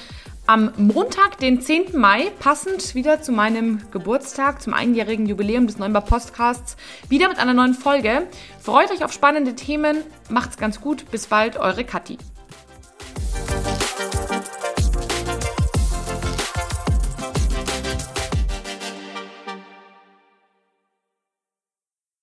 am 0.47 0.73
Montag, 0.75 1.39
den 1.39 1.61
10. 1.61 1.97
Mai, 1.97 2.29
passend 2.39 2.93
wieder 2.93 3.21
zu 3.21 3.31
meinem 3.31 3.81
Geburtstag, 3.89 4.61
zum 4.61 4.73
einjährigen 4.73 5.25
Jubiläum 5.25 5.65
des 5.65 5.77
Neunbar 5.77 6.03
Podcasts, 6.03 6.75
wieder 7.07 7.29
mit 7.29 7.39
einer 7.39 7.53
neuen 7.53 7.73
Folge. 7.73 8.27
Freut 8.59 8.91
euch 8.91 9.05
auf 9.05 9.13
spannende 9.13 9.55
Themen, 9.55 10.03
macht's 10.29 10.57
ganz 10.57 10.81
gut, 10.81 11.09
bis 11.09 11.27
bald, 11.27 11.55
eure 11.55 11.85
Kathi. 11.85 12.17